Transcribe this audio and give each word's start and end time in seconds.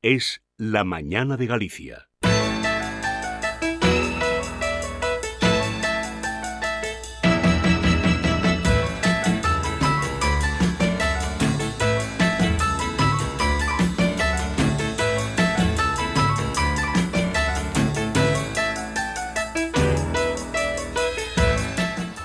Es 0.00 0.42
La 0.56 0.84
Mañana 0.84 1.36
de 1.36 1.46
Galicia. 1.48 2.08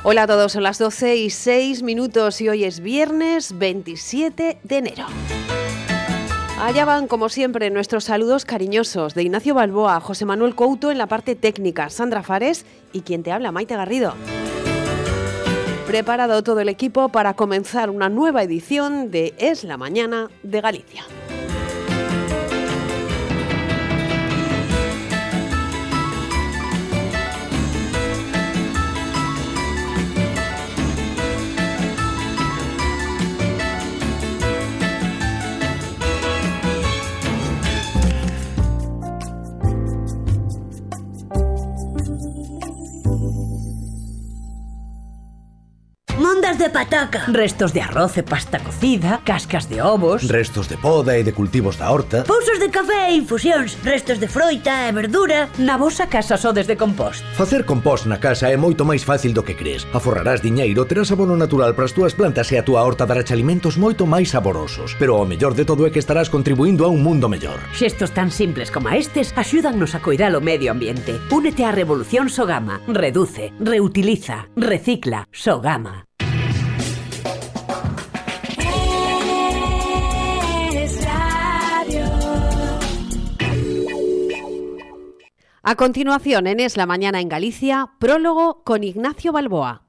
Hola 0.04 0.24
a 0.24 0.28
todos, 0.28 0.52
son 0.52 0.62
las 0.62 0.78
12 0.78 1.16
y 1.16 1.30
6 1.32 1.82
minutos 1.82 2.40
y 2.40 2.50
hoy 2.50 2.66
es 2.66 2.82
viernes 2.82 3.58
27 3.58 4.60
de 4.62 4.78
enero. 4.78 5.08
Allá 6.64 6.86
van, 6.86 7.08
como 7.08 7.28
siempre, 7.28 7.70
nuestros 7.72 8.06
saludos 8.06 8.46
cariñosos 8.46 9.16
de 9.16 9.24
Ignacio 9.24 9.54
Balboa, 9.54 10.00
José 10.00 10.24
Manuel 10.24 10.56
Couto 10.56 10.92
en 10.92 10.98
la 10.98 11.08
parte 11.08 11.36
técnica, 11.36 11.90
Sandra 11.90 12.24
Fares 12.24 12.66
y 12.94 13.02
quien 13.02 13.22
te 13.22 13.34
habla, 13.34 13.52
Maite 13.52 13.76
Garrido. 13.76 14.14
Preparado 15.86 16.42
todo 16.42 16.62
el 16.62 16.70
equipo 16.70 17.10
para 17.10 17.34
comenzar 17.34 17.90
una 17.90 18.08
nueva 18.08 18.44
edición 18.44 19.12
de 19.12 19.34
Es 19.40 19.66
la 19.66 19.76
Mañana 19.76 20.30
de 20.42 20.62
Galicia. 20.62 21.04
de 46.64 46.70
pataca. 46.70 47.26
Restos 47.28 47.74
de 47.74 47.82
arroz 47.82 48.16
e 48.18 48.24
pasta 48.24 48.58
cocida, 48.58 49.20
cascas 49.26 49.68
de 49.68 49.82
ovos, 49.82 50.24
restos 50.30 50.70
de 50.72 50.78
poda 50.78 51.20
e 51.20 51.24
de 51.24 51.36
cultivos 51.36 51.76
da 51.76 51.92
horta, 51.92 52.24
pousos 52.24 52.56
de 52.56 52.72
café 52.72 53.12
e 53.12 53.20
infusións, 53.20 53.76
restos 53.84 54.16
de 54.18 54.32
froita 54.32 54.88
e 54.88 54.92
verdura. 54.96 55.50
Na 55.60 55.76
vosa 55.76 56.08
casa 56.08 56.38
sodes 56.40 56.64
de 56.66 56.80
compost. 56.80 57.20
Facer 57.36 57.68
compost 57.68 58.08
na 58.08 58.16
casa 58.16 58.48
é 58.48 58.56
moito 58.56 58.88
máis 58.88 59.04
fácil 59.04 59.36
do 59.36 59.44
que 59.44 59.60
crees. 59.60 59.84
Aforrarás 59.92 60.40
diñeiro, 60.40 60.88
terás 60.88 61.12
abono 61.12 61.36
natural 61.36 61.76
para 61.76 61.84
as 61.84 61.92
túas 61.92 62.16
plantas 62.16 62.48
e 62.54 62.56
a 62.56 62.64
túa 62.64 62.88
horta 62.88 63.04
darás 63.04 63.28
alimentos 63.36 63.76
moito 63.76 64.08
máis 64.08 64.32
saborosos. 64.32 64.96
Pero 64.96 65.20
o 65.20 65.28
mellor 65.28 65.60
de 65.60 65.68
todo 65.68 65.84
é 65.84 65.92
que 65.92 66.00
estarás 66.00 66.32
contribuindo 66.32 66.88
a 66.88 66.88
un 66.88 67.04
mundo 67.04 67.28
mellor. 67.28 67.60
Xestos 67.76 68.16
tan 68.16 68.32
simples 68.32 68.72
como 68.72 68.88
estes 68.88 69.36
axúdannos 69.36 69.96
a 69.96 70.00
coidar 70.00 70.32
o 70.32 70.40
medio 70.40 70.72
ambiente. 70.72 71.20
Únete 71.28 71.68
á 71.68 71.76
revolución 71.76 72.32
Sogama. 72.32 72.80
Reduce, 72.88 73.52
reutiliza, 73.60 74.48
recicla, 74.56 75.28
Sogama. 75.36 76.08
A 85.66 85.76
continuación, 85.76 86.46
en 86.48 86.60
Es 86.60 86.76
la 86.76 86.86
Mañana 86.86 87.22
en 87.22 87.30
Galicia, 87.30 87.92
prólogo 87.98 88.66
con 88.66 88.84
Ignacio 88.84 89.32
Balboa. 89.32 89.84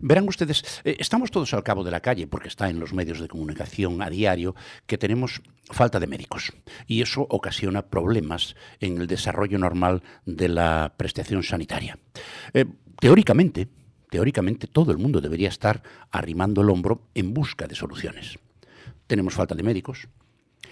Verán 0.00 0.26
ustedes, 0.28 0.80
eh, 0.84 0.96
estamos 0.98 1.30
todos 1.30 1.52
al 1.52 1.62
cabo 1.62 1.84
de 1.84 1.90
la 1.90 2.00
calle, 2.00 2.26
porque 2.26 2.48
está 2.48 2.70
en 2.70 2.80
los 2.80 2.94
medios 2.94 3.20
de 3.20 3.28
comunicación 3.28 4.00
a 4.00 4.08
diario, 4.08 4.54
que 4.86 4.96
tenemos 4.96 5.42
falta 5.70 6.00
de 6.00 6.06
médicos. 6.06 6.54
Y 6.86 7.02
eso 7.02 7.26
ocasiona 7.28 7.90
problemas 7.90 8.56
en 8.80 8.96
el 8.96 9.08
desarrollo 9.08 9.58
normal 9.58 10.02
de 10.24 10.48
la 10.48 10.94
prestación 10.96 11.42
sanitaria. 11.42 11.98
Eh, 12.54 12.64
teóricamente, 12.98 13.68
teóricamente 14.10 14.66
todo 14.66 14.92
el 14.92 14.98
mundo 14.98 15.20
debería 15.20 15.48
estar 15.48 15.82
arrimando 16.10 16.62
el 16.62 16.70
hombro 16.70 17.08
en 17.14 17.34
busca 17.34 17.66
de 17.66 17.74
soluciones. 17.74 18.38
Tenemos 19.06 19.34
falta 19.34 19.54
de 19.54 19.62
médicos, 19.62 20.08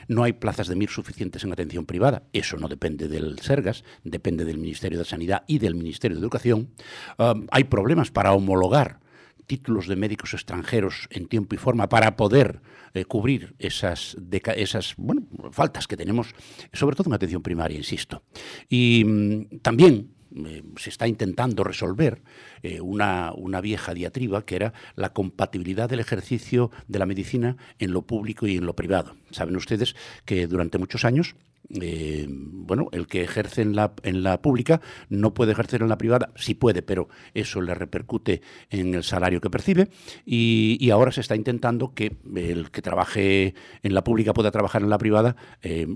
no 0.08 0.22
hay 0.22 0.32
plazas 0.34 0.68
de 0.68 0.76
MIR 0.76 0.90
suficientes 0.90 1.42
en 1.44 1.52
atención 1.52 1.84
privada, 1.84 2.24
eso 2.32 2.56
no 2.56 2.68
depende 2.68 3.08
del 3.08 3.38
Sergas, 3.40 3.84
depende 4.04 4.44
del 4.44 4.58
Ministerio 4.58 4.98
de 4.98 5.04
Sanidad 5.04 5.44
y 5.46 5.58
del 5.58 5.74
Ministerio 5.74 6.16
de 6.16 6.22
Educación. 6.22 6.70
Um, 7.18 7.46
hay 7.50 7.64
problemas 7.64 8.10
para 8.10 8.32
homologar 8.32 9.00
títulos 9.46 9.86
de 9.86 9.96
médicos 9.96 10.34
extranjeros 10.34 11.08
en 11.10 11.26
tiempo 11.26 11.54
y 11.54 11.58
forma 11.58 11.88
para 11.88 12.16
poder 12.16 12.60
eh, 12.94 13.04
cubrir 13.04 13.54
esas, 13.58 14.16
esas 14.56 14.94
bueno, 14.96 15.22
faltas 15.52 15.86
que 15.86 15.96
tenemos, 15.96 16.34
sobre 16.72 16.96
todo 16.96 17.10
en 17.10 17.14
atención 17.14 17.42
primaria, 17.42 17.76
insisto. 17.76 18.22
Y 18.68 19.04
mm, 19.04 19.58
también 19.62 20.15
eh, 20.34 20.62
se 20.76 20.90
está 20.90 21.06
intentando 21.06 21.64
resolver 21.64 22.22
eh, 22.62 22.80
una, 22.80 23.32
una, 23.34 23.60
vieja 23.60 23.94
diatriba 23.94 24.44
que 24.44 24.56
era 24.56 24.72
la 24.94 25.12
compatibilidad 25.12 25.88
del 25.88 26.00
ejercicio 26.00 26.70
de 26.88 26.98
la 26.98 27.06
medicina 27.06 27.56
en 27.78 27.92
lo 27.92 28.02
público 28.02 28.46
y 28.46 28.56
en 28.56 28.66
lo 28.66 28.74
privado. 28.74 29.16
Saben 29.30 29.56
ustedes 29.56 29.94
que 30.24 30.46
durante 30.46 30.78
muchos 30.78 31.04
años 31.04 31.36
eh, 31.80 32.26
bueno, 32.28 32.88
el 32.92 33.06
que 33.06 33.22
ejerce 33.22 33.62
en 33.62 33.74
la, 33.74 33.92
en 34.02 34.22
la 34.22 34.40
pública 34.40 34.80
no 35.08 35.34
puede 35.34 35.52
ejercer 35.52 35.82
en 35.82 35.88
la 35.88 35.98
privada, 35.98 36.30
sí 36.36 36.54
puede, 36.54 36.82
pero 36.82 37.08
eso 37.34 37.60
le 37.60 37.74
repercute 37.74 38.40
en 38.70 38.94
el 38.94 39.02
salario 39.02 39.40
que 39.40 39.50
percibe 39.50 39.88
y, 40.24 40.90
ahora 40.90 41.10
se 41.12 41.20
está 41.20 41.34
intentando 41.34 41.92
que 41.92 42.16
el 42.36 42.70
que 42.70 42.82
trabaje 42.82 43.54
en 43.82 43.94
la 43.94 44.04
pública 44.04 44.32
pueda 44.32 44.52
trabajar 44.52 44.82
en 44.82 44.90
la 44.90 44.98
privada 44.98 45.36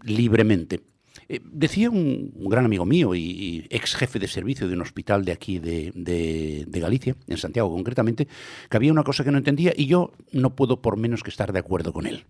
libremente. 0.05 0.81
Eh, 1.29 1.41
decía 1.45 1.91
un, 1.91 2.33
gran 2.37 2.65
amigo 2.65 2.85
mío 2.85 3.15
y, 3.15 3.67
ex 3.71 3.95
jefe 3.95 4.19
de 4.19 4.29
servicio 4.29 4.69
de 4.69 4.75
un 4.75 4.83
hospital 4.83 5.25
de 5.25 5.33
aquí 5.33 5.59
de, 5.59 5.93
de, 5.95 6.81
Galicia, 6.81 7.17
en 7.27 7.37
Santiago 7.37 7.71
concretamente, 7.71 8.29
que 8.69 8.77
había 8.77 8.93
una 8.93 9.05
cosa 9.05 9.25
que 9.25 9.31
no 9.31 9.39
entendía 9.39 9.73
y 9.77 9.87
yo 9.87 10.13
no 10.33 10.55
puedo 10.55 10.81
por 10.81 10.97
menos 10.97 11.23
que 11.23 11.31
estar 11.31 11.53
de 11.53 11.59
acuerdo 11.59 11.93
con 11.93 12.07
él. 12.07 12.25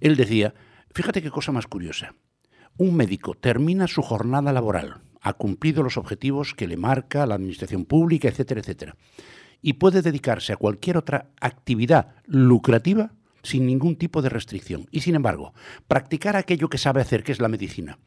Él 0.00 0.16
decía, 0.16 0.54
fíjate 0.92 1.22
qué 1.22 1.30
cosa 1.30 1.52
más 1.52 1.66
curiosa, 1.66 2.14
un 2.76 2.96
médico 2.96 3.34
termina 3.34 3.86
su 3.86 4.02
jornada 4.02 4.52
laboral, 4.52 5.00
ha 5.20 5.34
cumplido 5.34 5.82
los 5.82 5.96
objetivos 5.96 6.54
que 6.54 6.66
le 6.66 6.76
marca 6.76 7.26
la 7.26 7.34
administración 7.34 7.84
pública, 7.84 8.28
etcétera, 8.28 8.60
etcétera, 8.60 8.96
y 9.62 9.74
puede 9.74 10.02
dedicarse 10.02 10.52
a 10.52 10.56
cualquier 10.56 10.96
otra 10.96 11.30
actividad 11.40 12.14
lucrativa 12.24 13.12
sin 13.42 13.66
ningún 13.66 13.96
tipo 13.96 14.22
de 14.22 14.28
restricción. 14.28 14.86
Y 14.90 15.00
sin 15.00 15.14
embargo, 15.14 15.54
practicar 15.88 16.36
aquello 16.36 16.68
que 16.68 16.78
sabe 16.78 17.00
hacer, 17.00 17.22
que 17.22 17.32
es 17.32 17.40
la 17.40 17.48
medicina, 17.48 17.98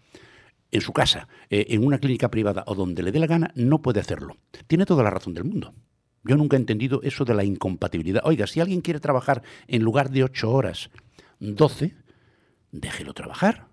en 0.72 0.82
su 0.82 0.92
casa, 0.92 1.28
eh, 1.50 1.68
en 1.70 1.86
una 1.86 2.00
clínica 2.00 2.32
privada 2.32 2.64
o 2.68 2.76
donde 2.76 3.04
le 3.04 3.12
dé 3.12 3.20
la 3.20 3.28
gana, 3.28 3.52
no 3.56 3.82
puede 3.82 4.00
hacerlo. 4.00 4.38
Tiene 4.68 4.86
toda 4.86 5.04
la 5.04 5.12
razón 5.12 5.34
del 5.34 5.44
mundo. 5.44 5.74
Yo 6.24 6.38
nunca 6.38 6.56
he 6.56 6.60
entendido 6.60 7.02
eso 7.04 7.26
de 7.26 7.34
la 7.34 7.44
incompatibilidad. 7.44 8.24
Oiga, 8.26 8.48
si 8.48 8.60
alguien 8.60 8.82
quiere 8.82 9.00
trabajar 9.00 9.44
en 9.68 9.84
lugar 9.84 10.10
de 10.10 10.24
ocho 10.24 10.52
horas, 10.52 10.90
doce, 11.40 11.96
déjelo 12.72 13.14
trabajar. 13.14 13.68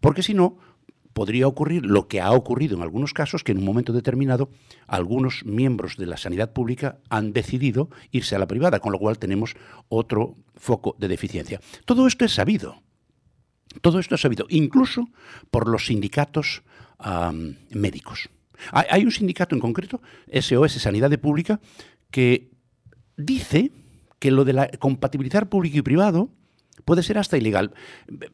Porque 0.00 0.22
si 0.22 0.34
no, 0.34 0.58
podría 1.18 1.48
ocurrir 1.48 1.84
lo 1.84 2.06
que 2.06 2.20
ha 2.20 2.30
ocurrido 2.30 2.76
en 2.76 2.82
algunos 2.82 3.12
casos, 3.12 3.42
que 3.42 3.50
en 3.50 3.58
un 3.58 3.64
momento 3.64 3.92
determinado 3.92 4.50
algunos 4.86 5.44
miembros 5.44 5.96
de 5.96 6.06
la 6.06 6.16
sanidad 6.16 6.52
pública 6.52 7.00
han 7.10 7.32
decidido 7.32 7.90
irse 8.12 8.36
a 8.36 8.38
la 8.38 8.46
privada, 8.46 8.78
con 8.78 8.92
lo 8.92 9.00
cual 9.00 9.18
tenemos 9.18 9.56
otro 9.88 10.36
foco 10.54 10.94
de 10.96 11.08
deficiencia. 11.08 11.60
Todo 11.86 12.06
esto 12.06 12.24
es 12.24 12.34
sabido. 12.34 12.82
Todo 13.80 13.98
esto 13.98 14.14
es 14.14 14.20
sabido, 14.20 14.46
incluso 14.48 15.08
por 15.50 15.66
los 15.66 15.86
sindicatos 15.86 16.62
médicos. 17.70 18.28
Hay, 18.70 18.86
hay 18.88 19.04
un 19.04 19.10
sindicato 19.10 19.56
en 19.56 19.60
concreto, 19.60 20.00
SOS 20.32 20.74
Sanidad 20.74 21.10
de 21.10 21.18
Pública, 21.18 21.58
que 22.12 22.52
dice 23.16 23.72
que 24.20 24.30
lo 24.30 24.44
de 24.44 24.52
la 24.52 24.68
compatibilizar 24.78 25.48
público 25.48 25.78
y 25.78 25.82
privado 25.82 26.30
puede 26.84 27.02
ser 27.02 27.18
hasta 27.18 27.36
ilegal. 27.36 27.72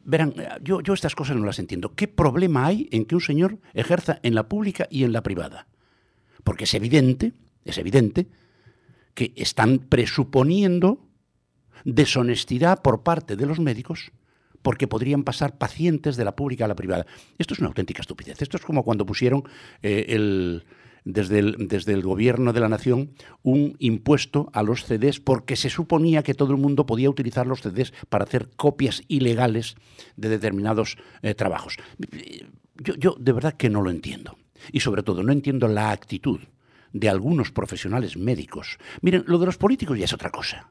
Verán, 0.05 0.35
yo, 0.63 0.81
yo 0.81 0.95
estas 0.95 1.15
cosas 1.15 1.37
no 1.37 1.45
las 1.45 1.59
entiendo. 1.59 1.95
¿Qué 1.95 2.09
problema 2.09 2.67
hay 2.67 2.89
en 2.93 3.05
que 3.05 3.15
un 3.15 3.21
señor 3.21 3.59
ejerza 3.73 4.21
en 4.23 4.35
la 4.35 4.49
pública 4.49 4.87
y 4.91 5.05
en 5.05 5.13
la 5.13 5.23
privada? 5.23 5.67
Porque 6.43 6.65
es 6.65 6.75
evidente, 6.75 7.33
es 7.65 7.79
evidente, 7.79 8.29
que 9.15 9.33
están 9.37 9.79
presuponiendo 9.79 11.09
deshonestidad 11.85 12.83
por 12.83 13.03
parte 13.03 13.37
de 13.37 13.47
los 13.47 13.61
médicos 13.61 14.13
porque 14.63 14.89
podrían 14.89 15.25
pasar 15.25 15.59
pacientes 15.59 16.17
de 16.17 16.25
la 16.25 16.35
pública 16.35 16.65
a 16.65 16.69
la 16.69 16.75
privada. 16.75 17.05
Esto 17.37 17.53
es 17.53 17.61
una 17.61 17.69
auténtica 17.69 18.01
estupidez. 18.01 18.41
Esto 18.41 18.57
es 18.57 18.63
como 18.63 18.83
cuando 18.83 19.05
pusieron 19.05 19.45
eh, 19.83 20.07
el, 20.09 20.65
desde 21.05 21.39
el, 21.39 22.03
gobierno 22.03 22.53
de 22.53 22.61
la 22.61 22.69
nación 22.69 23.11
un 23.43 23.77
impuesto 23.79 24.49
a 24.53 24.63
los 24.63 24.85
CDs 24.85 25.21
porque 25.21 25.57
se 25.57 25.71
suponía 25.71 26.23
que 26.23 26.35
todo 26.35 26.53
el 26.53 26.61
mundo 26.61 26.87
podía 26.87 27.11
utilizar 27.11 27.47
los 27.47 27.61
CDs 27.61 27.93
para 28.09 28.25
hacer 28.25 28.49
copias 28.57 29.03
ilegales 29.09 29.77
de 30.17 30.31
determinados 30.31 30.97
eh, 31.23 31.35
trabajos. 31.35 31.77
Yo, 32.99 33.17
de 33.19 33.33
verdad 33.33 33.55
que 33.55 33.71
no 33.71 33.83
lo 33.83 33.91
entiendo. 33.91 34.37
Y 34.73 34.81
sobre 34.81 35.03
todo 35.03 35.23
no 35.23 35.33
entiendo 35.33 35.69
la 35.69 35.91
actitud 35.91 36.41
de 36.93 37.09
algunos 37.09 37.51
profesionales 37.51 38.17
médicos. 38.17 38.79
Miren, 39.03 39.25
lo 39.27 39.39
de 39.39 39.47
los 39.47 39.59
políticos 39.59 39.99
ya 39.99 40.07
es 40.07 40.13
otra 40.13 40.31
cosa. 40.31 40.71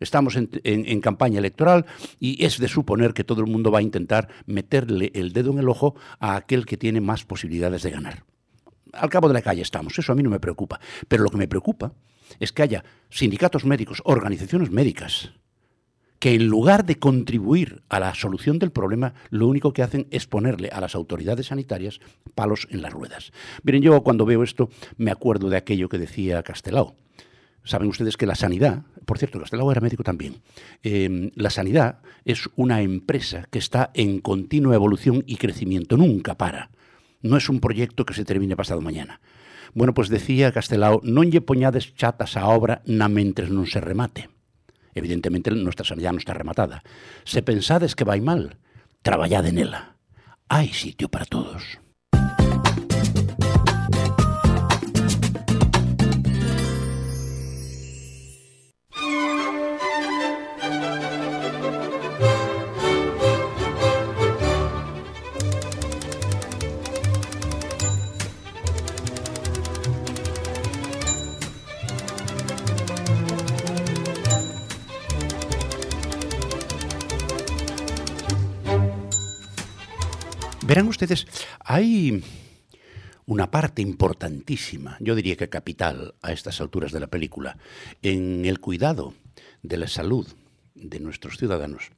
Estamos 0.00 0.36
en, 0.36 1.00
campaña 1.00 1.38
electoral 1.38 1.84
y 2.20 2.44
es 2.44 2.58
de 2.58 2.68
suponer 2.68 3.14
que 3.14 3.24
todo 3.24 3.40
el 3.40 3.48
mundo 3.48 3.72
va 3.72 3.80
a 3.80 3.82
intentar 3.82 4.28
meterle 4.46 5.10
el 5.14 5.32
dedo 5.32 5.50
en 5.50 5.58
el 5.58 5.68
ojo 5.68 5.96
a 6.20 6.36
aquel 6.36 6.66
que 6.66 6.76
tiene 6.76 7.00
más 7.00 7.24
posibilidades 7.24 7.82
de 7.82 7.90
ganar. 7.90 8.24
Al 8.92 9.10
cabo 9.10 9.28
de 9.28 9.34
la 9.34 9.42
calle 9.42 9.62
estamos, 9.62 9.98
eso 9.98 10.12
a 10.12 10.14
mí 10.14 10.22
no 10.22 10.30
me 10.30 10.40
preocupa. 10.40 10.80
Pero 11.08 11.24
lo 11.24 11.30
que 11.30 11.36
me 11.36 11.48
preocupa 11.48 11.92
es 12.40 12.52
que 12.52 12.62
haya 12.62 12.84
sindicatos 13.10 13.64
médicos, 13.64 14.02
organizaciones 14.04 14.70
médicas, 14.70 15.32
que 16.18 16.34
en 16.34 16.46
lugar 16.46 16.84
de 16.84 16.98
contribuir 16.98 17.82
a 17.88 18.00
la 18.00 18.14
solución 18.14 18.58
del 18.58 18.72
problema, 18.72 19.14
lo 19.30 19.46
único 19.46 19.72
que 19.72 19.82
hacen 19.82 20.08
es 20.10 20.26
ponerle 20.26 20.68
a 20.68 20.80
las 20.80 20.94
autoridades 20.94 21.46
sanitarias 21.46 22.00
palos 22.34 22.66
en 22.70 22.82
las 22.82 22.92
ruedas. 22.92 23.32
Miren, 23.62 23.82
yo 23.82 24.02
cuando 24.02 24.26
veo 24.26 24.42
esto 24.42 24.68
me 24.96 25.10
acuerdo 25.10 25.48
de 25.48 25.56
aquello 25.56 25.88
que 25.88 25.98
decía 25.98 26.42
Castelao. 26.42 26.96
Saben 27.64 27.88
ustedes 27.88 28.16
que 28.16 28.26
la 28.26 28.34
sanidad, 28.34 28.82
por 29.04 29.18
cierto, 29.18 29.38
Castelao 29.38 29.70
era 29.70 29.80
médico 29.80 30.02
también, 30.02 30.40
eh, 30.82 31.30
la 31.34 31.50
sanidad 31.50 32.00
es 32.24 32.48
una 32.56 32.80
empresa 32.80 33.46
que 33.50 33.58
está 33.58 33.90
en 33.94 34.20
continua 34.20 34.74
evolución 34.74 35.22
y 35.26 35.36
crecimiento, 35.36 35.96
nunca 35.96 36.36
para. 36.36 36.70
No 37.20 37.36
es 37.36 37.48
un 37.48 37.60
proyecto 37.60 38.04
que 38.06 38.14
se 38.14 38.24
termine 38.24 38.56
pasado 38.56 38.80
mañana. 38.80 39.20
Bueno, 39.74 39.94
pues 39.94 40.08
decía 40.08 40.52
Castelao, 40.52 41.00
non 41.04 41.28
lle 41.28 41.44
poñades 41.44 41.92
chatas 41.94 42.38
á 42.38 42.48
obra 42.48 42.80
na 42.86 43.10
mentres 43.10 43.50
non 43.52 43.68
se 43.68 43.82
remate. 43.82 44.30
Evidentemente, 44.94 45.52
nuestra 45.52 45.84
sanidad 45.84 46.14
non 46.14 46.22
está 46.22 46.32
rematada. 46.34 46.82
Se 47.28 47.44
pensades 47.44 47.94
que 47.94 48.08
vai 48.08 48.22
mal, 48.22 48.56
traballade 49.02 49.52
nela. 49.52 49.98
Hai 50.48 50.72
sitio 50.72 51.12
para 51.12 51.28
todos. 51.28 51.78
Verán 80.68 80.86
ustedes, 80.86 81.26
hay 81.60 82.22
una 83.24 83.50
parte 83.50 83.80
importantísima, 83.80 84.98
yo 85.00 85.14
diría 85.14 85.34
que 85.34 85.48
capital 85.48 86.14
a 86.20 86.30
estas 86.30 86.60
alturas 86.60 86.92
de 86.92 87.00
la 87.00 87.06
película, 87.06 87.56
en 88.02 88.44
el 88.44 88.60
cuidado 88.60 89.14
de 89.62 89.78
la 89.78 89.88
salud 89.88 90.28
de 90.74 91.00
nuestros 91.00 91.38
ciudadanos, 91.38 91.90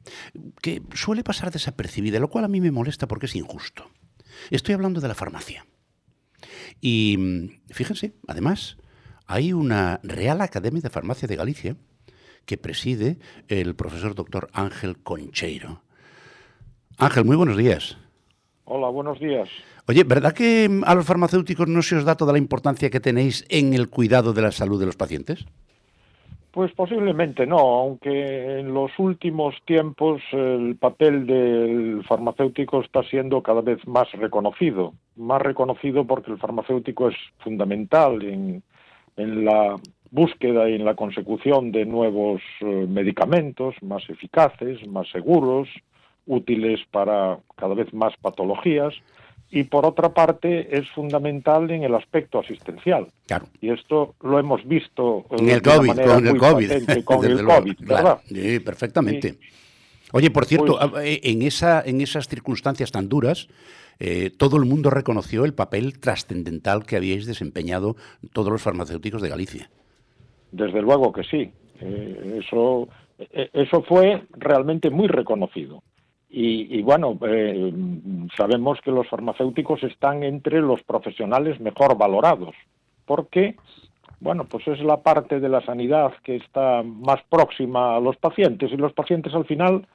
que 0.62 0.82
suele 0.94 1.25
pasar 1.25 1.50
desapercibida, 1.50 2.20
lo 2.20 2.31
cual 2.31 2.44
a 2.44 2.49
mí 2.49 2.61
me 2.61 2.70
molesta 2.70 3.08
porque 3.08 3.26
es 3.26 3.34
injusto. 3.34 3.90
Estoy 4.50 4.76
hablando 4.76 5.00
de 5.00 5.08
la 5.08 5.17
farmacia. 5.17 5.67
Y 6.81 7.58
fíjense, 7.70 8.14
además, 8.28 8.76
hay 9.26 9.52
una 9.52 9.99
Real 10.05 10.40
Academia 10.43 10.81
de 10.81 10.90
Farmacia 10.90 11.26
de 11.26 11.34
Galicia 11.34 11.76
que 12.46 12.56
preside 12.56 13.19
el 13.49 13.75
profesor 13.75 14.14
doctor 14.14 14.49
Ángel 14.52 15.02
Concheiro. 15.02 15.82
Ángel, 16.99 17.25
muy 17.25 17.34
buenos 17.34 17.56
días. 17.56 17.96
Hola, 18.72 18.88
buenos 18.88 19.19
días. 19.19 19.49
Oye, 19.88 20.05
¿verdad 20.05 20.32
que 20.32 20.69
mm, 20.69 20.84
a 20.87 20.94
los 20.94 21.05
farmacéuticos 21.05 21.67
no 21.67 21.82
se 21.82 21.96
os 21.96 22.05
da 22.05 22.14
toda 22.14 22.32
la 22.32 22.38
importancia 22.38 22.88
que 22.88 23.00
tenéis 23.00 23.44
en 23.49 23.75
el 23.75 23.90
cuidado 23.90 24.32
de 24.32 24.43
la 24.43 24.52
salud 24.52 24.78
de 24.78 24.87
los 24.87 24.94
pacientes? 24.94 25.44
Pues 26.52 26.70
posiblemente 26.75 27.49
no, 27.49 27.58
aunque 27.58 28.61
en 28.61 28.72
los 28.72 28.93
últimos 29.00 29.56
tiempos 29.67 30.22
el 30.31 30.76
papel 30.76 31.26
del 31.26 32.05
farmacéutico 32.06 32.81
está 32.81 33.02
siendo 33.02 33.43
cada 33.43 33.61
vez 33.61 33.84
más 33.88 34.11
reconocido, 34.12 34.94
más 35.17 35.43
reconocido 35.43 36.05
porque 36.06 36.31
el 36.31 36.38
farmacéutico 36.38 37.08
es 37.08 37.17
fundamental 37.40 38.22
en, 38.22 38.62
en 39.17 39.44
la 39.44 39.81
búsqueda 40.12 40.70
y 40.70 40.76
en 40.76 40.84
la 40.84 40.94
consecución 40.94 41.72
de 41.72 41.87
nuevos 41.87 42.40
eh, 42.61 42.87
medicamentos 42.88 43.75
más 43.82 44.08
eficaces, 44.08 44.87
más 44.87 45.08
seguros, 45.11 45.69
útiles 46.31 46.81
para 46.93 47.38
cada 47.56 47.75
vez 47.75 47.93
más 47.93 48.15
patologías 48.23 48.94
y 49.50 49.65
por 49.65 49.85
otra 49.85 50.15
parte 50.15 50.79
es 50.79 50.88
fundamental 50.91 51.69
en 51.73 51.82
el 51.82 51.94
aspecto 51.94 52.38
asistencial. 52.38 53.09
Claro. 53.27 53.47
Y 53.61 53.71
esto 53.71 54.15
lo 54.23 54.38
hemos 54.38 54.65
visto 54.67 55.27
en 55.31 55.50
el 55.50 55.61
COVID, 55.61 55.88
con 55.88 56.27
el 56.27 56.38
COVID, 56.38 56.71
con 57.05 57.25
el 57.25 57.44
COVID, 57.44 57.75
¿verdad? 57.81 58.21
Sí, 58.27 58.61
perfectamente. 58.61 59.38
Oye, 60.12 60.31
por 60.31 60.44
cierto, 60.44 60.79
pues 60.79 61.05
eh, 61.05 61.21
en 61.25 61.43
esa 61.43 61.82
en 61.85 62.00
esas 62.00 62.29
circunstancias 62.29 62.93
tan 62.93 63.09
duras, 63.09 63.49
eh, 63.99 64.31
todo 64.37 64.56
el 64.56 64.65
mundo 64.67 64.91
reconoció 64.91 65.44
el 65.44 65.55
papel 65.55 65.99
trascendental 65.99 66.87
que 66.87 66.97
habíais 66.97 67.27
desempeñado 67.27 67.97
todos 68.32 68.53
los 68.53 68.62
farmacéuticos 68.62 69.21
de 69.21 69.29
Galicia. 69.29 69.71
Desde 70.53 70.81
luego 70.81 71.12
que 71.12 71.25
sí. 71.25 71.53
Eh, 71.81 72.41
eso 72.44 72.88
eso 73.53 73.82
fue 73.82 74.23
realmente 74.32 74.91
muy 74.91 75.06
reconocido. 75.09 75.82
Y, 76.32 76.81
bueno, 76.82 77.19
eh, 77.27 77.73
sabemos 78.37 78.81
que 78.82 78.93
los 78.93 79.09
farmacéuticos 79.09 79.82
están 79.82 80.23
entre 80.23 80.61
los 80.61 80.81
profesionales 80.85 81.59
mejor 81.61 81.99
valorados, 81.99 82.55
porque, 83.05 83.56
bueno, 84.21 84.44
pues 84.44 84.69
es 84.69 84.79
la 84.81 84.99
parte 84.99 85.41
de 85.41 85.49
la 85.49 85.61
sanidad 85.62 86.12
que 86.23 86.37
está 86.37 86.85
más 86.85 87.21
próxima 87.29 87.97
a 87.97 88.00
los 88.00 88.17
pacientes 88.17 88.70
y 88.70 88.77
los 88.77 88.93
pacientes 88.93 89.34
al 89.34 89.44
final 89.44 89.89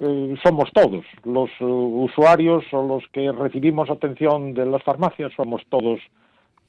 eh, 0.00 0.34
somos 0.42 0.70
todos, 0.72 1.04
los 1.24 1.50
uh, 1.60 2.04
usuarios 2.04 2.64
o 2.72 2.82
los 2.82 3.04
que 3.12 3.30
recibimos 3.30 3.90
atención 3.90 4.54
de 4.54 4.64
las 4.64 4.82
farmacias 4.82 5.32
somos 5.36 5.60
todos, 5.68 6.00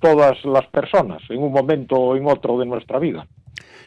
todas 0.02 0.44
las 0.44 0.68
personas 0.68 1.22
en 1.30 1.42
un 1.42 1.54
momento 1.54 1.96
o 1.96 2.18
en 2.18 2.28
otro 2.28 2.60
de 2.60 2.66
nuestra 2.66 3.00
vida. 3.00 3.26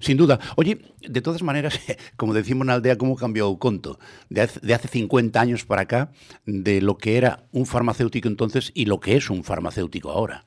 Sin 0.00 0.16
duda. 0.16 0.38
Oye, 0.56 0.78
de 1.00 1.20
todas 1.20 1.42
maneras, 1.42 1.78
como 2.16 2.34
decimos 2.34 2.62
en 2.62 2.68
la 2.68 2.74
aldea, 2.74 2.96
¿cómo 2.96 3.16
cambió 3.16 3.50
el 3.50 3.58
conto? 3.58 3.98
De 4.28 4.42
hace, 4.42 4.60
de 4.60 4.74
hace 4.74 4.88
50 4.88 5.40
años 5.40 5.64
para 5.64 5.82
acá, 5.82 6.10
de 6.44 6.80
lo 6.80 6.96
que 6.96 7.16
era 7.16 7.44
un 7.52 7.66
farmacéutico 7.66 8.28
entonces 8.28 8.72
y 8.74 8.86
lo 8.86 9.00
que 9.00 9.16
es 9.16 9.30
un 9.30 9.44
farmacéutico 9.44 10.10
ahora. 10.10 10.44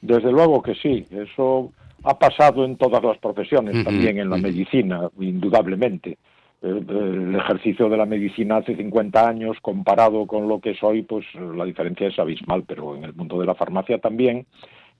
Desde 0.00 0.30
luego 0.30 0.62
que 0.62 0.74
sí. 0.74 1.06
Eso 1.10 1.72
ha 2.04 2.18
pasado 2.18 2.64
en 2.64 2.76
todas 2.76 3.02
las 3.02 3.18
profesiones, 3.18 3.74
uh 3.74 3.78
-huh, 3.78 3.84
también 3.84 4.18
en 4.18 4.28
la 4.28 4.36
uh 4.36 4.38
-huh. 4.38 4.42
medicina, 4.42 5.10
indudablemente. 5.18 6.18
El, 6.60 6.84
el, 6.88 7.34
ejercicio 7.34 7.88
de 7.88 7.96
la 7.96 8.06
medicina 8.06 8.58
hace 8.58 8.76
50 8.76 9.28
años 9.28 9.56
comparado 9.60 10.26
con 10.26 10.48
lo 10.48 10.60
que 10.60 10.70
es 10.70 10.82
hoy, 10.82 11.02
pues 11.02 11.24
la 11.34 11.64
diferencia 11.64 12.08
es 12.08 12.18
abismal, 12.18 12.64
pero 12.66 12.96
en 12.96 13.04
el 13.04 13.14
mundo 13.14 13.38
de 13.38 13.46
la 13.46 13.54
farmacia 13.54 13.98
también. 13.98 14.46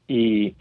Y 0.09 0.55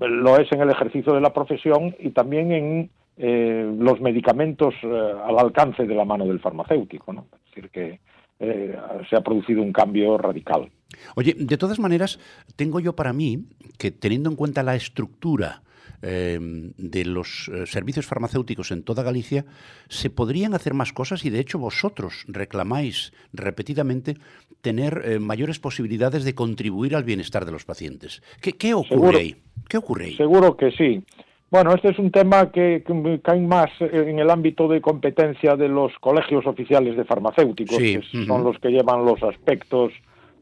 lo 0.00 0.38
es 0.38 0.50
en 0.52 0.60
el 0.60 0.70
ejercicio 0.70 1.12
de 1.12 1.20
la 1.20 1.32
profesión 1.32 1.94
y 1.98 2.10
también 2.10 2.52
en 2.52 2.90
eh, 3.16 3.70
los 3.78 4.00
medicamentos 4.00 4.74
eh, 4.82 5.12
al 5.24 5.38
alcance 5.38 5.84
de 5.84 5.94
la 5.94 6.04
mano 6.04 6.26
del 6.26 6.40
farmacéutico. 6.40 7.12
Es 7.12 7.54
decir, 7.54 7.70
que 7.70 8.00
eh, 8.38 8.76
se 9.08 9.16
ha 9.16 9.20
producido 9.20 9.62
un 9.62 9.72
cambio 9.72 10.18
radical. 10.18 10.70
Oye, 11.14 11.34
de 11.38 11.56
todas 11.58 11.78
maneras, 11.78 12.18
tengo 12.56 12.80
yo 12.80 12.94
para 12.94 13.12
mí 13.12 13.44
que 13.78 13.90
teniendo 13.90 14.30
en 14.30 14.36
cuenta 14.36 14.62
la 14.62 14.74
estructura 14.74 15.62
eh, 16.02 16.38
de 16.40 17.04
los 17.04 17.50
servicios 17.66 18.06
farmacéuticos 18.06 18.72
en 18.72 18.82
toda 18.82 19.02
Galicia, 19.02 19.44
se 19.88 20.10
podrían 20.10 20.54
hacer 20.54 20.74
más 20.74 20.92
cosas 20.92 21.24
y 21.24 21.30
de 21.30 21.38
hecho 21.38 21.58
vosotros 21.58 22.24
reclamáis 22.26 23.12
repetidamente 23.32 24.16
tener 24.62 25.02
eh, 25.04 25.18
mayores 25.18 25.58
posibilidades 25.58 26.24
de 26.24 26.34
contribuir 26.34 26.96
al 26.96 27.04
bienestar 27.04 27.44
de 27.44 27.52
los 27.52 27.64
pacientes. 27.64 28.22
¿Qué, 28.40 28.52
qué 28.52 28.72
ocurre 28.72 28.88
Seguro, 28.88 29.18
ahí? 29.18 29.36
¿Qué 29.68 29.76
ocurre 29.76 30.04
ahí? 30.06 30.16
Seguro 30.16 30.56
que 30.56 30.70
sí. 30.70 31.02
Bueno, 31.50 31.74
este 31.74 31.90
es 31.90 31.98
un 31.98 32.10
tema 32.10 32.50
que, 32.50 32.82
que 32.86 33.20
cae 33.22 33.40
más 33.40 33.68
en 33.80 34.18
el 34.18 34.30
ámbito 34.30 34.66
de 34.68 34.80
competencia 34.80 35.54
de 35.54 35.68
los 35.68 35.92
colegios 36.00 36.46
oficiales 36.46 36.96
de 36.96 37.04
farmacéuticos, 37.04 37.76
Sí, 37.76 37.92
que 37.92 37.98
uh 37.98 38.02
-huh. 38.22 38.26
son 38.26 38.44
los 38.44 38.58
que 38.58 38.70
llevan 38.70 39.04
los 39.04 39.22
aspectos 39.22 39.92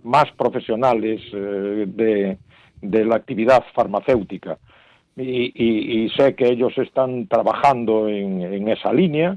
más 0.05 0.27
profesionales 0.37 1.21
eh, 1.33 1.85
de, 1.89 2.39
de 2.81 3.05
la 3.05 3.17
actividad 3.17 3.65
farmacéutica. 3.75 4.59
y, 5.17 6.09
sé 6.17 6.35
que 6.35 6.47
ellos 6.49 6.73
están 6.79 7.27
trabajando 7.27 8.09
en, 8.09 8.69
esa 8.69 8.93
línea 8.93 9.37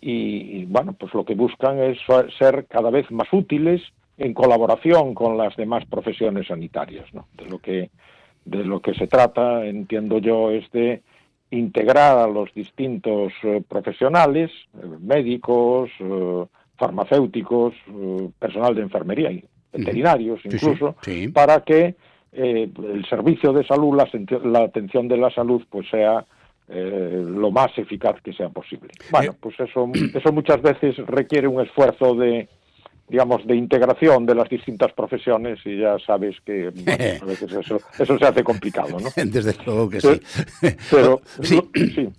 y, 0.00 0.64
bueno, 0.66 0.92
pues 0.92 1.12
lo 1.14 1.24
que 1.24 1.34
buscan 1.34 1.78
es 1.80 1.98
ser 2.38 2.66
cada 2.68 2.90
vez 2.90 3.10
más 3.10 3.26
útiles 3.32 3.80
en 4.18 4.34
colaboración 4.34 5.14
con 5.14 5.38
las 5.38 5.56
demás 5.56 5.84
profesiones 5.86 6.48
sanitarias, 6.48 7.06
¿no? 7.14 7.28
De 7.34 7.46
lo 7.46 7.58
que 7.58 7.90
de 8.44 8.64
lo 8.64 8.80
que 8.80 8.94
se 8.94 9.06
trata, 9.06 9.66
entiendo 9.66 10.18
yo, 10.18 10.50
es 10.50 10.70
de 10.72 11.02
integrar 11.50 12.18
a 12.18 12.26
los 12.26 12.52
distintos 12.54 13.32
eh, 13.42 13.62
profesionales, 13.66 14.50
eh, 14.74 14.86
médicos, 15.00 15.90
eh, 16.00 16.44
farmacéuticos, 16.76 17.74
personal 18.38 18.74
de 18.74 18.82
enfermería 18.82 19.32
y 19.32 19.44
veterinarios 19.72 20.40
incluso, 20.44 20.94
para 21.34 21.60
que 21.64 21.96
el 22.30 23.04
servicio 23.10 23.52
de 23.52 23.66
salud, 23.66 24.00
la, 24.44 24.60
atención 24.60 25.08
de 25.08 25.16
la 25.16 25.28
salud, 25.30 25.60
pues 25.68 25.88
sea 25.90 26.24
lo 26.68 27.50
más 27.50 27.76
eficaz 27.78 28.20
que 28.22 28.32
sea 28.32 28.48
posible. 28.50 28.90
Bueno, 29.10 29.34
pues 29.40 29.58
eso, 29.58 29.90
eso 30.14 30.32
muchas 30.32 30.62
veces 30.62 30.96
requiere 30.98 31.48
un 31.48 31.60
esfuerzo 31.62 32.14
de, 32.14 32.48
digamos, 33.08 33.46
de 33.46 33.56
integración 33.56 34.26
de 34.26 34.34
las 34.34 34.48
distintas 34.48 34.92
profesiones 34.92 35.58
y 35.64 35.78
ya 35.78 35.96
sabes 35.98 36.36
que 36.44 36.68
a 37.22 37.24
veces 37.24 37.52
eso, 37.52 37.80
eso 37.98 38.18
se 38.18 38.24
hace 38.24 38.44
complicado, 38.44 38.98
¿no? 39.00 39.08
Desde 39.24 39.54
luego 39.64 39.88
que 39.88 40.00
sí. 40.00 40.20
Pero, 40.90 41.20
sí. 41.42 41.60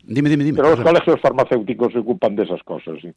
Dime, 0.03 0.29
dime, 0.29 0.43
dime. 0.43 0.58
Pero 0.58 0.75
los 0.75 0.81
colegios 0.81 1.19
farmacéuticos 1.22 1.93
se 1.93 2.00
ocupan 2.00 2.36
de 2.36 2.43
esas 2.43 2.63
cosas, 2.63 2.96
sí. 3.01 3.12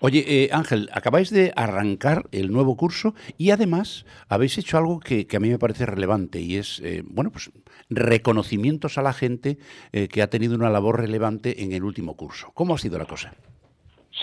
Oye, 0.00 0.24
eh, 0.26 0.48
Ángel, 0.52 0.88
acabáis 0.92 1.30
de 1.30 1.52
arrancar 1.56 2.24
el 2.32 2.50
nuevo 2.50 2.76
curso 2.76 3.14
y 3.36 3.50
además 3.50 4.06
habéis 4.28 4.58
hecho 4.58 4.78
algo 4.78 5.00
que, 5.00 5.26
a 5.34 5.40
mí 5.40 5.50
me 5.50 5.58
parece 5.58 5.86
relevante 5.86 6.40
y 6.40 6.56
es, 6.56 6.80
eh, 6.84 7.02
bueno, 7.06 7.30
pues 7.30 7.50
reconocimientos 7.90 8.98
a 8.98 9.02
la 9.02 9.12
gente 9.12 9.58
eh, 9.92 10.08
que 10.08 10.22
ha 10.22 10.30
tenido 10.30 10.54
una 10.54 10.70
labor 10.70 11.00
relevante 11.00 11.62
en 11.62 11.72
el 11.72 11.84
último 11.84 12.16
curso. 12.16 12.50
¿Cómo 12.54 12.74
ha 12.74 12.78
sido 12.78 12.98
la 12.98 13.06
cosa? 13.06 13.34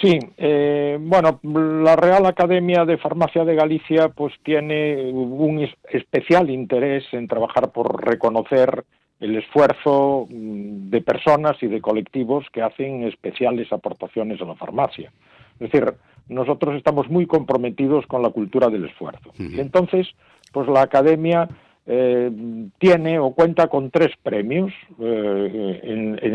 Sí, 0.02 0.20
eh, 0.38 0.98
bueno, 1.00 1.40
la 1.44 1.96
Real 1.96 2.26
Academia 2.26 2.84
de 2.86 2.98
Farmacia 2.98 3.46
de 3.46 3.56
Galicia 3.56 4.10
pues 4.10 4.34
tiene 4.44 5.12
un 5.12 5.68
especial 5.90 6.50
interés 6.50 7.06
en 7.14 7.28
trabajar 7.28 7.72
por 7.72 8.06
reconocer 8.06 8.84
el 9.20 9.38
esfuerzo 9.38 10.28
mm, 10.30 10.90
de 10.90 11.02
personas 11.02 11.56
y 11.62 11.68
de 11.68 11.82
colectivos 11.82 12.46
que 12.52 12.62
hacen 12.62 13.04
especiales 13.04 13.72
aportaciones 13.72 14.42
a 14.42 14.46
la 14.46 14.56
farmacia. 14.56 15.12
Es 15.60 15.72
decir, 15.72 15.94
nosotros 16.28 16.76
estamos 16.76 17.10
muy 17.10 17.26
comprometidos 17.26 18.06
con 18.08 18.22
la 18.22 18.30
cultura 18.30 18.70
del 18.70 18.86
esfuerzo. 18.86 19.32
Y 19.38 19.60
entonces, 19.60 20.08
pues 20.52 20.68
la 20.68 20.82
Academia 20.82 21.48
eh, 21.86 22.32
tiene 22.80 23.20
o 23.20 23.32
cuenta 23.32 23.68
con 23.68 23.92
tres 23.92 24.12
premios 24.22 24.74
eh, 25.00 25.80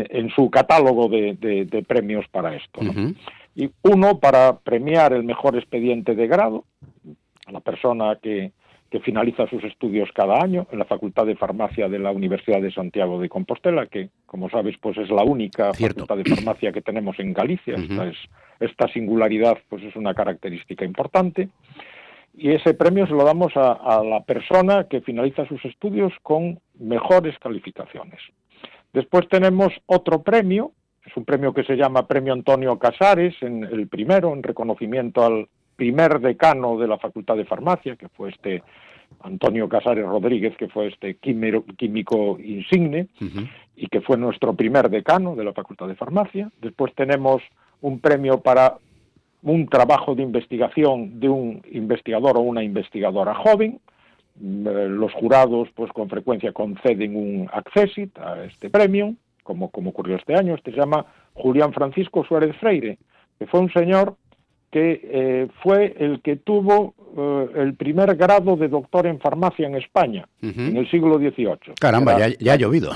en, 0.09 0.29
su 0.29 0.49
catálogo 0.49 1.09
de, 1.09 1.85
premios 1.87 2.25
para 2.29 2.55
esto. 2.55 2.81
¿no? 2.81 3.13
Y 3.55 3.69
uno 3.83 4.19
para 4.19 4.59
premiar 4.59 5.13
el 5.13 5.23
mejor 5.23 5.57
expediente 5.57 6.15
de 6.15 6.27
grado, 6.27 6.65
a 7.45 7.51
la 7.51 7.59
persona 7.59 8.17
que, 8.21 8.51
finaliza 9.05 9.47
sus 9.47 9.63
estudios 9.63 10.09
cada 10.13 10.43
año 10.43 10.67
en 10.69 10.77
la 10.77 10.83
Facultad 10.83 11.25
de 11.25 11.37
Farmacia 11.37 11.87
de 11.87 11.97
la 11.97 12.11
Universidad 12.11 12.61
de 12.61 12.73
Santiago 12.73 13.21
de 13.21 13.29
Compostela, 13.29 13.85
que, 13.85 14.09
como 14.25 14.49
sabes, 14.49 14.75
pues 14.81 14.97
es 14.97 15.09
la 15.09 15.23
única 15.23 15.73
facultad 15.73 16.17
de 16.17 16.25
farmacia 16.25 16.73
que 16.73 16.81
tenemos 16.81 17.17
en 17.17 17.31
Galicia. 17.31 17.75
esta, 17.75 18.07
es, 18.07 18.17
esta 18.59 18.89
singularidad 18.89 19.57
pues 19.69 19.81
es 19.83 19.95
una 19.95 20.13
característica 20.13 20.83
importante. 20.83 21.47
Y 22.33 22.51
ese 22.51 22.73
premio 22.73 23.07
se 23.07 23.13
lo 23.13 23.23
damos 23.23 23.53
a 23.55 24.03
la 24.03 24.25
persona 24.25 24.85
que 24.89 24.99
finaliza 24.99 25.47
sus 25.47 25.63
estudios 25.63 26.11
con 26.21 26.59
mejores 26.77 27.39
calificaciones. 27.39 28.19
Después 28.91 29.25
tenemos 29.29 29.71
otro 29.85 30.21
premio 30.21 30.73
es 31.05 31.17
un 31.17 31.25
premio 31.25 31.53
que 31.53 31.63
se 31.63 31.75
llama 31.75 32.07
Premio 32.07 32.33
Antonio 32.33 32.77
Casares, 32.77 33.35
en 33.41 33.63
el 33.63 33.87
primero, 33.87 34.33
en 34.33 34.43
reconocimiento 34.43 35.25
al 35.25 35.47
primer 35.75 36.19
decano 36.19 36.77
de 36.77 36.87
la 36.87 36.99
Facultad 36.99 37.35
de 37.37 37.45
Farmacia, 37.45 37.95
que 37.95 38.07
fue 38.09 38.29
este 38.29 38.61
Antonio 39.21 39.67
Casares 39.67 40.05
Rodríguez, 40.05 40.55
que 40.57 40.67
fue 40.67 40.87
este 40.87 41.15
químico, 41.15 42.37
insigne 42.39 43.07
y 43.75 43.87
que 43.87 44.01
fue 44.01 44.17
nuestro 44.17 44.53
primer 44.53 44.89
decano 44.89 45.35
de 45.35 45.43
la 45.43 45.53
Facultad 45.53 45.87
de 45.87 45.95
Farmacia. 45.95 46.51
Después 46.61 46.93
tenemos 46.95 47.41
un 47.81 47.99
premio 47.99 48.41
para 48.41 48.77
un 49.41 49.67
trabajo 49.67 50.13
de 50.13 50.21
investigación 50.21 51.19
de 51.19 51.29
un 51.29 51.61
investigador 51.71 52.37
o 52.37 52.41
una 52.41 52.63
investigadora 52.63 53.33
joven. 53.33 53.79
Eh, 54.39 54.87
los 54.87 55.11
jurados, 55.13 55.67
pues 55.73 55.91
con 55.91 56.09
frecuencia 56.09 56.53
conceden 56.53 57.15
un 57.15 57.49
accessit 57.51 58.15
a 58.19 58.43
este 58.45 58.69
premio 58.69 59.15
como, 59.43 59.69
como 59.69 59.91
ocurrió 59.91 60.15
este 60.15 60.35
año. 60.35 60.55
Este 60.55 60.71
se 60.71 60.77
llama 60.77 61.05
Julián 61.33 61.73
Francisco 61.73 62.23
Suárez 62.23 62.55
Freire, 62.57 62.97
que 63.39 63.47
fue 63.47 63.59
un 63.59 63.71
señor 63.71 64.15
que 64.71 65.01
eh, 65.03 65.47
fue 65.61 65.95
el 65.99 66.21
que 66.21 66.37
tuvo 66.37 66.95
eh, 67.17 67.61
el 67.61 67.75
primer 67.75 68.15
grado 68.15 68.55
de 68.55 68.69
doctor 68.69 69.05
en 69.05 69.19
farmacia 69.19 69.67
en 69.67 69.75
España 69.75 70.27
en 70.41 70.77
el 70.77 70.89
siglo 70.89 71.17
XVIII. 71.17 71.75
Caramba, 71.79 72.17
ya, 72.17 72.53
ha 72.53 72.55
llovido. 72.55 72.91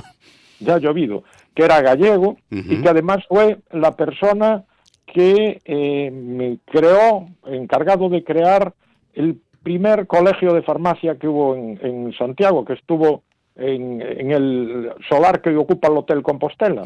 Ya 0.59 0.75
ha 0.75 0.79
llovido, 0.79 1.23
que 1.53 1.63
era 1.63 1.81
gallego 1.81 2.37
y 2.49 2.81
que 2.81 2.89
además 2.89 3.19
fue 3.27 3.57
la 3.71 3.91
persona 3.91 4.63
que 5.05 5.61
eh, 5.65 6.57
creó, 6.65 7.27
encargado 7.45 8.07
de 8.07 8.23
crear 8.23 8.73
el 9.13 9.37
primer 9.63 10.07
colegio 10.07 10.53
de 10.53 10.61
farmacia 10.61 11.15
que 11.15 11.27
hubo 11.27 11.55
en 11.55 12.13
Santiago, 12.17 12.63
que 12.63 12.73
estuvo 12.73 13.23
en, 13.55 14.01
el 14.01 14.91
solar 15.07 15.41
que 15.41 15.55
ocupa 15.55 15.87
el 15.87 15.97
Hotel 15.97 16.21
Compostela, 16.21 16.83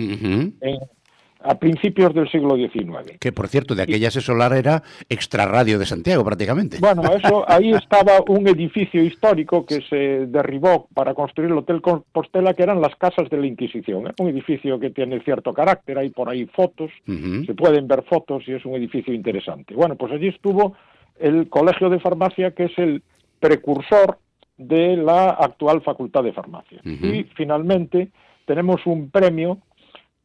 a 1.41 1.57
principios 1.57 2.13
del 2.13 2.29
siglo 2.29 2.55
XIX. 2.55 3.17
Que, 3.19 3.31
por 3.31 3.47
cierto, 3.47 3.73
de 3.73 3.83
aquella 3.83 4.09
ese 4.09 4.21
solar 4.21 4.53
era 4.53 4.83
extrarradio 5.07 5.79
de 5.79 5.85
Santiago, 5.85 6.23
prácticamente. 6.23 6.77
Bueno, 6.79 7.03
eso 7.15 7.45
ahí 7.47 7.71
estaba 7.71 8.21
un 8.27 8.47
edificio 8.47 9.01
histórico 9.01 9.65
que 9.65 9.81
se 9.89 10.27
derribó 10.27 10.87
para 10.93 11.13
construir 11.13 11.51
el 11.51 11.57
Hotel 11.57 11.81
Compostela, 11.81 12.53
que 12.53 12.63
eran 12.63 12.81
las 12.81 12.95
casas 12.95 13.29
de 13.29 13.37
la 13.37 13.47
Inquisición. 13.47 14.07
¿eh? 14.07 14.13
Un 14.19 14.29
edificio 14.29 14.79
que 14.79 14.89
tiene 14.89 15.21
cierto 15.21 15.53
carácter, 15.53 15.97
hay 15.97 16.09
por 16.09 16.29
ahí 16.29 16.45
fotos, 16.47 16.91
se 17.05 17.53
pueden 17.53 17.87
ver 17.87 18.03
fotos 18.03 18.43
y 18.47 18.53
es 18.53 18.65
un 18.65 18.75
edificio 18.75 19.13
interesante. 19.13 19.73
Bueno, 19.73 19.95
pues 19.95 20.11
allí 20.11 20.27
estuvo 20.27 20.75
el 21.19 21.47
Colegio 21.49 21.89
de 21.89 21.99
Farmacia, 21.99 22.51
que 22.51 22.65
es 22.65 22.77
el 22.77 23.01
precursor 23.39 24.17
de 24.59 24.97
la 24.97 25.29
actual 25.29 25.81
Facultad 25.81 26.23
de 26.23 26.33
Farmacia. 26.33 26.81
Y 26.83 27.23
finalmente 27.35 28.09
tenemos 28.45 28.85
un 28.85 29.09
premio 29.09 29.57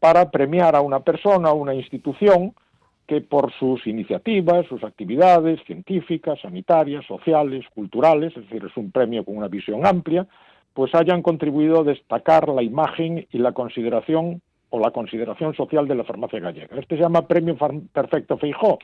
para 0.00 0.31
premiar 0.31 0.75
a 0.76 0.83
una 0.83 1.00
persona, 1.00 1.50
a 1.50 1.55
una 1.55 1.73
institución 1.73 2.53
que 3.07 3.21
por 3.21 3.53
sus 3.53 3.87
iniciativas, 3.87 4.67
sus 4.67 4.83
actividades 4.83 5.61
científicas, 5.67 6.41
sanitarias, 6.41 7.07
sociales, 7.07 7.64
culturales, 7.75 8.37
es 8.37 8.43
decir, 8.45 8.64
es 8.69 8.76
un 8.76 8.91
premio 8.91 9.25
con 9.25 9.37
una 9.37 9.49
visión 9.49 9.87
amplia, 9.87 10.26
pues 10.73 10.95
hayan 10.95 11.23
contribuido 11.23 11.81
a 11.81 11.85
destacar 11.85 12.49
la 12.49 12.62
imagen 12.62 13.26
y 13.31 13.38
la 13.38 13.53
consideración 13.53 14.43
o 14.75 14.81
la 14.81 14.90
consideración 14.90 15.54
social 15.54 15.87
de 15.87 15.95
la 15.95 16.02
farmacia 16.02 16.40
gallega. 16.40 16.76
Este 16.76 16.97
se 16.97 17.02
llama 17.02 17.28
Premio 17.28 17.57
Perfecto 17.93 18.37
Feijó. 18.37 18.81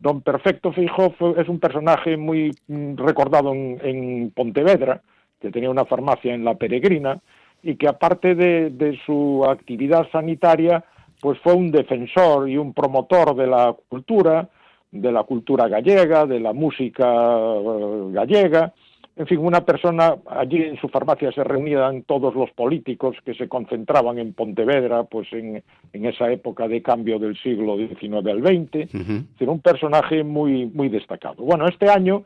Don 0.00 0.22
Perfecto 0.22 0.72
Feijó 0.72 1.14
es 1.36 1.48
un 1.48 1.60
personaje 1.60 2.16
muy 2.16 2.50
mm, 2.66 2.96
recordado 2.96 3.52
en, 3.54 4.32
Pontevedra, 4.34 5.00
que 5.40 5.52
tenía 5.52 5.70
una 5.70 5.84
farmacia 5.84 6.34
en 6.34 6.44
La 6.44 6.56
Peregrina, 6.56 7.20
y 7.62 7.76
que 7.76 7.86
aparte 7.86 8.34
de, 8.34 8.98
su 9.06 9.44
actividad 9.48 10.10
sanitaria, 10.10 10.84
pues 11.20 11.38
fue 11.38 11.54
un 11.54 11.70
defensor 11.70 12.48
y 12.48 12.56
un 12.56 12.74
promotor 12.74 13.36
de 13.36 13.46
la 13.46 13.76
cultura, 13.88 14.48
de 14.90 15.12
la 15.12 15.22
cultura 15.22 15.68
gallega, 15.68 16.26
de 16.26 16.40
la 16.40 16.52
música 16.52 17.06
eh, 17.06 18.04
gallega, 18.10 18.72
en 19.16 19.26
fin, 19.26 19.38
una 19.38 19.64
persona, 19.64 20.16
allí 20.28 20.62
en 20.62 20.80
su 20.80 20.88
farmacia 20.88 21.32
se 21.32 21.44
reunían 21.44 22.04
todos 22.04 22.34
los 22.34 22.50
políticos 22.52 23.16
que 23.24 23.34
se 23.34 23.48
concentraban 23.48 24.18
en 24.18 24.32
Pontevedra, 24.32 25.04
pues 25.04 25.28
en, 25.32 25.62
esa 25.92 26.30
época 26.32 26.68
de 26.68 26.80
cambio 26.80 27.18
del 27.18 27.36
siglo 27.36 27.76
XIX 27.76 28.26
al 28.26 28.40
XX, 28.40 28.94
uh 28.94 29.50
un 29.50 29.60
personaje 29.60 30.22
muy, 30.22 30.66
muy 30.66 30.88
destacado. 30.88 31.42
Bueno, 31.42 31.66
este 31.66 31.90
año, 31.90 32.22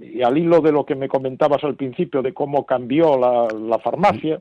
y 0.00 0.22
al 0.22 0.38
hilo 0.38 0.60
de 0.60 0.72
lo 0.72 0.86
que 0.86 0.94
me 0.94 1.06
comentabas 1.06 1.62
al 1.64 1.76
principio 1.76 2.22
de 2.22 2.32
cómo 2.32 2.64
cambió 2.64 3.18
la, 3.18 3.78
farmacia, 3.78 4.38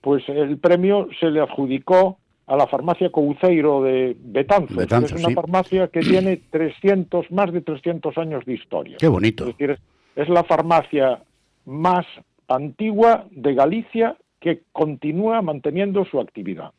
pues 0.00 0.22
el 0.28 0.56
premio 0.58 1.08
se 1.18 1.30
le 1.30 1.40
adjudicó 1.40 2.18
a 2.46 2.56
la 2.56 2.68
farmacia 2.68 3.10
Couceiro 3.10 3.82
de 3.82 4.16
Betanzos, 4.18 4.86
que 4.86 5.04
es 5.04 5.12
una 5.12 5.34
farmacia 5.34 5.88
que 5.88 6.00
tiene 6.00 6.40
300, 6.50 7.30
más 7.32 7.52
de 7.52 7.60
300 7.60 8.16
años 8.16 8.44
de 8.46 8.54
historia. 8.54 8.96
Qué 8.98 9.08
bonito 9.08 9.46
es 9.58 9.80
la 10.28 10.42
farmacia 10.42 11.22
más 11.64 12.06
antigua 12.48 13.26
de 13.30 13.54
Galicia 13.54 14.16
que 14.40 14.62
continúa 14.72 15.42
manteniendo 15.42 16.04
su 16.04 16.18
actividad. 16.18 16.72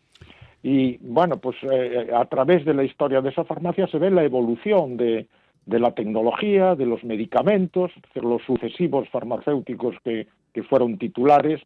Y 0.62 0.98
bueno, 0.98 1.38
pues 1.38 1.56
eh, 1.72 2.10
a 2.14 2.26
través 2.26 2.66
de 2.66 2.74
la 2.74 2.84
historia 2.84 3.22
de 3.22 3.30
esa 3.30 3.46
farmacia 3.46 3.88
se 3.88 3.98
ve 3.98 4.12
la 4.12 4.24
evolución 4.24 4.98
de, 4.98 5.28
la 5.66 5.92
tecnología, 5.92 6.76
de 6.76 6.86
los 6.86 7.04
medicamentos, 7.04 7.92
los 8.16 8.42
sucesivos 8.44 9.08
farmacéuticos 9.10 9.96
que, 10.04 10.28
fueron 10.68 10.98
titulares, 10.98 11.62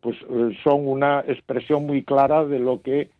pues 0.00 0.16
eh, 0.30 0.56
son 0.62 0.86
una 0.86 1.24
expresión 1.26 1.84
muy 1.84 2.04
clara 2.04 2.44
de 2.44 2.60
lo 2.60 2.80
que 2.80 3.10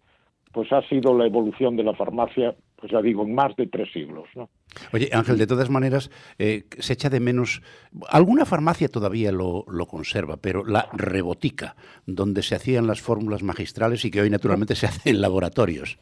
pues 0.53 0.73
ha 0.73 0.83
sido 0.83 1.19
la 1.19 1.27
evolución 1.27 1.77
de 1.77 1.83
la 1.83 1.95
farmacia, 1.95 2.55
pues 2.77 2.93
ya 2.93 3.01
digo, 3.01 3.25
en 3.25 3.35
más 3.35 3.57
de 3.57 3.67
tres 3.67 3.91
siglos. 3.93 4.29
¿no? 4.35 4.49
Oye, 4.93 5.09
Ángel, 5.13 5.39
de 5.39 5.47
todas 5.47 5.71
maneras, 5.71 6.11
eh, 6.39 6.65
se 6.79 6.93
echa 6.93 7.09
de 7.09 7.21
menos. 7.21 7.63
Alguna 8.09 8.45
farmacia 8.45 8.89
todavía 8.89 9.33
lo, 9.33 9.65
lo, 9.69 9.87
conserva, 9.87 10.37
pero 10.37 10.65
la 10.65 10.89
rebotica, 10.93 11.77
donde 12.07 12.43
se 12.43 12.55
hacían 12.55 12.87
las 12.87 13.01
fórmulas 13.01 13.43
magistrales 13.43 14.05
y 14.05 14.11
que 14.11 14.21
hoy 14.21 14.31
naturalmente 14.31 14.75
se 14.75 14.87
hace 14.87 15.11
en 15.11 15.21
laboratorios. 15.21 15.99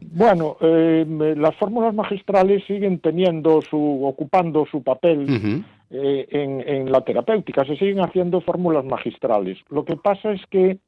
Bueno, 0.00 0.56
eh, 0.60 1.04
las 1.36 1.56
fórmulas 1.56 1.94
magistrales 1.94 2.64
siguen 2.66 3.00
teniendo 3.00 3.60
su, 3.62 4.04
ocupando 4.04 4.66
su 4.70 4.82
papel 4.82 5.20
uh 5.20 5.24
-huh. 5.24 5.64
eh, 5.90 6.26
en, 6.30 6.60
en, 6.60 6.92
la 6.92 7.00
terapéutica, 7.00 7.64
se 7.64 7.76
siguen 7.76 8.00
haciendo 8.00 8.40
fórmulas 8.40 8.84
magistrales. 8.84 9.58
Lo 9.70 9.84
que 9.84 9.96
pasa 9.96 10.32
es 10.32 10.42
que 10.50 10.78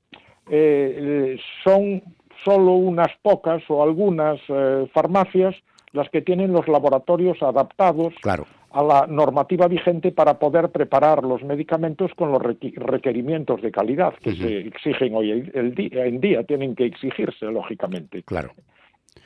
son 1.65 2.03
solo 2.45 2.73
unas 2.73 3.11
pocas 3.23 3.63
o 3.69 3.83
algunas 3.83 4.41
eh, 4.49 4.87
farmacias 4.93 5.55
las 5.93 6.09
que 6.11 6.23
tienen 6.23 6.53
los 6.53 6.69
laboratorios 6.69 7.43
adaptados 7.43 8.15
claro. 8.21 8.47
a 8.71 8.83
la 8.83 9.07
normativa 9.07 9.67
vigente 9.67 10.13
para 10.13 10.39
poder 10.39 10.71
preparar 10.71 11.25
los 11.25 11.43
medicamentos 11.43 12.13
con 12.15 12.31
los 12.33 12.43
requerimientos 12.43 13.63
de 13.63 13.71
calidad 13.71 14.15
que 14.23 14.31
uh 14.31 14.33
-huh. 14.35 14.43
se 14.43 14.59
exigen 14.69 15.15
hoy 15.15 15.31
el, 15.31 15.51
el 15.55 15.75
día, 15.75 16.05
en 16.05 16.21
día, 16.21 16.43
tienen 16.45 16.75
que 16.75 16.85
exigirse, 16.85 17.47
lógicamente. 17.47 18.23
Claro. 18.23 18.51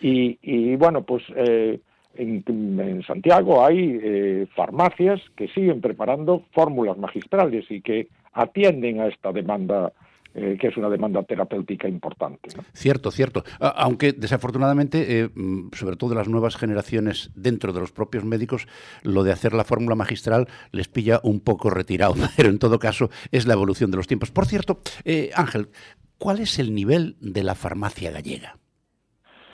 Y, 0.00 0.38
y 0.42 0.76
bueno, 0.76 1.02
pues 1.02 1.22
eh, 1.34 1.80
en, 2.14 2.44
en, 2.46 3.02
Santiago 3.02 3.64
hay 3.64 3.98
eh, 4.02 4.46
farmacias 4.54 5.20
que 5.36 5.48
siguen 5.48 5.80
preparando 5.80 6.42
fórmulas 6.52 6.96
magistrales 6.98 7.64
y 7.70 7.80
que 7.80 8.08
atienden 8.32 9.00
a 9.00 9.06
esta 9.06 9.32
demanda 9.32 9.92
eh, 10.32 10.56
que 10.60 10.68
es 10.68 10.76
una 10.76 10.88
demanda 10.88 11.22
terapéutica 11.24 11.88
importante. 11.88 12.50
¿no? 12.56 12.62
Cierto, 12.72 13.10
cierto. 13.10 13.42
Aunque 13.58 14.12
desafortunadamente, 14.12 15.24
eh, 15.24 15.30
sobre 15.72 15.96
todo 15.96 16.14
las 16.14 16.28
nuevas 16.28 16.56
generaciones 16.56 17.32
dentro 17.34 17.72
de 17.72 17.80
los 17.80 17.90
propios 17.90 18.24
médicos, 18.24 18.68
lo 19.02 19.24
de 19.24 19.32
hacer 19.32 19.54
la 19.54 19.64
fórmula 19.64 19.96
magistral 19.96 20.46
les 20.70 20.86
pilla 20.86 21.20
un 21.24 21.40
poco 21.40 21.68
retirado, 21.70 22.14
pero 22.36 22.48
en 22.48 22.60
todo 22.60 22.78
caso 22.78 23.10
es 23.32 23.46
la 23.46 23.54
evolución 23.54 23.90
de 23.90 23.96
los 23.96 24.06
tiempos. 24.06 24.30
Por 24.30 24.46
cierto, 24.46 24.80
eh, 25.04 25.30
Ángel, 25.34 25.68
¿cuál 26.16 26.38
es 26.38 26.60
el 26.60 26.74
nivel 26.74 27.16
de 27.20 27.42
la 27.42 27.56
farmacia 27.56 28.12
gallega? 28.12 28.56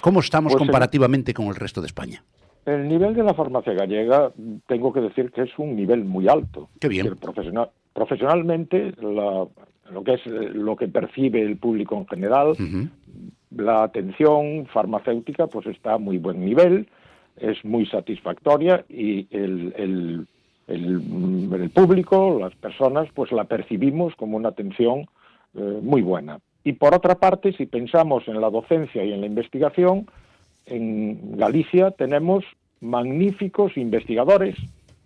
¿Cómo 0.02 0.20
estamos 0.20 0.52
pues 0.52 0.62
comparativamente 0.62 1.30
el, 1.30 1.36
con 1.36 1.46
el 1.46 1.54
resto 1.54 1.80
de 1.80 1.86
España? 1.86 2.22
El 2.66 2.86
nivel 2.86 3.14
de 3.14 3.22
la 3.22 3.32
farmacia 3.32 3.72
gallega, 3.72 4.30
tengo 4.66 4.92
que 4.92 5.00
decir 5.00 5.30
que 5.30 5.42
es 5.42 5.50
un 5.56 5.74
nivel 5.74 6.04
muy 6.04 6.28
alto. 6.28 6.68
Qué 6.78 6.88
bien. 6.88 7.16
Profesional, 7.16 7.70
profesionalmente, 7.94 8.92
la, 9.00 9.46
lo 9.92 10.02
que 10.02 10.14
es 10.14 10.26
lo 10.26 10.76
que 10.76 10.88
percibe 10.88 11.42
el 11.42 11.56
público 11.56 11.96
en 11.96 12.06
general, 12.06 12.48
uh 12.48 12.54
-huh. 12.54 12.88
la 13.56 13.82
atención 13.84 14.66
farmacéutica 14.66 15.46
pues 15.46 15.66
está 15.66 15.94
a 15.94 15.98
muy 15.98 16.18
buen 16.18 16.44
nivel, 16.44 16.86
es 17.36 17.64
muy 17.64 17.86
satisfactoria 17.86 18.84
y 18.88 19.26
el, 19.30 19.72
el, 19.76 20.26
el, 20.66 21.52
el 21.52 21.70
público, 21.70 22.38
las 22.40 22.54
personas, 22.56 23.08
pues 23.14 23.30
la 23.32 23.44
percibimos 23.44 24.14
como 24.16 24.36
una 24.36 24.48
atención 24.48 25.06
eh, 25.54 25.80
muy 25.82 26.02
buena. 26.02 26.38
Y 26.64 26.72
por 26.72 26.94
otra 26.94 27.14
parte, 27.14 27.52
si 27.52 27.66
pensamos 27.66 28.26
en 28.26 28.40
la 28.40 28.50
docencia 28.50 29.04
y 29.04 29.12
en 29.12 29.20
la 29.20 29.26
investigación, 29.26 30.06
en 30.66 31.36
Galicia 31.36 31.92
tenemos 31.92 32.44
magníficos 32.80 33.76
investigadores, 33.76 34.56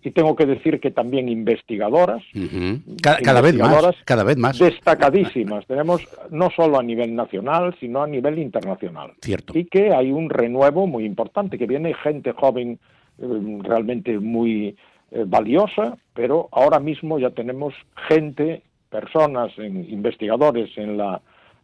y 0.02 0.10
tengo 0.12 0.34
que 0.34 0.46
decir 0.46 0.80
que 0.80 0.90
también 0.90 1.28
investigadoras, 1.28 2.22
uh 2.34 2.38
-huh. 2.38 2.80
cada, 3.02 3.18
cada 3.18 3.40
investigadoras 3.40 3.82
vez 3.82 3.96
más, 3.96 4.04
cada 4.04 4.24
vez 4.24 4.36
más 4.36 4.58
destacadísimas. 4.58 5.66
Tenemos 5.66 6.02
no 6.30 6.50
solo 6.50 6.78
a 6.78 6.82
nivel 6.82 7.14
nacional, 7.14 7.74
sino 7.78 8.02
a 8.02 8.06
nivel 8.06 8.38
internacional. 8.38 9.12
Cierto. 9.20 9.58
Y 9.58 9.66
que 9.66 9.92
hay 9.92 10.10
un 10.10 10.30
renuevo 10.30 10.86
muy 10.86 11.04
importante, 11.04 11.58
que 11.58 11.66
viene 11.66 11.94
gente 11.94 12.32
joven 12.32 12.78
eh, 13.18 13.58
realmente 13.62 14.18
muy 14.18 14.76
eh, 15.12 15.24
valiosa, 15.26 15.96
pero 16.14 16.48
ahora 16.52 16.80
mismo 16.80 17.18
ya 17.18 17.30
tenemos 17.30 17.74
gente, 18.08 18.62
personas, 18.88 19.52
en, 19.58 19.90
investigadores 19.90 20.70
en 20.76 20.96
la 20.96 21.20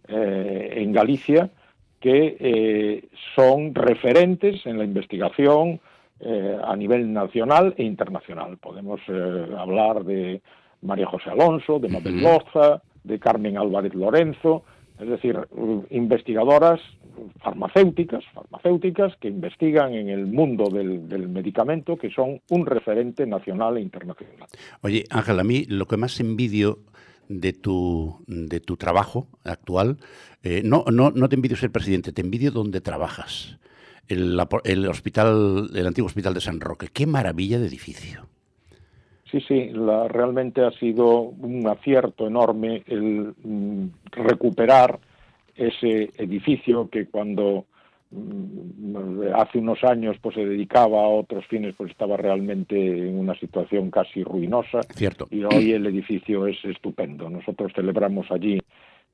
eh, 0.08 0.74
en 0.76 0.92
Galicia 0.92 1.50
que 2.00 2.36
eh, 2.38 3.04
son 3.34 3.74
referentes 3.74 4.64
en 4.66 4.78
la 4.78 4.84
investigación 4.84 5.80
eh, 6.20 6.58
a 6.62 6.74
nivel 6.76 7.12
nacional 7.12 7.74
e 7.76 7.84
internacional. 7.84 8.56
Podemos 8.58 9.00
eh, 9.08 9.46
hablar 9.58 10.04
de 10.04 10.40
María 10.82 11.06
José 11.06 11.30
Alonso, 11.30 11.78
de 11.78 11.88
Mabel. 11.88 12.22
Loza, 12.22 12.82
de 13.04 13.18
Carmen 13.18 13.56
Álvarez 13.56 13.94
Lorenzo, 13.94 14.64
es 14.98 15.08
decir, 15.08 15.38
investigadoras 15.90 16.80
farmacéuticas, 17.42 18.24
farmacéuticas 18.34 19.16
que 19.20 19.28
investigan 19.28 19.94
en 19.94 20.08
el 20.08 20.26
mundo 20.26 20.68
del, 20.70 21.08
del, 21.08 21.28
medicamento, 21.28 21.96
que 21.96 22.10
son 22.10 22.40
un 22.50 22.66
referente 22.66 23.26
nacional 23.26 23.76
e 23.76 23.80
internacional. 23.82 24.48
Oye, 24.82 25.04
Ángel, 25.10 25.40
a 25.40 25.44
mí 25.44 25.64
lo 25.68 25.86
que 25.86 25.96
más 25.96 26.18
envidio 26.20 26.78
de 27.28 27.52
tu, 27.52 28.24
de 28.26 28.60
tu 28.60 28.76
trabajo 28.76 29.28
actual, 29.44 29.98
eh, 30.42 30.62
no, 30.64 30.84
no, 30.90 31.10
no 31.10 31.28
te 31.28 31.36
envidio 31.36 31.56
ser 31.56 31.70
presidente, 31.70 32.12
te 32.12 32.22
envidio 32.22 32.50
donde 32.50 32.80
trabajas 32.80 33.58
el, 34.08 34.40
el, 34.64 34.88
hospital, 34.88 35.70
el 35.74 35.86
antiguo 35.86 36.06
hospital 36.06 36.34
de 36.34 36.40
San 36.40 36.60
Roque. 36.60 36.88
Qué 36.92 37.06
maravilla 37.06 37.58
de 37.58 37.66
edificio. 37.66 38.26
Sí, 39.30 39.40
sí, 39.40 39.70
la, 39.72 40.06
realmente 40.08 40.64
ha 40.64 40.70
sido 40.72 41.20
un 41.20 41.66
acierto 41.66 42.26
enorme 42.26 42.82
el 42.86 43.34
mm, 43.42 43.86
recuperar 44.12 45.00
ese 45.56 46.10
edificio 46.18 46.88
que 46.88 47.06
cuando 47.06 47.66
mm, 48.10 49.22
hace 49.34 49.58
unos 49.58 49.82
años 49.82 50.16
pues 50.20 50.36
se 50.36 50.44
dedicaba 50.44 51.02
a 51.02 51.08
otros 51.08 51.44
fines 51.46 51.74
pues 51.76 51.90
estaba 51.90 52.16
realmente 52.16 52.76
en 52.76 53.18
una 53.18 53.34
situación 53.34 53.90
casi 53.90 54.22
ruinosa 54.22 54.82
Cierto. 54.94 55.26
y 55.30 55.42
hoy 55.42 55.72
el 55.72 55.86
edificio 55.86 56.46
es 56.46 56.62
estupendo 56.64 57.28
nosotros 57.30 57.72
celebramos 57.74 58.30
allí 58.30 58.60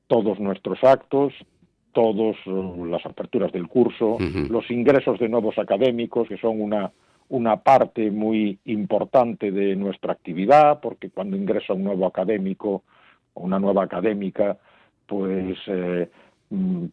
todos 0.09 0.39
nuestros 0.41 0.83
actos 0.83 1.33
todas 1.93 2.37
uh, 2.47 2.85
las 2.87 3.05
aperturas 3.07 3.53
del 3.53 3.69
curso, 3.69 4.15
uh 4.15 4.19
-huh. 4.19 4.49
los 4.49 4.71
ingresos 4.71 5.19
de 5.19 5.29
nuevos 5.29 5.59
académicos, 5.59 6.29
que 6.29 6.39
son 6.39 6.61
una, 6.61 6.91
una 7.29 7.57
parte 7.57 8.11
muy 8.11 8.59
importante 8.65 9.51
de 9.51 9.77
nuestra 9.77 10.13
actividad, 10.13 10.81
porque 10.81 11.11
cuando 11.11 11.37
ingresa 11.37 11.75
un 11.75 11.85
nuevo 11.85 12.07
académico 12.07 12.83
o 13.35 13.43
una 13.43 13.59
nueva 13.59 13.85
académica, 13.85 14.57
pues 15.07 15.57
eh, 15.67 16.09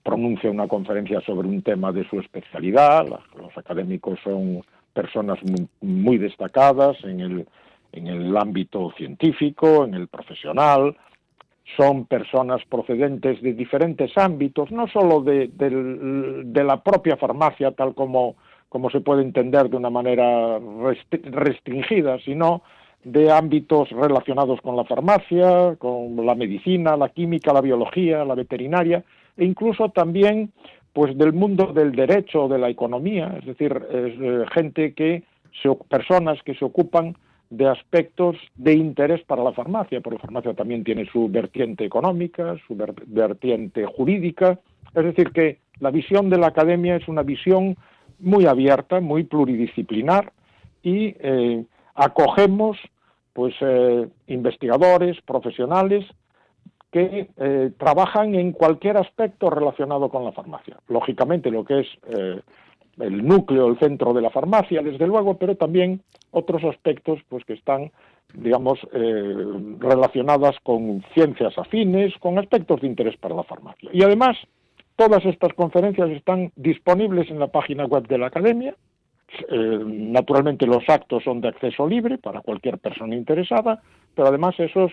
pronuncia 0.04 0.50
una 0.50 0.68
conferencia 0.68 1.22
sobre 1.22 1.48
un 1.48 1.62
tema 1.62 1.92
de 1.92 2.08
su 2.10 2.20
especialidad. 2.20 3.06
Los 3.38 3.58
académicos 3.58 4.20
son 4.24 4.62
personas 4.94 5.38
muy, 5.44 5.68
muy 5.82 6.18
destacadas 6.18 6.98
en 7.04 7.20
el, 7.20 7.48
en 7.92 8.08
el 8.08 8.36
ámbito 8.38 8.92
científico, 8.98 9.86
en 9.86 9.94
el 9.94 10.08
profesional, 10.08 10.96
son 11.78 12.06
personas 12.06 12.62
procedentes 12.70 13.42
de 13.42 13.54
diferentes 13.54 14.18
ámbitos, 14.18 14.72
no 14.72 14.88
solo 14.88 15.22
de, 15.22 15.50
de, 15.54 16.44
de 16.46 16.64
la 16.64 16.82
propia 16.82 17.18
farmacia, 17.18 17.72
tal 17.72 17.94
como, 17.94 18.36
como, 18.70 18.90
se 18.90 19.02
puede 19.02 19.22
entender 19.22 19.70
de 19.70 19.78
una 19.78 19.90
manera 19.90 20.60
restringida, 21.24 22.20
sino 22.20 22.64
de 23.04 23.32
ámbitos 23.32 23.90
relacionados 23.92 24.60
con 24.62 24.76
la 24.76 24.84
farmacia, 24.84 25.76
con 25.78 26.26
la 26.26 26.36
medicina, 26.36 26.98
la 26.98 27.10
química, 27.10 27.54
la 27.54 27.62
biología, 27.62 28.26
la 28.26 28.36
veterinaria, 28.36 29.04
e 29.38 29.46
incluso 29.46 29.90
también 29.90 30.52
pues 30.92 31.18
del 31.18 31.34
mundo 31.34 31.72
del 31.74 31.94
derecho, 31.94 32.48
de 32.48 32.58
la 32.58 32.70
economía, 32.70 33.38
es 33.40 33.46
decir, 33.46 33.80
eh, 33.92 34.46
gente 34.54 34.94
que, 34.94 35.24
se, 35.62 35.70
personas 35.88 36.42
que 36.44 36.56
se 36.56 36.66
ocupan 36.66 37.16
de 37.50 37.68
aspectos 37.68 38.36
de 38.56 38.74
interés 38.74 39.22
para 39.24 39.44
la 39.44 39.54
farmacia, 39.54 40.02
porque 40.02 40.18
la 40.18 40.22
farmacia 40.22 40.54
también 40.54 40.84
tiene 40.84 41.06
su 41.06 41.28
vertiente 41.30 41.84
económica, 41.84 42.56
su 42.68 42.76
vertiente 42.76 43.86
jurídica, 43.86 44.60
es 44.94 45.04
decir, 45.04 45.32
que 45.32 45.60
la 45.80 45.92
visión 45.92 46.30
de 46.30 46.38
la 46.38 46.48
academia 46.48 46.96
es 46.96 47.08
una 47.08 47.24
visión 47.24 47.76
muy 48.20 48.46
abierta, 48.46 49.00
muy 49.00 49.24
pluridisciplinar 49.24 50.32
y 50.84 51.16
eh, 51.20 51.66
acogemos 51.96 52.78
pues 53.34 53.56
eh, 53.62 54.08
investigadores, 54.28 55.22
profesionales 55.22 56.06
que 56.92 57.30
eh, 57.38 57.72
trabajan 57.78 58.36
en 58.36 58.52
cualquier 58.52 58.98
aspecto 58.98 59.50
relacionado 59.50 60.10
con 60.10 60.26
la 60.26 60.32
farmacia. 60.32 60.78
Lógicamente, 60.88 61.52
lo 61.52 61.64
que 61.64 61.82
es 61.82 61.88
el 63.00 63.26
núcleo, 63.26 63.68
el 63.68 63.80
centro 63.80 64.14
de 64.14 64.22
la 64.22 64.30
farmacia, 64.30 64.82
desde 64.82 65.08
luego, 65.08 65.38
pero 65.38 65.56
también 65.56 66.02
otros 66.32 66.64
aspectos 66.64 67.20
pues 67.30 67.44
que 67.46 67.54
están 67.54 67.92
digamos 68.34 68.80
eh, 68.94 69.36
relacionadas 69.80 70.56
con 70.64 71.04
ciencias 71.14 71.58
afines, 71.58 72.14
con 72.20 72.38
aspectos 72.38 72.82
de 72.82 72.88
interés 72.88 73.18
para 73.18 73.36
la 73.36 73.44
farmacia. 73.44 73.90
Y 73.92 74.04
además, 74.04 74.38
todas 74.96 75.26
estas 75.26 75.54
conferencias 75.54 76.10
están 76.12 76.52
disponibles 76.56 77.30
en 77.32 77.40
la 77.40 77.48
página 77.48 77.86
web 77.86 78.08
de 78.08 78.18
la 78.18 78.28
academia. 78.28 78.76
Eh, 79.50 79.80
naturalmente 79.84 80.66
los 80.66 80.88
actos 80.88 81.24
son 81.24 81.42
de 81.42 81.50
acceso 81.50 81.88
libre 81.88 82.18
para 82.18 82.42
cualquier 82.42 82.78
persona 82.78 83.16
interesada, 83.16 83.82
pero 84.16 84.28
además 84.28 84.60
esos 84.60 84.92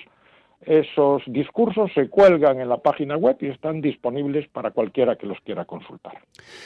esos 0.60 1.22
discursos 1.26 1.90
se 1.94 2.08
cuelgan 2.08 2.60
en 2.60 2.68
la 2.68 2.78
página 2.78 3.16
web 3.16 3.36
y 3.40 3.46
están 3.46 3.80
disponibles 3.80 4.48
para 4.48 4.70
cualquiera 4.70 5.16
que 5.16 5.26
los 5.26 5.38
quiera 5.40 5.64
consultar. 5.64 6.18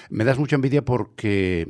Me 0.08 0.24
das 0.24 0.38
mucha 0.38 0.56
envidia 0.56 0.82
porque 0.82 1.66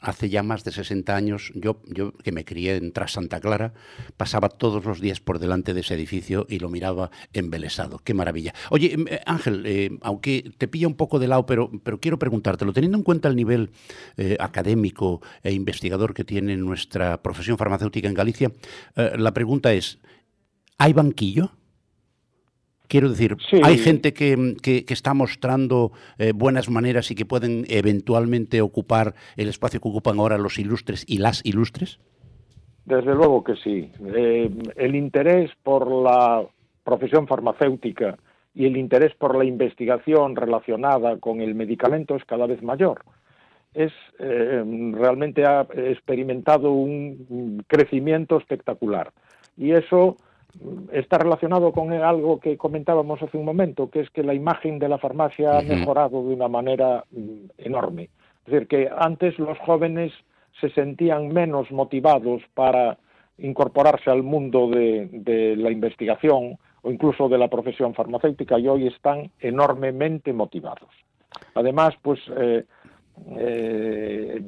hace 0.00 0.28
ya 0.30 0.42
más 0.42 0.64
de 0.64 0.72
60 0.72 1.14
años, 1.14 1.52
yo, 1.54 1.82
yo 1.86 2.12
que 2.12 2.32
me 2.32 2.44
crié 2.44 2.76
en 2.76 2.92
Tras 2.92 3.12
Santa 3.12 3.40
Clara, 3.40 3.74
pasaba 4.16 4.48
todos 4.48 4.84
los 4.84 5.00
días 5.00 5.20
por 5.20 5.38
delante 5.38 5.74
de 5.74 5.80
ese 5.80 5.94
edificio 5.94 6.46
y 6.48 6.58
lo 6.58 6.68
miraba 6.68 7.10
embelesado. 7.32 8.00
Qué 8.02 8.14
maravilla. 8.14 8.54
Oye, 8.70 8.94
em, 8.94 9.06
eh, 9.08 9.20
Ángel, 9.26 9.64
eh, 9.66 9.90
aunque 10.00 10.52
te 10.56 10.68
pilla 10.68 10.88
un 10.88 10.96
poco 10.96 11.18
de 11.18 11.28
lado, 11.28 11.46
pero, 11.46 11.70
pero 11.82 12.00
quiero 12.00 12.18
preguntártelo, 12.18 12.72
teniendo 12.72 12.98
en 12.98 13.04
cuenta 13.04 13.28
el 13.28 13.36
nivel 13.36 13.70
eh, 14.16 14.36
académico 14.40 15.20
e 15.42 15.52
investigador 15.52 16.14
que 16.14 16.24
tiene 16.24 16.56
nuestra 16.56 17.22
profesión 17.22 17.58
farmacéutica 17.58 18.08
en 18.08 18.14
Galicia, 18.14 18.50
la 18.96 19.32
pregunta 19.32 19.72
es, 19.72 19.98
¿hay 20.80 20.92
banquillo? 20.94 21.50
Quiero 22.88 23.08
decir, 23.10 23.36
Sí. 23.48 23.60
hay 23.62 23.78
gente 23.78 24.12
que, 24.12 24.56
que- 24.62 24.84
que 24.84 24.94
está 24.94 25.14
mostrando 25.14 25.92
eh, 26.18 26.32
buenas 26.34 26.68
maneras 26.68 27.10
y 27.10 27.14
que 27.14 27.24
pueden 27.24 27.64
eventualmente 27.68 28.60
ocupar 28.62 29.14
el 29.36 29.48
espacio 29.48 29.80
que 29.80 29.88
ocupan 29.88 30.18
ahora 30.18 30.38
los 30.38 30.58
ilustres 30.58 31.04
y 31.06 31.18
las 31.18 31.44
ilustres. 31.44 32.00
Desde 32.86 33.14
luego 33.14 33.44
que 33.44 33.54
sí. 33.56 33.92
Eh, 34.16 34.50
el 34.76 34.94
interés 34.96 35.52
por 35.62 35.88
la 35.88 36.42
profesión 36.82 37.28
farmacéutica 37.28 38.16
y 38.54 38.64
el 38.64 38.76
interés 38.76 39.14
por 39.14 39.36
la 39.36 39.44
investigación 39.44 40.34
relacionada 40.34 41.18
con 41.18 41.40
el 41.42 41.54
medicamento 41.54 42.16
es 42.16 42.24
cada 42.24 42.46
vez 42.46 42.60
mayor. 42.62 43.02
Es 43.74 43.92
eh, 44.18 44.64
realmente 44.94 45.44
ha 45.46 45.64
experimentado 45.76 46.72
un 46.72 47.62
crecimiento 47.68 48.38
espectacular 48.38 49.12
y 49.56 49.70
eso 49.72 50.16
está 50.92 51.18
relacionado 51.18 51.72
con 51.72 51.92
algo 51.92 52.40
que 52.40 52.56
comentábamos 52.56 53.22
hace 53.22 53.36
un 53.38 53.44
momento, 53.44 53.88
que 53.90 54.00
es 54.00 54.10
que 54.10 54.22
la 54.22 54.34
imagen 54.34 54.78
de 54.78 54.88
la 54.88 54.98
farmacia 54.98 55.58
ha 55.58 55.62
mejorado 55.62 56.22
de 56.26 56.34
una 56.34 56.48
manera 56.48 57.04
mm, 57.10 57.50
enorme. 57.58 58.10
Es 58.46 58.52
decir, 58.52 58.68
que 58.68 58.90
antes 58.96 59.38
los 59.38 59.58
jóvenes 59.58 60.12
se 60.60 60.70
sentían 60.70 61.28
menos 61.28 61.70
motivados 61.70 62.42
para 62.54 62.98
incorporarse 63.38 64.10
al 64.10 64.22
mundo 64.22 64.68
de, 64.68 65.08
de 65.12 65.56
la 65.56 65.70
investigación 65.70 66.58
o 66.82 66.90
incluso 66.90 67.28
de 67.28 67.38
la 67.38 67.48
profesión 67.48 67.94
farmacéutica 67.94 68.58
y 68.58 68.68
hoy 68.68 68.86
están 68.86 69.30
enormemente 69.40 70.32
motivados. 70.32 70.90
Además, 71.54 71.94
pues 72.02 72.18
eh, 72.36 72.64
eh, 73.36 74.42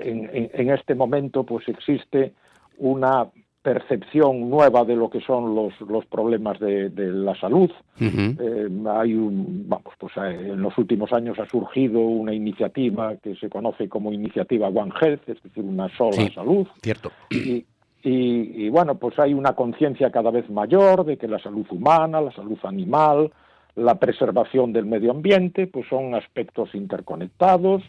en, 0.00 0.30
en- 0.32 0.50
en 0.52 0.70
este 0.70 0.94
momento 0.94 1.44
pues 1.44 1.66
existe 1.68 2.32
una 2.78 3.26
percepción 3.72 4.48
nueva 4.48 4.82
de 4.84 4.96
lo 4.96 5.10
que 5.10 5.20
son 5.20 5.54
los, 5.54 5.78
los 5.82 6.06
problemas 6.06 6.58
de, 6.58 6.88
de 6.88 7.08
la 7.12 7.34
salud. 7.34 7.70
Eh, 8.00 8.68
hay 8.88 9.12
un, 9.12 9.66
vamos, 9.68 9.92
pues 9.98 10.12
eh, 10.16 10.52
en 10.52 10.62
los 10.62 10.76
últimos 10.78 11.12
años 11.12 11.38
ha 11.38 11.44
surgido 11.46 12.00
una 12.00 12.32
iniciativa 12.32 13.16
que 13.16 13.34
se 13.36 13.50
conoce 13.50 13.86
como 13.86 14.10
iniciativa 14.10 14.68
One 14.68 14.92
Health, 14.98 15.28
es 15.28 15.42
decir, 15.42 15.62
una 15.62 15.86
sola 15.98 16.12
Sí. 16.12 16.30
salud. 16.34 16.66
Cierto. 16.82 17.10
Y, 17.28 17.66
y- 18.02 18.64
y, 18.64 18.68
bueno, 18.70 18.94
pues 18.94 19.18
hay 19.18 19.34
una 19.34 19.52
conciencia 19.52 20.10
cada 20.10 20.30
vez 20.30 20.48
mayor 20.48 21.04
de 21.04 21.18
que 21.18 21.28
la 21.28 21.38
salud 21.38 21.66
humana, 21.70 22.22
la 22.22 22.32
salud 22.32 22.56
animal, 22.62 23.30
la 23.74 23.96
preservación 23.96 24.72
del 24.72 24.86
medio 24.86 25.10
ambiente, 25.10 25.66
pues 25.66 25.86
son 25.90 26.14
aspectos 26.14 26.74
interconectados 26.74 27.82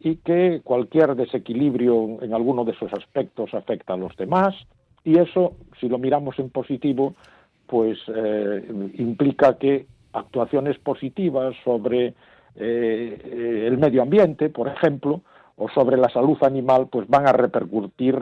y 0.00 0.16
que 0.16 0.60
cualquier 0.64 1.14
desequilibrio 1.14 2.18
en 2.20 2.34
alguno 2.34 2.64
de 2.64 2.72
esos 2.72 2.92
aspectos 2.94 3.54
afecta 3.54 3.92
a 3.94 3.96
los 3.96 4.16
demás 4.16 4.54
y 5.04 5.18
eso, 5.18 5.54
si 5.80 5.88
lo 5.88 5.98
miramos 5.98 6.38
en 6.38 6.50
positivo, 6.50 7.14
pues 7.66 7.98
eh, 8.14 8.66
implica 8.98 9.56
que 9.58 9.86
actuaciones 10.12 10.78
positivas 10.78 11.54
sobre 11.64 12.14
eh, 12.56 13.66
el 13.66 13.78
medio 13.78 14.02
ambiente, 14.02 14.48
por 14.48 14.68
ejemplo, 14.68 15.22
o 15.56 15.68
sobre 15.68 15.96
la 15.96 16.08
salud 16.08 16.38
animal, 16.42 16.88
pues 16.90 17.06
van 17.08 17.28
a 17.28 17.32
repercutir 17.32 18.16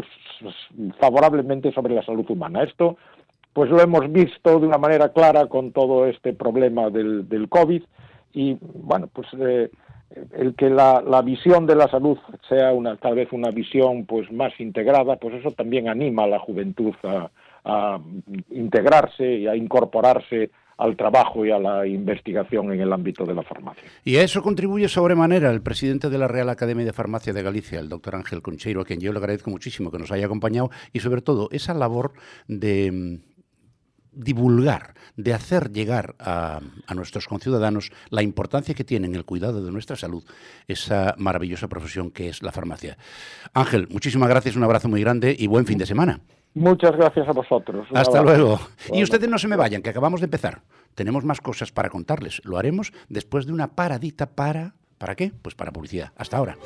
favorablemente 0.98 1.72
sobre 1.72 1.94
la 1.94 2.02
salud 2.02 2.26
humana. 2.28 2.62
Esto, 2.64 2.96
pues 3.52 3.70
lo 3.70 3.80
hemos 3.80 4.10
visto 4.12 4.58
de 4.60 4.66
una 4.66 4.78
manera 4.78 5.12
clara 5.12 5.46
con 5.46 5.72
todo 5.72 6.06
este 6.06 6.32
problema 6.32 6.90
del, 6.90 7.28
del 7.28 7.48
COVID 7.48 7.82
y, 8.34 8.58
bueno, 8.60 9.08
pues 9.12 9.28
eh, 9.38 9.70
el 10.32 10.54
que 10.54 10.70
la, 10.70 11.02
la 11.02 11.22
visión 11.22 11.66
de 11.66 11.74
la 11.74 11.88
salud 11.88 12.18
sea 12.48 12.72
una 12.72 12.96
tal 12.96 13.14
vez 13.14 13.28
una 13.32 13.50
visión 13.50 14.06
pues 14.06 14.30
más 14.32 14.52
integrada, 14.58 15.16
pues 15.16 15.34
eso 15.34 15.50
también 15.52 15.88
anima 15.88 16.24
a 16.24 16.28
la 16.28 16.38
juventud 16.38 16.94
a, 17.02 17.30
a 17.64 18.00
integrarse 18.50 19.24
y 19.24 19.46
a 19.46 19.54
incorporarse 19.54 20.50
al 20.78 20.96
trabajo 20.96 21.44
y 21.44 21.50
a 21.50 21.58
la 21.58 21.86
investigación 21.86 22.72
en 22.72 22.80
el 22.80 22.92
ámbito 22.92 23.24
de 23.26 23.34
la 23.34 23.42
farmacia. 23.42 23.82
Y 24.04 24.16
a 24.16 24.22
eso 24.22 24.42
contribuye 24.42 24.88
sobremanera 24.88 25.50
el 25.50 25.60
presidente 25.60 26.08
de 26.08 26.18
la 26.18 26.28
Real 26.28 26.48
Academia 26.48 26.84
de 26.84 26.92
Farmacia 26.92 27.32
de 27.32 27.42
Galicia, 27.42 27.80
el 27.80 27.88
doctor 27.88 28.14
Ángel 28.14 28.42
Concheiro, 28.42 28.82
a 28.82 28.84
quien 28.84 29.00
yo 29.00 29.12
le 29.12 29.18
agradezco 29.18 29.50
muchísimo 29.50 29.90
que 29.90 29.98
nos 29.98 30.12
haya 30.12 30.26
acompañado 30.26 30.70
y 30.92 31.00
sobre 31.00 31.20
todo 31.20 31.48
esa 31.50 31.74
labor 31.74 32.12
de 32.46 33.18
divulgar, 34.12 34.94
de 35.16 35.34
hacer 35.34 35.70
llegar 35.70 36.14
a, 36.18 36.60
a 36.86 36.94
nuestros 36.94 37.26
conciudadanos 37.26 37.90
la 38.10 38.22
importancia 38.22 38.74
que 38.74 38.84
tiene 38.84 39.06
en 39.06 39.14
el 39.14 39.24
cuidado 39.24 39.64
de 39.64 39.72
nuestra 39.72 39.96
salud 39.96 40.24
esa 40.66 41.14
maravillosa 41.18 41.68
profesión 41.68 42.10
que 42.10 42.28
es 42.28 42.42
la 42.42 42.52
farmacia. 42.52 42.98
Ángel, 43.54 43.88
muchísimas 43.90 44.28
gracias, 44.28 44.56
un 44.56 44.64
abrazo 44.64 44.88
muy 44.88 45.00
grande 45.00 45.34
y 45.38 45.46
buen 45.46 45.66
fin 45.66 45.78
de 45.78 45.86
semana. 45.86 46.20
Muchas 46.54 46.92
gracias 46.92 47.28
a 47.28 47.32
vosotros. 47.32 47.86
Un 47.90 47.96
Hasta 47.96 48.18
abrazo. 48.18 48.38
luego. 48.38 48.60
Y 48.92 49.02
ustedes 49.02 49.28
no 49.28 49.38
se 49.38 49.48
me 49.48 49.56
vayan, 49.56 49.82
que 49.82 49.90
acabamos 49.90 50.20
de 50.20 50.24
empezar. 50.24 50.62
Tenemos 50.94 51.24
más 51.24 51.40
cosas 51.40 51.70
para 51.70 51.90
contarles. 51.90 52.40
Lo 52.44 52.58
haremos 52.58 52.92
después 53.08 53.46
de 53.46 53.52
una 53.52 53.68
paradita 53.76 54.26
para... 54.34 54.74
¿Para 54.96 55.14
qué? 55.14 55.30
Pues 55.42 55.54
para 55.54 55.70
publicidad. 55.70 56.10
Hasta 56.16 56.38
ahora. 56.38 56.56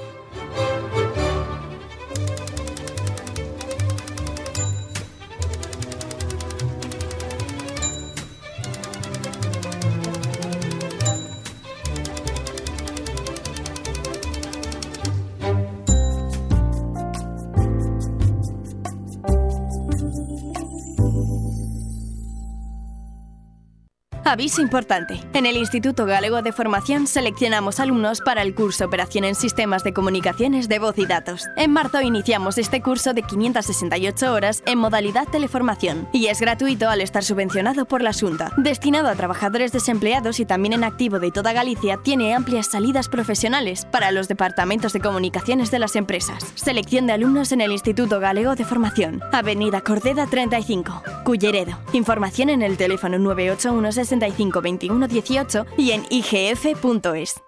Aviso 24.32 24.62
importante. 24.62 25.20
En 25.34 25.44
el 25.44 25.58
Instituto 25.58 26.06
Galego 26.06 26.40
de 26.40 26.52
Formación 26.52 27.06
seleccionamos 27.06 27.80
alumnos 27.80 28.22
para 28.22 28.40
el 28.40 28.54
curso 28.54 28.86
Operación 28.86 29.24
en 29.24 29.34
Sistemas 29.34 29.84
de 29.84 29.92
Comunicaciones 29.92 30.70
de 30.70 30.78
Voz 30.78 30.96
y 30.96 31.04
Datos. 31.04 31.48
En 31.54 31.70
marzo 31.70 32.00
iniciamos 32.00 32.56
este 32.56 32.80
curso 32.80 33.12
de 33.12 33.24
568 33.24 34.32
horas 34.32 34.62
en 34.64 34.78
modalidad 34.78 35.28
teleformación 35.28 36.08
y 36.14 36.28
es 36.28 36.40
gratuito 36.40 36.88
al 36.88 37.02
estar 37.02 37.22
subvencionado 37.22 37.84
por 37.84 38.00
la 38.00 38.14
Junta. 38.14 38.52
Destinado 38.56 39.08
a 39.08 39.14
trabajadores 39.16 39.70
desempleados 39.70 40.40
y 40.40 40.46
también 40.46 40.72
en 40.72 40.84
activo 40.84 41.18
de 41.20 41.30
toda 41.30 41.52
Galicia, 41.52 41.98
tiene 42.02 42.32
amplias 42.34 42.68
salidas 42.68 43.10
profesionales 43.10 43.86
para 43.92 44.12
los 44.12 44.28
departamentos 44.28 44.94
de 44.94 45.00
comunicaciones 45.00 45.70
de 45.70 45.78
las 45.78 45.94
empresas. 45.94 46.42
Selección 46.54 47.06
de 47.06 47.12
alumnos 47.12 47.52
en 47.52 47.60
el 47.60 47.70
Instituto 47.70 48.18
Galego 48.18 48.54
de 48.54 48.64
Formación. 48.64 49.20
Avenida 49.30 49.82
Cordeda 49.82 50.26
35, 50.26 51.02
Culleredo. 51.22 51.78
Información 51.92 52.48
en 52.48 52.62
el 52.62 52.78
teléfono 52.78 53.18
981 53.18 54.21
65 54.22 54.60
21 54.60 55.08
18 55.08 55.66
y 55.76 55.90
en 55.90 56.04
igf.es. 56.10 57.42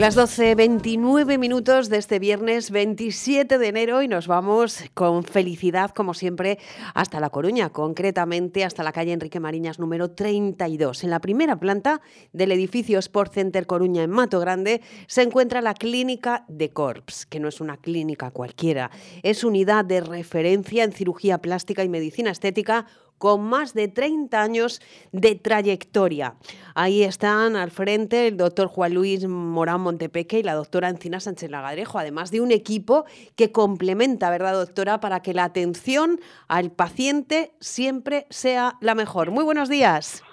Las 0.00 0.16
12.29 0.16 1.38
minutos 1.38 1.90
de 1.90 1.98
este 1.98 2.18
viernes 2.18 2.70
27 2.70 3.58
de 3.58 3.68
enero 3.68 4.00
y 4.00 4.08
nos 4.08 4.28
vamos 4.28 4.82
con 4.94 5.24
felicidad, 5.24 5.90
como 5.90 6.14
siempre, 6.14 6.58
hasta 6.94 7.20
La 7.20 7.28
Coruña, 7.28 7.68
concretamente 7.68 8.64
hasta 8.64 8.82
la 8.82 8.92
calle 8.92 9.12
Enrique 9.12 9.40
Mariñas 9.40 9.78
número 9.78 10.12
32. 10.12 11.04
En 11.04 11.10
la 11.10 11.20
primera 11.20 11.60
planta 11.60 12.00
del 12.32 12.50
edificio 12.52 12.98
Sport 12.98 13.34
Center 13.34 13.66
Coruña 13.66 14.02
en 14.02 14.08
Mato 14.08 14.40
Grande 14.40 14.80
se 15.06 15.20
encuentra 15.20 15.60
la 15.60 15.74
clínica 15.74 16.46
de 16.48 16.70
Corps, 16.70 17.26
que 17.26 17.38
no 17.38 17.48
es 17.48 17.60
una 17.60 17.76
clínica 17.76 18.30
cualquiera, 18.30 18.90
es 19.22 19.44
unidad 19.44 19.84
de 19.84 20.00
referencia 20.00 20.82
en 20.82 20.92
cirugía 20.92 21.42
plástica 21.42 21.84
y 21.84 21.90
medicina 21.90 22.30
estética 22.30 22.86
con 23.20 23.42
más 23.42 23.74
de 23.74 23.86
30 23.86 24.42
años 24.42 24.80
de 25.12 25.34
trayectoria. 25.34 26.36
Ahí 26.74 27.02
están 27.02 27.54
al 27.54 27.70
frente 27.70 28.28
el 28.28 28.38
doctor 28.38 28.66
Juan 28.66 28.94
Luis 28.94 29.28
Morán 29.28 29.82
Montepeque 29.82 30.38
y 30.38 30.42
la 30.42 30.54
doctora 30.54 30.88
Encina 30.88 31.20
Sánchez 31.20 31.50
Lagadrejo, 31.50 31.98
además 31.98 32.30
de 32.30 32.40
un 32.40 32.50
equipo 32.50 33.04
que 33.36 33.52
complementa, 33.52 34.30
¿verdad, 34.30 34.54
doctora?, 34.54 35.00
para 35.00 35.20
que 35.20 35.34
la 35.34 35.44
atención 35.44 36.18
al 36.48 36.70
paciente 36.70 37.52
siempre 37.60 38.26
sea 38.30 38.78
la 38.80 38.94
mejor. 38.94 39.30
Muy 39.30 39.44
buenos 39.44 39.68
días. 39.68 40.24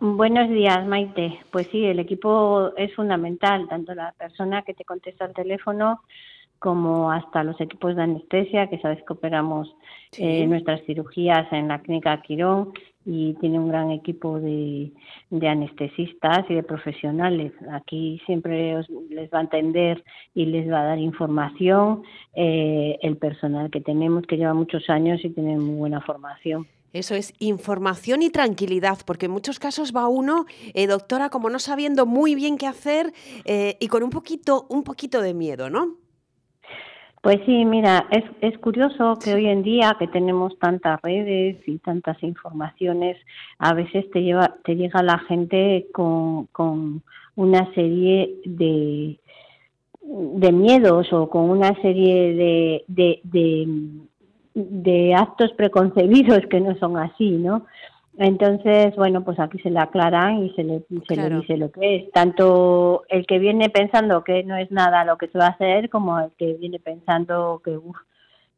Buenos 0.00 0.48
días, 0.48 0.86
Maite. 0.86 1.38
Pues 1.50 1.68
sí, 1.70 1.84
el 1.84 1.98
equipo 1.98 2.74
es 2.78 2.94
fundamental, 2.94 3.68
tanto 3.68 3.94
la 3.94 4.12
persona 4.12 4.62
que 4.62 4.72
te 4.72 4.86
contesta 4.86 5.26
al 5.26 5.34
teléfono 5.34 6.00
como 6.62 7.10
hasta 7.10 7.42
los 7.42 7.60
equipos 7.60 7.96
de 7.96 8.02
anestesia, 8.02 8.68
que 8.68 8.78
sabes 8.78 9.02
que 9.04 9.12
operamos 9.12 9.74
eh, 10.16 10.46
nuestras 10.46 10.80
cirugías 10.86 11.52
en 11.52 11.66
la 11.68 11.80
clínica 11.80 12.22
Quirón 12.22 12.72
y 13.04 13.34
tiene 13.40 13.58
un 13.58 13.68
gran 13.68 13.90
equipo 13.90 14.38
de, 14.38 14.92
anestesistas 15.32 16.48
y 16.48 16.54
de 16.54 16.62
profesionales. 16.62 17.52
Aquí 17.72 18.22
siempre 18.26 18.76
les 19.10 19.28
va 19.30 19.40
a 19.40 19.42
atender 19.42 20.04
y 20.34 20.46
les 20.46 20.70
va 20.70 20.82
a 20.82 20.84
dar 20.84 20.98
información 21.00 22.04
eh, 22.34 22.96
el 23.02 23.16
personal 23.16 23.68
que 23.68 23.80
tenemos, 23.80 24.24
que 24.28 24.36
lleva 24.36 24.54
muchos 24.54 24.88
años 24.88 25.20
y 25.24 25.30
tiene 25.30 25.58
muy 25.58 25.74
buena 25.74 26.00
formación. 26.00 26.68
Eso 26.92 27.16
es 27.16 27.32
información 27.40 28.22
y 28.22 28.30
tranquilidad, 28.30 28.98
porque 29.04 29.26
en 29.26 29.32
muchos 29.32 29.58
casos 29.58 29.92
va 29.96 30.06
uno, 30.08 30.44
eh, 30.74 30.86
doctora, 30.86 31.30
como 31.30 31.50
no 31.50 31.58
sabiendo 31.58 32.06
muy 32.06 32.36
bien 32.36 32.56
qué 32.56 32.66
hacer 32.66 33.12
eh, 33.46 33.78
y 33.80 33.88
con 33.88 34.04
un 34.04 34.10
poquito, 34.10 34.66
un 34.68 34.84
poquito 34.84 35.22
de 35.22 35.34
miedo, 35.34 35.70
¿no? 35.70 36.01
Pues 37.22 37.38
sí, 37.46 37.64
mira, 37.64 38.08
es, 38.10 38.24
es 38.40 38.58
curioso 38.58 39.16
que 39.22 39.32
hoy 39.32 39.46
en 39.46 39.62
día 39.62 39.94
que 39.96 40.08
tenemos 40.08 40.58
tantas 40.58 41.00
redes 41.02 41.56
y 41.68 41.78
tantas 41.78 42.20
informaciones, 42.24 43.16
a 43.58 43.74
veces 43.74 44.10
te 44.10 44.24
lleva, 44.24 44.56
te 44.64 44.74
llega 44.74 45.04
la 45.04 45.18
gente 45.20 45.86
con, 45.92 46.46
con 46.46 47.00
una 47.36 47.72
serie 47.74 48.34
de, 48.44 49.20
de 50.02 50.52
miedos 50.52 51.12
o 51.12 51.30
con 51.30 51.48
una 51.48 51.80
serie 51.80 52.34
de, 52.34 52.84
de, 52.88 53.68
de 54.54 55.14
actos 55.14 55.52
preconcebidos 55.52 56.40
que 56.50 56.60
no 56.60 56.76
son 56.78 56.96
así, 56.96 57.30
¿no? 57.30 57.66
Entonces, 58.18 58.94
bueno, 58.96 59.24
pues 59.24 59.38
aquí 59.40 59.58
se 59.60 59.70
le 59.70 59.78
aclaran 59.78 60.44
y 60.44 60.50
se 60.50 60.64
le, 60.64 60.84
se 61.08 61.16
le 61.16 61.30
dice 61.30 61.56
lo 61.56 61.72
que 61.72 61.96
es. 61.96 62.10
Tanto 62.12 63.04
el 63.08 63.26
que 63.26 63.38
viene 63.38 63.70
pensando 63.70 64.22
que 64.22 64.44
no 64.44 64.56
es 64.56 64.70
nada 64.70 65.04
lo 65.04 65.16
que 65.16 65.28
se 65.28 65.38
va 65.38 65.46
a 65.46 65.50
hacer, 65.50 65.88
como 65.88 66.20
el 66.20 66.30
que 66.32 66.54
viene 66.54 66.78
pensando 66.78 67.62
que, 67.64 67.76
uf, 67.76 67.96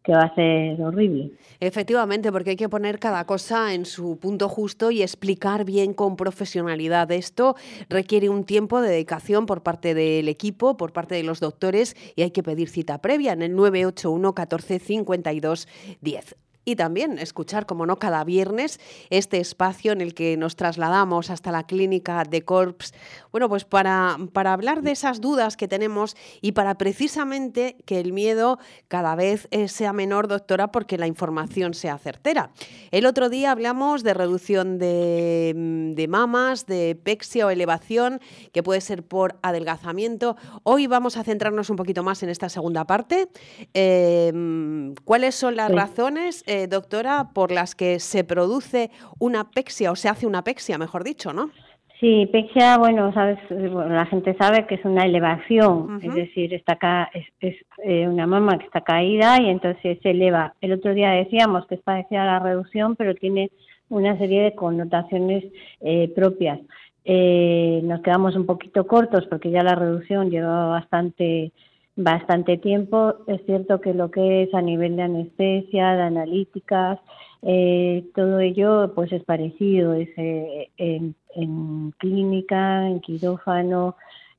que 0.02 0.12
va 0.12 0.22
a 0.22 0.34
ser 0.34 0.82
horrible. 0.82 1.30
Efectivamente, 1.60 2.32
porque 2.32 2.50
hay 2.50 2.56
que 2.56 2.68
poner 2.68 2.98
cada 2.98 3.24
cosa 3.26 3.72
en 3.72 3.86
su 3.86 4.18
punto 4.18 4.48
justo 4.48 4.90
y 4.90 5.02
explicar 5.02 5.64
bien 5.64 5.94
con 5.94 6.16
profesionalidad. 6.16 7.10
Esto 7.12 7.54
requiere 7.88 8.28
un 8.28 8.44
tiempo 8.44 8.80
de 8.80 8.90
dedicación 8.90 9.46
por 9.46 9.62
parte 9.62 9.94
del 9.94 10.28
equipo, 10.28 10.76
por 10.76 10.92
parte 10.92 11.14
de 11.14 11.22
los 11.22 11.38
doctores 11.38 11.96
y 12.16 12.22
hay 12.22 12.32
que 12.32 12.42
pedir 12.42 12.68
cita 12.68 12.98
previa 12.98 13.32
en 13.32 13.42
el 13.42 13.54
981 13.54 14.34
14 14.34 14.78
52 14.78 15.68
10 16.02 16.43
y 16.64 16.76
también 16.76 17.18
escuchar, 17.18 17.66
como 17.66 17.86
no, 17.86 17.98
cada 17.98 18.24
viernes 18.24 18.80
este 19.10 19.38
espacio 19.38 19.92
en 19.92 20.00
el 20.00 20.14
que 20.14 20.36
nos 20.36 20.56
trasladamos 20.56 21.30
hasta 21.30 21.52
la 21.52 21.64
clínica 21.64 22.24
de 22.24 22.42
Corps, 22.42 22.92
bueno, 23.32 23.48
pues 23.48 23.64
para, 23.64 24.16
para 24.32 24.52
hablar 24.52 24.82
de 24.82 24.92
esas 24.92 25.20
dudas 25.20 25.56
que 25.56 25.68
tenemos 25.68 26.16
y 26.40 26.52
para 26.52 26.76
precisamente 26.76 27.76
que 27.84 28.00
el 28.00 28.12
miedo 28.12 28.58
cada 28.88 29.14
vez 29.16 29.48
eh, 29.50 29.68
sea 29.68 29.92
menor, 29.92 30.28
doctora, 30.28 30.68
porque 30.68 30.98
la 30.98 31.06
información 31.06 31.74
sea 31.74 31.98
certera. 31.98 32.52
El 32.90 33.06
otro 33.06 33.28
día 33.28 33.50
hablamos 33.50 34.02
de 34.02 34.14
reducción 34.14 34.78
de, 34.78 35.52
mm, 35.56 35.92
de 35.94 36.08
mamas, 36.08 36.66
de 36.66 36.96
pexia 37.02 37.46
o 37.46 37.50
elevación, 37.50 38.20
que 38.52 38.62
puede 38.62 38.80
ser 38.80 39.02
por 39.02 39.38
adelgazamiento. 39.42 40.36
Hoy 40.62 40.86
vamos 40.86 41.16
a 41.16 41.24
centrarnos 41.24 41.70
un 41.70 41.76
poquito 41.76 42.02
más 42.02 42.22
en 42.22 42.28
esta 42.28 42.48
segunda 42.48 42.86
parte. 42.86 43.28
Em, 43.72 44.94
¿Cuáles 45.04 45.34
son 45.34 45.56
las 45.56 45.70
razones? 45.70 46.44
Eh, 46.54 46.68
doctora, 46.68 47.30
por 47.34 47.50
las 47.50 47.74
que 47.74 47.98
se 47.98 48.22
produce 48.22 48.90
una 49.18 49.50
pexia 49.50 49.90
o 49.90 49.96
se 49.96 50.08
hace 50.08 50.24
una 50.24 50.44
pexia, 50.44 50.78
mejor 50.78 51.02
dicho, 51.02 51.32
¿no? 51.32 51.50
Sí, 51.98 52.28
pexia, 52.30 52.78
bueno, 52.78 53.12
sabes, 53.12 53.38
la 53.50 54.06
gente 54.06 54.36
sabe 54.38 54.64
que 54.66 54.76
es 54.76 54.84
una 54.84 55.04
elevación, 55.04 55.98
es 56.00 56.14
decir, 56.14 56.54
está 56.54 56.74
acá, 56.74 57.10
es, 57.40 57.56
eh, 57.82 58.06
una 58.06 58.28
mama 58.28 58.56
que 58.58 58.66
está 58.66 58.82
caída 58.82 59.40
y 59.42 59.48
entonces 59.50 59.98
se 60.00 60.10
eleva. 60.10 60.54
El 60.60 60.72
otro 60.74 60.94
día 60.94 61.10
decíamos 61.10 61.66
que 61.66 61.74
es 61.74 61.80
parecida 61.80 62.24
la 62.24 62.38
reducción, 62.38 62.94
pero 62.94 63.16
tiene 63.16 63.50
una 63.88 64.16
serie 64.16 64.42
de 64.42 64.54
connotaciones 64.54 65.44
eh, 65.80 66.12
propias. 66.14 66.60
nos 67.04 68.00
quedamos 68.02 68.36
un 68.36 68.46
poquito 68.46 68.86
cortos 68.86 69.26
porque 69.28 69.50
ya 69.50 69.64
la 69.64 69.74
reducción 69.74 70.30
lleva 70.30 70.66
bastante 70.66 71.50
bastante 71.96 72.56
tiempo. 72.56 73.14
Es 73.26 73.44
cierto 73.46 73.80
que 73.80 73.94
lo 73.94 74.10
que 74.10 74.44
es 74.44 74.54
a 74.54 74.62
nivel 74.62 74.96
de 74.96 75.02
anestesia, 75.02 75.94
de 75.94 76.02
analíticas, 76.02 76.98
eh, 77.42 78.04
todo 78.14 78.40
ello 78.40 78.92
pues 78.94 79.12
es 79.12 79.22
parecido, 79.24 79.92
es 79.94 80.08
eh, 80.16 80.70
en, 80.78 81.14
clínica, 81.98 82.88
en 82.88 83.00
quirófano, 83.00 83.96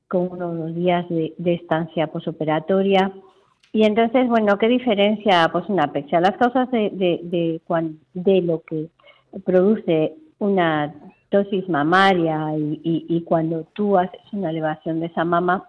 con 0.08 0.30
unos 0.32 0.74
días 0.74 1.08
de, 1.08 1.34
estancia 1.38 2.08
posoperatoria. 2.08 3.12
Y 3.72 3.84
entonces, 3.84 4.28
bueno, 4.28 4.58
¿qué 4.58 4.68
diferencia? 4.68 5.48
Pues 5.52 5.68
una 5.68 5.92
pecha. 5.92 6.20
Las 6.20 6.36
causas 6.36 6.70
de, 6.70 6.90
de, 6.90 7.20
de, 7.22 7.60
de 8.14 8.42
lo 8.42 8.62
que 8.62 8.88
produce 9.44 10.14
una 10.38 10.94
dosis 11.30 11.68
mamaria 11.68 12.56
y, 12.56 12.80
y 13.08 13.22
cuando 13.22 13.64
tú 13.74 13.98
haces 13.98 14.20
una 14.32 14.50
elevación 14.50 15.00
de 15.00 15.06
esa 15.06 15.24
mama, 15.24 15.68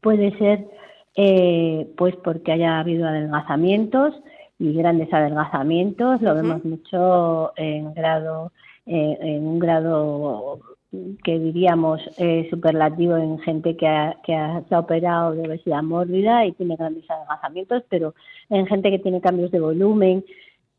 Puede 0.00 0.36
ser 0.38 0.66
eh, 1.16 1.88
pues 1.96 2.14
porque 2.16 2.52
haya 2.52 2.78
habido 2.78 3.06
adelgazamientos 3.06 4.14
y 4.58 4.72
grandes 4.72 5.12
adelgazamientos, 5.12 6.20
lo 6.22 6.34
vemos 6.34 6.64
mucho 6.64 7.52
en 7.56 7.92
grado 7.94 8.52
eh, 8.86 9.18
en 9.20 9.46
un 9.46 9.58
grado 9.58 10.60
que 11.22 11.38
diríamos 11.38 12.00
eh, 12.16 12.46
superlativo 12.50 13.16
en 13.16 13.38
gente 13.40 13.76
que, 13.76 13.86
ha, 13.86 14.16
que 14.24 14.34
ha, 14.34 14.62
se 14.68 14.74
ha 14.74 14.78
operado 14.78 15.32
de 15.32 15.42
obesidad 15.42 15.82
mórbida 15.82 16.46
y 16.46 16.52
tiene 16.52 16.76
grandes 16.76 17.08
adelgazamientos, 17.10 17.82
pero 17.90 18.14
en 18.48 18.66
gente 18.66 18.90
que 18.90 18.98
tiene 18.98 19.20
cambios 19.20 19.50
de 19.50 19.60
volumen, 19.60 20.24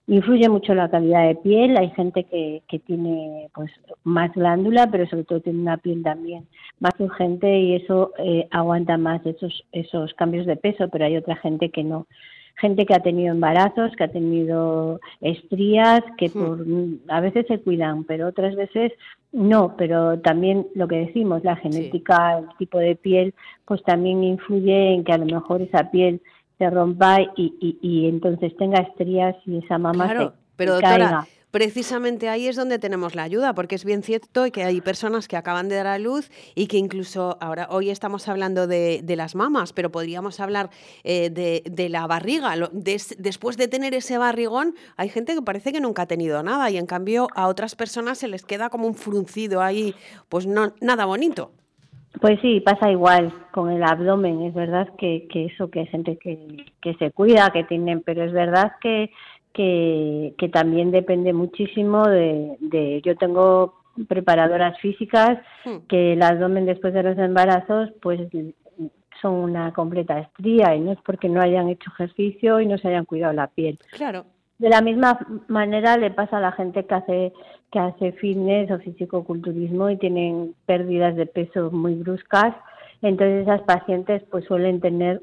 Influye 0.10 0.50
mucho 0.50 0.74
la 0.74 0.90
calidad 0.90 1.28
de 1.28 1.36
piel, 1.36 1.78
hay 1.78 1.92
gente 1.92 2.24
que, 2.24 2.64
que 2.68 2.80
tiene 2.80 3.48
pues 3.54 3.72
más 4.04 4.34
glándula, 4.34 4.88
pero 4.92 5.08
sobre 5.08 5.24
todo 5.24 5.40
tiene 5.40 5.60
una 5.60 5.78
piel 5.78 6.02
también 6.02 6.48
más 6.80 6.94
urgente 7.00 7.60
y 7.60 7.76
eso 7.76 8.12
eh, 8.18 8.48
aguanta 8.50 8.98
más 8.98 9.24
esos, 9.26 9.66
esos 9.72 10.12
cambios 10.16 10.48
de 10.48 10.56
peso, 10.56 10.90
pero 10.90 11.06
hay 11.06 11.16
otra 11.16 11.36
gente 11.36 11.70
que 11.70 11.84
no. 11.84 12.08
Gente 12.56 12.88
que 12.88 12.96
ha 12.96 13.04
tenido 13.04 13.32
embarazos, 13.34 13.96
que 13.96 14.04
ha 14.04 14.12
tenido 14.12 15.00
estrías, 15.22 16.02
que 16.18 16.32
por, 16.32 16.66
a 17.08 17.22
veces 17.22 17.46
se 17.48 17.60
cuidan, 17.60 18.04
pero 18.04 18.28
otras 18.28 18.56
veces 18.56 18.92
no, 19.32 19.76
pero 19.78 20.20
también 20.20 20.66
lo 20.74 20.88
que 20.88 21.06
decimos, 21.06 21.44
la 21.44 21.56
genética, 21.56 22.40
el 22.40 22.48
tipo 22.58 22.80
de 22.80 22.96
piel, 22.96 23.36
pues 23.66 23.84
también 23.84 24.24
influye 24.24 24.96
en 24.96 25.04
que 25.04 25.14
a 25.14 25.20
lo 25.20 25.26
mejor 25.26 25.62
esa 25.62 25.92
piel 25.92 26.20
se 26.60 26.70
rompa 26.70 27.22
y, 27.22 27.56
y, 27.60 27.80
y 27.82 28.08
entonces 28.08 28.56
tenga 28.58 28.82
estrías 28.82 29.36
y 29.46 29.58
esa 29.58 29.80
mamá 29.80 30.06
claro, 30.06 30.34
pero 30.58 30.74
doctora, 30.74 31.26
precisamente 31.52 32.28
ahí 32.28 32.48
es 32.48 32.58
donde 32.58 32.80
tenemos 32.80 33.16
la 33.16 33.24
ayuda, 33.24 33.56
porque 33.56 33.76
es 33.76 33.86
bien 33.86 34.04
cierto 34.04 34.52
que 34.52 34.64
hay 34.66 34.82
personas 34.82 35.30
que 35.30 35.38
acaban 35.38 35.70
de 35.70 35.76
dar 35.76 35.88
a 35.88 35.98
luz 35.98 36.30
y 36.56 36.68
que 36.68 36.78
incluso 36.78 37.38
ahora 37.40 37.68
hoy 37.72 37.90
estamos 37.90 38.28
hablando 38.28 38.68
de, 38.68 39.02
de 39.04 39.16
las 39.16 39.36
mamas, 39.36 39.74
pero 39.74 39.90
podríamos 39.90 40.42
hablar 40.42 40.70
eh, 41.06 41.30
de, 41.30 41.64
de, 41.66 41.90
la 41.90 42.06
barriga. 42.08 42.54
después 42.72 43.58
de 43.58 43.68
tener 43.70 43.94
ese 43.94 44.18
barrigón, 44.18 44.76
hay 44.98 45.10
gente 45.10 45.34
que 45.34 45.42
parece 45.42 45.72
que 45.72 45.80
nunca 45.80 46.04
ha 46.04 46.08
tenido 46.08 46.44
nada 46.44 46.70
y 46.70 46.78
en 46.78 46.86
cambio 46.86 47.30
a 47.36 47.48
otras 47.48 47.76
personas 47.76 48.18
se 48.18 48.28
les 48.28 48.44
queda 48.44 48.70
como 48.70 48.86
un 48.86 48.96
fruncido 48.96 49.62
ahí, 49.62 49.96
pues 50.28 50.46
no 50.46 50.74
nada 50.82 51.06
bonito. 51.06 51.52
Pues 52.22 52.40
sí, 52.42 52.60
pasa 52.60 52.92
igual 52.92 53.32
con 53.52 53.72
el 53.72 53.84
abdomen. 53.84 54.42
Es 54.44 54.54
verdad 54.54 54.90
que, 54.98 55.28
que 55.32 55.46
eso, 55.46 55.70
que 55.70 55.82
hay 55.82 55.88
gente 55.88 56.18
que, 56.18 56.66
que 56.82 56.94
se 56.96 57.12
cuida, 57.12 57.52
que 57.52 57.64
tienen, 57.64 58.02
pero 58.02 58.24
es 58.24 58.34
verdad 58.34 58.74
que, 58.82 59.12
que, 59.54 60.34
que 60.38 60.50
también 60.50 60.92
depende 60.92 61.32
muchísimo 61.34 62.08
de, 62.08 62.58
de, 62.60 63.02
yo 63.04 63.16
tengo 63.16 63.76
preparadoras 64.08 64.80
físicas 64.80 65.40
Hmm. 65.66 65.88
que 65.90 66.14
el 66.14 66.22
abdomen 66.22 66.66
después 66.66 66.94
de 66.94 67.04
los 67.04 67.18
embarazos 67.18 67.90
pues 68.02 68.22
son 69.22 69.34
una 69.34 69.74
completa 69.74 70.20
estría 70.20 70.74
y 70.74 70.80
no 70.80 70.94
es 70.94 71.00
porque 71.06 71.28
no 71.28 71.42
hayan 71.42 71.68
hecho 71.68 71.92
ejercicio 71.92 72.62
y 72.62 72.66
no 72.66 72.78
se 72.78 72.88
hayan 72.88 73.04
cuidado 73.04 73.34
la 73.34 73.48
piel. 73.48 73.78
Claro. 73.92 74.26
De 74.60 74.70
la 74.70 74.82
misma 74.82 75.20
manera 75.48 75.98
le 75.98 76.12
pasa 76.12 76.38
a 76.38 76.42
la 76.42 76.52
gente 76.52 76.86
que 76.86 76.94
hace 76.94 77.34
que 77.72 77.80
hace 77.80 78.12
fitness 78.14 78.72
o 78.72 78.80
fisicoculturismo 78.80 79.90
y 79.90 79.98
tienen 79.98 80.56
pérdidas 80.66 81.16
de 81.16 81.28
peso 81.28 81.70
muy 81.72 81.94
bruscas, 81.94 82.56
entonces 83.02 83.44
esas 83.44 83.62
pacientes 83.62 84.24
pues 84.32 84.46
suelen 84.46 84.82
tener 84.82 85.22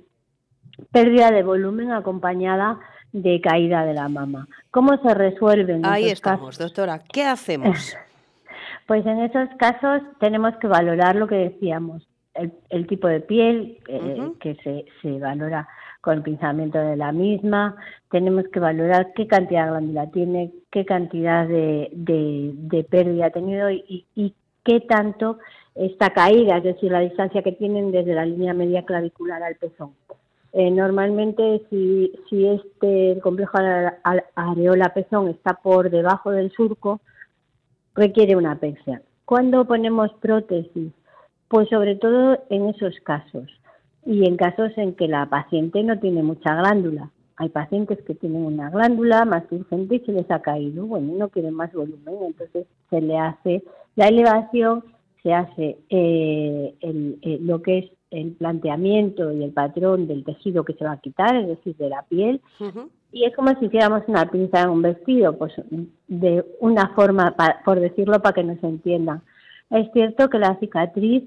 pérdida 0.93 1.31
de 1.31 1.43
volumen 1.43 1.93
acompañada 1.93 2.79
de 3.13 3.41
caída 3.41 3.85
de 3.85 3.95
la 3.95 4.09
mama. 4.09 4.47
¿Cómo 4.71 4.97
se 4.99 5.15
resuelven 5.15 5.85
Ahí 5.85 6.09
estamos, 6.09 6.57
casos? 6.57 6.59
doctora. 6.59 7.01
¿Qué 7.13 7.25
hacemos? 7.25 7.97
Pues 8.87 9.05
en 9.05 9.19
esos 9.19 9.49
casos 9.59 10.01
tenemos 10.21 10.55
que 10.59 10.69
valorar 10.69 11.17
lo 11.17 11.27
que 11.27 11.35
decíamos, 11.35 12.07
el, 12.35 12.53
el 12.71 12.87
tipo 12.87 13.09
de 13.09 13.19
piel 13.19 13.79
eh, 13.89 14.31
que 14.39 14.55
se, 14.63 14.85
se 15.03 15.19
valora 15.19 15.69
con 16.07 16.19
el 16.19 16.23
pinzamiento 16.23 16.79
de 16.79 16.97
la 16.97 17.11
misma, 17.11 17.75
tenemos 18.13 18.45
que 18.53 18.61
valorar 18.61 19.13
qué 19.17 19.27
cantidad 19.27 19.65
de 19.65 19.71
glándula 19.73 20.07
tiene, 20.13 20.53
qué 20.71 20.85
cantidad 20.85 21.49
de, 21.49 21.91
de, 21.93 22.85
pérdida 22.85 23.27
ha 23.27 23.31
tenido 23.31 23.69
y, 23.73 24.07
y 24.15 24.33
qué 24.63 24.79
tanto 24.83 25.39
está 25.75 26.11
caída, 26.11 26.59
es 26.59 26.63
decir, 26.63 26.93
la 26.93 27.01
distancia 27.01 27.43
que 27.43 27.51
tienen 27.51 27.91
desde 27.91 28.15
la 28.15 28.25
línea 28.25 28.55
media 28.55 28.85
clavicular 28.85 29.43
al 29.43 29.57
pezón. 29.57 29.95
Eh, 30.53 30.71
normalmente, 30.71 31.63
si, 31.71 32.13
si 32.31 32.47
este 32.47 33.19
complejo 33.21 33.59
are- 33.59 33.97
are- 34.05 34.27
areola-pezón 34.37 35.27
está 35.27 35.55
por 35.55 35.91
debajo 35.91 36.31
del 36.31 36.53
surco, 36.53 37.01
requiere 37.97 38.37
una 38.37 38.53
apexia. 38.53 39.03
¿Cuándo 39.25 39.65
ponemos 39.65 40.13
prótesis? 40.21 40.93
Pues 41.49 41.69
sobre 41.69 41.97
todo 41.97 42.39
en 42.49 42.69
esos 42.69 42.95
casos 43.01 43.51
y 44.07 44.25
en 44.27 44.37
casos 44.37 44.71
en 44.77 44.95
que 44.95 45.09
la 45.09 45.27
paciente 45.27 45.83
no 45.83 45.99
tiene 45.99 46.23
mucha 46.23 46.55
glándula. 46.55 47.11
Hay 47.37 47.51
pacientes 47.51 47.99
que 48.07 48.15
tienen 48.15 48.45
una 48.47 48.71
glándula 48.71 49.25
más 49.27 49.45
urgente 49.51 49.97
y 49.97 50.01
se 50.01 50.13
les 50.13 50.31
ha 50.31 50.41
caído, 50.41 50.87
bueno, 50.87 51.13
no 51.19 51.29
quieren 51.29 51.53
más 51.55 51.71
volumen, 51.73 52.15
entonces 52.25 52.67
se 52.89 53.01
le 53.03 53.19
hace 53.19 53.63
la 53.97 54.09
elevación, 54.09 54.85
se 55.23 55.35
hace 55.35 55.77
eh, 55.91 56.75
el- 56.81 57.19
eh, 57.23 57.39
lo 57.43 57.61
que 57.61 57.79
es 57.79 57.91
el 58.11 58.33
planteamiento 58.33 59.33
y 59.33 59.43
el 59.43 59.51
patrón 59.53 60.07
del 60.07 60.25
tejido 60.25 60.65
que 60.65 60.73
se 60.75 60.85
va 60.85 60.93
a 60.93 61.01
quitar, 61.01 61.35
es 61.37 61.49
decir, 61.49 61.77
de 61.77 61.89
la 61.91 62.03
piel, 62.03 62.41
y 63.13 63.25
es 63.25 63.35
como 63.35 63.51
si 63.59 63.67
hiciéramos 63.67 64.03
una 64.07 64.31
pinza 64.31 64.63
en 64.63 64.71
un 64.71 64.83
vestido, 64.83 65.37
pues 65.37 65.53
de 66.09 66.45
una 66.61 66.89
forma, 66.95 67.33
pa- 67.37 67.61
por 67.65 67.81
decirlo 67.81 68.21
para 68.23 68.35
que 68.35 68.45
nos 68.45 68.63
entiendan. 68.63 69.23
Es 69.71 69.91
cierto 69.93 70.29
que 70.31 70.39
la 70.39 70.57
cicatriz 70.61 71.25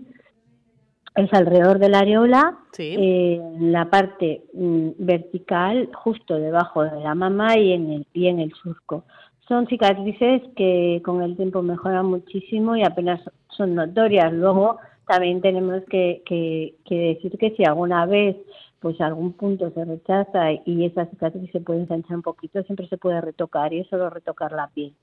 es 1.22 1.34
alrededor 1.34 1.80
de 1.80 1.90
la 1.90 2.00
areola, 2.00 2.58
eh, 2.78 3.42
en 3.42 3.72
la 3.72 3.90
parte 3.90 4.44
mm, 4.54 4.90
vertical, 4.98 5.90
justo 5.94 6.36
debajo 6.36 6.84
de 6.84 7.00
la 7.02 7.16
mama 7.16 7.58
y 7.58 7.74
en 7.74 7.92
el, 7.92 8.08
y 8.14 8.28
en 8.28 8.40
el 8.40 8.54
surco. 8.54 9.04
Son 9.48 9.68
cicatrices 9.68 10.42
que 10.56 11.02
con 11.04 11.22
el 11.22 11.36
tiempo 11.36 11.62
mejoran 11.62 12.06
muchísimo 12.06 12.76
y 12.76 12.84
apenas 12.84 13.20
son 13.50 13.76
notorias. 13.76 14.32
Luego 14.32 14.78
también 15.08 15.42
tenemos 15.42 15.84
que, 15.90 16.22
que, 16.26 16.76
que 16.86 16.96
decir 17.16 17.38
que 17.38 17.56
si 17.56 17.66
alguna 17.66 18.06
vez 18.06 18.36
pues 18.80 19.00
algún 19.02 19.34
punto 19.34 19.70
se 19.72 19.84
rechaza 19.84 20.52
y 20.66 20.86
esa 20.86 21.06
cicatriz 21.08 21.52
se 21.52 21.60
puede 21.60 21.82
ensanchar 21.82 22.16
un 22.16 22.22
poquito, 22.22 22.64
siempre 22.64 22.88
se 22.88 22.98
puede 22.98 23.20
retocar 23.20 23.74
y 23.74 23.80
es 23.80 23.88
solo 23.88 24.10
retocar 24.10 24.52
la 24.54 24.68
piel. 24.68 24.94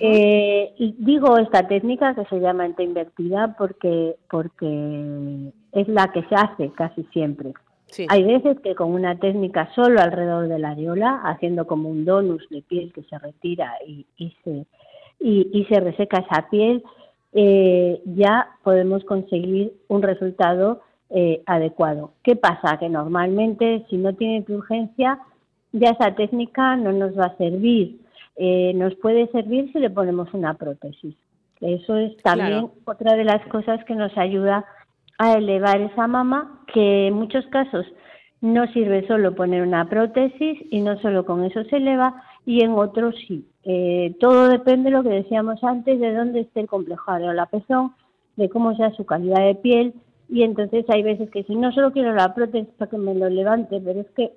Eh, 0.00 0.74
y 0.78 0.96
digo 0.98 1.38
esta 1.38 1.68
técnica 1.68 2.14
que 2.14 2.24
se 2.24 2.40
llama 2.40 2.66
ente 2.66 2.82
invertida 2.82 3.54
porque, 3.56 4.16
porque 4.28 5.52
es 5.72 5.86
la 5.88 6.10
que 6.12 6.22
se 6.24 6.34
hace 6.34 6.72
casi 6.72 7.04
siempre. 7.12 7.52
Hay 8.08 8.24
veces 8.24 8.58
que 8.60 8.74
con 8.74 8.92
una 8.92 9.16
técnica 9.16 9.70
solo 9.74 10.00
alrededor 10.00 10.48
de 10.48 10.58
la 10.58 10.70
areola, 10.70 11.20
haciendo 11.24 11.66
como 11.66 11.88
un 11.88 12.04
donus 12.04 12.46
de 12.50 12.62
piel 12.62 12.92
que 12.92 13.04
se 13.04 13.16
retira 13.18 13.74
y, 13.86 14.04
y 14.16 14.34
se, 14.42 14.66
y, 15.20 15.48
y 15.52 15.64
se 15.66 15.78
reseca 15.78 16.18
esa 16.18 16.48
piel, 16.50 16.82
eh, 17.32 18.02
ya 18.06 18.48
podemos 18.64 19.04
conseguir 19.04 19.72
un 19.88 20.02
resultado 20.02 20.80
eh, 21.10 21.42
adecuado. 21.46 22.10
¿Qué 22.24 22.34
pasa? 22.34 22.78
Que 22.78 22.88
normalmente 22.88 23.86
si 23.88 23.96
no 23.98 24.14
tiene 24.14 24.44
urgencia, 24.48 25.20
ya 25.72 25.90
esa 25.90 26.14
técnica 26.14 26.76
no 26.76 26.92
nos 26.92 27.16
va 27.16 27.26
a 27.26 27.36
servir. 27.36 28.00
Eh, 28.36 28.72
nos 28.74 28.94
puede 28.96 29.28
servir 29.32 29.72
si 29.72 29.78
le 29.78 29.90
ponemos 29.90 30.32
una 30.34 30.54
prótesis. 30.54 31.16
Eso 31.60 31.96
es 31.96 32.16
también 32.18 32.48
Claro. 32.68 32.72
otra 32.84 33.14
de 33.16 33.24
las 33.24 33.44
cosas 33.48 33.82
que 33.84 33.94
nos 33.94 34.16
ayuda 34.18 34.64
a 35.18 35.32
elevar 35.34 35.80
esa 35.80 36.06
mama, 36.06 36.60
que 36.72 37.06
en 37.06 37.14
muchos 37.14 37.46
casos 37.46 37.86
no 38.42 38.66
sirve 38.72 39.06
solo 39.06 39.34
poner 39.34 39.62
una 39.62 39.88
prótesis 39.88 40.58
y 40.70 40.80
no 40.82 40.98
solo 41.00 41.24
con 41.24 41.44
eso 41.44 41.64
se 41.64 41.76
eleva, 41.78 42.22
y 42.44 42.62
en 42.62 42.72
otros 42.72 43.14
sí. 43.26 43.48
Eh, 43.64 44.14
todo 44.20 44.48
depende 44.48 44.90
de 44.90 44.96
lo 44.96 45.02
que 45.02 45.08
decíamos 45.08 45.64
antes, 45.64 45.98
de 45.98 46.14
dónde 46.14 46.40
esté 46.40 46.60
el 46.60 46.66
complejo 46.68 47.10
areola-pezón, 47.10 47.94
de 48.36 48.50
cómo 48.50 48.76
sea 48.76 48.90
su 48.92 49.06
calidad 49.06 49.42
de 49.42 49.54
piel, 49.54 49.94
y 50.28 50.42
entonces 50.42 50.84
hay 50.90 51.02
veces 51.02 51.30
que 51.30 51.44
si 51.44 51.56
no 51.56 51.72
solo 51.72 51.92
quiero 51.92 52.12
la 52.12 52.34
prótesis 52.34 52.68
para 52.76 52.90
que 52.90 52.98
me 52.98 53.14
lo 53.14 53.30
levante, 53.30 53.80
pero 53.82 54.00
es 54.00 54.10
que 54.10 54.32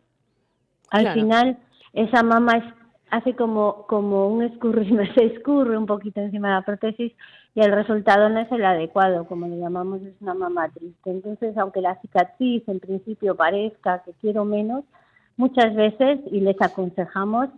al 0.91 1.01
Claro. 1.01 1.19
final 1.19 1.57
esa 1.93 2.23
mama 2.23 2.53
es- 2.53 2.78
hace 3.11 3.35
como, 3.35 3.85
como 3.87 4.27
un 4.27 4.43
escurrirme, 4.43 5.11
se 5.15 5.25
escurre 5.25 5.77
un 5.77 5.85
poquito 5.85 6.19
encima 6.21 6.49
de 6.49 6.53
la 6.55 6.61
prótesis 6.61 7.13
y 7.55 7.61
el 7.61 7.71
resultado 7.71 8.29
no 8.29 8.39
es 8.39 8.51
el 8.51 8.63
adecuado, 8.63 9.25
como 9.25 9.47
le 9.47 9.57
llamamos, 9.57 10.01
es 10.01 10.13
una 10.21 10.33
mama 10.33 10.69
triste. 10.69 11.09
Entonces, 11.09 11.57
aunque 11.57 11.81
la 11.81 11.99
cicatriz 12.01 12.63
en 12.67 12.79
principio 12.79 13.35
parezca 13.35 14.03
que 14.03 14.11
quiero 14.21 14.45
menos, 14.45 14.83
muchas 15.37 15.73
veces, 15.75 16.19
y 16.31 16.41
les 16.41 16.61
aconsejamos, 16.61 17.49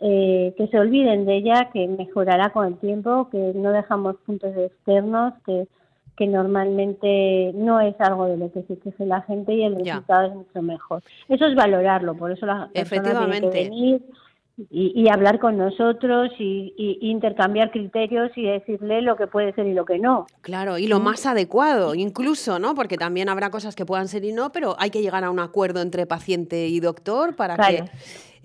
eh, 0.00 0.52
que 0.58 0.66
se 0.68 0.78
olviden 0.78 1.24
de 1.26 1.36
ella, 1.36 1.70
que 1.72 1.86
mejorará 1.86 2.50
con 2.50 2.66
el 2.66 2.76
tiempo, 2.78 3.28
que 3.30 3.52
no 3.54 3.72
dejamos 3.72 4.16
puntos 4.26 4.54
externos, 4.56 5.32
que, 5.46 5.68
que 6.16 6.26
normalmente 6.26 7.52
no 7.54 7.80
es 7.80 7.94
algo 8.00 8.26
de 8.26 8.36
lo 8.36 8.52
que 8.52 8.62
se 8.64 8.78
queje 8.78 9.06
la 9.06 9.22
gente 9.22 9.54
y 9.54 9.62
el 9.64 9.76
Ya. 9.84 9.94
resultado 9.94 10.28
es 10.28 10.34
mucho 10.34 10.62
mejor. 10.62 11.02
Eso 11.28 11.46
es 11.46 11.54
valorarlo, 11.54 12.14
por 12.14 12.30
eso 12.30 12.46
la 12.46 12.68
persona 12.68 12.72
tiene 12.72 12.84
que 12.88 12.96
Efectivamente. 12.96 13.48
venir 13.70 14.02
y, 14.70 14.92
y 14.94 15.08
hablar 15.10 15.38
con 15.38 15.58
nosotros 15.58 16.30
y, 16.38 16.72
y- 16.78 16.98
intercambiar 17.10 17.70
criterios 17.70 18.30
y 18.36 18.42
decirle 18.46 19.02
lo 19.02 19.16
que 19.16 19.26
puede 19.26 19.52
ser 19.52 19.66
y 19.66 19.74
lo 19.74 19.84
que 19.84 19.98
no. 19.98 20.26
Claro, 20.40 20.78
y 20.78 20.86
lo 20.86 20.98
más 20.98 21.26
adecuado, 21.26 21.94
incluso, 21.94 22.58
¿no? 22.58 22.74
Porque 22.74 22.96
también 22.96 23.28
habrá 23.28 23.50
cosas 23.50 23.76
que 23.76 23.84
puedan 23.84 24.08
ser 24.08 24.24
y 24.24 24.32
no, 24.32 24.52
pero 24.52 24.74
hay 24.78 24.90
que 24.90 25.02
llegar 25.02 25.24
a 25.24 25.30
un 25.30 25.40
acuerdo 25.40 25.82
entre 25.82 26.06
paciente 26.06 26.68
y 26.68 26.80
doctor 26.80 27.36
para 27.36 27.56
Claro. 27.56 27.84
que, 27.84 27.90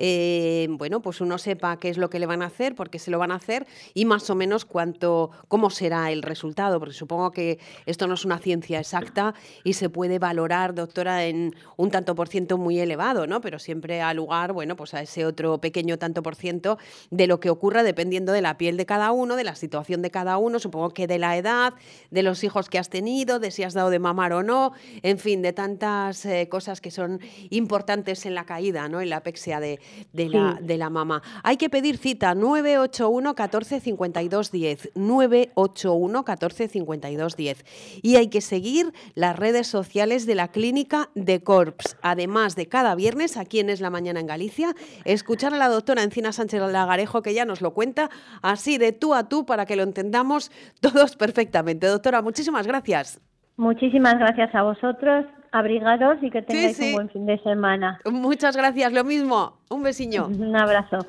eh, 0.04 0.66
bueno, 0.72 1.04
pues 1.04 1.22
uno 1.22 1.38
sepa 1.38 1.78
qué 1.78 1.90
es 1.90 2.00
lo 2.00 2.10
que 2.10 2.18
le 2.18 2.26
van 2.26 2.42
a 2.42 2.48
hacer, 2.48 2.74
por 2.74 2.90
qué 2.90 2.98
se 2.98 3.12
lo 3.12 3.20
van 3.20 3.32
a 3.32 3.36
hacer 3.36 3.68
y 3.94 4.06
más 4.06 4.28
o 4.32 4.36
menos 4.36 4.66
cuánto, 4.66 5.30
cómo 5.48 5.70
será 5.70 6.10
el 6.12 6.24
resultado, 6.24 6.80
porque 6.80 6.96
supongo 6.96 7.30
que 7.30 7.60
esto 7.86 8.08
no 8.08 8.16
es 8.16 8.26
una 8.26 8.40
ciencia 8.40 8.80
exacta 8.80 9.36
y 9.64 9.74
se 9.74 9.92
puede 9.92 10.18
valorar, 10.18 10.74
doctora, 10.74 11.26
en 11.26 11.56
un 11.78 11.92
tanto 11.92 12.16
por 12.16 12.30
ciento 12.30 12.58
muy 12.58 12.80
elevado, 12.80 13.28
¿no? 13.28 13.42
Pero 13.42 13.60
siempre 13.60 14.02
al 14.02 14.18
lugar, 14.18 14.54
bueno, 14.54 14.76
pues 14.76 14.96
a 14.96 15.04
ese 15.04 15.24
otro 15.24 15.62
pequeño 15.62 16.00
tanto 16.00 16.24
por 16.24 16.36
ciento 16.36 16.80
de 17.12 17.28
lo 17.28 17.40
que 17.40 17.52
ocurra 17.52 17.84
dependiendo 17.84 18.32
de 18.32 18.42
la 18.42 18.58
piel 18.58 18.78
de 18.78 18.88
cada 18.88 19.12
uno, 19.12 19.36
de 19.36 19.44
la 19.44 19.54
situación 19.54 20.02
de 20.02 20.10
cada 20.10 20.40
uno, 20.40 20.58
supongo 20.58 20.90
que 20.90 21.06
de 21.06 21.20
la 21.20 21.38
edad, 21.38 21.76
de 22.10 22.24
los 22.24 22.44
hijos 22.44 22.70
que 22.70 22.80
has 22.80 22.90
tenido, 22.90 23.38
de 23.38 23.52
si 23.52 23.62
has 23.62 23.76
dado 23.76 23.92
de 23.92 24.00
mamar 24.00 24.34
o 24.34 24.42
no, 24.42 24.72
en 25.04 25.20
fin, 25.20 25.44
de 25.44 25.54
tantas 25.54 26.26
eh, 26.26 26.50
cosas 26.50 26.82
que 26.82 26.90
son 26.90 27.22
importantes 27.52 28.26
en 28.26 28.34
la 28.34 28.46
caída, 28.46 28.90
¿no? 28.90 29.00
En 29.00 29.12
la 29.12 29.18
apexia 29.18 29.60
de, 29.60 29.80
de 30.14 30.30
la, 30.30 30.58
Sí. 30.60 30.66
de 30.66 30.78
la 30.78 30.90
mama. 30.90 31.22
Hay 31.44 31.58
que 31.58 31.70
pedir 31.70 31.98
cita 31.98 32.36
981 32.36 33.36
14 33.36 33.80
52 33.80 34.52
10, 34.52 34.92
981 34.96 36.24
14 36.26 36.68
52 36.68 37.36
10. 37.36 37.66
Y 38.02 38.16
hay 38.16 38.28
que 38.30 38.42
seguir 38.42 38.94
las 39.16 39.38
redes 39.38 39.68
sociales 39.68 40.26
de 40.26 40.36
la 40.36 40.50
clínica 40.50 41.10
de 41.16 41.42
Corps. 41.44 41.98
Además 42.02 42.56
de 42.56 42.68
cada 42.68 42.96
viernes, 42.96 43.38
aquí 43.38 43.60
en 43.60 43.70
Es 43.70 43.82
la 43.82 43.90
Mañana 43.90 44.20
en 44.20 44.28
Galicia, 44.28 44.74
escuchar 45.06 45.54
a 45.54 45.58
la 45.58 45.68
doctora 45.70 46.04
Encina 46.04 46.32
Sánchez 46.32 46.62
Lagarejo, 46.62 47.22
que 47.22 47.34
ya 47.34 47.46
nos 47.46 47.62
lo 47.62 47.74
cuenta 47.74 48.10
así 48.42 48.78
de 48.78 48.92
tú 48.92 49.14
a 49.14 49.28
tú 49.30 49.46
para 49.46 49.66
que 49.66 49.76
lo 49.76 49.84
entendamos 49.84 50.52
todos 50.82 51.16
perfectamente. 51.16 51.88
Doctora, 51.88 52.22
muchísimas 52.22 52.68
gracias. 52.68 53.22
Muchísimas 53.58 54.16
gracias 54.18 54.54
a 54.56 54.64
vosotros, 54.64 55.26
abrigaros 55.52 56.18
y 56.22 56.30
que 56.32 56.42
tengáis 56.42 56.78
sí. 56.78 56.90
un 56.90 56.94
buen 56.94 57.10
fin 57.10 57.26
de 57.26 57.38
semana. 57.40 58.00
Muchas 58.06 58.56
gracias, 58.56 58.92
lo 58.94 59.04
mismo. 59.04 59.58
Un 59.70 59.84
besiño. 59.84 60.28
Un 60.40 60.56
abrazo. 60.56 61.06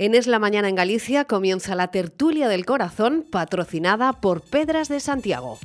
En 0.00 0.14
Es 0.14 0.26
la 0.26 0.38
Mañana 0.38 0.70
en 0.70 0.76
Galicia 0.76 1.26
comienza 1.26 1.74
la 1.74 1.88
tertulia 1.88 2.48
del 2.48 2.64
corazón 2.64 3.22
patrocinada 3.30 4.14
por 4.14 4.40
Pedras 4.40 4.88
de 4.88 4.98
Santiago. 4.98 5.58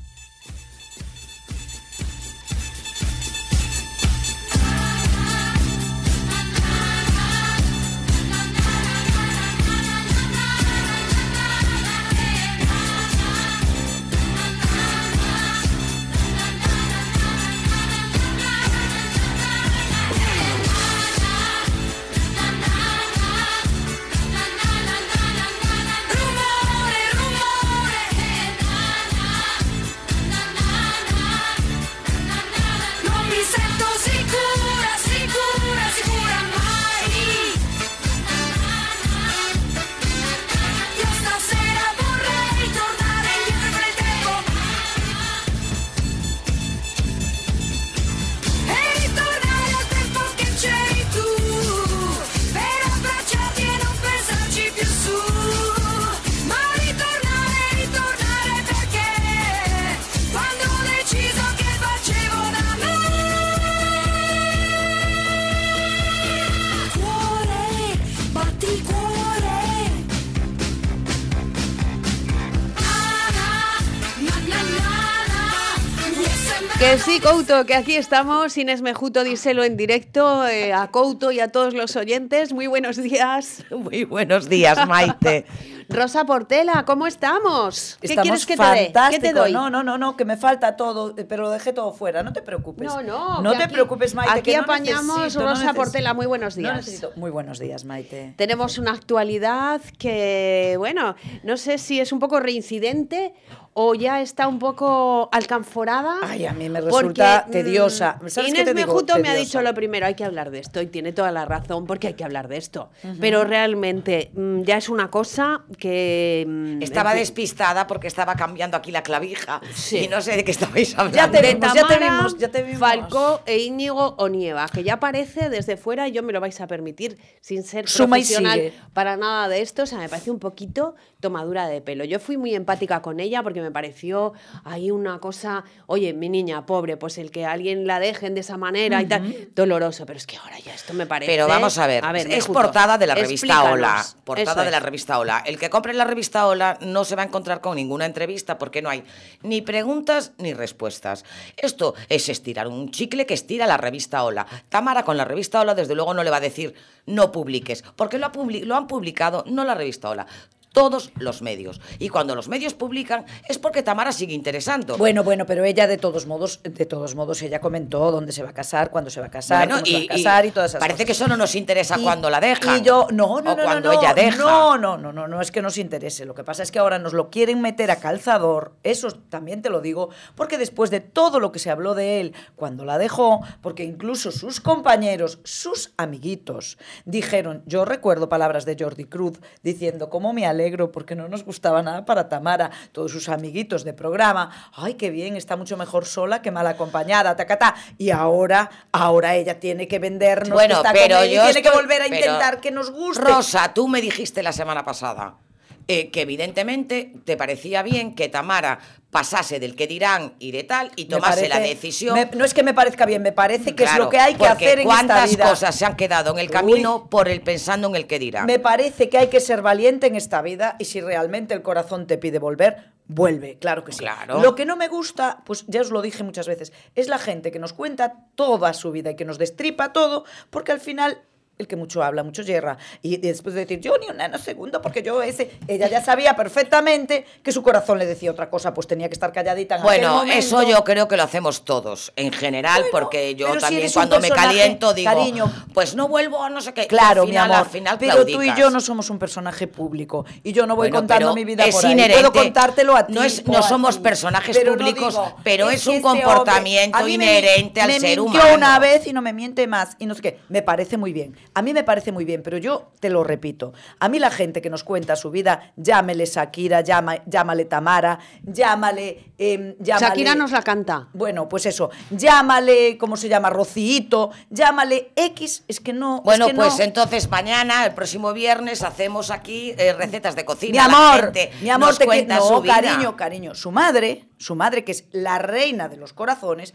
Que 76.96 77.02
sí, 77.02 77.20
Couto, 77.20 77.66
que 77.66 77.76
aquí 77.76 77.98
estamos. 77.98 78.58
Inés 78.58 78.82
Mejuto, 78.82 79.26
díselo 79.26 79.66
en 79.66 79.76
directo 79.76 80.48
eh, 80.48 80.72
a 80.72 80.88
Couto 80.92 81.30
y 81.34 81.42
a 81.42 81.50
todos 81.50 81.74
los 81.74 81.98
oyentes. 81.98 82.54
Muy 82.54 82.68
buenos 82.68 82.96
días. 82.96 83.66
Muy 83.70 84.06
buenos 84.06 84.48
días, 84.48 84.88
Maite. 84.88 85.44
Rosa 85.90 86.26
Portela, 86.26 86.84
¿cómo 86.86 87.06
estamos? 87.08 87.98
¿Qué 88.02 88.08
Estamos 88.08 88.24
quieres 88.24 88.46
que 88.46 88.58
te 88.58 88.64
dé? 88.64 88.70
¿Qué 88.78 88.84
fantástico. 88.86 89.22
te 89.28 89.34
doy? 89.34 89.52
No, 89.54 89.70
no, 89.70 89.84
no, 89.84 89.98
no, 89.98 90.18
que 90.18 90.26
me 90.26 90.36
falta 90.38 90.76
todo, 90.76 91.14
eh, 91.18 91.26
pero 91.26 91.44
lo 91.44 91.50
dejé 91.52 91.74
todo 91.74 91.94
fuera. 91.94 92.24
No 92.24 92.34
te 92.34 92.42
preocupes. 92.42 92.88
No, 92.88 93.02
no. 93.04 93.42
No 93.42 93.52
te 93.56 93.64
aquí- 93.64 93.74
preocupes, 93.74 94.16
Maite. 94.16 94.32
Aquí 94.34 94.52
que 94.52 94.58
no 94.58 94.64
apañamos 94.64 95.18
necesito, 95.18 95.44
no 95.44 95.50
Rosa. 95.52 95.74
Portela. 95.74 96.14
Muy 96.14 96.26
buenos 96.26 96.58
No 96.58 96.62
días. 96.64 96.78
necesito- 96.88 97.12
Muy 97.16 97.30
buenos 97.32 97.60
días, 97.60 97.86
Maite. 97.86 98.34
Tenemos 98.38 98.78
una 98.78 98.92
actualidad 98.92 99.82
que, 100.00 100.76
bueno, 100.78 101.16
no 101.44 101.58
sé 101.58 101.78
si 101.78 102.00
es 102.00 102.12
un 102.12 102.20
poco 102.20 102.40
reincidente 102.40 103.34
o 103.78 103.94
ya 103.94 104.22
está 104.22 104.48
un 104.48 104.58
poco 104.58 105.28
alcanforada. 105.34 106.16
Ay, 106.24 106.46
a 106.46 106.54
mí 106.54 106.70
me 106.70 106.80
resulta 106.80 107.44
porque, 107.44 107.60
mm, 107.60 107.64
tediosa. 107.64 108.20
¿Sabes 108.28 108.36
qué 108.54 108.62
Inés 108.62 108.74
digo? 108.76 108.88
Mejuto 108.88 109.20
me 109.20 109.30
ha 109.30 109.36
dicho 109.36 109.62
lo 109.62 109.74
primero, 109.74 110.06
hay 110.06 110.16
que 110.16 110.24
hablar 110.24 110.50
de 110.50 110.60
esto 110.60 110.82
y 110.82 110.88
tiene 110.88 111.12
toda 111.12 111.32
la 111.34 111.44
razón 111.46 111.86
porque 111.86 112.08
hay 112.08 112.14
que 112.14 112.24
hablar 112.24 112.48
de 112.48 112.58
esto. 112.58 112.90
Pero 113.20 113.44
realmente 113.44 114.32
mm, 114.34 114.62
ya 114.62 114.78
es 114.78 114.88
una 114.88 115.10
cosa 115.12 115.62
que... 115.78 116.46
mm, 116.48 116.82
Estaba 116.82 117.12
en 117.12 117.18
fin, 117.18 117.22
despistada 117.24 117.88
porque 117.88 118.08
estaba 118.08 118.36
cambiando 118.36 118.78
aquí 118.78 118.92
la 118.92 119.04
clavija 119.04 119.62
Sí. 119.74 120.00
y 120.06 120.08
no 120.08 120.22
sé 120.22 120.36
de 120.36 120.44
qué 120.44 120.52
estabais 120.52 120.94
hablando. 120.98 121.18
Ya 121.18 121.32
te 121.32 121.42
vimos, 121.42 121.74
ya 121.74 121.88
te 121.88 121.94
Tamara, 121.94 122.16
vimos, 122.18 122.38
ya 122.38 122.48
te 122.50 122.64
vimos. 122.64 122.80
Falcó 122.80 123.42
e 123.46 123.58
Íñigo 123.60 124.16
Onieva, 124.18 124.68
que 124.70 124.84
ya 124.84 124.94
aparece 124.96 125.50
desde 125.50 125.78
fuera 125.78 126.08
y 126.08 126.12
yo 126.12 126.24
me 126.24 126.34
lo 126.34 126.40
vais 126.42 126.60
a 126.62 126.68
permitir 126.68 127.18
sin 127.42 127.64
ser 127.64 127.88
Suma 127.88 128.18
y 128.18 128.22
profesional 128.22 128.60
sigue. 128.60 128.74
para 128.94 129.18
nada 129.18 129.48
de 129.48 129.62
esto. 129.62 129.84
O 129.84 129.86
sea, 129.86 129.98
me 130.00 130.10
parece 130.10 130.32
un 130.32 130.40
poquito 130.40 130.96
tomadura 131.20 131.68
de 131.68 131.82
pelo. 131.82 132.04
Yo 132.06 132.20
fui 132.20 132.38
muy 132.38 132.54
empática 132.56 133.02
con 133.02 133.20
ella 133.20 133.42
porque 133.44 133.62
me 133.62 133.72
pareció 133.72 134.34
ahí 134.64 134.92
una 134.92 135.20
cosa, 135.20 135.64
oye, 135.88 136.14
mi 136.14 136.30
niña, 136.30 136.66
pobre, 136.66 136.98
pues 136.98 137.18
el 137.18 137.32
que 137.32 137.46
a 137.46 137.52
alguien 137.52 137.88
la 137.88 138.00
dejen 138.00 138.34
de 138.36 138.42
esa 138.42 138.58
manera 138.58 139.02
y 139.02 139.06
tal, 139.08 139.50
doloroso. 139.56 140.06
Pero 140.06 140.18
es 140.18 140.28
que 140.28 140.38
ahora 140.38 140.60
ya 140.60 140.74
esto 140.74 140.94
me 140.94 141.06
parece... 141.06 141.32
Pero 141.32 141.48
vamos 141.48 141.78
a 141.78 141.88
ver, 141.88 142.04
es 142.30 142.48
portada 142.48 142.98
de 142.98 143.08
la 143.08 143.16
revista 143.16 143.48
explícanos. 143.48 143.74
Hola. 143.74 144.06
Portada 144.24 144.52
Eso 144.62 144.66
de 144.66 144.72
la 144.72 144.80
revista 144.80 145.20
Hola. 145.20 145.44
El 145.46 145.58
que 145.58 145.65
compre 145.70 145.94
la 145.94 146.06
revista 146.06 146.48
Hola 146.48 146.78
no 146.82 147.06
se 147.06 147.16
va 147.16 147.24
a 147.24 147.26
encontrar 147.26 147.62
con 147.62 147.76
ninguna 147.76 148.06
entrevista 148.06 148.58
porque 148.58 148.82
no 148.82 148.90
hay 148.90 149.04
ni 149.42 149.62
preguntas 149.62 150.34
ni 150.38 150.54
respuestas. 150.54 151.26
Esto 151.58 151.96
es 152.10 152.30
estirar 152.30 152.68
un 152.68 152.92
chicle 152.92 153.26
que 153.26 153.34
estira 153.34 153.68
la 153.68 153.78
revista 153.78 154.24
Hola. 154.24 154.46
Tamara 154.70 155.04
con 155.04 155.18
la 155.18 155.26
revista 155.26 155.62
Hola 155.62 155.76
desde 155.76 155.96
luego 155.96 156.14
no 156.14 156.24
le 156.24 156.30
va 156.30 156.38
a 156.38 156.42
decir 156.42 156.74
no 157.06 157.32
publiques, 157.32 157.84
porque 157.96 158.18
lo, 158.18 158.32
lo 158.64 158.76
han 158.76 158.88
publicado 158.88 159.44
no 159.48 159.64
la 159.64 159.76
revista 159.76 160.10
Hola. 160.10 160.28
Todos 160.76 161.10
los 161.18 161.42
medios. 161.42 161.82
Y 161.98 162.10
cuando 162.10 162.36
los 162.36 162.48
medios 162.48 162.76
publican 162.76 163.26
es 163.50 163.58
porque 163.58 163.82
Tamara 163.82 164.12
sigue 164.12 164.36
interesando. 164.36 164.98
Bueno, 164.98 165.24
bueno, 165.24 165.48
pero 165.48 165.64
ella 165.64 165.88
de 165.88 165.98
todos 165.98 166.28
modos, 166.28 166.60
de 166.64 166.86
todos 166.86 167.16
modos, 167.16 167.42
ella 167.42 167.60
comentó 167.62 168.12
dónde 168.12 168.32
se 168.32 168.44
va 168.44 168.50
a 168.50 168.54
casar, 168.54 168.92
cuándo 168.92 169.10
se 169.10 169.22
va 169.22 169.28
a 169.28 169.32
casar, 169.32 169.66
Bueno, 169.68 169.76
cómo 169.82 169.86
se 169.88 169.94
va 169.94 170.00
y, 170.00 170.06
a 170.06 170.10
casar 170.10 170.46
y, 170.46 170.52
todas 170.52 170.72
esas 170.72 170.80
parece 170.80 170.98
cosas. 170.98 171.06
que 171.06 171.12
eso 171.14 171.28
no 171.30 171.38
nos 171.38 171.56
interesa 171.56 171.98
Y- 171.98 172.04
cuando 172.04 172.30
la 172.30 172.42
deja. 172.42 172.78
Y 172.78 172.82
yo, 172.82 173.08
no, 173.12 173.42
no, 173.42 173.54
o 173.54 173.56
no, 173.56 173.64
cuando 173.64 173.94
no, 173.94 174.00
ella 174.00 174.14
deja. 174.14 174.38
No, 174.38 174.78
no, 174.78 174.98
no, 174.98 175.14
no, 175.14 175.28
no 175.30 175.40
es 175.42 175.50
que 175.50 175.62
nos 175.62 175.78
interese. 175.78 176.26
Lo 176.26 176.36
que 176.36 176.44
pasa 176.44 176.62
es 176.62 176.72
que 176.72 176.80
ahora 176.80 177.00
nos 177.00 177.14
lo 177.14 177.30
quieren 177.30 177.62
meter 177.62 177.90
a 177.90 177.96
calzador. 177.96 178.74
Eso 178.84 179.08
también 179.30 179.62
te 179.62 179.70
lo 179.70 179.80
digo, 179.80 180.10
porque 180.36 180.58
después 180.58 180.92
de 180.92 181.00
todo 181.00 181.40
lo 181.40 181.54
que 181.54 181.60
se 181.60 181.70
habló 181.72 181.96
de 181.96 182.20
él 182.20 182.34
cuando 182.58 182.84
la 182.84 182.98
dejó, 182.98 183.40
porque 183.62 183.86
incluso 183.86 184.30
sus 184.30 184.60
compañeros, 184.60 185.40
sus 185.46 185.94
amiguitos, 185.96 186.78
dijeron, 187.06 187.64
yo 187.66 187.86
recuerdo 187.86 188.28
palabras 188.28 188.66
de 188.66 188.76
Jordi 188.78 189.06
Cruz 189.06 189.40
diciendo, 189.64 190.10
cómo 190.10 190.34
me 190.34 190.46
alegro 190.46 190.65
porque 190.92 191.16
no 191.16 191.28
nos 191.28 191.44
gustaba 191.44 191.82
nada 191.82 192.06
para 192.06 192.30
Tamara, 192.30 192.72
todos 192.92 193.12
sus 193.12 193.30
amiguitos 193.30 193.84
de 193.84 193.94
programa, 193.94 194.72
ay, 194.74 194.96
qué 194.96 195.10
bien, 195.10 195.36
está 195.36 195.56
mucho 195.56 195.78
mejor 195.78 196.06
sola 196.06 196.42
que 196.42 196.52
mal 196.52 196.68
acompañada, 196.68 197.36
tacata. 197.36 197.76
Y 197.98 198.10
ahora, 198.10 198.70
ahora 198.92 199.36
ella 199.36 199.60
tiene 199.60 199.88
que 199.88 200.00
vendernos, 200.00 200.54
Bueno, 200.54 200.76
que 200.76 200.88
está 200.88 200.94
pero 200.94 201.16
con 201.18 201.26
él 201.26 201.32
y 201.32 201.36
yo 201.36 201.44
tiene 201.44 201.62
que 201.62 201.72
volver 201.72 202.02
a 202.02 202.08
intentar 202.08 202.60
que 202.60 202.72
nos 202.72 202.92
guste. 202.92 203.24
Rosa, 203.24 203.74
tú 203.74 203.88
me 203.88 204.02
dijiste 204.02 204.44
la 204.44 204.52
semana 204.52 204.84
pasada 204.84 205.45
eh, 205.88 206.10
que 206.12 206.22
evidentemente 206.22 207.14
te 207.26 207.38
parecía 207.38 207.84
bien 207.84 208.16
que 208.16 208.28
Tamara 208.30 208.80
pasase 209.12 209.60
del 209.60 209.76
que 209.76 209.88
dirán 209.88 210.34
y 210.40 210.52
de 210.52 210.64
tal 210.64 210.92
y 210.96 211.06
tomase 211.06 211.48
la 211.48 211.60
decisión. 211.60 212.16
me- 212.16 212.26
no 212.36 212.44
es 212.44 212.54
que 212.54 212.64
me 212.64 212.74
parezca 212.74 213.06
bien, 213.06 213.22
me 213.22 213.32
parece 213.32 213.74
que 213.76 213.86
es 213.86 213.96
lo 213.98 214.10
que 214.10 214.18
hay 214.18 214.36
que 214.36 214.46
hacer 214.48 214.80
en 214.80 214.88
esta 214.90 214.94
cuántas 214.94 215.30
vida. 215.30 215.48
cosas 215.50 215.74
se 215.76 215.86
han 215.86 215.96
quedado 215.96 216.32
en 216.34 216.40
el 216.40 216.50
camino 216.50 217.08
por 217.10 217.30
el 217.30 217.42
pensando 217.42 217.88
en 217.88 217.96
el 217.96 218.08
que 218.08 218.20
dirán. 218.20 218.46
Me 218.46 218.60
parece 218.60 219.08
que 219.10 219.18
hay 219.18 219.28
que 219.28 219.40
ser 219.40 219.62
valiente 219.62 220.08
en 220.08 220.16
esta 220.16 220.42
vida 220.42 220.76
y 220.80 220.86
si 220.86 221.00
realmente 221.02 221.54
el 221.54 221.62
corazón 221.62 222.08
te 222.08 222.18
pide 222.18 222.40
volver, 222.40 222.92
vuelve, 223.08 223.58
claro 223.60 223.86
que 223.86 223.92
sí. 223.94 224.00
Claro. 224.00 224.42
Lo 224.42 224.54
que 224.56 224.66
no 224.66 224.76
me 224.76 224.88
gusta, 224.90 225.44
pues 225.46 225.64
ya 225.68 225.80
os 225.82 225.92
lo 225.92 226.02
dije 226.02 226.24
muchas 226.24 226.48
veces, 226.48 226.74
es 226.96 227.08
la 227.08 227.20
gente 227.20 227.52
que 227.52 227.60
nos 227.60 227.72
cuenta 227.72 228.26
toda 228.36 228.74
su 228.74 228.92
vida 228.92 229.12
y 229.12 229.16
que 229.16 229.24
nos 229.26 229.38
destripa 229.38 229.94
todo, 229.94 230.26
porque 230.50 230.72
al 230.74 230.82
final 230.82 231.22
el 231.58 231.68
que 231.68 231.76
mucho 231.76 232.04
habla, 232.04 232.24
mucho 232.24 232.42
yerra. 232.42 232.78
Y 233.02 233.18
después 233.18 233.56
de 233.56 233.62
decir, 233.62 233.80
yo 233.80 233.98
ni 233.98 234.08
un 234.08 234.18
nanosegundo, 234.18 234.82
porque 234.82 235.02
yo 235.02 235.22
ese, 235.22 235.52
ella 235.68 235.88
ya 235.88 236.04
sabía 236.04 236.36
perfectamente 236.36 237.26
que 237.44 237.52
su 237.52 237.64
corazón 237.64 237.98
le 238.00 238.06
decía 238.06 238.32
otra 238.32 238.50
cosa, 238.50 238.74
pues 238.74 238.88
tenía 238.88 239.08
que 239.08 239.14
estar 239.14 239.32
calladita 239.32 239.76
en 239.76 239.82
aquel 239.82 240.00
Bueno, 240.00 240.16
momento. 240.18 240.38
eso 240.38 240.64
yo 240.64 240.84
creo 240.84 241.08
que 241.08 241.16
lo 241.18 241.24
hacemos 241.24 241.64
todos, 241.64 242.12
en 242.16 242.32
general, 242.34 242.84
porque 242.92 243.36
yo 243.36 243.54
si 243.54 243.60
también 243.60 243.86
un 243.88 243.94
cuando 243.94 244.20
me 244.20 244.30
caliento 244.30 244.94
digo, 244.94 245.10
cariño, 245.12 245.52
pues 245.74 245.96
no 245.96 246.08
vuelvo 246.08 246.44
a 246.44 246.50
no 246.50 246.62
sé 246.62 246.74
qué. 246.74 246.84
y 246.84 246.88
Claro, 246.88 247.22
al 247.24 247.28
final, 247.28 247.48
mi 247.50 247.54
amor. 247.54 247.66
Al 247.68 247.72
final 247.72 247.98
pero 248.00 248.26
tú 248.26 248.42
y 248.42 248.54
yo 248.56 248.70
no 248.70 248.82
somos 248.82 249.10
un 249.10 249.20
personaje 249.20 249.68
público 249.68 250.26
y 250.44 250.52
yo 250.52 250.66
no 250.66 250.76
voy 250.76 250.90
Bueno, 250.90 251.00
contando 251.02 251.34
mi 251.34 251.46
vida 251.46 251.64
es 251.66 251.76
por 251.76 251.86
ahí. 251.86 251.94
inherente. 251.94 252.22
Puedo 252.22 252.34
contártelo 252.34 252.96
a 252.96 253.08
ti. 253.08 253.14
No 253.14 253.24
es- 253.24 253.46
no 253.48 253.62
somos 253.64 253.98
ti. 253.98 254.02
personajes 254.04 254.58
Pero 254.58 254.72
no 254.72 254.78
públicos, 254.78 255.14
digo, 255.14 255.36
pero 255.44 255.70
es 255.70 255.86
un 255.88 255.94
que 255.94 255.98
este 255.98 256.08
comportamiento 256.24 256.98
mí 257.06 257.18
me- 257.18 257.26
inherente 257.40 257.82
al 257.82 257.88
me 257.88 258.00
ser 258.00 258.20
mintió 258.20 258.40
humano. 258.42 258.56
una 258.56 258.80
vez 258.80 259.08
y 259.08 259.14
no 259.14 259.22
me 259.22 259.34
miente 259.34 259.68
más 259.68 259.96
y 260.00 260.06
no 260.06 260.16
sé 260.16 260.22
qué. 260.22 260.40
Me 260.50 260.62
parece 260.62 260.98
muy 260.98 261.14
bien. 261.14 261.36
A 261.56 261.62
mí 261.62 261.74
me 261.74 261.84
parece 261.84 262.12
muy 262.12 262.26
bien, 262.26 262.44
pero 262.44 262.58
yo 262.58 262.92
te 263.00 263.10
lo 263.10 263.24
repito. 263.24 263.72
A 264.00 264.10
mí 264.10 264.20
la 264.20 264.30
gente 264.30 264.62
que 264.62 264.70
nos 264.70 264.84
cuenta 264.84 265.16
su 265.16 265.32
vida, 265.32 265.74
llámele 265.78 266.26
Shakira, 266.26 266.82
llama, 266.82 267.24
llámale 267.26 267.64
Tamara, 267.66 268.20
llámale, 268.44 269.32
em, 269.38 269.76
llámale 269.80 270.06
Shakira 270.08 270.36
nos 270.36 270.52
la 270.52 270.62
canta. 270.62 271.08
Bueno, 271.14 271.48
pues 271.48 271.66
eso. 271.66 271.90
Llámale, 272.12 272.98
¿cómo 272.98 273.16
se 273.18 273.30
llama? 273.30 273.50
Rocíito. 273.50 274.32
Llámale 274.50 275.12
X. 275.16 275.64
Es 275.68 275.80
que 275.80 275.94
no. 275.94 276.18
es 276.18 276.24
Bueno, 276.24 276.48
que 276.48 276.54
pues 276.56 276.78
no. 276.78 276.84
entonces 276.84 277.30
mañana, 277.30 277.86
el 277.86 277.94
próximo 277.94 278.34
viernes, 278.34 278.84
hacemos 278.84 279.32
aquí 279.32 279.74
eh, 279.78 279.94
recetas 279.94 280.36
de 280.36 280.42
Mi 280.42 280.46
cocina. 280.46 280.88
La 280.88 280.94
amor, 281.14 281.22
gente 281.26 281.52
mi 281.62 281.70
amor, 281.70 281.90
nos 281.90 281.98
te 281.98 282.04
que- 282.04 282.08
cuenta 282.08 282.36
no, 282.36 282.48
su 282.48 282.62
vida. 282.62 282.82
cariño, 282.82 283.16
cariño. 283.16 283.56
Su 283.56 283.72
madre, 283.72 284.26
su 284.38 284.56
madre, 284.56 284.84
que 284.84 284.92
es 284.92 285.06
la 285.12 285.38
reina 285.40 285.88
de 285.88 285.98
los 285.98 286.12
corazones, 286.14 286.74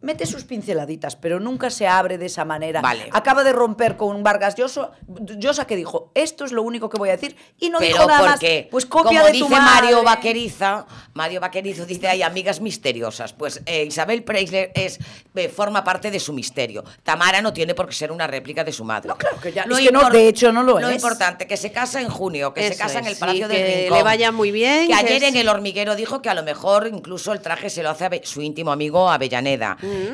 mete 0.00 0.26
sus 0.26 0.44
pinceladitas, 0.44 1.16
pero 1.16 1.40
nunca 1.40 1.70
se 1.70 1.88
abre 1.88 2.18
de 2.18 2.26
esa 2.26 2.44
manera. 2.44 2.80
Vale. 2.80 3.08
Acaba 3.12 3.42
de 3.42 3.52
romper 3.52 3.96
con 3.96 4.22
Vargas 4.22 4.54
Llosa, 4.54 4.92
Llosa 5.08 5.66
que 5.66 5.74
dijo, 5.74 6.12
esto 6.14 6.44
es 6.44 6.52
lo 6.52 6.62
único 6.62 6.88
que 6.88 6.96
voy 6.98 7.08
a 7.08 7.12
decir, 7.16 7.34
y 7.58 7.68
no 7.68 7.78
Pero 7.80 7.94
dijo 7.94 8.06
nada 8.06 8.22
más. 8.28 8.40
Pues 8.70 8.86
copia 8.86 9.08
como 9.10 9.24
de 9.24 9.32
dice 9.32 9.44
tu 9.44 9.50
madre. 9.50 9.86
Mario 9.86 10.04
Vaqueriza, 10.04 10.86
Mario 11.14 11.40
Vaquerizo 11.40 11.84
dice 11.84 12.06
hay 12.06 12.22
amigas 12.22 12.60
misteriosas. 12.60 13.32
Pues 13.32 13.60
eh, 13.66 13.86
Isabel 13.86 14.22
Preisler 14.22 14.70
es, 14.76 15.00
eh, 15.34 15.48
forma 15.48 15.82
parte 15.82 16.12
de 16.12 16.20
su 16.20 16.32
misterio. 16.32 16.84
Tamara 17.02 17.42
no 17.42 17.52
tiene 17.52 17.74
por 17.74 17.88
qué 17.88 17.94
ser 17.94 18.12
una 18.12 18.28
réplica 18.28 18.62
de 18.62 18.70
su 18.72 18.84
madre. 18.84 19.08
No, 19.08 19.16
claro 19.16 19.40
que 19.40 19.50
ya- 19.52 19.64
es 19.64 19.78
que 19.78 19.90
no, 19.90 20.08
de 20.10 20.28
hecho 20.28 20.52
no 20.52 20.62
lo 20.62 20.78
es. 20.78 20.94
importante, 20.94 21.48
que 21.48 21.56
se 21.56 21.72
casa 21.72 22.00
en 22.00 22.08
junio, 22.08 22.54
que 22.54 22.68
se 22.72 22.76
casa 22.78 23.00
en 23.00 23.06
el 23.08 23.16
Palacio 23.16 23.48
sí, 23.48 23.52
del 23.52 23.66
que 23.66 23.80
Rincón. 23.80 23.98
le 23.98 24.04
vaya 24.04 24.30
muy 24.30 24.52
bien, 24.52 24.82
Que 24.82 24.86
que 24.86 24.94
ayer 24.94 25.24
es- 25.24 25.28
en 25.30 25.36
El 25.36 25.48
Hormiguero 25.48 25.96
dijo 25.96 26.22
que 26.22 26.28
a 26.30 26.34
lo 26.34 26.44
mejor 26.44 26.86
incluso 26.86 27.32
el 27.32 27.40
traje 27.40 27.68
se 27.68 27.82
lo 27.82 27.90
hace 27.90 28.04
a 28.04 28.10
su 28.22 28.42
íntimo 28.42 28.70
amigo 28.70 29.10
Avellaneda. 29.10 29.67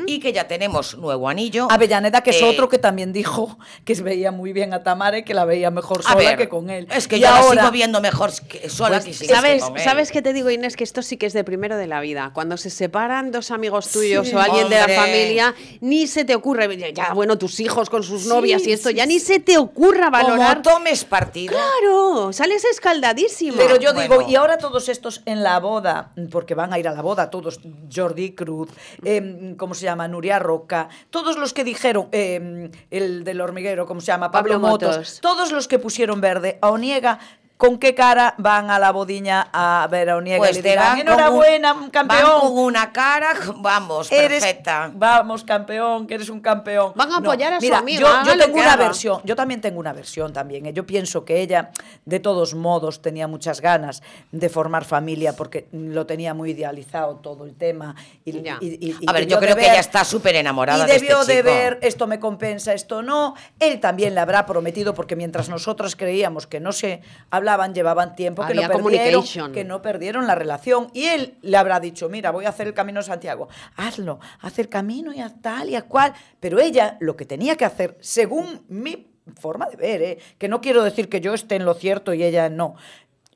Y 0.07 0.19
que 0.21 0.33
ya 0.33 0.49
tenemos 0.49 0.97
nuevo 0.99 1.29
anillo. 1.29 1.69
Avellaneda, 1.71 2.23
que 2.23 2.31
es 2.31 2.41
Eh, 2.43 2.45
otro 2.45 2.69
que 2.69 2.79
también 2.79 3.13
dijo 3.13 3.59
que 3.85 3.95
se 3.95 4.03
veía 4.03 4.31
muy 4.31 4.53
bien 4.53 4.73
a 4.75 4.83
Tamara 4.83 5.19
y 5.19 5.25
que 5.25 5.35
la 5.35 5.45
veía 5.45 5.71
mejor 5.71 6.03
sola 6.03 6.15
ver, 6.17 6.37
que 6.37 6.49
con 6.49 6.71
él. 6.71 6.87
Es 6.95 7.09
que 7.09 7.17
Y 7.17 7.21
yo 7.21 7.27
la 7.29 7.39
ahora- 7.39 7.63
sigo 7.63 7.73
viendo 7.73 8.01
mejor 8.01 8.31
que 8.49 8.69
sola 8.69 8.97
Pues, 9.01 9.05
que 9.05 9.13
sin 9.15 9.29
¿Sabes, 9.29 9.63
que 9.63 9.69
con 9.69 9.77
él. 9.79 9.85
¿Sabes 9.85 10.11
qué 10.13 10.23
te 10.23 10.33
digo, 10.33 10.51
Inés? 10.51 10.77
Que 10.77 10.85
esto 10.85 11.03
sí 11.03 11.17
que 11.17 11.27
es 11.27 11.33
de 11.33 11.45
primero 11.45 11.77
de 11.77 11.87
la 11.87 12.01
vida. 12.01 12.31
Cuando 12.35 12.57
se 12.57 12.71
separan 12.71 13.31
dos 13.31 13.51
amigos 13.51 13.89
tuyos 13.91 14.29
Sí, 14.29 14.35
o 14.35 14.39
alguien 14.41 14.69
de 14.69 14.77
la 14.77 14.89
familia, 14.89 15.55
ni 15.81 16.07
se 16.07 16.25
te 16.25 16.35
ocurre, 16.35 16.93
ya 16.93 17.13
bueno, 17.15 17.39
tus 17.39 17.61
hijos 17.61 17.91
con 17.91 18.03
sus 18.03 18.23
Sí, 18.23 18.29
novias 18.29 18.67
y 18.67 18.73
esto, 18.73 18.89
sí, 18.91 18.95
ya 18.97 19.07
ni 19.07 19.19
se 19.19 19.41
te 19.41 19.59
ocurra 19.59 20.11
valorar. 20.11 20.63
Como 20.63 20.77
tomes 20.77 21.05
partido. 21.05 21.55
Claro, 21.55 22.33
sales 22.33 22.65
escaldadísimo. 22.65 23.57
Pero 23.57 23.77
yo 23.79 23.93
Bueno. 23.95 24.17
digo, 24.19 24.29
y 24.31 24.37
ahora 24.37 24.59
todos 24.59 24.89
estos 24.89 25.23
en 25.27 25.43
la 25.43 25.59
boda, 25.61 26.11
porque 26.31 26.55
van 26.55 26.73
a 26.73 26.79
ir 26.79 26.89
a 26.89 26.93
la 26.93 27.03
boda, 27.03 27.31
todos, 27.31 27.61
Jordi 27.95 28.33
Cruz, 28.35 28.71
eh, 29.05 29.21
¿cómo 29.57 29.75
se 29.75 29.85
llama? 29.85 30.09
Nuria 30.09 30.39
Roca, 30.39 30.89
todos 31.11 31.37
los 31.37 31.53
que 31.53 31.65
dijeron, 31.65 32.09
eh, 32.13 32.71
el 32.91 33.25
del 33.25 33.41
hormiguero, 33.41 33.87
¿cómo 33.87 34.01
se 34.01 34.09
llama? 34.09 34.31
Pablo, 34.31 34.55
Pablo 34.55 34.69
Motos, 34.69 34.97
Motos. 34.97 35.19
todos 35.21 35.53
los 35.53 35.69
que 35.69 35.79
pusieron 35.79 36.21
verde 36.21 36.59
a 36.61 36.71
Oniega, 36.71 37.19
¿con 37.57 37.79
qué 37.79 37.95
cara 37.95 38.35
van 38.39 38.71
a 38.71 38.79
la 38.79 38.91
bodiña 38.91 39.49
a 39.53 39.87
ver 39.91 40.11
a 40.11 40.17
Oniega? 40.17 40.39
Pues 40.39 40.59
y 40.59 40.63
le 40.63 40.71
dirán, 40.71 40.99
enhorabuena, 40.99 41.73
un- 41.73 41.91
campeón. 41.91 42.23
Van 42.23 42.41
con 42.41 42.59
una 42.59 42.93
cara, 42.93 43.29
vamos, 43.57 44.11
Eres- 44.13 44.43
perfecta. 44.43 44.91
Vamos, 44.95 45.45
campeón, 45.45 46.07
que 46.07 46.15
eres 46.15 46.29
un 46.29 46.41
campeón. 46.41 46.93
Van 46.95 47.09
a 47.13 47.21
No, 47.21 47.31
apoyar 47.31 47.53
a 47.55 47.61
su 47.61 47.63
mira, 47.67 47.79
amiga, 47.79 48.23
Yo, 48.25 48.33
yo 48.33 48.39
tengo 48.45 48.59
una 48.59 48.77
versión, 48.77 49.21
yo 49.25 49.37
también 49.37 49.61
tengo 49.61 49.79
una 49.81 49.93
versión 49.93 50.33
también. 50.33 50.67
¿eh? 50.67 50.73
Yo 50.73 50.85
pienso 50.85 51.25
que 51.25 51.41
ella, 51.41 51.71
de 52.05 52.21
todos 52.21 52.55
modos, 52.55 53.01
tenía 53.01 53.29
muchas 53.29 53.61
ganas 53.61 54.03
de 54.33 54.49
formar 54.49 54.85
familia 54.85 55.35
porque 55.35 55.69
lo 55.73 56.07
tenía 56.07 56.35
muy 56.35 56.51
idealizado 56.51 57.17
todo 57.17 57.45
el 57.45 57.55
tema. 57.55 57.95
Y, 58.25 58.31
y- 58.37 58.41
y- 58.61 58.97
y 59.01 59.07
A 59.09 59.13
ver, 59.13 59.23
debió 59.23 59.37
yo 59.37 59.41
creo 59.41 59.55
de 59.55 59.63
que 59.63 59.69
ella 59.71 59.81
está 59.81 60.05
súper 60.05 60.35
enamorada 60.37 60.85
y 60.85 60.87
de 60.89 60.97
este 60.97 61.07
debió 61.07 61.25
de 61.25 61.35
chico. 61.37 61.45
ver 61.47 61.79
esto 61.83 62.07
me 62.07 62.19
compensa, 62.21 62.73
esto 62.75 63.01
no. 63.03 63.35
Él 63.61 63.81
también 63.81 64.15
le 64.15 64.21
habrá 64.21 64.45
prometido 64.45 64.93
porque 64.95 65.17
mientras 65.17 65.49
nosotras 65.49 65.95
creíamos 65.97 66.47
que 66.47 66.61
no 66.61 66.73
se 66.73 67.01
hablaban, 67.45 67.75
llevaban 67.75 68.17
tiempo 68.17 68.45
que 68.47 68.55
no 68.55 68.69
perdieron, 68.69 69.53
que 69.53 69.65
no 69.65 69.83
perdieron 69.83 70.27
la 70.27 70.35
relación 70.35 70.89
y 70.95 71.05
él 71.05 71.35
le 71.43 71.57
habrá 71.57 71.79
dicho, 71.79 72.09
mira, 72.09 72.31
voy 72.31 72.47
a 72.47 72.49
hacer 72.49 72.67
el 72.67 72.75
camino 72.75 73.01
de 73.01 73.07
Santiago, 73.07 73.49
hazlo, 73.77 74.19
haz 74.41 74.59
el 74.59 74.69
camino 74.69 75.13
y 75.13 75.21
a 75.21 75.29
tal 75.29 75.69
y 75.69 75.77
a 75.77 75.83
cual, 75.83 76.15
pero 76.41 76.59
ella 76.59 76.97
lo 77.01 77.17
que 77.17 77.27
tenía 77.27 77.57
que 77.57 77.67
hacer, 77.67 77.99
según 78.01 78.65
mi 78.69 79.09
forma 79.39 79.67
de 79.67 79.77
ver, 79.77 80.03
¿eh? 80.03 80.19
que 80.39 80.49
no 80.49 80.61
quiero 80.61 80.83
decir 80.83 81.09
que 81.09 81.21
yo 81.21 81.35
esté 81.35 81.57
en 81.57 81.67
lo 81.67 81.75
cierto 81.75 82.15
y 82.15 82.25
ella 82.25 82.49
no, 82.49 82.77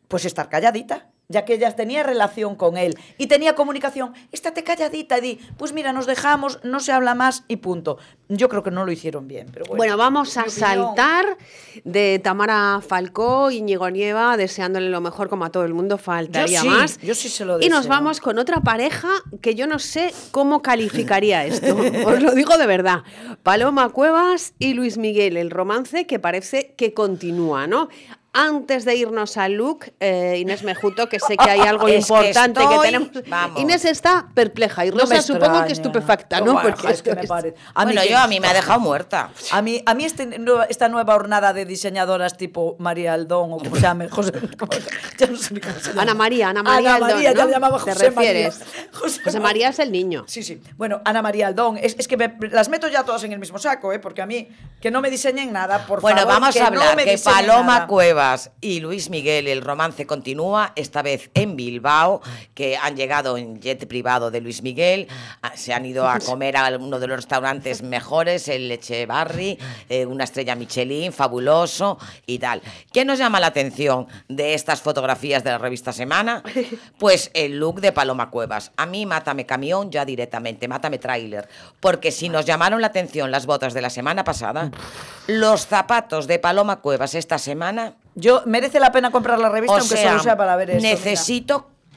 pues 0.08 0.24
estar 0.24 0.48
calladita. 0.48 1.08
Ya 1.30 1.44
que 1.44 1.54
ella 1.54 1.76
tenía 1.76 2.02
relación 2.02 2.54
con 2.56 2.78
él 2.78 2.94
y 3.18 3.26
tenía 3.26 3.54
comunicación, 3.54 4.14
estate 4.32 4.64
calladita 4.64 5.18
y 5.18 5.20
di, 5.20 5.40
pues 5.58 5.74
mira, 5.74 5.92
nos 5.92 6.06
dejamos, 6.06 6.58
no 6.64 6.80
se 6.80 6.90
habla 6.90 7.14
más 7.14 7.44
y 7.48 7.56
punto. 7.56 7.98
Yo 8.30 8.48
creo 8.48 8.62
que 8.62 8.70
no 8.70 8.86
lo 8.86 8.92
hicieron 8.92 9.28
bien, 9.28 9.48
pero 9.52 9.66
bueno. 9.66 9.76
Bueno, 9.76 9.96
vamos 9.98 10.38
a 10.38 10.48
saltar 10.48 11.36
de 11.84 12.18
Tamara 12.24 12.80
Falcó, 12.80 13.50
Íñigo 13.50 13.90
Nieva, 13.90 14.38
deseándole 14.38 14.88
lo 14.88 15.02
mejor 15.02 15.28
como 15.28 15.44
a 15.44 15.50
todo 15.50 15.64
el 15.64 15.74
mundo, 15.74 15.98
faltaría 15.98 16.62
Yo 16.62 16.62
sí, 16.62 16.68
más. 16.68 16.98
yo 17.00 17.14
sí 17.14 17.28
se 17.28 17.44
lo 17.44 17.60
Y 17.60 17.68
nos 17.68 17.80
deseo. 17.80 17.90
vamos 17.90 18.20
con 18.20 18.38
otra 18.38 18.60
pareja 18.62 19.08
que 19.42 19.54
yo 19.54 19.66
no 19.66 19.78
sé 19.78 20.14
cómo 20.30 20.62
calificaría 20.62 21.44
esto. 21.44 21.76
Os 22.06 22.22
lo 22.22 22.32
digo 22.32 22.56
de 22.56 22.66
verdad. 22.66 23.02
Paloma 23.42 23.90
Cuevas 23.90 24.54
y 24.58 24.72
Luis 24.72 24.96
Miguel, 24.96 25.36
el 25.36 25.50
romance 25.50 26.06
que 26.06 26.18
parece 26.18 26.74
que 26.78 26.94
continúa, 26.94 27.66
¿no? 27.66 27.88
Antes 28.40 28.84
de 28.84 28.94
irnos 28.94 29.36
al 29.36 29.54
look, 29.54 29.92
eh, 29.98 30.36
Inés 30.38 30.62
Mejuto, 30.62 31.08
que 31.08 31.18
sé 31.18 31.36
que 31.36 31.50
hay 31.50 31.60
algo 31.60 31.88
Es 31.88 32.06
que 32.06 32.14
importante 32.14 32.60
que, 32.60 32.66
estoy- 32.66 32.84
tenemos. 32.86 33.10
vamos. 33.28 33.60
Inés 33.60 33.84
está 33.84 34.28
perpleja 34.32 34.86
y 34.86 34.90
No 34.90 34.98
Rosa 35.00 35.14
me 35.14 35.22
supongo 35.22 35.40
que 35.46 35.48
extraña. 35.48 35.72
estupefacta, 35.72 36.40
¿no? 36.40 36.52
Bueno, 36.52 36.70
Porque 36.70 36.92
es 36.92 37.02
que 37.02 37.14
me 37.16 37.24
parece. 37.26 37.56
bueno, 37.74 38.00
que- 38.00 38.08
yo 38.10 38.16
a 38.18 38.28
mí 38.28 38.38
me 38.38 38.46
ha 38.46 38.52
dejado 38.54 38.78
muerta. 38.78 39.30
A 39.50 39.60
mí, 39.60 39.82
a 39.84 39.94
mí 39.94 40.04
este 40.04 40.28
esta 40.68 40.88
nueva 40.88 41.16
hornada 41.16 41.52
de 41.52 41.64
diseñadoras 41.64 42.36
tipo 42.36 42.76
María 42.78 43.14
Aldón 43.14 43.54
o 43.54 43.58
como 43.58 43.74
se 43.74 43.82
llame, 43.82 44.08
José, 44.08 44.30
¿cómo- 44.58 44.70
ya 45.18 45.26
no 45.26 45.36
sé 45.36 45.60
cómo 45.60 45.74
se 45.80 45.88
llama. 45.90 46.02
Ana 46.02 46.14
María, 46.14 46.48
Ana 46.50 46.62
María, 46.62 46.78
Ana 46.78 46.94
Aldón, 47.06 47.10
María, 47.16 47.32
ya 47.32 47.40
¿no? 47.40 47.46
le 47.46 47.52
llamaba 47.52 47.84
¿Te 47.84 47.92
José 47.92 48.10
refieres? 48.10 48.58
María. 48.60 48.88
José 49.24 49.40
María 49.40 49.68
es 49.70 49.78
el 49.80 49.90
niño. 49.90 50.24
Sí, 50.28 50.44
sí. 50.44 50.62
Bueno, 50.76 51.00
Ana 51.04 51.22
María 51.22 51.48
Aldón, 51.48 51.76
es, 51.76 51.96
es 51.98 52.06
que 52.06 52.16
me- 52.16 52.36
las 52.52 52.68
meto 52.68 52.86
ya 52.86 53.02
todas 53.04 53.24
en 53.24 53.32
el 53.32 53.40
mismo 53.40 53.58
saco, 53.58 53.92
¿eh? 53.92 53.98
porque 53.98 54.22
a 54.22 54.26
mí 54.26 54.48
que 54.80 54.92
no 54.92 55.00
me 55.00 55.10
diseñen 55.10 55.52
nada, 55.52 55.86
por 55.86 56.00
Bueno, 56.00 56.18
favor. 56.20 56.34
vamos 56.34 56.54
que 56.54 56.60
a 56.60 56.70
no 56.70 56.80
hablar 56.80 56.96
me 56.96 57.04
que 57.04 57.18
Paloma 57.18 57.74
nada. 57.74 57.86
Y 58.60 58.80
Luis 58.80 59.08
Miguel, 59.10 59.48
el 59.48 59.62
romance 59.62 60.06
continúa, 60.06 60.72
esta 60.76 61.02
vez 61.02 61.30
en 61.34 61.56
Bilbao, 61.56 62.20
que 62.54 62.76
han 62.76 62.96
llegado 62.96 63.38
en 63.38 63.60
jet 63.60 63.86
privado 63.86 64.30
de 64.30 64.40
Luis 64.40 64.62
Miguel, 64.62 65.08
ah, 65.42 65.52
se 65.54 65.72
han 65.72 65.86
ido 65.86 66.06
a 66.08 66.18
comer 66.26 66.56
a 66.56 66.68
uno 66.76 66.98
de 66.98 67.06
los 67.06 67.16
restaurantes 67.16 67.82
mejores, 67.82 68.48
el 68.48 68.68
Leche 68.68 69.06
Barri, 69.06 69.58
eh, 69.88 70.04
una 70.04 70.24
estrella 70.24 70.54
Michelin, 70.56 71.12
fabuloso 71.12 71.98
y 72.26 72.38
tal. 72.38 72.60
¿Qué 72.92 73.04
nos 73.04 73.18
llama 73.18 73.40
la 73.40 73.46
atención 73.46 74.06
de 74.28 74.54
estas 74.54 74.82
fotografías 74.82 75.42
de 75.42 75.50
la 75.50 75.58
revista 75.58 75.92
Semana? 75.92 76.42
Pues 76.98 77.30
el 77.34 77.58
look 77.58 77.80
de 77.80 77.92
Paloma 77.92 78.30
Cuevas. 78.30 78.72
A 78.76 78.84
mí 78.84 79.06
mátame 79.06 79.46
camión 79.46 79.90
ya 79.90 80.04
directamente, 80.04 80.68
mátame 80.68 80.98
tráiler, 80.98 81.48
porque 81.80 82.10
si 82.10 82.28
nos 82.28 82.44
llamaron 82.44 82.80
la 82.80 82.88
atención 82.88 83.30
las 83.30 83.46
botas 83.46 83.72
de 83.72 83.82
la 83.82 83.90
semana 83.90 84.24
pasada, 84.24 84.70
los 85.26 85.66
zapatos 85.66 86.26
de 86.26 86.38
Paloma 86.38 86.80
Cuevas 86.80 87.14
esta 87.14 87.38
semana 87.38 87.94
Yo 88.20 88.42
merece 88.46 88.80
la 88.80 88.90
pena 88.92 89.10
comprar 89.10 89.38
la 89.38 89.48
revista, 89.48 89.74
o 89.74 89.78
aunque 89.78 89.96
sea, 89.96 90.10
solo 90.10 90.22
sea 90.22 90.36
para 90.36 90.56
ver 90.56 90.70
esto. 90.70 90.82
mira. 91.10 91.20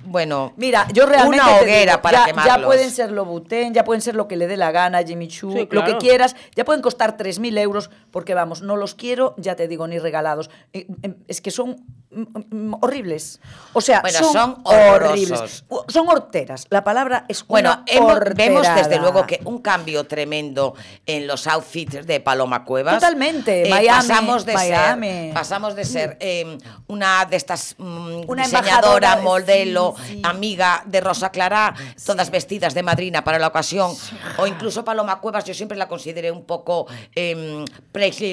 Bueno, 0.03 0.53
Mira, 0.57 0.87
yo 0.93 1.05
realmente 1.05 1.43
una 1.45 1.57
hoguera 1.57 1.91
digo, 1.93 2.01
para 2.01 2.19
ya, 2.19 2.25
quemarlos. 2.25 2.55
ya 2.57 2.65
pueden 2.65 2.91
ser 2.91 3.11
Louboutin, 3.11 3.73
ya 3.73 3.83
pueden 3.83 4.01
ser 4.01 4.15
lo 4.15 4.27
que 4.27 4.35
le 4.35 4.47
dé 4.47 4.57
la 4.57 4.71
gana, 4.71 5.03
Jimmy 5.03 5.27
Choo, 5.27 5.51
Sí, 5.51 5.57
lo 5.59 5.67
claro. 5.69 5.85
que 5.87 5.97
quieras, 5.97 6.35
ya 6.55 6.65
pueden 6.65 6.81
costar 6.81 7.17
3.000 7.17 7.57
euros, 7.59 7.89
porque 8.11 8.33
vamos, 8.33 8.61
no 8.61 8.75
los 8.77 8.95
quiero, 8.95 9.35
ya 9.37 9.55
te 9.55 9.67
digo, 9.67 9.87
ni 9.87 9.99
regalados. 9.99 10.49
Eh, 10.73 10.87
eh, 11.03 11.13
Es 11.27 11.41
que 11.41 11.51
son 11.51 11.77
mm, 12.11 12.21
mm, 12.69 12.73
horribles. 12.81 13.39
O 13.73 13.81
sea, 13.81 14.01
Bueno, 14.01 14.19
son, 14.19 14.33
son 14.33 14.61
horribles. 14.63 15.63
Son 15.87 16.07
horteras. 16.09 16.65
La 16.69 16.83
palabra 16.83 17.25
es 17.27 17.45
Bueno, 17.47 17.71
una 17.71 17.83
hemos- 17.87 18.19
vemos 18.35 18.67
desde 18.75 18.97
luego 18.99 19.25
que 19.25 19.39
un 19.45 19.59
cambio 19.61 20.05
tremendo 20.05 20.73
en 21.05 21.27
los 21.27 21.47
outfits 21.47 22.05
de 22.05 22.19
Paloma 22.19 22.65
Cuevas. 22.65 22.95
Totalmente, 22.95 23.67
Eh, 23.67 23.69
Miami, 23.69 24.07
pasamos 24.07 24.45
de 24.45 24.53
Miami. 24.53 25.07
ser, 25.07 25.33
pasamos 25.33 25.75
de 25.75 25.85
ser 25.85 26.17
eh, 26.19 26.57
una 26.87 27.25
de 27.25 27.35
estas 27.37 27.75
mm, 27.77 28.21
Una 28.27 28.43
diseñadora, 28.43 29.13
embajadora, 29.13 29.15
modelo, 29.17 29.90
sí. 29.97 30.21
amiga 30.23 30.83
de 30.85 31.01
Rosa 31.01 31.31
Clara, 31.31 31.73
todas 32.05 32.29
vestidas 32.31 32.73
de 32.73 32.83
madrina 32.83 33.23
para 33.23 33.39
la 33.39 33.47
ocasión, 33.47 33.95
o 34.37 34.47
incluso 34.47 34.83
Paloma 34.83 35.19
Cuevas, 35.19 35.45
yo 35.45 35.53
siempre 35.53 35.77
la 35.77 35.87
consideré 35.87 36.31
un 36.31 36.45
poco 36.45 36.87
eh, 37.15 37.65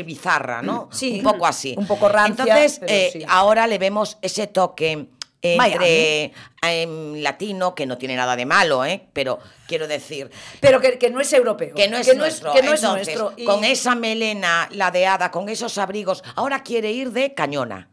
bizarra, 0.05 0.63
¿no? 0.63 0.89
Sí, 0.93 1.19
un 1.19 1.23
poco 1.23 1.47
así. 1.47 1.75
un 1.77 1.87
poco 1.87 2.09
rancia, 2.09 2.45
Entonces, 2.45 2.81
eh, 2.87 3.11
sí. 3.13 3.25
ahora 3.29 3.67
le 3.67 3.79
vemos 3.79 4.19
ese 4.23 4.47
toque 4.47 5.09
entre 5.41 6.33
em, 6.63 7.23
latino, 7.23 7.75
que 7.75 7.87
no 7.87 7.97
tiene 7.97 8.17
nada 8.17 8.35
de 8.35 8.45
malo, 8.45 8.85
¿eh? 8.85 9.07
pero 9.13 9.39
quiero 9.67 9.87
decir, 9.87 10.31
Pero 10.61 10.81
que, 10.81 10.99
que 10.99 11.11
no 11.11 11.21
es 11.21 11.33
europeo. 11.33 11.75
que 11.75 11.89
no 11.89 11.97
es 11.97 12.17
nuestro. 12.17 12.53
que 12.53 12.63
no 12.63 12.73
es 12.73 12.83
Entonces, 12.83 13.17
nuestro. 13.17 13.33
Y- 13.37 13.45
con 13.45 13.65
esa 13.65 13.95
melena 13.95 14.69
ladeada, 14.73 15.31
con 15.31 15.49
esos 15.49 15.79
abrigos, 15.79 16.25
ahora 16.35 16.63
quiere 16.63 16.91
ir 16.91 17.13
de 17.13 17.35
cañona. 17.35 17.89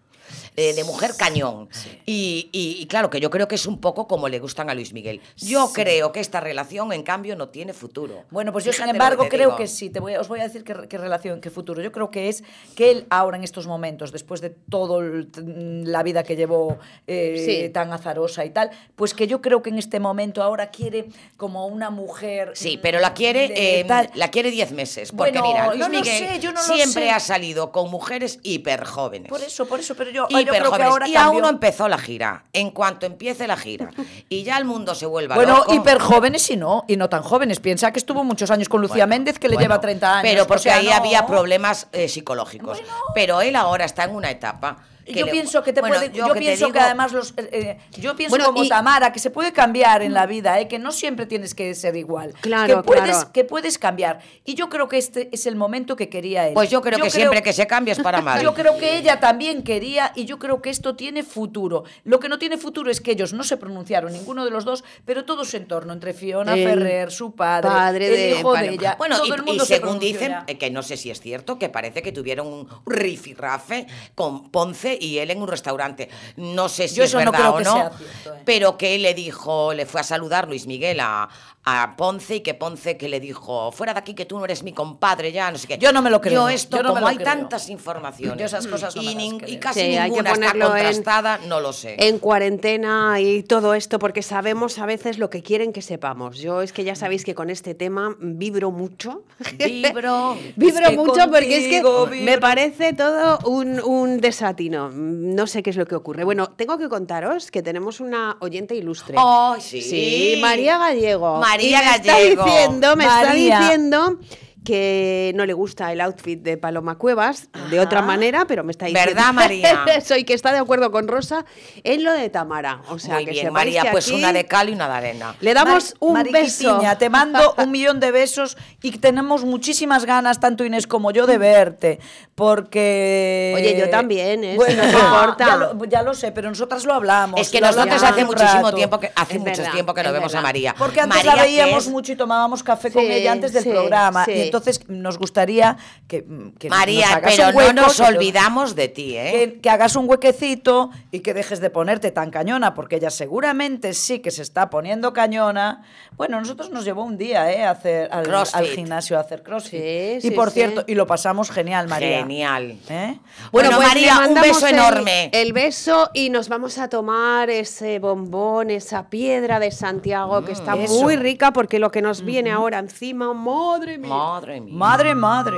De 0.56 0.84
mujer 0.84 1.12
cañón. 1.18 1.70
Y, 2.06 2.50
y- 2.52 2.78
y 2.82 2.86
claro, 2.88 3.10
que 3.10 3.20
yo 3.20 3.30
creo 3.30 3.48
que 3.48 3.56
es 3.56 3.66
un 3.66 3.80
poco 3.80 4.08
como 4.08 4.30
le 4.30 4.40
gustan 4.40 4.70
a 4.70 4.74
Luis 4.74 4.94
Miguel. 4.94 5.22
Yo 5.38 5.68
Sí. 5.68 5.74
creo 5.74 6.12
que 6.12 6.20
esta 6.20 6.40
relación, 6.40 6.94
en 6.94 7.04
cambio, 7.04 7.36
no 7.36 7.50
tiene 7.50 7.74
futuro. 7.74 8.24
Bueno, 8.32 8.52
pues 8.52 8.64
yo 8.66 8.74
sin 8.74 8.88
embargo 8.88 9.28
creo 9.30 9.50
digo. 9.50 9.58
que 9.58 9.68
sí. 9.68 9.90
Te 9.90 10.00
voy, 10.00 10.16
os 10.16 10.28
voy 10.28 10.40
a 10.40 10.44
decir 10.44 10.64
qué, 10.64 10.76
qué 10.88 10.98
relación, 10.98 11.42
qué 11.42 11.50
futuro. 11.50 11.82
Yo 11.82 11.92
creo 11.92 12.10
que 12.12 12.30
es 12.30 12.44
que 12.76 12.92
él 12.92 13.06
ahora 13.10 13.38
en 13.38 13.44
estos 13.44 13.68
momentos, 13.68 14.12
después 14.12 14.42
de 14.42 14.50
toda 14.50 15.02
la 15.44 16.04
vida 16.04 16.24
que 16.24 16.36
llevó 16.36 16.78
eh, 17.08 17.64
Sí. 17.66 17.70
tan 17.70 17.92
azarosa 17.94 18.46
y 18.46 18.50
tal, 18.52 18.70
pues 18.96 19.14
que 19.14 19.28
yo 19.28 19.42
creo 19.42 19.62
que 19.62 19.70
en 19.70 19.78
este 19.78 20.00
momento 20.00 20.42
ahora 20.44 20.70
quiere 20.72 21.06
como 21.38 21.68
una 21.68 21.90
mujer. 21.90 22.52
Sí, 22.56 22.80
pero 22.82 23.00
la 23.00 23.14
quiere, 23.14 23.48
de 23.50 23.82
eh, 23.82 23.88
la 24.16 24.30
quiere 24.32 24.52
10 24.52 24.72
meses. 24.72 25.12
Porque 25.12 25.32
Bueno, 25.40 25.48
mira, 25.48 25.68
Luis 25.68 25.80
no 25.80 25.90
Miguel 25.90 26.28
sé, 26.30 26.40
yo 26.40 26.52
no 26.52 26.62
siempre 26.62 27.12
ha 27.12 27.20
salido 27.20 27.72
con 27.72 27.90
mujeres 27.92 28.40
hiper 28.44 28.86
jóvenes. 28.86 29.30
Por 29.30 29.42
eso, 29.42 29.66
por 29.66 29.80
eso, 29.80 29.96
pero 29.96 30.12
yo. 30.12 30.28
Ahora 30.52 31.08
y 31.08 31.16
aún 31.16 31.42
no 31.42 31.50
empezó 31.50 31.88
la 31.88 31.98
gira. 31.98 32.46
En 32.54 32.72
cuanto 32.72 33.06
empiece 33.06 33.48
la 33.48 33.58
gira 33.58 33.90
y 34.30 34.44
ya 34.44 34.58
el 34.58 34.66
mundo 34.66 34.96
se 34.96 35.06
vuelva 35.06 35.36
Bueno, 35.36 35.58
loco. 35.58 35.74
hiper 35.74 36.00
jóvenes 36.00 36.50
y 36.50 36.58
no, 36.58 36.84
y 36.88 36.98
no 36.98 37.10
tan 37.10 37.24
jóvenes. 37.24 37.60
Piensa 37.60 37.92
que 37.92 38.00
estuvo 38.00 38.24
muchos 38.24 38.52
años 38.52 38.70
con 38.70 38.82
Lucía 38.82 39.06
Méndez, 39.08 39.40
que 39.40 39.48
le 39.48 39.56
Bueno, 39.56 39.66
lleva 39.70 39.82
30 39.82 40.18
años. 40.20 40.30
Pero 40.32 40.48
porque 40.48 40.60
o 40.60 40.64
sea, 40.64 40.78
ahí 40.78 40.88
no. 40.88 40.94
había 40.96 41.26
problemas 41.26 41.88
eh, 41.92 42.08
psicológicos. 42.08 42.82
Pero 43.14 43.42
él 43.42 43.56
ahora 43.56 43.86
está 43.86 44.04
en 44.06 44.16
una 44.16 44.30
etapa. 44.32 44.78
Y 45.06 45.14
yo 45.14 45.26
le- 45.26 45.32
pienso 45.32 45.62
que 45.64 45.72
te 45.74 45.82
Bueno, 45.82 45.96
puede, 45.98 46.12
yo, 46.12 46.34
que 46.34 46.40
pienso 46.40 46.72
que 46.72 46.80
además 46.80 47.12
los, 47.12 47.32
eh, 47.38 47.50
eh, 47.52 47.78
yo 48.00 48.16
pienso 48.16 48.32
Bueno, 48.36 48.46
como 48.52 48.64
y- 48.64 48.70
Tamara 48.70 49.12
que 49.14 49.20
se 49.20 49.30
puede 49.30 49.54
cambiar 49.54 50.02
en 50.02 50.14
la 50.14 50.26
vida, 50.26 50.60
eh, 50.60 50.68
que 50.68 50.80
no 50.80 50.92
siempre 50.92 51.26
tienes 51.26 51.54
que 51.54 51.74
ser 51.76 51.96
igual, 51.96 52.34
Claro, 52.42 52.78
que 52.78 52.84
puedes, 52.84 53.04
claro. 53.04 53.32
que 53.32 53.44
puedes 53.44 53.78
cambiar. 53.78 54.20
Y 54.44 54.56
yo 54.56 54.70
creo 54.70 54.88
que 54.88 54.98
este 54.98 55.30
es 55.32 55.46
el 55.46 55.56
momento 55.56 55.96
que 55.96 56.10
quería 56.10 56.48
él. 56.48 56.54
Pues 56.56 56.70
yo 56.70 56.82
creo 56.82 57.00
que 57.00 57.10
siempre 57.10 57.44
que 57.44 57.54
se 57.54 57.68
cambia 57.68 57.92
es 57.94 58.00
para 58.00 58.22
mal. 58.22 58.42
Yo 58.46 58.54
creo 58.54 58.78
que 58.78 58.98
ella 58.98 59.20
también 59.20 59.64
quería 59.64 60.12
y 60.16 60.26
yo 60.26 60.40
creo 60.40 60.62
que 60.62 60.70
esto 60.70 60.96
tiene 60.96 61.24
futuro. 61.24 61.84
Lo 62.04 62.20
que 62.20 62.30
no 62.30 62.38
tiene 62.40 62.58
futuro 62.58 62.90
es 62.92 63.02
que 63.02 63.12
ellos 63.12 63.34
no 63.34 63.44
se 63.44 63.58
pronunciaron 63.58 64.12
ninguno 64.14 64.46
de 64.46 64.52
los 64.52 64.66
dos, 64.66 64.84
pero 65.06 65.26
todo 65.26 65.46
su 65.46 65.58
entorno 65.58 65.94
entre 65.94 66.14
Fiona 66.14 66.54
El 66.54 66.64
Ferrer, 66.68 67.12
su 67.12 67.34
padre, 67.36 67.70
padre 67.70 68.08
el 68.08 68.14
de 68.16 68.40
hijo 68.40 68.54
de 68.54 68.70
ella, 68.70 68.96
Bueno, 68.98 69.18
todo 69.18 69.28
y, 69.28 69.32
el 69.32 69.40
y 69.40 69.44
mundo 69.44 69.66
se 69.66 69.76
según 69.76 70.00
dicen, 70.00 70.36
eh, 70.48 70.58
que 70.58 70.70
no 70.70 70.84
sé 70.84 70.98
si 70.98 71.10
es 71.12 71.20
cierto, 71.22 71.58
que 71.60 71.70
parece 71.70 72.02
que 72.02 72.12
tuvieron 72.12 72.48
un 72.48 72.68
rifirrafe 72.86 73.88
con 74.16 74.50
Ponce 74.52 74.95
y 75.00 75.20
él 75.20 75.32
en 75.32 75.42
un 75.42 75.48
restaurante. 75.48 76.10
No 76.38 76.70
sé 76.70 76.88
si 76.88 76.96
Yo 76.96 77.04
es 77.04 77.10
eso 77.10 77.24
no 77.24 77.32
verdad 77.32 77.40
creo 77.40 77.54
o 77.54 77.58
que 77.58 77.64
no, 77.64 77.74
sea 77.74 77.92
cierto, 77.98 78.36
eh. 78.36 78.42
pero 78.46 78.78
que 78.78 78.96
él 78.96 79.02
le 79.04 79.14
dijo, 79.14 79.74
le 79.74 79.86
fue 79.86 80.02
a 80.02 80.04
saludar 80.04 80.48
Luis 80.48 80.68
Miguel 80.68 81.00
a, 81.00 81.30
a 81.68 81.96
Ponce 81.98 82.36
y 82.36 82.40
que 82.42 82.54
Ponce 82.54 82.96
que 82.96 83.10
le 83.10 83.20
dijo, 83.20 83.72
fuera 83.72 83.94
de 83.94 84.00
aquí 84.00 84.14
que 84.14 84.26
tú 84.26 84.38
no 84.38 84.46
eres 84.46 84.62
mi 84.62 84.72
compadre 84.72 85.32
ya, 85.32 85.50
no 85.50 85.58
sé 85.58 85.68
qué. 85.68 85.78
Yo 85.80 85.92
no 85.92 86.02
me 86.04 86.12
lo 86.12 86.22
creo, 86.22 86.44
Yo 86.44 86.50
esto, 86.50 86.78
yo 86.78 86.84
no 86.84 86.90
me 86.90 86.94
como 86.96 87.02
lo 87.02 87.08
hay 87.08 87.16
creo. 87.16 87.26
tantas 87.28 87.70
informaciones 87.70 88.38
Yo 88.40 88.46
esas 88.46 88.68
cosas 88.68 88.96
no 88.96 89.02
y, 89.02 89.16
me 89.16 89.40
las 89.42 89.50
y 89.50 89.58
casi 89.58 89.80
Sí, 89.80 89.86
hay 89.86 89.96
que 89.96 90.04
ninguna 90.18 90.32
está 90.34 90.42
ponerlo 90.52 90.66
en- 90.66 90.72
contrastada, 90.72 91.40
no 91.48 91.60
lo 91.62 91.74
sé. 91.74 91.96
En 91.98 92.20
cuarentena 92.20 93.20
y 93.20 93.42
todo 93.42 93.74
esto, 93.74 93.98
porque 93.98 94.22
sabemos 94.22 94.78
a 94.78 94.86
veces 94.86 95.18
lo 95.18 95.32
que 95.32 95.42
quieren 95.42 95.74
que 95.74 95.82
sepamos. 95.82 96.38
Yo 96.38 96.62
es 96.62 96.72
que 96.72 96.84
ya 96.84 96.94
sabéis 96.96 97.26
que 97.26 97.34
con 97.34 97.50
este 97.50 97.74
tema 97.74 98.16
vibro 98.20 98.70
mucho. 98.70 99.24
Vibro. 99.58 100.38
Vibro 100.56 100.86
Es 100.86 100.90
que 100.92 100.96
mucho 100.98 101.32
porque 101.32 101.58
es 101.58 101.68
que 101.68 102.22
me 102.22 102.38
parece 102.38 102.94
todo 102.94 103.40
un, 103.50 103.80
un 103.84 104.22
desatino. 104.22 104.92
No 104.94 105.48
sé 105.48 105.64
qué 105.64 105.72
es 105.72 105.78
lo 105.78 105.88
que 105.88 105.96
ocurre. 105.96 106.24
Bueno, 106.24 106.48
tengo 106.52 106.78
que 106.78 106.88
contaros 106.90 107.50
que 107.50 107.64
tenemos 107.64 108.00
una 108.00 108.38
oyente 108.42 108.76
ilustre. 108.76 109.16
¡Ay, 109.18 109.62
sí! 109.62 109.82
Sí, 109.82 110.40
María 110.42 110.78
Gallego. 110.78 111.38
María 111.40 111.55
Y 111.62 111.72
me 111.72 111.82
Gallego. 111.82 112.42
Está 112.46 112.46
diciendo, 112.46 112.96
me 112.96 113.06
María. 113.06 113.22
está 113.22 113.34
diciendo 113.34 114.20
que 114.66 115.32
no 115.36 115.46
le 115.46 115.54
gusta 115.54 115.92
el 115.94 116.02
outfit 116.02 116.42
de 116.42 116.58
Paloma 116.58 116.98
Cuevas 116.98 117.48
de 117.70 117.80
otra 117.80 118.02
manera, 118.02 118.46
pero 118.46 118.64
me 118.66 118.72
está 118.72 118.88
diciendo 118.88 119.12
¿Verdad, 119.16 119.32
María? 119.34 119.86
eso 119.96 120.18
y 120.18 120.24
que 120.26 120.34
está 120.34 120.52
de 120.52 120.58
acuerdo 120.58 120.92
con 120.92 121.08
Rosa 121.08 121.46
en 121.84 122.04
lo 122.04 122.12
de 122.12 122.30
Tamara. 122.30 122.82
O 122.90 123.00
sea, 123.00 123.16
Muy 123.16 123.26
que 123.26 123.32
bien, 123.32 123.54
María, 123.54 123.84
que 123.84 123.92
pues 123.92 124.10
una 124.10 124.34
de 124.34 124.46
cal 124.46 124.68
y 124.70 124.74
una 124.74 124.88
de 124.90 124.94
arena. 124.96 125.36
Le 125.40 125.54
damos 125.54 125.96
un 126.00 126.22
beso. 126.24 126.82
te 127.00 127.10
mando 127.10 127.56
un 127.58 127.72
millón 127.72 128.00
de 128.02 128.12
besos 128.12 128.58
y 128.82 128.92
tenemos 128.98 129.46
muchísimas 129.46 130.04
ganas, 130.06 130.40
tanto 130.40 130.66
Inés 130.66 130.88
como 130.88 131.12
yo, 131.12 131.26
de 131.28 131.38
verte. 131.38 132.00
Porque. 132.36 133.54
Oye, 133.56 133.78
yo 133.80 133.90
también, 133.90 134.44
¿eh? 134.44 134.56
Bueno, 134.56 134.84
No 134.84 135.00
importa. 135.00 135.46
Ya 135.46 135.56
lo, 135.58 135.86
ya 135.86 136.02
lo 136.02 136.14
sé, 136.14 136.32
pero 136.32 136.50
nosotras 136.50 136.86
lo 136.86 136.94
hablamos. 136.94 137.40
Es 137.40 137.50
que 137.50 137.62
nosotros 137.62 138.02
hace 138.02 138.26
muchísimo 138.26 138.74
tiempo 138.74 139.00
que 139.00 139.12
hace 139.16 139.36
Es 139.36 139.40
mucho 139.40 139.52
verdad, 139.58 139.72
tiempo 139.74 139.94
que 139.94 140.04
no 140.04 140.12
vemos 140.12 140.34
a. 140.36 140.42
María. 140.42 140.76
Porque 140.78 141.00
antes 141.02 141.18
María, 141.18 141.36
la 141.36 141.44
veíamos 141.44 141.86
es- 141.86 141.92
mucho 141.92 142.12
y 142.12 142.16
tomábamos 142.16 142.62
café 142.64 142.92
con 142.92 143.04
ella 143.04 143.32
antes 143.32 143.54
del 143.54 143.64
sí, 143.64 143.70
programa. 143.70 144.26
sí. 144.26 144.32
Y 144.34 144.52
entonces 144.58 144.88
nos 144.90 145.18
gustaría 145.18 145.78
que, 146.08 146.26
que 146.60 146.70
María, 146.70 147.08
nos 147.08 147.16
hagas 147.18 147.36
pero 147.36 147.50
un 147.50 147.56
hueco, 147.56 147.74
no 147.74 147.82
nos 147.84 147.98
que- 147.98 148.04
olvidamos 148.04 148.76
de 148.76 148.88
ti, 148.88 149.18
¿eh? 149.18 149.32
que, 149.32 149.62
que 149.62 149.70
hagas 149.70 149.96
un 149.96 150.10
huequecito 150.10 150.90
y 151.12 151.20
que 151.20 151.34
dejes 151.34 151.60
de 151.60 151.70
ponerte 151.70 152.12
tan 152.12 152.32
cañona, 152.32 152.74
porque 152.74 152.98
ella 152.98 153.10
seguramente 153.10 153.94
sí 153.94 154.20
que 154.20 154.32
se 154.32 154.42
está 154.42 154.70
poniendo 154.70 155.14
cañona. 155.14 155.84
Bueno, 156.18 156.40
nosotros 156.40 156.70
nos 156.72 156.86
llevó 156.86 157.04
un 157.04 157.18
día 157.18 157.52
¿eh? 157.52 157.64
a 157.66 157.72
hacer, 157.72 158.10
al, 158.12 158.34
al 158.34 158.66
gimnasio 158.68 159.18
a 159.18 159.22
hacer 159.22 159.44
crossfit. 159.44 159.80
Sí, 159.82 160.14
y 160.18 160.22
sí, 160.22 160.32
por 160.32 160.50
sí. 160.50 160.56
cierto, 160.56 160.84
y 160.88 160.96
lo 160.96 161.06
pasamos 161.08 161.50
genial, 161.52 161.88
María. 161.88 162.20
Genial. 162.20 162.78
¿Eh? 162.90 163.20
Bueno, 163.52 163.72
pues 163.76 163.88
María, 163.88 164.20
un 164.28 164.36
beso 164.42 164.68
el- 164.68 164.76
enorme. 164.76 165.30
El 165.34 165.54
beso 165.54 166.10
y 166.14 166.30
nos 166.30 166.50
vamos 166.50 166.78
a 166.78 166.88
tomar 166.90 167.50
ese 167.50 168.00
bombón, 168.00 168.70
esa 168.70 169.10
piedra 169.10 169.60
de 169.60 169.72
Santiago 169.72 170.44
que 170.46 170.52
está 170.52 170.76
eso. 170.76 171.02
muy 171.02 171.16
rica 171.16 171.52
porque 171.52 171.80
lo 171.80 171.92
que 171.92 172.02
nos 172.02 172.24
viene 172.24 172.52
ahora 172.52 172.80
encima, 172.80 173.34
madre 173.34 173.98
mía. 173.98 174.10
Madre 174.10 174.45
mía. 174.62 174.74
Madre, 174.74 175.16
madre. 175.16 175.58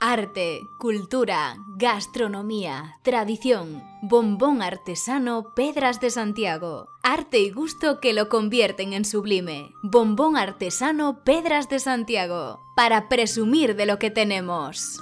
Arte, 0.00 0.68
cultura, 0.78 1.56
gastronomía, 1.68 2.98
tradición, 3.02 3.82
bombón 4.02 4.60
artesano 4.60 5.54
Pedras 5.54 6.00
de 6.00 6.10
Santiago. 6.10 6.88
Arte 7.02 7.38
y 7.38 7.50
gusto 7.50 7.98
que 8.00 8.12
lo 8.12 8.28
convierten 8.28 8.92
en 8.92 9.04
sublime. 9.04 9.72
Bombón 9.82 10.36
artesano 10.36 11.24
Pedras 11.24 11.70
de 11.70 11.78
Santiago. 11.78 12.60
Para 12.76 13.08
presumir 13.08 13.74
de 13.74 13.86
lo 13.86 13.98
que 13.98 14.10
tenemos. 14.10 15.00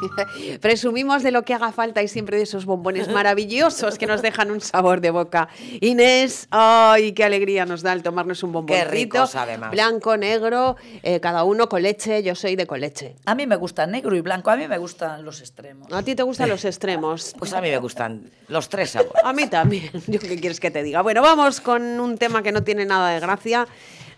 Presumimos 0.60 1.22
de 1.22 1.30
lo 1.30 1.42
que 1.44 1.54
haga 1.54 1.72
falta 1.72 2.02
y 2.02 2.08
siempre 2.08 2.36
de 2.36 2.44
esos 2.44 2.64
bombones 2.64 3.08
maravillosos 3.08 3.98
que 3.98 4.06
nos 4.06 4.22
dejan 4.22 4.50
un 4.50 4.60
sabor 4.60 5.00
de 5.00 5.10
boca. 5.10 5.48
Inés, 5.80 6.48
ay, 6.50 7.12
qué 7.12 7.24
alegría 7.24 7.66
nos 7.66 7.82
da 7.82 7.92
el 7.92 8.02
tomarnos 8.02 8.42
un 8.42 8.52
bomboncito. 8.52 8.90
ricos, 8.90 9.34
además. 9.34 9.70
Blanco, 9.70 10.16
negro, 10.16 10.76
eh, 11.02 11.20
cada 11.20 11.44
uno 11.44 11.68
con 11.68 11.82
leche, 11.82 12.22
yo 12.22 12.34
soy 12.34 12.56
de 12.56 12.66
con 12.66 12.80
leche. 12.80 13.16
A 13.24 13.34
mí 13.34 13.46
me 13.46 13.56
gusta 13.56 13.86
negro 13.86 14.16
y 14.16 14.20
blanco, 14.20 14.50
a 14.50 14.56
mí 14.56 14.68
me 14.68 14.78
gustan 14.78 15.24
los 15.24 15.40
extremos. 15.40 15.92
¿A 15.92 16.02
ti 16.02 16.14
te 16.14 16.22
gustan 16.22 16.48
los 16.48 16.64
extremos? 16.64 17.34
Pues 17.46 17.52
a 17.52 17.60
mí 17.60 17.70
me 17.70 17.78
gustan 17.78 18.30
los 18.48 18.68
tres 18.68 18.90
sabores. 18.90 19.22
A 19.22 19.32
mí 19.32 19.46
también. 19.46 19.90
Yo 20.06 20.18
qué 20.18 20.38
quieres 20.38 20.58
que 20.58 20.70
te 20.70 20.82
diga. 20.82 21.02
Bueno, 21.02 21.22
vamos 21.22 21.60
con 21.60 21.82
un 22.00 22.18
tema 22.18 22.42
que 22.42 22.50
no 22.50 22.62
tiene 22.62 22.84
nada 22.84 23.10
de 23.10 23.20
gracia 23.20 23.66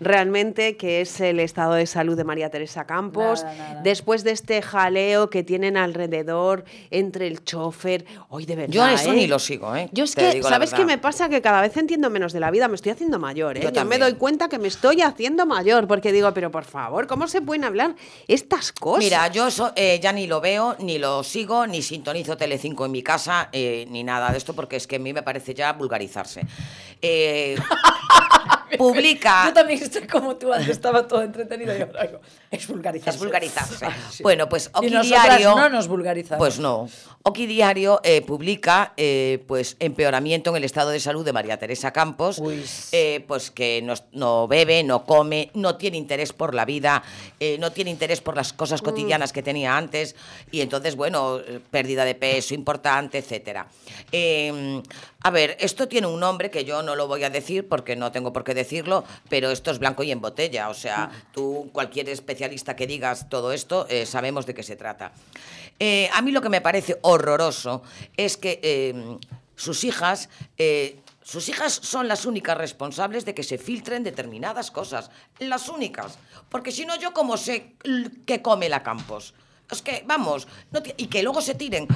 realmente, 0.01 0.76
que 0.76 1.01
es 1.01 1.20
el 1.20 1.40
estado 1.40 1.74
de 1.74 1.86
salud 1.86 2.16
de 2.16 2.24
María 2.24 2.51
Teresa 2.51 2.86
Campos. 2.86 3.42
Nada, 3.42 3.57
nada. 3.57 3.82
Después 3.82 4.24
de 4.24 4.32
este 4.32 4.62
jaleo 4.62 5.30
que 5.30 5.42
tienen 5.42 5.76
alrededor 5.76 6.64
entre 6.90 7.26
el 7.26 7.44
chofer. 7.44 8.05
Hoy 8.28 8.46
de 8.46 8.57
verdad. 8.57 8.72
Yo 8.72 8.86
eso 8.86 9.12
¿eh? 9.12 9.16
ni 9.16 9.26
lo 9.26 9.38
sigo, 9.38 9.74
¿eh? 9.74 9.88
Yo 9.92 10.05
es 10.05 10.14
Te 10.14 10.32
que, 10.32 10.42
¿sabes 10.42 10.72
qué 10.72 10.84
me 10.84 10.99
pasa? 10.99 11.28
Que 11.28 11.40
cada 11.42 11.61
vez 11.61 11.76
entiendo 11.76 12.11
menos 12.11 12.32
de 12.32 12.40
la 12.40 12.51
vida. 12.51 12.68
Me 12.68 12.74
estoy 12.74 12.92
haciendo 12.92 13.18
mayor, 13.18 13.57
¿eh? 13.57 13.61
Yo 13.62 13.70
Yo, 13.70 13.84
me 13.84 13.99
doy 13.99 14.14
cuenta 14.14 14.49
que 14.49 14.59
me 14.59 14.68
estoy 14.68 15.03
haciendo 15.03 15.46
mayor, 15.46 15.86
porque 15.86 16.12
digo, 16.12 16.32
pero 16.32 16.51
por 16.51 16.64
favor, 16.64 17.07
¿cómo 17.07 17.26
se 17.28 17.40
pueden 17.40 17.64
hablar 17.64 17.94
estas 18.26 18.72
cosas? 18.72 19.05
Mira, 19.05 19.28
yo 19.28 19.49
eso, 19.49 19.72
eh, 19.76 19.99
ya 20.03 20.12
ni 20.12 20.26
lo 20.26 20.40
veo, 20.40 20.76
ni 20.80 20.99
lo 20.99 21.22
sigo, 21.22 21.66
ni 21.66 21.82
sintonizo 21.82 22.36
Telecinco 22.36 22.86
en 22.86 22.92
mi 22.92 23.03
casa, 23.03 23.49
eh, 23.53 23.86
ni 23.90 24.05
nada 24.05 24.30
de 24.30 24.38
esto, 24.38 24.55
porque 24.55 24.76
es 24.76 24.86
que 24.86 24.96
a 24.96 24.99
mí 24.99 25.12
me 25.12 25.22
parece 25.22 25.55
ya 25.55 25.72
vulgarizarse. 25.72 26.42
Eh, 27.01 27.57
publica... 28.76 29.46
Yo 29.46 29.52
también 29.54 29.82
estoy 29.82 30.06
como 30.06 30.36
tú, 30.36 30.52
antes 30.52 30.70
estaba 30.70 31.06
todo 31.06 31.22
entretenido 31.22 31.76
y 31.76 31.82
ahora 31.82 32.10
es 32.51 32.66
vulgarizarse. 32.66 33.16
Es 33.16 33.22
vulgarizarse. 33.22 33.86
Ah, 33.86 33.96
sí. 34.11 34.22
Bueno, 34.22 34.49
pues 34.49 34.70
Oki 34.72 34.88
Diario. 34.88 35.55
no 35.55 35.68
nos 35.68 35.88
vulgarizamos. 35.88 36.38
Pues 36.38 36.59
no. 36.59 36.88
Oki 37.22 37.46
Diario 37.46 38.01
eh, 38.05 38.22
publica 38.22 38.94
eh, 38.96 39.44
pues 39.46 39.76
empeoramiento 39.80 40.51
en 40.51 40.57
el 40.57 40.64
estado 40.64 40.90
de 40.90 41.01
salud 41.01 41.24
de 41.24 41.32
María 41.32 41.59
Teresa 41.59 41.92
Campos. 41.92 42.40
eh, 42.92 43.24
pues 43.26 43.51
que 43.51 43.82
no, 43.82 43.94
no 44.12 44.49
bebe, 44.49 44.82
no 44.82 45.05
come, 45.05 45.51
no 45.55 45.76
tiene 45.76 45.96
interés 45.99 46.32
por 46.32 46.55
la 46.55 46.64
vida, 46.64 47.03
eh, 47.40 47.59
no 47.59 47.72
tiene 47.72 47.90
interés 47.90 48.20
por 48.20 48.36
las 48.36 48.53
cosas 48.53 48.80
cotidianas 48.82 49.32
que 49.32 49.42
tenía 49.42 49.76
antes. 49.76 50.16
Y 50.51 50.61
entonces, 50.61 50.96
bueno, 50.96 51.40
pérdida 51.70 52.05
de 52.05 52.14
peso 52.14 52.55
importante, 52.55 53.18
etcétera. 53.18 53.66
Eh, 54.12 54.82
a 55.20 55.30
ver, 55.30 55.57
esto 55.61 55.88
tiene 55.88 56.07
un 56.07 56.20
nombre 56.20 56.51
que 56.51 56.64
yo 56.64 56.82
no 56.82 56.94
lo 56.94 57.09
voy 57.09 57.24
a 57.24 57.30
decir 57.30 57.68
porque 57.68 57.96
no 57.96 58.12
tengo 58.12 58.32
por 58.32 58.44
qué 58.44 58.55
decirlo, 58.55 59.05
pero 59.28 59.51
esto 59.51 59.72
es 59.72 59.80
blanco 59.80 60.05
y 60.05 60.12
en 60.12 60.20
botella. 60.20 60.68
O 60.68 60.74
sea, 60.74 61.11
tú, 61.32 61.68
cualquier 61.72 62.09
especialista 62.39 62.76
que 62.76 62.86
digas 62.86 63.28
todo 63.28 63.51
esto, 63.51 63.86
eh, 63.89 64.07
sabemos 64.07 64.47
de 64.47 64.55
qué 64.55 64.62
se 64.62 64.76
trata. 64.76 65.11
Eh, 65.80 66.09
a 66.14 66.22
mí 66.22 66.30
lo 66.30 66.41
que 66.41 66.49
me 66.49 66.61
parece 66.61 66.97
horroroso 67.03 67.82
es 68.16 68.36
que 68.36 68.61
eh, 68.62 69.18
sus 69.57 69.82
hijas... 69.82 70.28
sus 71.22 71.49
hijas 71.51 71.74
son 71.82 72.09
las 72.09 72.24
únicas 72.24 72.57
responsables 72.57 73.26
de 73.26 73.34
que 73.34 73.43
se 73.43 73.59
filtren 73.59 74.03
determinadas 74.03 74.70
cosas. 74.70 75.11
Las 75.41 75.68
únicas. 75.68 76.16
Porque 76.49 76.72
si 76.72 76.86
no, 76.86 76.97
yo 76.97 77.12
como 77.12 77.36
sé 77.36 77.74
qué 78.24 78.41
come 78.41 78.68
la 78.70 78.82
Campos. 78.82 79.34
Es 79.70 79.82
que, 79.82 80.05
vamos, 80.07 80.49
y 80.97 81.09
que 81.09 81.22
luego 81.22 81.43
se 81.43 81.55
tiren, 81.55 81.86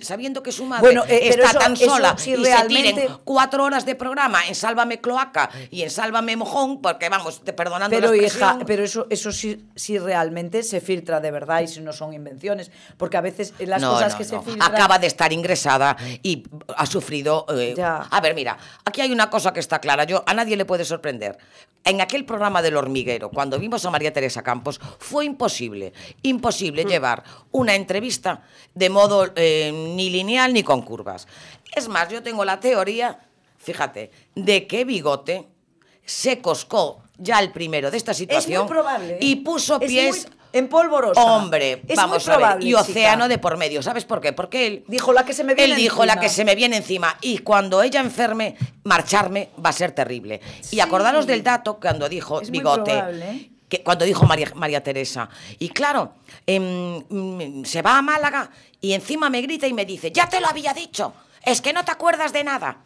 sabiendo 0.00 0.42
que 0.42 0.52
su 0.52 0.64
madre 0.64 0.82
Bueno, 0.82 1.04
eh, 1.08 1.28
está 1.28 1.50
eso- 1.50 1.58
tan 1.58 1.76
sola 1.76 2.16
sí 2.18 2.30
y 2.32 2.36
realmente- 2.36 2.88
se 2.88 2.94
tiren 3.02 3.18
cuatro 3.24 3.64
horas 3.64 3.86
de 3.86 3.94
programa 3.94 4.46
en 4.46 4.54
Sálvame 4.54 5.00
Cloaca 5.00 5.48
y 5.70 5.82
en 5.82 5.90
Sálvame 5.90 6.36
Mojón, 6.36 6.80
porque 6.82 7.08
vamos, 7.08 7.42
te 7.42 7.52
perdonando 7.52 7.94
Pero 7.94 8.12
la 8.12 8.16
hija, 8.26 8.58
pero 8.66 8.82
eso, 8.84 9.06
eso 9.10 9.30
sí, 9.32 9.64
sí 9.76 9.98
realmente 9.98 10.62
se 10.62 10.80
filtra 10.80 11.20
de 11.20 11.30
verdad 11.30 11.60
y 11.62 11.68
si 11.68 11.80
no 11.80 11.92
son 11.92 12.12
invenciones. 12.12 12.70
Porque 12.96 13.16
a 13.16 13.20
veces 13.20 13.54
eh, 13.58 13.66
las 13.66 13.80
No, 13.80 13.92
cosas 13.92 14.12
no, 14.12 14.18
que 14.18 14.24
no. 14.24 14.30
se 14.30 14.50
filtran. 14.50 14.74
Acaba 14.74 14.98
de 14.98 15.06
estar 15.06 15.32
ingresada 15.32 15.96
y 16.22 16.44
ha 16.76 16.86
sufrido. 16.86 17.46
eh. 17.54 17.74
A 17.80 18.20
ver, 18.20 18.34
mira, 18.34 18.58
aquí 18.84 19.00
hay 19.00 19.12
una 19.12 19.30
cosa 19.30 19.52
que 19.52 19.60
está 19.60 19.78
clara. 19.78 20.04
Yo 20.04 20.22
a 20.26 20.34
nadie 20.34 20.56
le 20.56 20.64
puede 20.64 20.84
sorprender. 20.84 21.38
En 21.82 22.02
aquel 22.02 22.26
programa 22.26 22.60
del 22.60 22.76
hormiguero, 22.76 23.30
cuando 23.30 23.58
vimos 23.58 23.82
a 23.86 23.90
María 23.90 24.12
Teresa 24.12 24.42
Campos, 24.42 24.78
fue 24.98 25.24
imposible, 25.24 25.94
imposible 26.20 26.84
llevar 26.84 27.24
una 27.52 27.74
entrevista 27.74 28.42
de 28.74 28.90
modo 28.90 29.32
eh, 29.34 29.59
eh, 29.60 29.72
ni 29.72 30.10
lineal 30.10 30.52
ni 30.52 30.62
con 30.62 30.82
curvas. 30.82 31.26
Es 31.74 31.88
más, 31.88 32.08
yo 32.08 32.22
tengo 32.22 32.44
la 32.44 32.58
teoría, 32.60 33.18
fíjate, 33.58 34.10
de 34.34 34.66
que 34.66 34.84
Bigote 34.84 35.46
se 36.04 36.40
coscó 36.40 37.02
ya 37.18 37.38
el 37.40 37.52
primero 37.52 37.90
de 37.90 37.96
esta 37.96 38.14
situación 38.14 38.66
probable, 38.66 39.14
¿eh? 39.14 39.18
y 39.20 39.36
puso 39.36 39.78
Es 39.80 39.88
pies 39.88 40.26
muy- 40.26 40.36
en 40.52 40.68
polvorosa. 40.68 41.22
Hombre, 41.22 41.82
Es 41.86 41.94
vamos 41.96 42.26
muy 42.26 42.34
a 42.34 42.38
ver, 42.54 42.62
y 42.64 42.66
chica. 42.68 42.80
océano 42.80 43.28
de 43.28 43.38
por 43.38 43.56
medio, 43.56 43.82
¿sabes 43.82 44.04
por 44.04 44.20
qué? 44.20 44.32
Porque 44.32 44.66
él 44.66 44.84
dijo 44.88 45.12
la 45.12 45.24
que 45.24 45.32
se 45.32 45.44
me 45.44 45.54
viene 45.54 45.74
Él 45.74 45.78
dijo 45.78 46.04
la 46.04 46.14
encima". 46.14 46.20
que 46.22 46.28
se 46.28 46.44
me 46.44 46.54
viene 46.56 46.76
encima 46.78 47.16
y 47.20 47.38
cuando 47.38 47.82
ella 47.82 48.00
enferme, 48.00 48.56
marcharme 48.82 49.50
va 49.64 49.70
a 49.70 49.72
ser 49.72 49.92
terrible. 49.92 50.40
Y 50.72 50.80
acordaros 50.80 51.26
del 51.28 51.44
dato 51.44 51.78
cuando 51.78 52.08
dijo 52.08 52.40
Es 52.40 52.48
muy 52.50 52.58
Bigote, 52.58 52.90
probable, 52.90 53.30
¿eh? 53.30 53.50
Que 53.70 53.82
cuando 53.82 54.04
dijo 54.04 54.26
María, 54.26 54.52
María 54.56 54.82
Teresa. 54.82 55.30
Y 55.58 55.70
claro, 55.70 56.12
em, 56.46 57.02
mm, 57.08 57.64
se 57.64 57.80
va 57.80 57.96
a 57.96 58.02
Málaga 58.02 58.50
y 58.80 58.92
encima 58.92 59.30
me 59.30 59.40
grita 59.40 59.66
y 59.66 59.72
me 59.72 59.86
dice, 59.86 60.10
ya 60.10 60.28
te 60.28 60.40
lo 60.40 60.48
había 60.48 60.74
dicho, 60.74 61.14
es 61.42 61.60
que 61.62 61.72
no 61.72 61.84
te 61.84 61.92
acuerdas 61.92 62.32
de 62.34 62.44
nada. 62.44 62.84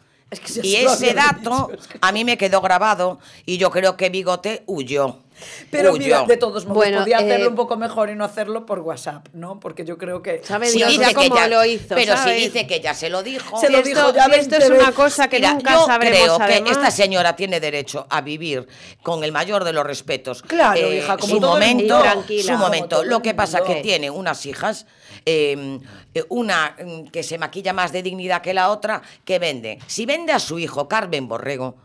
y 0.63 0.75
ese 0.75 1.13
dato 1.13 1.71
a 2.01 2.11
mí 2.11 2.25
me 2.25 2.37
quedó 2.37 2.59
grabado 2.61 3.19
y 3.45 3.57
yo 3.57 3.69
creo 3.69 3.97
que 3.97 4.09
Bigote 4.09 4.63
huyó. 4.65 5.24
Pero 5.69 5.93
mira, 5.93 6.23
de 6.23 6.37
todos 6.37 6.65
modos, 6.65 6.77
Bueno, 6.77 6.99
podía 6.99 7.17
hacerlo 7.17 7.45
eh, 7.45 7.49
un 7.49 7.55
poco 7.55 7.75
mejor 7.77 8.09
y 8.09 8.15
no 8.15 8.23
hacerlo 8.23 8.65
por 8.65 8.79
WhatsApp, 8.79 9.27
¿no? 9.33 9.59
Porque 9.59 9.83
yo 9.85 9.97
creo 9.97 10.21
que... 10.21 10.41
Sabe 10.43 10.67
Si 10.67 10.77
Dios 10.77 10.89
dice 10.89 11.01
ya 11.01 11.07
que 11.09 11.13
cómo 11.29 11.35
ya- 11.35 11.47
lo 11.47 11.65
hizo, 11.65 11.95
Pero 11.95 12.15
¿sabes? 12.15 12.35
si 12.37 12.43
dice 12.49 12.67
que 12.67 12.79
ya 12.79 12.93
se 12.93 13.09
lo 13.09 13.21
dijo. 13.23 13.57
Se 13.59 13.69
lo 13.69 13.79
Si 13.79 13.89
dijo 13.89 14.13
ya 14.13 14.25
si 14.25 14.31
esto 14.31 14.49
20 14.51 14.57
es 14.57 14.69
una 14.69 14.91
cosa 14.93 15.27
que 15.27 15.37
Mira, 15.37 15.53
nunca 15.53 15.73
yo 15.73 15.85
sabremos 15.85 16.19
creo 16.19 16.35
además. 16.41 16.61
que 16.63 16.71
esta 16.71 16.91
señora 16.91 17.35
tiene 17.35 17.59
derecho 17.59 18.07
a 18.09 18.21
vivir 18.21 18.67
con 19.03 19.23
el 19.23 19.31
mayor 19.31 19.63
de 19.63 19.73
los 19.73 19.85
respetos. 19.85 20.39
Eh, 20.43 20.47
Claro, 20.47 20.93
hija, 20.93 21.17
como 21.17 21.33
su 21.33 21.39
todo 21.39 21.51
momento, 21.51 22.01
su 22.41 22.51
momento. 22.53 23.03
Lo 23.03 23.21
que 23.21 23.33
pasa 23.33 23.59
mundo. 23.59 23.73
que 23.73 23.81
tiene 23.81 24.09
unas 24.09 24.45
hijas, 24.45 24.85
eh, 25.25 25.79
eh, 26.13 26.23
una 26.29 26.75
mm, 26.83 27.07
que 27.07 27.23
se 27.23 27.37
maquilla 27.37 27.73
más 27.73 27.91
de 27.91 28.01
dignidad 28.03 28.41
que 28.41 28.53
la 28.53 28.69
otra, 28.69 29.01
que 29.25 29.39
vende. 29.39 29.79
Si 29.87 30.05
vende 30.05 30.31
a 30.31 30.39
su 30.39 30.59
hijo 30.59 30.87
Carmen 30.87 31.27
Borrego, 31.27 31.75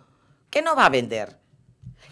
¿qué 0.51 0.63
no 0.63 0.77
va 0.77 0.87
a 0.87 0.89
vender? 0.91 1.40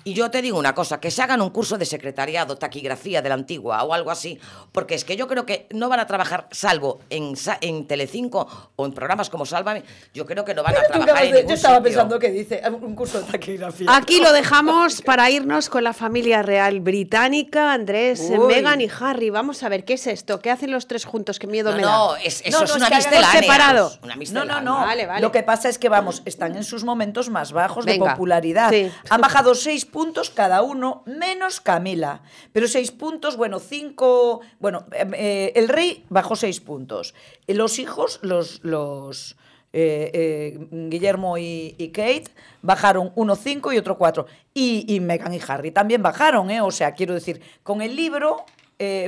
Y 0.09 0.15
yo 0.15 0.31
te 0.31 0.41
digo 0.41 0.59
una 0.59 0.75
cosa, 0.75 1.01
que 1.01 1.11
se 1.11 1.21
hagan 1.23 1.43
un 1.43 1.51
curso 1.51 1.77
de 1.77 1.85
secretariado, 1.85 2.57
taquigrafía 2.57 3.21
de 3.21 3.29
la 3.29 3.35
antigua 3.35 3.83
o 3.85 3.93
algo 3.93 4.11
así, 4.11 4.41
porque 4.73 4.95
es 4.95 5.05
que 5.05 5.17
yo 5.17 5.27
creo 5.29 5.45
que 5.45 5.67
no 5.75 5.91
van 5.91 6.01
a 6.01 6.07
trabajar, 6.07 6.49
salvo 6.51 7.01
en, 7.11 7.35
en 7.61 7.87
Telecinco 7.87 8.71
o 8.77 8.87
en 8.87 8.93
programas 8.93 9.29
como 9.29 9.45
Sálvame, 9.45 9.83
yo 10.15 10.25
creo 10.25 10.47
que 10.47 10.55
no 10.55 10.63
van 10.63 10.77
a 10.77 10.81
trabajar 10.81 11.03
acabas 11.03 11.23
en 11.25 11.29
de- 11.33 11.37
ningún 11.41 11.49
yo 11.51 11.55
estaba 11.57 11.75
sitio. 11.77 11.85
pensando 11.91 12.19
que 12.19 12.31
dice 12.31 12.63
un 12.81 12.95
curso 12.95 13.21
de 13.21 13.31
taquigrafía. 13.31 13.95
Aquí 13.95 14.19
lo 14.21 14.33
dejamos 14.41 15.03
para 15.03 15.31
irnos 15.31 15.69
con 15.69 15.85
la 15.85 15.93
familia 15.93 16.41
real 16.43 16.81
británica, 16.81 17.75
Andrés, 17.75 18.21
Uy. 18.31 18.39
Meghan 18.47 18.81
y 18.81 18.89
Harry. 19.01 19.29
Vamos 19.29 19.63
a 19.63 19.69
ver, 19.69 19.85
¿qué 19.85 19.93
es 19.93 20.07
esto? 20.07 20.41
¿Qué 20.41 20.51
hacen 20.51 20.71
los 20.71 20.87
tres 20.87 21.05
juntos? 21.05 21.39
Qué 21.39 21.47
miedo 21.47 21.73
No, 21.73 21.77
me 21.77 21.83
no, 21.83 22.13
da. 22.15 22.21
es- 22.23 22.41
eso 22.47 22.65
es 22.65 22.75
una 22.75 22.89
miscelánea. 22.89 23.41
separado. 23.43 23.93
Una 24.03 24.17
No, 24.33 24.45
no, 24.47 24.61
no. 24.63 24.75
Vale, 24.79 25.05
vale. 25.05 25.21
Lo 25.21 25.31
que 25.33 25.43
pasa 25.43 25.69
es 25.69 25.77
que, 25.79 25.91
vamos, 25.91 26.23
están 26.25 26.57
en 26.57 26.65
sus 26.65 26.83
momentos 26.85 27.29
más 27.29 27.53
bajos 27.53 27.85
de 27.85 27.99
popularidad. 27.99 28.71
sí. 28.71 28.91
Han 29.11 29.21
bajado 29.21 29.55
seis 29.55 29.85
puntos 29.85 29.98
cada 30.35 30.63
uno, 30.63 31.03
menos 31.07 31.61
Camila. 31.61 32.23
Pero 32.53 32.69
seis 32.69 32.91
puntos, 32.91 33.37
bueno, 33.37 33.59
cinco... 33.59 34.41
Bueno, 34.61 34.87
em, 34.93 35.13
eh, 35.15 35.53
el 35.57 35.69
rey 35.69 36.05
bajó 36.09 36.37
seis 36.37 36.61
puntos. 36.61 37.15
Los 37.47 37.79
hijos, 37.79 38.21
los... 38.23 38.61
los 38.63 39.37
eh, 39.75 40.11
eh, 40.15 40.69
Guillermo 40.71 41.37
y, 41.37 41.75
y 41.77 41.89
Kate 41.89 42.31
bajaron 42.63 43.13
uno 43.17 43.37
cinco 43.37 43.71
y 43.73 43.79
otro 43.79 43.99
cuatro. 43.99 44.27
Y, 44.55 44.85
y 44.89 45.01
Meghan 45.01 45.35
y 45.35 45.41
Harry 45.47 45.71
también 45.71 46.03
bajaron, 46.03 46.51
¿eh? 46.51 46.63
O 46.63 46.71
sea, 46.71 46.93
quiero 46.93 47.13
decir, 47.13 47.43
con 47.63 47.83
el 47.83 47.95
libro 47.95 48.45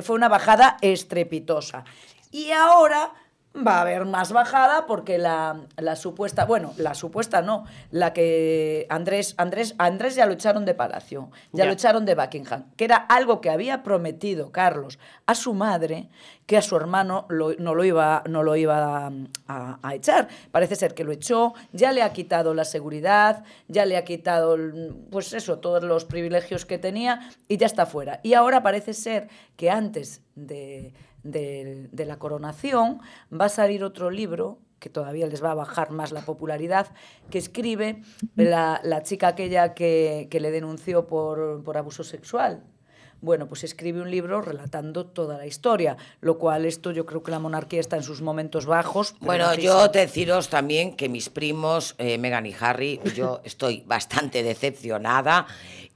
fue 0.03 0.17
una 0.17 0.29
bajada 0.29 0.77
estrepitosa. 0.83 1.85
Y 2.33 2.51
ahora 2.51 3.13
va 3.53 3.79
a 3.79 3.81
haber 3.81 4.05
más 4.05 4.31
bajada 4.33 4.87
porque 4.87 5.19
la, 5.19 5.61
la 5.77 5.97
supuesta, 5.97 6.45
bueno, 6.45 6.73
la 6.77 6.95
supuesta 6.95 7.43
no, 7.43 7.65
la 7.91 8.13
que 8.13 8.87
Andrés, 8.89 9.35
Andrés, 9.39 9.75
Andrés 9.79 10.15
ya 10.15 10.27
lo 10.27 10.35
echaron 10.35 10.65
de 10.65 10.75
Palacio, 10.75 11.31
ya, 11.53 11.65
Ya. 11.65 11.67
lo 11.67 11.73
echaron 11.73 12.05
de 12.07 12.15
Buckingham, 12.15 12.67
que 12.77 12.85
era 12.85 12.95
algo 12.97 13.41
que 13.41 13.51
había 13.51 13.83
prometido 13.83 14.53
Carlos 14.53 15.01
a 15.27 15.35
su 15.35 15.53
madre, 15.53 16.09
que 16.47 16.57
a 16.59 16.63
su 16.63 16.77
hermano 16.77 17.27
lo- 17.29 17.55
no 17.59 17.75
lo 17.75 17.85
iba, 17.85 18.23
no 18.29 18.45
lo 18.45 18.55
iba 18.55 19.07
a, 19.09 19.13
a- 19.49 19.79
a 19.83 19.95
echar. 19.97 20.29
Parece 20.53 20.77
ser 20.77 20.95
que 20.95 21.03
lo 21.05 21.11
echó, 21.11 21.53
ya 21.73 21.91
le 21.91 22.03
ha 22.03 22.13
quitado 22.13 22.55
la 22.55 22.65
seguridad, 22.65 23.43
ya 23.67 23.85
le 23.85 23.97
ha 23.97 24.05
quitado, 24.05 24.57
pues 25.11 25.33
eso, 25.33 25.59
todos 25.59 25.83
los 25.83 26.05
privilegios 26.05 26.67
que 26.67 26.79
tenía 26.79 27.29
y 27.49 27.57
ya 27.57 27.67
está 27.67 27.85
fuera. 27.85 28.21
Y 28.23 28.35
ahora 28.35 28.63
parece 28.63 28.95
ser 28.95 29.29
que 29.57 29.71
antes 29.71 30.23
de, 30.37 30.95
de- 31.23 31.89
de 31.93 32.05
la 32.05 32.19
coronación 32.19 33.01
va 33.33 33.47
a 33.47 33.49
salir 33.51 33.85
otro 33.85 34.11
libro 34.11 34.59
que 34.79 34.89
todavía 34.89 35.27
les 35.27 35.45
va 35.45 35.51
a 35.51 35.55
bajar 35.55 35.91
más 35.91 36.11
la 36.11 36.23
popularidad, 36.23 36.87
que 37.31 37.37
escribe 37.39 38.01
la, 38.35 38.81
la 38.83 39.03
chica 39.03 39.29
aquella 39.29 39.75
que, 39.75 40.29
que 40.31 40.41
le 40.41 40.51
denunció 40.51 41.07
por, 41.07 41.63
por 41.63 41.77
abuso 41.77 42.03
sexual. 42.03 42.63
Bueno, 43.23 43.47
pues 43.49 43.65
escribe 43.65 44.01
un 44.01 44.11
libro 44.11 44.41
relatando 44.41 45.05
toda 45.05 45.37
la 45.37 45.45
historia, 45.45 45.99
lo 46.23 46.39
cual 46.39 46.65
esto 46.65 46.91
yo 46.91 47.05
creo 47.05 47.23
que 47.23 47.31
la 47.31 47.39
monarquía 47.39 47.79
está 47.79 47.97
en 47.97 48.03
sus 48.03 48.23
momentos 48.23 48.65
bajos. 48.65 49.15
Bueno, 49.21 49.55
yo 49.57 49.89
deciros 49.89 50.49
también 50.49 50.97
que 50.97 51.11
mis 51.11 51.29
primos, 51.29 51.95
eh, 51.99 52.17
Megan 52.17 52.47
y 52.47 52.55
Harry, 52.59 52.99
yo 53.15 53.43
estoy 53.45 53.83
bastante 53.87 54.43
decepcionada. 54.43 55.47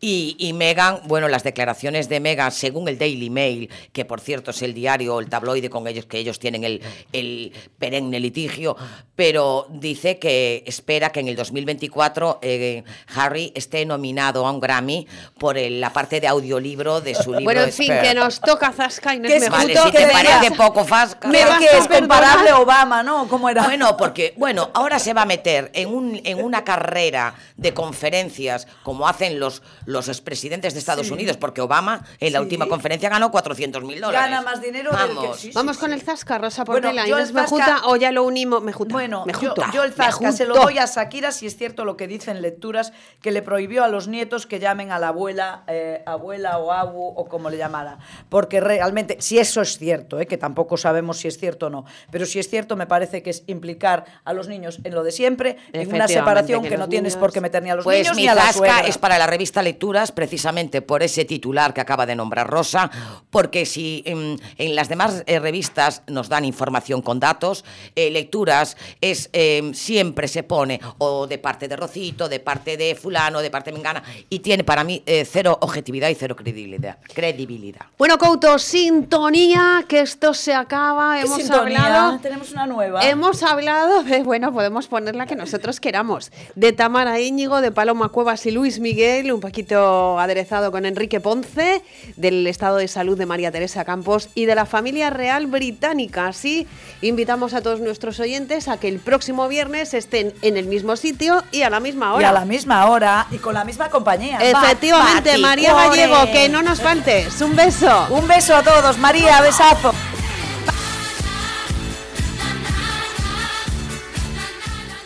Y, 0.00 0.36
y 0.38 0.52
Megan, 0.52 1.00
bueno, 1.04 1.28
las 1.28 1.44
declaraciones 1.44 2.08
de 2.10 2.20
Megan, 2.20 2.52
según 2.52 2.88
el 2.88 2.98
Daily 2.98 3.30
Mail, 3.30 3.70
que 3.92 4.04
por 4.04 4.20
cierto 4.20 4.50
es 4.50 4.60
el 4.60 4.74
diario 4.74 5.14
o 5.14 5.20
el 5.20 5.30
tabloide 5.30 5.70
con 5.70 5.86
ellos, 5.86 6.04
que 6.04 6.18
ellos 6.18 6.38
tienen 6.38 6.62
el, 6.64 6.82
el 7.12 7.52
perenne 7.78 8.20
litigio, 8.20 8.76
pero 9.16 9.66
dice 9.70 10.18
que 10.18 10.62
espera 10.66 11.10
que 11.10 11.20
en 11.20 11.28
el 11.28 11.36
2024 11.36 12.40
eh, 12.42 12.82
Harry 13.14 13.52
esté 13.54 13.86
nominado 13.86 14.46
a 14.46 14.50
un 14.50 14.60
Grammy 14.60 15.06
por 15.38 15.56
el- 15.56 15.80
la 15.80 15.92
parte 15.92 16.20
de 16.20 16.28
audiolibro 16.28 17.00
de 17.00 17.14
su 17.14 17.30
libro. 17.32 17.44
Bueno, 17.44 17.62
en 17.62 17.72
fin, 17.72 17.90
Expert. 17.92 18.08
que 18.08 18.14
nos 18.20 18.40
toca 18.40 18.72
Zasca 18.72 19.14
y 19.14 19.20
no 19.20 19.28
es 19.28 19.42
es 19.42 19.50
Vale, 19.50 19.74
si 19.76 19.90
que 19.90 19.98
te 19.98 20.06
parece 20.08 20.50
poco 20.50 20.84
fasca. 20.84 21.28
Creo 21.30 21.48
vas 21.48 21.58
que 21.58 21.68
a 21.68 21.78
es 21.78 21.88
comparable 21.88 22.50
a 22.50 22.58
Obama, 22.58 23.02
¿no? 23.02 23.26
¿Cómo 23.28 23.48
era? 23.48 23.62
Bueno, 23.64 23.96
porque, 23.96 24.34
bueno, 24.36 24.70
ahora 24.74 24.98
se 24.98 25.14
va 25.14 25.22
a 25.22 25.26
meter 25.26 25.70
en, 25.74 25.88
un, 25.88 26.20
en 26.24 26.42
una 26.42 26.62
carrera 26.64 27.34
de 27.56 27.72
conferencias 27.72 28.66
como 28.82 29.06
hacen 29.08 29.38
los, 29.38 29.62
los 29.94 30.08
expresidentes 30.08 30.74
de 30.74 30.80
Estados 30.80 31.06
Sí. 31.06 31.12
Unidos, 31.14 31.38
porque 31.38 31.62
Obama 31.62 32.04
en 32.20 32.32
la 32.34 32.40
Sí. 32.40 32.42
última 32.42 32.66
conferencia 32.68 33.08
ganó 33.08 33.30
400 33.30 33.82
mil 33.84 34.00
dólares. 34.00 34.30
Gana 34.30 34.42
más 34.42 34.60
dinero 34.60 34.90
del 34.90 35.08
que- 35.08 35.14
Vamos. 35.14 35.36
sí, 35.40 35.46
sí, 35.48 35.52
Vamos 35.54 35.76
sí. 35.76 35.80
con 35.80 35.92
el 35.94 36.02
Zasca, 36.02 36.36
Rosa 36.36 36.64
Bueno, 36.64 36.88
Portela. 36.88 37.06
yo 37.06 37.16
el 37.16 37.22
Inés 37.22 37.32
Mejuta 37.32 37.64
Zasca- 37.78 37.82
o 37.86 37.96
ya 37.96 38.12
lo 38.12 38.24
unimos. 38.24 38.62
Mejuta. 38.62 38.92
Bueno, 38.92 39.20
yo, 39.20 39.26
Mejuto. 39.26 39.62
yo 39.72 39.82
el 39.84 39.92
Zasca 39.94 40.32
se 40.32 40.44
lo 40.44 40.54
doy 40.56 40.76
a 40.78 40.84
Shakira 40.86 41.32
si 41.32 41.46
es 41.46 41.56
cierto 41.56 41.84
lo 41.86 41.96
que 41.96 42.06
dicen 42.06 42.42
lecturas, 42.42 42.92
que 43.22 43.30
le 43.30 43.40
prohibió 43.40 43.84
a 43.84 43.88
los 43.88 44.08
nietos 44.08 44.46
que 44.46 44.58
llamen 44.58 44.90
a 44.92 44.98
la 44.98 45.08
abuela, 45.08 45.64
eh, 45.68 46.02
abuela 46.04 46.58
o 46.58 46.72
abu 46.72 47.02
o 47.16 47.24
como 47.26 47.48
le 47.48 47.56
llamara. 47.56 47.98
Porque 48.28 48.60
realmente, 48.60 49.16
si 49.20 49.38
eso 49.38 49.60
es 49.62 49.78
cierto, 49.78 50.18
eh, 50.20 50.26
que 50.26 50.36
tampoco 50.36 50.76
sabemos 50.76 51.18
si 51.18 51.28
es 51.28 51.38
cierto 51.38 51.66
o 51.66 51.70
no, 51.70 51.84
pero 52.10 52.26
si 52.26 52.38
es 52.38 52.48
cierto 52.50 52.76
me 52.76 52.86
parece 52.86 53.22
que 53.22 53.30
es 53.30 53.44
implicar 53.46 54.04
a 54.24 54.32
los 54.32 54.48
niños 54.48 54.80
en 54.84 54.94
lo 54.94 55.02
de 55.04 55.12
siempre, 55.12 55.56
en 55.72 55.88
una 55.94 56.08
separación 56.08 56.62
que 56.62 56.70
que, 56.70 56.78
no 56.78 56.88
tienes 56.88 57.16
por 57.16 57.32
qué 57.32 57.40
meter 57.40 57.62
ni 57.62 57.70
a 57.70 57.76
los 57.76 57.84
Pues 57.84 57.98
niños 58.00 58.16
mi 58.16 58.22
ni 58.22 58.28
a 58.28 58.34
la 58.34 58.40
zasca 58.42 58.58
suegra. 58.58 58.80
es 58.80 58.98
para 58.98 59.16
la 59.18 59.26
revista 59.28 59.62
Lecturas, 59.74 60.12
precisamente 60.12 60.82
por 60.82 61.02
ese 61.02 61.24
titular 61.24 61.74
que 61.74 61.80
acaba 61.80 62.06
de 62.06 62.14
nombrar 62.14 62.48
Rosa, 62.48 62.88
porque 63.30 63.66
si 63.66 64.04
em, 64.06 64.36
en 64.56 64.76
las 64.76 64.88
demás 64.88 65.24
eh, 65.26 65.40
revistas 65.40 66.02
nos 66.06 66.28
dan 66.28 66.44
información 66.44 67.02
con 67.02 67.18
datos, 67.18 67.64
eh, 67.96 68.08
Lecturas 68.12 68.76
es 69.00 69.30
em, 69.32 69.74
siempre 69.74 70.28
se 70.28 70.44
pone 70.44 70.78
o 70.98 71.26
de 71.26 71.38
parte 71.38 71.66
de 71.66 71.74
Rocito, 71.74 72.28
de 72.28 72.38
parte 72.38 72.76
de 72.76 72.94
fulano, 72.94 73.40
de 73.40 73.50
parte 73.50 73.72
de 73.72 73.76
Mengana, 73.76 74.04
y 74.30 74.38
tiene 74.38 74.62
para 74.62 74.84
mí 74.84 75.02
eh, 75.06 75.26
cero 75.28 75.58
objetividad 75.60 76.08
y 76.08 76.14
cero 76.14 76.36
credibilidad. 76.36 76.98
credibilidad. 77.12 77.86
Bueno, 77.98 78.16
Couto, 78.16 78.60
sintonía, 78.60 79.84
que 79.88 80.02
esto 80.02 80.34
se 80.34 80.54
acaba. 80.54 81.16
¿Qué 81.16 81.22
Hemos 81.22 81.38
sintonía? 81.38 81.84
hablado. 81.84 82.18
Tenemos 82.20 82.52
una 82.52 82.66
nueva. 82.66 83.00
Hemos 83.08 83.42
hablado 83.42 84.04
de, 84.04 84.22
bueno, 84.22 84.52
podemos 84.52 84.86
ponerla 84.86 85.26
que 85.26 85.34
nosotros 85.34 85.80
queramos, 85.80 86.30
de 86.54 86.72
Tamara 86.72 87.18
Íñigo, 87.18 87.60
de 87.60 87.72
Paloma 87.72 88.10
Cuevas 88.10 88.46
y 88.46 88.52
Luis 88.52 88.78
Miguel, 88.78 89.32
un 89.32 89.40
poquito 89.40 89.63
aderezado 89.72 90.70
con 90.70 90.86
Enrique 90.86 91.20
Ponce, 91.20 91.82
del 92.16 92.46
estado 92.46 92.76
de 92.76 92.88
salud 92.88 93.18
de 93.18 93.26
María 93.26 93.50
Teresa 93.50 93.84
Campos 93.84 94.28
y 94.34 94.46
de 94.46 94.54
la 94.54 94.66
familia 94.66 95.10
real 95.10 95.46
británica. 95.46 96.26
Así, 96.28 96.66
invitamos 97.02 97.54
a 97.54 97.62
todos 97.62 97.80
nuestros 97.80 98.20
oyentes 98.20 98.68
a 98.68 98.78
que 98.78 98.88
el 98.88 98.98
próximo 98.98 99.48
viernes 99.48 99.94
estén 99.94 100.32
en 100.42 100.56
el 100.56 100.66
mismo 100.66 100.96
sitio 100.96 101.42
y 101.52 101.62
a 101.62 101.70
la 101.70 101.80
misma 101.80 102.12
Y 102.12 102.16
hora. 102.18 102.28
a 102.30 102.32
la 102.32 102.44
misma 102.44 102.86
hora 102.90 103.26
y 103.30 103.38
con 103.38 103.54
la 103.54 103.64
misma 103.64 103.88
compañía. 103.90 104.38
Efectivamente, 104.40 105.38
María. 105.38 105.74
Gallego, 105.74 106.24
que 106.32 106.48
no 106.48 106.62
nos 106.62 106.80
faltes. 106.80 107.40
Un 107.40 107.56
beso. 107.56 108.06
Un 108.10 108.26
beso 108.28 108.54
a 108.56 108.62
todos, 108.62 108.98
María, 108.98 109.40
besazo. 109.40 109.92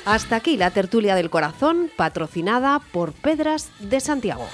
Hasta 0.08 0.36
aquí 0.36 0.56
la 0.56 0.70
tertulia 0.70 1.14
del 1.16 1.28
corazón, 1.28 1.90
patrocinada 1.94 2.80
por 2.92 3.12
Pedras 3.12 3.68
de 3.78 4.00
Santiago. 4.00 4.48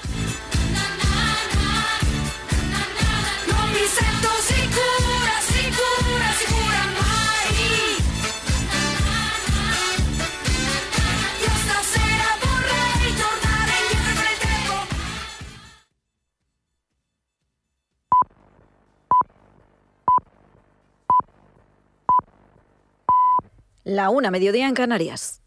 La 23.85 24.09
una, 24.09 24.31
mediodía 24.31 24.67
en 24.67 24.73
Canarias. 24.73 25.43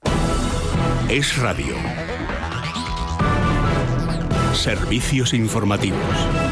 Es 1.08 1.38
radio. 1.38 1.74
Servicios 4.52 5.32
informativos. 5.32 6.47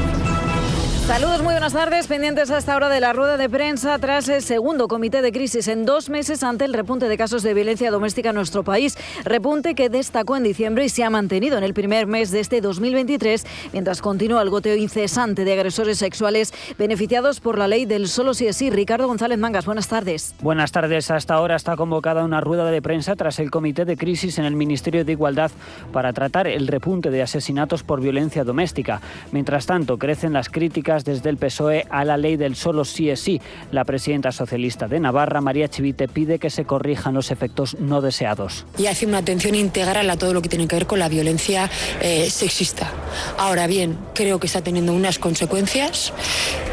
Saludos, 1.07 1.41
muy 1.41 1.53
buenas 1.53 1.73
tardes. 1.73 2.09
Pendientes 2.09 2.51
a 2.51 2.59
esta 2.59 2.75
hora 2.75 2.89
de 2.89 2.99
la 2.99 3.13
rueda 3.13 3.37
de 3.37 3.49
prensa 3.49 3.97
tras 4.01 4.29
el 4.29 4.43
segundo 4.43 4.89
comité 4.89 5.23
de 5.23 5.31
crisis 5.31 5.69
en 5.69 5.87
dos 5.87 6.11
meses 6.11 6.43
ante 6.43 6.65
el 6.65 6.75
repunte 6.75 7.09
de 7.09 7.17
casos 7.17 7.45
de 7.45 7.55
violencia 7.55 7.93
doméstica 7.93 8.31
en 8.31 8.35
nuestro 8.35 8.65
país. 8.65 8.99
Repunte 9.25 9.77
que 9.77 9.89
destacó 9.89 10.37
en 10.37 10.43
diciembre 10.43 10.85
y 10.85 10.89
se 10.89 11.05
ha 11.05 11.11
mantenido 11.11 11.59
en 11.59 11.63
el 11.63 11.75
primer 11.75 12.09
mes 12.09 12.33
de 12.33 12.41
este 12.41 12.61
2023, 12.61 13.47
mientras 13.73 14.03
continúa 14.03 14.43
el 14.43 14.51
goteo 14.51 14.75
incesante 14.75 15.45
de 15.45 15.53
agresores 15.53 15.97
sexuales 15.99 16.53
beneficiados 16.77 17.39
por 17.39 17.57
la 17.57 17.69
ley 17.69 17.87
del 17.87 18.09
solo 18.09 18.35
si 18.35 18.49
es 18.49 18.57
sí. 18.57 18.71
Ricardo 18.71 19.07
González 19.07 19.39
Mangas, 19.39 19.65
buenas 19.65 19.87
tardes. 19.87 20.35
Buenas 20.43 20.73
tardes. 20.73 21.13
Hasta 21.13 21.35
ahora 21.35 21.55
está 21.55 21.77
convocada 21.77 22.25
una 22.25 22.41
rueda 22.41 22.69
de 22.69 22.83
prensa 22.83 23.15
tras 23.15 23.39
el 23.39 23.53
comité 23.53 23.85
de 23.85 23.97
crisis 23.97 24.41
en 24.41 24.45
el 24.45 24.57
Ministerio 24.57 25.05
de 25.05 25.13
Igualdad 25.13 25.53
para 25.93 26.13
tratar 26.13 26.49
el 26.49 26.67
repunte 26.67 27.11
de 27.11 27.23
asesinatos 27.23 27.85
por 27.85 28.01
violencia 28.01 28.43
doméstica. 28.43 29.01
Mientras 29.31 29.67
tanto, 29.67 29.99
crecen 29.99 30.33
las 30.33 30.49
críticas 30.49 30.96
desde 31.05 31.31
el 31.31 31.37
PSOE 31.37 31.87
a 31.91 32.05
la 32.05 32.17
ley 32.17 32.37
del 32.37 32.57
solo 32.57 32.85
sí 32.85 33.11
es 33.11 33.21
sí. 33.21 33.41
La 33.73 33.85
presidenta 33.85 34.33
socialista 34.33 34.89
de 34.89 35.01
Navarra, 35.01 35.41
María 35.41 35.69
Chivite, 35.69 36.09
pide 36.09 36.39
que 36.39 36.51
se 36.51 36.65
corrijan 36.65 37.15
los 37.15 37.31
efectos 37.31 37.77
no 37.79 38.01
deseados. 38.01 38.67
y 38.79 38.87
hace 38.87 39.07
una 39.07 39.19
atención 39.19 39.55
integral 39.55 40.09
a 40.11 40.17
todo 40.17 40.33
lo 40.33 40.43
que 40.43 40.49
tiene 40.49 40.69
que 40.69 40.77
ver 40.77 40.87
con 40.87 40.99
la 40.99 41.09
violencia 41.09 41.71
eh, 42.01 42.29
sexista. 42.31 42.91
Ahora 43.39 43.67
bien, 43.67 43.99
creo 44.15 44.39
que 44.39 44.47
está 44.47 44.63
teniendo 44.63 44.93
unas 44.93 45.19
consecuencias 45.19 46.13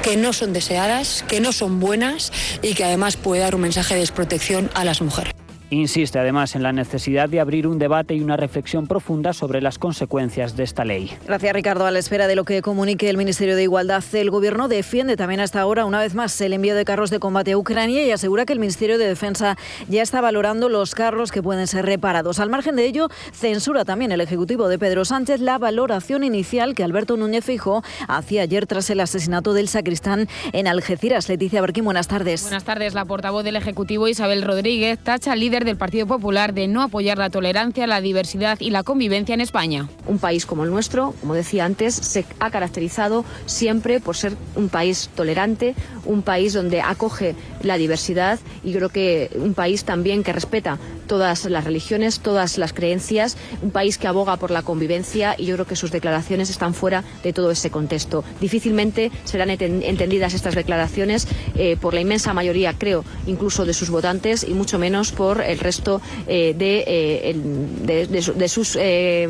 que 0.01 0.17
no 0.17 0.33
son 0.33 0.53
deseadas, 0.53 1.23
que 1.27 1.39
no 1.39 1.51
son 1.51 1.79
buenas 1.79 2.31
y 2.61 2.73
que 2.73 2.83
además 2.83 3.17
puede 3.17 3.41
dar 3.41 3.55
un 3.55 3.61
mensaje 3.61 3.93
de 3.95 4.01
desprotección 4.01 4.69
a 4.73 4.83
las 4.83 5.01
mujeres. 5.01 5.33
Insiste 5.69 6.19
además 6.19 6.55
en 6.55 6.63
la 6.63 6.71
necesidad 6.71 7.29
de 7.29 7.39
abrir 7.39 7.67
un 7.67 7.79
debate 7.79 8.13
y 8.13 8.21
una 8.21 8.37
reflexión 8.37 8.87
profunda 8.87 9.33
sobre 9.33 9.61
las 9.61 9.79
consecuencias 9.79 10.55
de 10.55 10.63
esta 10.63 10.85
ley. 10.85 11.11
Gracias, 11.25 11.53
Ricardo. 11.53 11.85
A 11.85 11.91
la 11.91 11.99
espera 11.99 12.27
de 12.27 12.35
lo 12.35 12.43
que 12.43 12.61
comunique 12.61 13.09
el 13.09 13.17
Ministerio 13.17 13.55
de 13.55 13.63
Igualdad, 13.63 14.03
el 14.13 14.29
Gobierno 14.29 14.67
defiende 14.67 15.17
también 15.17 15.39
hasta 15.39 15.61
ahora, 15.61 15.85
una 15.85 15.99
vez 15.99 16.15
más, 16.15 16.39
el 16.41 16.53
envío 16.53 16.75
de 16.75 16.85
carros 16.85 17.09
de 17.09 17.19
combate 17.19 17.53
a 17.53 17.57
Ucrania 17.57 18.03
y 18.05 18.11
asegura 18.11 18.45
que 18.45 18.53
el 18.53 18.59
Ministerio 18.59 18.97
de 18.97 19.07
Defensa 19.07 19.57
ya 19.87 20.01
está 20.01 20.21
valorando 20.21 20.69
los 20.69 20.95
carros 20.95 21.31
que 21.31 21.41
pueden 21.41 21.67
ser 21.67 21.85
reparados. 21.85 22.39
Al 22.39 22.49
margen 22.49 22.75
de 22.75 22.85
ello, 22.85 23.09
censura 23.31 23.85
también 23.85 24.11
el 24.11 24.21
Ejecutivo 24.21 24.67
de 24.67 24.77
Pedro 24.77 25.05
Sánchez 25.05 25.39
la 25.39 25.57
valoración 25.57 26.23
inicial 26.23 26.75
que 26.75 26.83
Alberto 26.83 27.17
Núñez 27.17 27.45
Fijó 27.45 27.83
hacía 28.07 28.43
ayer 28.43 28.67
tras 28.67 28.89
el 28.89 28.99
asesinato 28.99 29.53
del 29.53 29.67
sacristán 29.67 30.27
en 30.51 30.67
Algeciras. 30.67 31.29
Leticia 31.29 31.61
Berquín, 31.61 31.85
buenas 31.85 32.07
tardes. 32.07 32.43
Buenas 32.43 32.63
tardes. 32.63 32.93
La 32.93 33.05
portavoz 33.05 33.43
del 33.43 33.55
Ejecutivo, 33.55 34.07
Isabel 34.07 34.43
Rodríguez, 34.43 34.99
tacha 34.99 35.31
al 35.33 35.43
del 35.63 35.77
Partido 35.77 36.07
Popular 36.07 36.53
de 36.53 36.67
no 36.67 36.81
apoyar 36.81 37.17
la 37.17 37.29
tolerancia, 37.29 37.87
la 37.87 38.01
diversidad 38.01 38.59
y 38.59 38.69
la 38.69 38.83
convivencia 38.83 39.33
en 39.33 39.41
España. 39.41 39.87
Un 40.07 40.19
país 40.19 40.45
como 40.45 40.63
el 40.63 40.69
nuestro, 40.71 41.13
como 41.21 41.33
decía 41.33 41.65
antes, 41.65 41.95
se 41.95 42.25
ha 42.39 42.51
caracterizado 42.51 43.25
siempre 43.45 43.99
por 43.99 44.15
ser 44.15 44.33
un 44.55 44.69
país 44.69 45.09
tolerante, 45.15 45.75
un 46.05 46.21
país 46.21 46.53
donde 46.53 46.81
acoge 46.81 47.35
la 47.61 47.77
diversidad 47.77 48.39
y 48.63 48.73
creo 48.73 48.89
que 48.89 49.29
un 49.35 49.53
país 49.53 49.83
también 49.83 50.23
que 50.23 50.33
respeta 50.33 50.77
todas 51.07 51.45
las 51.45 51.63
religiones, 51.65 52.19
todas 52.21 52.57
las 52.57 52.73
creencias, 52.73 53.37
un 53.61 53.71
país 53.71 53.97
que 53.97 54.07
aboga 54.07 54.37
por 54.37 54.51
la 54.51 54.61
convivencia 54.61 55.35
y 55.37 55.45
yo 55.45 55.55
creo 55.55 55.67
que 55.67 55.75
sus 55.75 55.91
declaraciones 55.91 56.49
están 56.49 56.73
fuera 56.73 57.03
de 57.23 57.33
todo 57.33 57.51
ese 57.51 57.69
contexto. 57.69 58.23
Difícilmente 58.39 59.11
serán 59.25 59.49
enten- 59.49 59.83
entendidas 59.83 60.33
estas 60.33 60.55
declaraciones 60.55 61.27
eh, 61.55 61.77
por 61.79 61.93
la 61.93 62.01
inmensa 62.01 62.33
mayoría, 62.33 62.73
creo, 62.77 63.03
incluso 63.27 63.65
de 63.65 63.73
sus 63.73 63.89
votantes 63.89 64.43
y 64.47 64.53
mucho 64.53 64.79
menos 64.79 65.11
por 65.11 65.41
el 65.47 65.59
resto 65.59 66.01
eh, 66.27 66.53
de, 66.57 66.83
eh, 66.87 67.33
de- 67.35 68.07
de 68.07 68.21
de 68.33 68.47
sus 68.49 68.77
eh, 68.79 69.27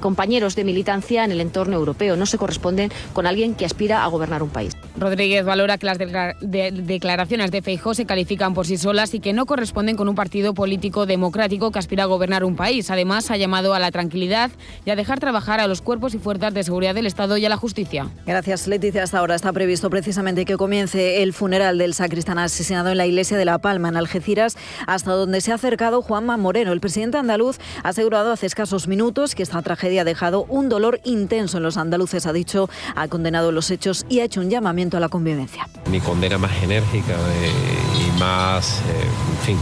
compañeros 0.00 0.54
de 0.54 0.64
militancia 0.64 1.24
en 1.24 1.32
el 1.32 1.40
entorno 1.40 1.76
europeo. 1.76 2.16
No 2.16 2.26
se 2.26 2.38
corresponden 2.38 2.90
con 3.12 3.26
alguien 3.26 3.54
que 3.54 3.64
aspira 3.64 4.04
a 4.04 4.06
gobernar 4.08 4.42
un 4.42 4.50
país. 4.50 4.76
Rodríguez 5.00 5.44
valora 5.44 5.78
que 5.78 5.86
las 5.86 5.98
decla- 5.98 6.36
de- 6.40 6.72
declaraciones 6.72 7.50
de 7.50 7.62
Feijó 7.62 7.94
se 7.94 8.04
califican 8.06 8.54
por 8.54 8.66
sí 8.66 8.76
solas 8.76 9.14
y 9.14 9.20
que 9.20 9.32
no 9.32 9.46
corresponden 9.46 9.96
con 9.96 10.08
un 10.08 10.14
partido 10.14 10.54
político 10.54 11.06
democrático 11.06 11.70
que 11.70 11.78
aspira 11.78 12.04
a 12.04 12.06
gobernar 12.06 12.44
un 12.44 12.56
país. 12.56 12.90
Además, 12.90 13.30
ha 13.30 13.36
llamado 13.36 13.74
a 13.74 13.78
la 13.78 13.90
tranquilidad 13.90 14.50
y 14.84 14.90
a 14.90 14.96
dejar 14.96 15.20
trabajar 15.20 15.60
a 15.60 15.66
los 15.68 15.82
cuerpos 15.82 16.14
y 16.14 16.18
fuerzas 16.18 16.52
de 16.54 16.62
seguridad 16.64 16.94
del 16.94 17.06
Estado 17.06 17.36
y 17.36 17.44
a 17.44 17.48
la 17.48 17.56
justicia. 17.56 18.08
Gracias, 18.26 18.66
Leticia. 18.66 19.02
Hasta 19.02 19.18
ahora 19.18 19.34
está 19.34 19.52
previsto 19.52 19.90
precisamente 19.90 20.44
que 20.44 20.56
comience 20.56 21.22
el 21.22 21.32
funeral 21.32 21.78
del 21.78 21.94
sacristán 21.94 22.38
asesinado 22.38 22.90
en 22.90 22.96
la 22.96 23.06
iglesia 23.06 23.36
de 23.36 23.44
La 23.44 23.58
Palma, 23.58 23.88
en 23.88 23.96
Algeciras, 23.96 24.56
hasta 24.86 25.12
donde 25.12 25.40
se 25.40 25.52
ha 25.52 25.56
acercado 25.56 26.02
Juanma 26.02 26.36
Moreno. 26.36 26.72
El 26.72 26.80
presidente 26.80 27.18
andaluz 27.18 27.58
ha 27.82 27.90
asegurado 27.90 28.32
hace 28.32 28.46
escasos 28.46 28.88
minutos 28.88 29.34
que 29.34 29.42
esta 29.42 29.60
tragedia 29.62 30.02
ha 30.02 30.04
dejado 30.04 30.44
un 30.48 30.68
dolor 30.68 31.00
intenso 31.04 31.58
en 31.58 31.62
los 31.62 31.76
andaluces, 31.76 32.26
ha 32.26 32.32
dicho, 32.32 32.68
ha 32.96 33.08
condenado 33.08 33.52
los 33.52 33.70
hechos 33.70 34.06
y 34.08 34.20
ha 34.20 34.24
hecho 34.24 34.40
un 34.40 34.48
llamamiento 34.50 34.87
a 34.96 35.00
la 35.00 35.08
convivencia. 35.08 35.68
mi 35.90 36.00
condena 36.00 36.38
más 36.38 36.62
enérgica 36.62 37.12
eh, 37.12 37.52
y 37.98 38.18
más, 38.18 38.80
eh, 38.80 39.04
en 39.30 39.46
fin, 39.46 39.58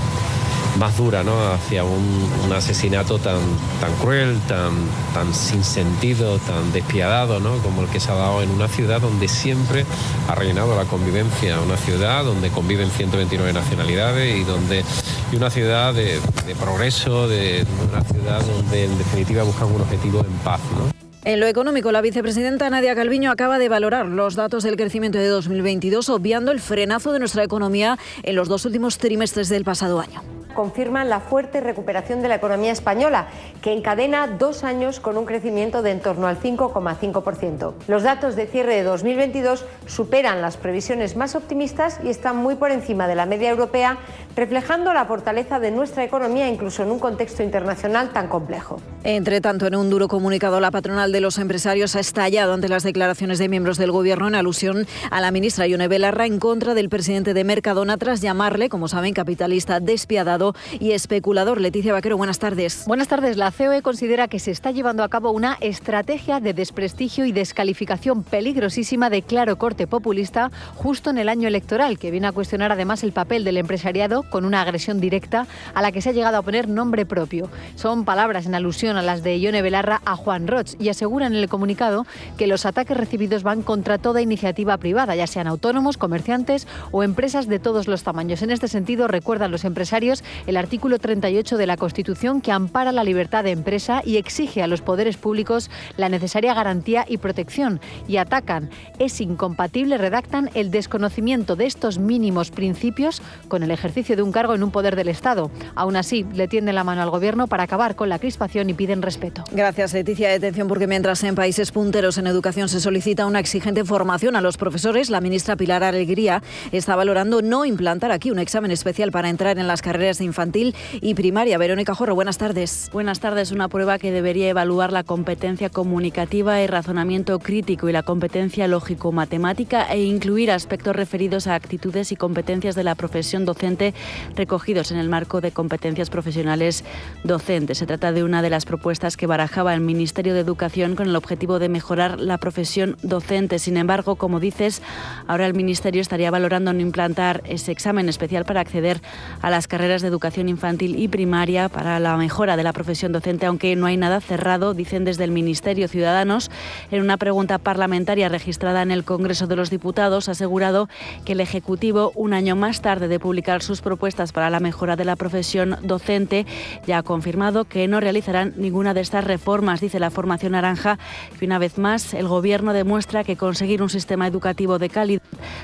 más 0.78 0.96
dura, 0.96 1.22
¿no? 1.22 1.52
Hacia 1.52 1.84
un, 1.84 2.52
asesinato 2.54 3.18
tan, 3.18 3.38
tan 3.80 3.92
cruel, 4.00 4.38
tan, 4.48 4.72
tan 5.12 5.34
sin 5.34 5.64
sentido, 5.64 6.38
tan 6.38 6.72
despiadado, 6.72 7.40
¿no? 7.40 7.58
Como 7.58 7.82
el 7.82 7.88
que 7.88 8.00
se 8.00 8.10
ha 8.10 8.14
dado 8.14 8.42
en 8.42 8.50
una 8.50 8.68
ciudad 8.68 9.00
donde 9.00 9.28
siempre 9.28 9.84
ha 10.28 10.34
reinado 10.34 10.76
la 10.76 10.84
convivencia, 10.84 11.60
una 11.60 11.76
ciudad 11.76 12.24
donde 12.24 12.50
conviven 12.50 12.90
129 12.90 13.52
nacionalidades 13.52 14.36
y 14.36 14.44
donde 14.44 14.84
y 15.32 15.36
una 15.36 15.50
ciudad 15.50 15.92
de, 15.92 16.20
de 16.46 16.54
progreso, 16.54 17.28
de, 17.28 17.66
una 17.90 18.02
ciudad 18.04 18.40
donde 18.44 18.84
en 18.84 18.98
definitiva 18.98 19.42
buscan 19.42 19.72
un 19.72 19.80
objetivo 19.80 20.20
en 20.20 20.32
paz, 20.44 20.60
¿no? 20.78 20.95
En 21.26 21.40
lo 21.40 21.46
económico, 21.48 21.90
la 21.90 22.02
vicepresidenta 22.02 22.70
Nadia 22.70 22.94
Calviño 22.94 23.32
acaba 23.32 23.58
de 23.58 23.68
valorar 23.68 24.06
los 24.06 24.36
datos 24.36 24.62
del 24.62 24.76
crecimiento 24.76 25.18
de 25.18 25.26
2022, 25.26 26.08
obviando 26.08 26.52
el 26.52 26.60
frenazo 26.60 27.12
de 27.12 27.18
nuestra 27.18 27.42
economía 27.42 27.98
en 28.22 28.36
los 28.36 28.46
dos 28.46 28.64
últimos 28.64 28.98
trimestres 28.98 29.48
del 29.48 29.64
pasado 29.64 29.98
año. 29.98 30.22
confirman 30.54 31.10
la 31.10 31.20
fuerte 31.20 31.60
recuperación 31.60 32.22
de 32.22 32.28
la 32.28 32.36
economía 32.36 32.72
española, 32.72 33.26
que 33.60 33.74
encadena 33.74 34.26
dos 34.26 34.64
años 34.64 35.00
con 35.00 35.18
un 35.18 35.26
crecimiento 35.26 35.82
de 35.82 35.90
en 35.90 36.00
torno 36.00 36.28
al 36.28 36.40
5,5%. 36.40 37.74
Los 37.88 38.02
datos 38.02 38.36
de 38.36 38.46
cierre 38.46 38.74
de 38.74 38.82
2022 38.82 39.66
superan 39.86 40.40
las 40.40 40.56
previsiones 40.56 41.14
más 41.14 41.34
optimistas 41.34 42.00
y 42.02 42.08
están 42.08 42.38
muy 42.38 42.54
por 42.54 42.70
encima 42.70 43.06
de 43.06 43.16
la 43.16 43.26
media 43.26 43.50
europea, 43.50 43.98
reflejando 44.34 44.94
la 44.94 45.04
fortaleza 45.04 45.60
de 45.60 45.72
nuestra 45.72 46.04
economía 46.04 46.48
incluso 46.48 46.82
en 46.82 46.90
un 46.90 47.00
contexto 47.00 47.42
internacional 47.42 48.10
tan 48.14 48.28
complejo. 48.28 48.80
Entre 49.04 49.40
tanto, 49.42 49.66
en 49.66 49.76
un 49.76 49.90
duro 49.90 50.08
comunicado, 50.08 50.58
la 50.58 50.70
patronal 50.70 51.12
de 51.12 51.15
los 51.20 51.38
empresarios 51.38 51.96
ha 51.96 52.00
estallado 52.00 52.52
ante 52.52 52.68
las 52.68 52.82
declaraciones 52.82 53.38
de 53.38 53.48
miembros 53.48 53.78
del 53.78 53.92
Gobierno 53.92 54.28
en 54.28 54.34
alusión 54.34 54.86
a 55.10 55.20
la 55.20 55.30
ministra 55.30 55.66
Ione 55.66 55.88
Belarra 55.88 56.26
en 56.26 56.38
contra 56.38 56.74
del 56.74 56.88
presidente 56.88 57.34
de 57.34 57.44
Mercadona 57.44 57.96
tras 57.96 58.20
llamarle, 58.20 58.68
como 58.68 58.88
saben, 58.88 59.14
capitalista 59.14 59.80
despiadado 59.80 60.54
y 60.80 60.92
especulador. 60.92 61.60
Leticia 61.60 61.92
Vaquero, 61.92 62.16
buenas 62.16 62.38
tardes. 62.38 62.84
Buenas 62.86 63.08
tardes. 63.08 63.36
La 63.36 63.52
COE 63.52 63.82
considera 63.82 64.28
que 64.28 64.38
se 64.38 64.50
está 64.50 64.70
llevando 64.70 65.02
a 65.02 65.08
cabo 65.08 65.30
una 65.30 65.56
estrategia 65.60 66.40
de 66.40 66.54
desprestigio 66.54 67.24
y 67.24 67.32
descalificación 67.32 68.22
peligrosísima 68.22 69.10
de 69.10 69.22
claro 69.22 69.56
corte 69.56 69.86
populista 69.86 70.50
justo 70.74 71.10
en 71.10 71.18
el 71.18 71.28
año 71.28 71.48
electoral, 71.48 71.98
que 71.98 72.10
viene 72.10 72.26
a 72.26 72.32
cuestionar 72.32 72.72
además 72.72 73.02
el 73.02 73.12
papel 73.12 73.44
del 73.44 73.56
empresariado 73.56 74.22
con 74.24 74.44
una 74.44 74.62
agresión 74.62 75.00
directa 75.00 75.46
a 75.74 75.82
la 75.82 75.92
que 75.92 76.00
se 76.00 76.10
ha 76.10 76.12
llegado 76.12 76.38
a 76.38 76.42
poner 76.42 76.68
nombre 76.68 77.06
propio. 77.06 77.50
Son 77.74 78.04
palabras 78.04 78.46
en 78.46 78.54
alusión 78.54 78.96
a 78.96 79.02
las 79.02 79.22
de 79.22 79.38
Ione 79.38 79.62
Belarra 79.62 80.02
a 80.04 80.16
Juan 80.16 80.46
Roch 80.46 80.74
y 80.78 80.88
aseguran 81.06 81.34
en 81.34 81.40
el 81.40 81.48
comunicado 81.48 82.04
que 82.36 82.48
los 82.48 82.66
ataques 82.66 82.96
recibidos 82.96 83.44
van 83.44 83.62
contra 83.62 83.98
toda 83.98 84.20
iniciativa 84.20 84.76
privada, 84.76 85.14
ya 85.14 85.28
sean 85.28 85.46
autónomos, 85.46 85.96
comerciantes 85.96 86.66
o 86.90 87.04
empresas 87.04 87.46
de 87.46 87.60
todos 87.60 87.86
los 87.86 88.02
tamaños. 88.02 88.42
En 88.42 88.50
este 88.50 88.66
sentido, 88.66 89.06
recuerdan 89.06 89.52
los 89.52 89.64
empresarios 89.64 90.24
el 90.48 90.56
artículo 90.56 90.98
38 90.98 91.56
de 91.56 91.66
la 91.66 91.76
Constitución 91.76 92.40
que 92.40 92.50
ampara 92.50 92.90
la 92.90 93.04
libertad 93.04 93.44
de 93.44 93.52
empresa 93.52 94.02
y 94.04 94.16
exige 94.16 94.64
a 94.64 94.66
los 94.66 94.80
poderes 94.82 95.16
públicos 95.16 95.70
la 95.96 96.08
necesaria 96.08 96.54
garantía 96.54 97.04
y 97.08 97.18
protección. 97.18 97.80
Y 98.08 98.16
atacan, 98.16 98.68
es 98.98 99.20
incompatible, 99.20 99.98
redactan 99.98 100.50
el 100.54 100.72
desconocimiento 100.72 101.54
de 101.54 101.66
estos 101.66 102.00
mínimos 102.00 102.50
principios 102.50 103.22
con 103.46 103.62
el 103.62 103.70
ejercicio 103.70 104.16
de 104.16 104.22
un 104.22 104.32
cargo 104.32 104.54
en 104.54 104.64
un 104.64 104.72
poder 104.72 104.96
del 104.96 105.08
Estado. 105.08 105.52
Aún 105.76 105.94
así, 105.94 106.26
le 106.34 106.48
tienden 106.48 106.74
la 106.74 106.82
mano 106.82 107.02
al 107.02 107.10
Gobierno 107.10 107.46
para 107.46 107.62
acabar 107.62 107.94
con 107.94 108.08
la 108.08 108.18
crispación 108.18 108.68
y 108.70 108.74
piden 108.74 109.02
respeto. 109.02 109.44
Gracias, 109.52 109.92
Leticia. 109.94 110.30
Detención 110.30 110.66
porque 110.66 110.88
mientras 110.96 111.22
en 111.24 111.34
países 111.34 111.72
punteros 111.72 112.16
en 112.16 112.26
educación 112.26 112.70
se 112.70 112.80
solicita 112.80 113.26
una 113.26 113.38
exigente 113.38 113.84
formación 113.84 114.34
a 114.34 114.40
los 114.40 114.56
profesores, 114.56 115.10
la 115.10 115.20
ministra 115.20 115.54
Pilar 115.54 115.84
Alegría 115.84 116.42
está 116.72 116.96
valorando 116.96 117.42
no 117.42 117.66
implantar 117.66 118.12
aquí 118.12 118.30
un 118.30 118.38
examen 118.38 118.70
especial 118.70 119.12
para 119.12 119.28
entrar 119.28 119.58
en 119.58 119.66
las 119.66 119.82
carreras 119.82 120.16
de 120.16 120.24
infantil 120.24 120.74
y 121.02 121.12
primaria. 121.12 121.58
Verónica 121.58 121.94
Jorro, 121.94 122.14
buenas 122.14 122.38
tardes. 122.38 122.88
Buenas 122.94 123.20
tardes. 123.20 123.52
Una 123.52 123.68
prueba 123.68 123.98
que 123.98 124.10
debería 124.10 124.48
evaluar 124.48 124.90
la 124.90 125.04
competencia 125.04 125.68
comunicativa 125.68 126.62
y 126.62 126.66
razonamiento 126.66 127.40
crítico 127.40 127.90
y 127.90 127.92
la 127.92 128.02
competencia 128.02 128.66
lógico-matemática 128.66 129.92
e 129.92 130.02
incluir 130.02 130.50
aspectos 130.50 130.96
referidos 130.96 131.46
a 131.46 131.56
actitudes 131.56 132.10
y 132.10 132.16
competencias 132.16 132.74
de 132.74 132.84
la 132.84 132.94
profesión 132.94 133.44
docente 133.44 133.92
recogidos 134.34 134.92
en 134.92 134.96
el 134.96 135.10
marco 135.10 135.42
de 135.42 135.50
competencias 135.50 136.08
profesionales 136.08 136.84
docentes. 137.22 137.76
Se 137.76 137.86
trata 137.86 138.12
de 138.12 138.24
una 138.24 138.40
de 138.40 138.48
las 138.48 138.64
propuestas 138.64 139.18
que 139.18 139.26
barajaba 139.26 139.74
el 139.74 139.82
Ministerio 139.82 140.32
de 140.32 140.40
Educación 140.40 140.75
con 140.76 141.08
el 141.08 141.16
objetivo 141.16 141.58
de 141.58 141.70
mejorar 141.70 142.20
la 142.20 142.36
profesión 142.36 142.98
docente. 143.02 143.58
Sin 143.58 143.78
embargo, 143.78 144.16
como 144.16 144.40
dices, 144.40 144.82
ahora 145.26 145.46
el 145.46 145.54
Ministerio 145.54 146.02
estaría 146.02 146.30
valorando 146.30 146.74
no 146.74 146.80
implantar 146.80 147.42
ese 147.46 147.72
examen 147.72 148.10
especial 148.10 148.44
para 148.44 148.60
acceder 148.60 149.00
a 149.40 149.48
las 149.48 149.68
carreras 149.68 150.02
de 150.02 150.08
educación 150.08 150.50
infantil 150.50 150.98
y 150.98 151.08
primaria 151.08 151.70
para 151.70 151.98
la 151.98 152.18
mejora 152.18 152.58
de 152.58 152.62
la 152.62 152.74
profesión 152.74 153.10
docente, 153.10 153.46
aunque 153.46 153.74
no 153.74 153.86
hay 153.86 153.96
nada 153.96 154.20
cerrado, 154.20 154.74
dicen 154.74 155.06
desde 155.06 155.24
el 155.24 155.30
Ministerio 155.30 155.88
Ciudadanos. 155.88 156.50
En 156.90 157.00
una 157.00 157.16
pregunta 157.16 157.56
parlamentaria 157.56 158.28
registrada 158.28 158.82
en 158.82 158.90
el 158.90 159.04
Congreso 159.04 159.46
de 159.46 159.56
los 159.56 159.70
Diputados, 159.70 160.28
ha 160.28 160.32
asegurado 160.32 160.90
que 161.24 161.32
el 161.32 161.40
Ejecutivo, 161.40 162.12
un 162.14 162.34
año 162.34 162.54
más 162.54 162.82
tarde 162.82 163.08
de 163.08 163.18
publicar 163.18 163.62
sus 163.62 163.80
propuestas 163.80 164.32
para 164.32 164.50
la 164.50 164.60
mejora 164.60 164.94
de 164.94 165.06
la 165.06 165.16
profesión 165.16 165.78
docente, 165.82 166.44
ya 166.86 166.98
ha 166.98 167.02
confirmado 167.02 167.64
que 167.64 167.88
no 167.88 167.98
realizarán 167.98 168.52
ninguna 168.58 168.92
de 168.92 169.00
estas 169.00 169.24
reformas, 169.24 169.80
dice 169.80 169.98
la 170.00 170.10
formación 170.10 170.54
naranja, 170.66 170.98
y 171.40 171.44
una 171.44 171.58
vez 171.58 171.78
más 171.78 172.14
el 172.14 172.28
Gobierno 172.28 172.72
demuestra 172.72 173.24
que 173.24 173.36
conseguir 173.36 173.82
un 173.82 173.90
sistema 173.90 174.26
educativo 174.26 174.78
de 174.78 174.88
calidad 174.88 175.22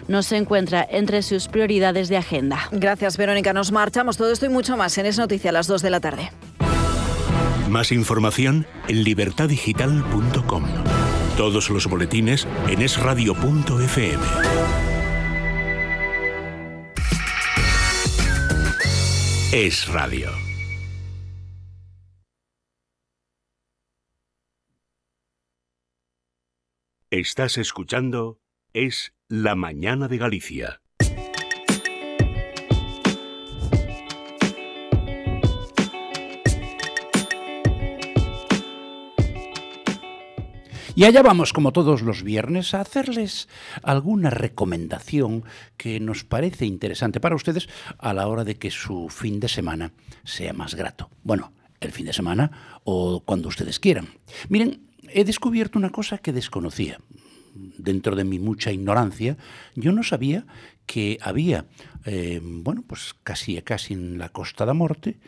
no 0.09 0.23
se 0.23 0.37
encuentra 0.37 0.87
entre 0.89 1.23
sus 1.23 1.49
prioridades 1.49 2.09
de 2.09 2.17
agenda. 2.17 2.61
Gracias, 2.71 3.17
Verónica. 3.17 3.53
Nos 3.53 3.73
marchamos. 3.73 4.17
Todo 4.17 4.33
esto 4.33 4.47
y 4.47 4.49
mucho 4.49 4.77
más 4.77 4.97
en 4.99 5.07
Es 5.07 5.19
Noticia 5.19 5.51
a 5.51 5.53
las 5.53 5.67
2 5.67 5.83
de 5.83 5.91
la 5.91 6.01
tarde. 6.01 6.31
Más 7.69 7.93
información 7.93 8.67
en 8.89 9.05
libertadigital.com. 9.05 10.65
Todos 11.37 11.71
los 11.71 11.87
boletines 11.87 12.47
en 12.69 12.83
esradio.fm. 12.83 14.23
Es 19.53 19.89
Radio. 19.89 20.52
Estás 27.13 27.59
escuchando 27.59 28.41
Es 28.73 29.13
la 29.29 29.55
mañana 29.55 30.09
de 30.09 30.17
Galicia. 30.17 30.81
Y 40.95 41.05
allá 41.05 41.23
vamos, 41.23 41.53
como 41.53 41.75
todos 41.75 42.01
los 42.01 42.23
viernes, 42.23 42.73
a 42.73 42.81
hacerles 42.81 43.51
alguna 43.83 44.31
recomendación 44.31 45.45
que 45.77 46.01
nos 46.01 46.25
parece 46.25 46.65
interesante 46.65 47.21
para 47.21 47.37
ustedes 47.37 47.69
a 47.99 48.15
la 48.15 48.27
hora 48.27 48.45
de 48.45 48.57
que 48.57 48.71
su 48.71 49.11
fin 49.11 49.39
de 49.39 49.49
semana 49.49 49.93
sea 50.25 50.55
más 50.55 50.75
grato. 50.75 51.11
Bueno, 51.23 51.53
el 51.79 51.93
fin 51.93 52.07
de 52.07 52.15
semana 52.15 52.81
o 52.85 53.23
cuando 53.23 53.49
ustedes 53.49 53.81
quieran. 53.81 54.09
Miren, 54.49 54.92
he 55.15 55.25
descubierto 55.25 55.79
una 55.79 55.91
cosa 55.91 56.19
que 56.19 56.33
desconocía. 56.33 56.99
Dentro 57.55 58.17
de 58.17 58.25
mi 58.25 58.39
mucha 58.39 58.73
ignorancia, 58.73 59.37
yo 59.75 59.93
no 59.93 60.03
sabía 60.03 60.47
que 60.87 61.19
había, 61.21 61.67
eh, 62.07 62.41
bueno, 62.43 62.83
pues 62.87 63.15
casi 63.23 63.61
casi 63.63 63.95
en 63.95 64.19
la 64.19 64.31
Costa 64.31 64.65
da 64.65 64.75
Morte, 64.75 65.19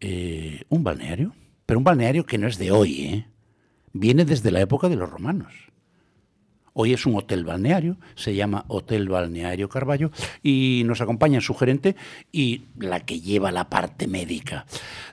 eh, 0.00 0.62
un 0.68 0.82
balneario. 0.82 1.34
Pero 1.66 1.78
un 1.78 1.84
balneario 1.84 2.24
que 2.24 2.38
no 2.38 2.46
es 2.46 2.58
de 2.58 2.70
hoy, 2.70 3.00
¿eh? 3.04 3.26
viene 3.92 4.24
desde 4.24 4.50
la 4.50 4.60
época 4.60 4.88
de 4.88 4.96
los 4.96 5.10
romanos. 5.10 5.52
Hoy 6.78 6.92
es 6.92 7.06
un 7.06 7.16
hotel 7.16 7.44
balneario, 7.44 7.96
se 8.16 8.34
llama 8.34 8.66
Hotel 8.68 9.08
Balneario 9.08 9.68
Carballo 9.70 10.10
y 10.42 10.82
nos 10.84 11.00
acompaña 11.00 11.40
su 11.40 11.54
gerente 11.54 11.96
y 12.30 12.64
la 12.78 13.00
que 13.00 13.20
lleva 13.20 13.50
la 13.50 13.70
parte 13.70 14.06
médica. 14.06 14.66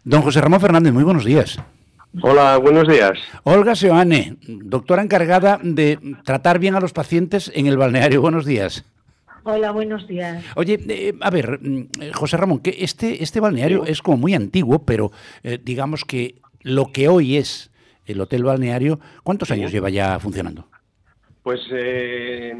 Don 0.03 0.21
José 0.21 0.41
Ramón 0.41 0.59
Fernández, 0.59 0.91
muy 0.91 1.05
buenos 1.05 1.23
días. 1.23 1.57
Hola, 2.21 2.57
buenos 2.57 2.87
días. 2.87 3.17
Olga 3.43 3.75
Seoane, 3.75 4.37
doctora 4.47 5.01
encargada 5.01 5.59
de 5.63 5.97
tratar 6.23 6.59
bien 6.59 6.75
a 6.75 6.79
los 6.79 6.93
pacientes 6.93 7.51
en 7.55 7.65
el 7.65 7.77
balneario. 7.77 8.21
Buenos 8.21 8.45
días. 8.45 8.85
Hola, 9.43 9.71
buenos 9.71 10.07
días. 10.07 10.45
Oye, 10.55 10.79
eh, 10.87 11.13
a 11.19 11.29
ver, 11.31 11.59
mm, 11.59 12.11
José 12.13 12.37
Ramón, 12.37 12.59
que 12.59 12.75
este, 12.79 13.23
este 13.23 13.39
balneario 13.39 13.85
es 13.85 14.01
como 14.01 14.17
muy 14.17 14.35
antiguo, 14.35 14.85
pero 14.85 15.11
eh, 15.43 15.59
digamos 15.61 16.05
que 16.05 16.35
lo 16.61 16.91
que 16.91 17.07
hoy 17.07 17.37
es 17.37 17.71
el 18.05 18.21
hotel 18.21 18.43
balneario, 18.43 18.99
¿cuántos 19.23 19.49
años 19.49 19.71
lleva 19.71 19.89
ya 19.89 20.19
funcionando? 20.19 20.67
Pues 21.41 21.59
eh, 21.71 22.53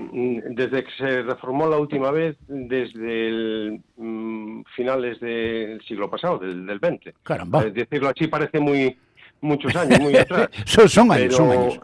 desde 0.49 0.83
que 0.83 0.91
se 0.97 1.21
reformó 1.21 1.69
la 1.69 1.77
última 1.77 2.11
vez, 2.11 2.35
desde 2.47 3.27
el, 3.29 3.81
mm, 3.95 4.63
finales 4.75 5.21
del 5.21 5.79
siglo 5.87 6.09
pasado, 6.09 6.39
del, 6.39 6.65
del 6.65 6.79
20. 6.79 7.13
Caramba. 7.23 7.63
Eh, 7.63 7.71
decirlo 7.71 8.09
así 8.09 8.27
parece 8.27 8.59
muy 8.59 8.97
muchos 9.43 9.75
años, 9.75 9.99
muy 9.99 10.15
atrás. 10.17 10.49
son, 10.65 10.89
son 10.89 11.11
años, 11.11 11.35
son 11.35 11.49
Pero- 11.49 11.61
años. 11.61 11.79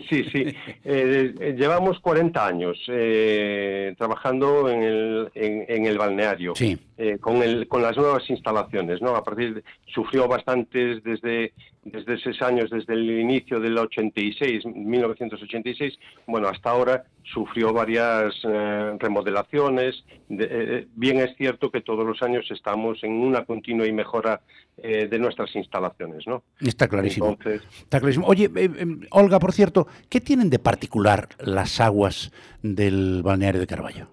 sí, 0.08 0.24
sí. 0.32 0.46
Eh, 0.84 1.54
llevamos 1.58 1.98
40 2.00 2.46
años 2.46 2.78
eh, 2.88 3.94
trabajando 3.98 4.68
en 4.70 4.82
el, 4.82 5.30
en, 5.34 5.64
en 5.68 5.86
el 5.86 5.98
balneario. 5.98 6.54
Sí. 6.54 6.78
eh, 6.98 7.18
con, 7.18 7.42
el, 7.42 7.66
con 7.68 7.82
las 7.82 7.96
nuevas 7.96 8.28
instalaciones, 8.30 9.02
¿no? 9.02 9.16
A 9.16 9.24
partir 9.24 9.54
de, 9.56 9.62
sufrió 9.86 10.28
bastantes 10.28 11.02
desde, 11.02 11.52
desde 11.84 12.14
esos 12.14 12.40
años, 12.42 12.70
desde 12.70 12.94
el 12.94 13.10
inicio 13.10 13.58
del 13.58 13.76
86, 13.76 14.64
1986, 14.66 15.98
bueno, 16.26 16.48
hasta 16.48 16.70
ahora 16.70 17.04
sufrió 17.24 17.72
varias 17.72 18.32
eh, 18.44 18.96
remodelaciones. 19.00 20.04
De- 20.28 20.48
eh, 20.50 20.88
bien 20.94 21.18
es 21.18 21.36
cierto 21.36 21.70
que 21.70 21.80
todos 21.80 22.06
los 22.06 22.22
años 22.22 22.48
estamos 22.50 23.02
en 23.02 23.12
una 23.12 23.44
continua 23.44 23.86
y 23.86 23.92
mejora 23.92 24.40
eh, 24.76 25.08
de 25.08 25.18
nuestras 25.18 25.54
instalaciones, 25.56 26.24
¿no? 26.26 26.44
Está 26.60 26.86
clarísimo. 26.88 27.30
Entonces, 27.30 27.62
Está 27.80 27.98
clarísimo. 27.98 28.26
Oye, 28.26 28.44
eh, 28.44 28.50
eh, 28.76 28.86
Olga, 29.10 29.38
por 29.40 29.52
cierto, 29.52 29.88
¿qué 30.08 30.20
tienen 30.20 30.50
de 30.50 30.58
particular 30.60 31.28
las 31.44 31.80
aguas 31.80 32.30
del 32.62 33.22
balneario 33.24 33.60
de 33.60 33.66
Carballo? 33.66 34.06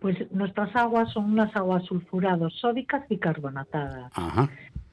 Pues 0.00 0.16
nuestras 0.30 0.74
aguas 0.76 1.10
son 1.12 1.32
unas 1.32 1.54
aguas 1.56 1.84
sulfuradas, 1.84 2.52
sódicas 2.54 3.04
y 3.08 3.16
carbonatadas. 3.18 4.12
Ajá. 4.14 4.50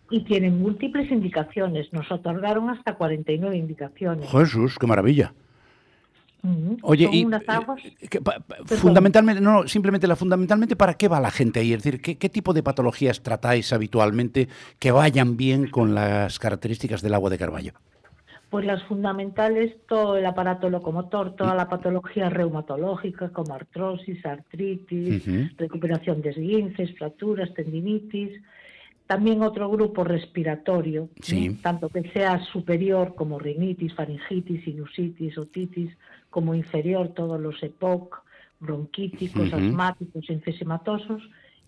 Y 0.09 0.21
tienen 0.25 0.59
múltiples 0.59 1.09
indicaciones. 1.11 1.91
Nos 1.93 2.11
otorgaron 2.11 2.69
hasta 2.69 2.95
49 2.95 3.57
indicaciones. 3.57 4.29
Jesús, 4.29 4.77
qué 4.79 4.85
maravilla. 4.87 5.33
Oye, 6.81 7.07
y, 7.09 7.23
unas 7.23 7.47
aguas... 7.47 7.81
Que 8.09 8.19
pa- 8.19 8.39
pa- 8.39 8.57
Perdón. 8.57 8.77
fundamentalmente, 8.77 9.41
no, 9.41 9.65
simplemente 9.65 10.07
la 10.07 10.17
fundamentalmente 10.17 10.75
para 10.75 10.95
qué 10.95 11.07
va 11.07 11.21
la 11.21 11.31
gente 11.31 11.61
ahí, 11.61 11.71
es 11.71 11.81
decir, 11.81 12.01
¿qué, 12.01 12.17
qué 12.17 12.27
tipo 12.27 12.53
de 12.53 12.61
patologías 12.61 13.23
tratáis 13.23 13.71
habitualmente 13.71 14.49
que 14.77 14.91
vayan 14.91 15.37
bien 15.37 15.69
con 15.69 15.95
las 15.95 16.39
características 16.39 17.01
del 17.01 17.13
agua 17.13 17.29
de 17.29 17.37
Carballo? 17.37 17.71
Pues 18.49 18.65
las 18.65 18.83
fundamentales, 18.83 19.73
todo 19.87 20.17
el 20.17 20.25
aparato 20.25 20.69
locomotor, 20.69 21.33
toda 21.37 21.55
la 21.55 21.69
patología 21.69 22.29
reumatológica 22.29 23.29
como 23.29 23.53
artrosis, 23.55 24.23
artritis, 24.25 25.23
recuperación 25.57 26.21
de 26.21 26.31
esguinces, 26.31 26.93
fracturas, 26.97 27.53
tendinitis. 27.53 28.31
También 29.07 29.41
otro 29.41 29.69
grupo 29.69 30.03
respiratorio, 30.03 31.09
Sí. 31.21 31.49
¿no? 31.49 31.57
tanto 31.61 31.89
que 31.89 32.09
sea 32.11 32.39
superior 32.45 33.15
como 33.15 33.37
rinitis, 33.37 33.93
faringitis, 33.93 34.63
sinusitis, 34.63 35.37
otitis, 35.37 35.95
como 36.29 36.55
inferior 36.55 37.09
todos 37.09 37.39
los 37.39 37.61
EPOC, 37.61 38.23
bronquíticos, 38.59 39.51
asmáticos, 39.53 40.29
enfisematosos. 40.29 41.21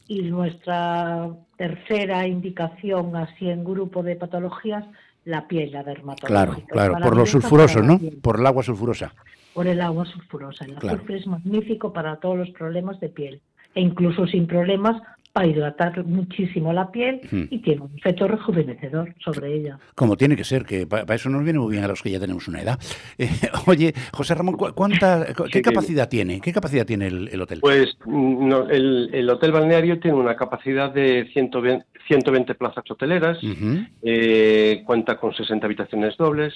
Y 0.07 0.21
nuestra 0.21 1.29
tercera 1.57 2.27
indicación, 2.27 3.15
así 3.15 3.49
en 3.49 3.63
grupo 3.63 4.03
de 4.03 4.15
patologías, 4.15 4.86
la 5.25 5.47
piel, 5.47 5.71
la 5.71 5.83
dermatológica. 5.83 6.67
Claro, 6.67 6.93
claro, 6.97 7.15
por 7.15 7.27
sulfurosos, 7.27 7.81
para 7.81 7.88
¿no? 7.88 7.99
Por 8.21 8.39
el 8.39 8.45
agua 8.45 8.61
sulfurosa. 8.63 9.13
Por 9.55 9.65
el 9.67 9.81
agua 9.81 10.05
sulfurosa. 10.05 10.65
El 10.65 10.75
Claro. 10.75 10.97
azufre 10.97 11.17
es 11.17 11.25
magnífico 11.27 11.91
para 11.91 12.17
todos 12.17 12.38
los 12.38 12.49
problemas 12.51 12.99
de 12.99 13.09
piel. 13.09 13.41
E 13.73 13.81
incluso 13.81 14.27
sin 14.27 14.45
problemas 14.47 15.01
para 15.36 15.47
hidratar 15.47 16.01
muchísimo 16.05 16.71
la 16.71 16.89
piel 16.89 17.19
Hmm. 17.29 17.43
y 17.49 17.57
tiene 17.59 17.81
un 17.81 17.91
efecto 17.97 18.25
rejuvenecedor 18.25 19.13
sobre 19.21 19.53
ella. 19.53 19.77
Como 19.93 20.15
tiene 20.15 20.38
que 20.38 20.45
ser, 20.45 20.63
que 20.63 20.88
para 20.88 21.13
eso 21.13 21.29
nos 21.29 21.43
viene 21.43 21.59
muy 21.59 21.73
bien 21.73 21.83
a 21.83 21.89
los 21.89 22.01
que 22.01 22.09
ya 22.09 22.21
tenemos 22.21 22.47
una 22.47 22.61
edad. 22.61 22.79
Eh, 23.17 23.27
oye, 23.67 23.93
José 24.13 24.33
Ramón, 24.33 24.55
¿cu- 24.55 24.71
¿cuánta, 24.73 25.25
cu- 25.36 25.43
¿qué 25.51 25.57
Sí, 25.57 25.61
capacidad 25.61 26.07
tiene? 26.07 26.39
¿Qué 26.39 26.53
capacidad 26.53 26.86
tiene 26.86 27.07
el, 27.07 27.27
el 27.27 27.41
hotel? 27.41 27.59
Pues 27.59 27.97
mm, 28.05 28.47
no, 28.47 28.69
el, 28.69 29.09
el 29.13 29.29
hotel 29.29 29.51
balneario 29.51 29.99
tiene 29.99 30.15
una 30.15 30.38
capacidad 30.38 30.93
de 30.93 31.27
120, 31.33 31.86
120 32.07 32.55
plazas 32.55 32.89
hoteleras, 32.89 33.38
eh, 34.03 34.83
cuenta 34.86 35.17
con 35.17 35.33
60 35.33 35.65
habitaciones 35.65 36.15
dobles, 36.15 36.53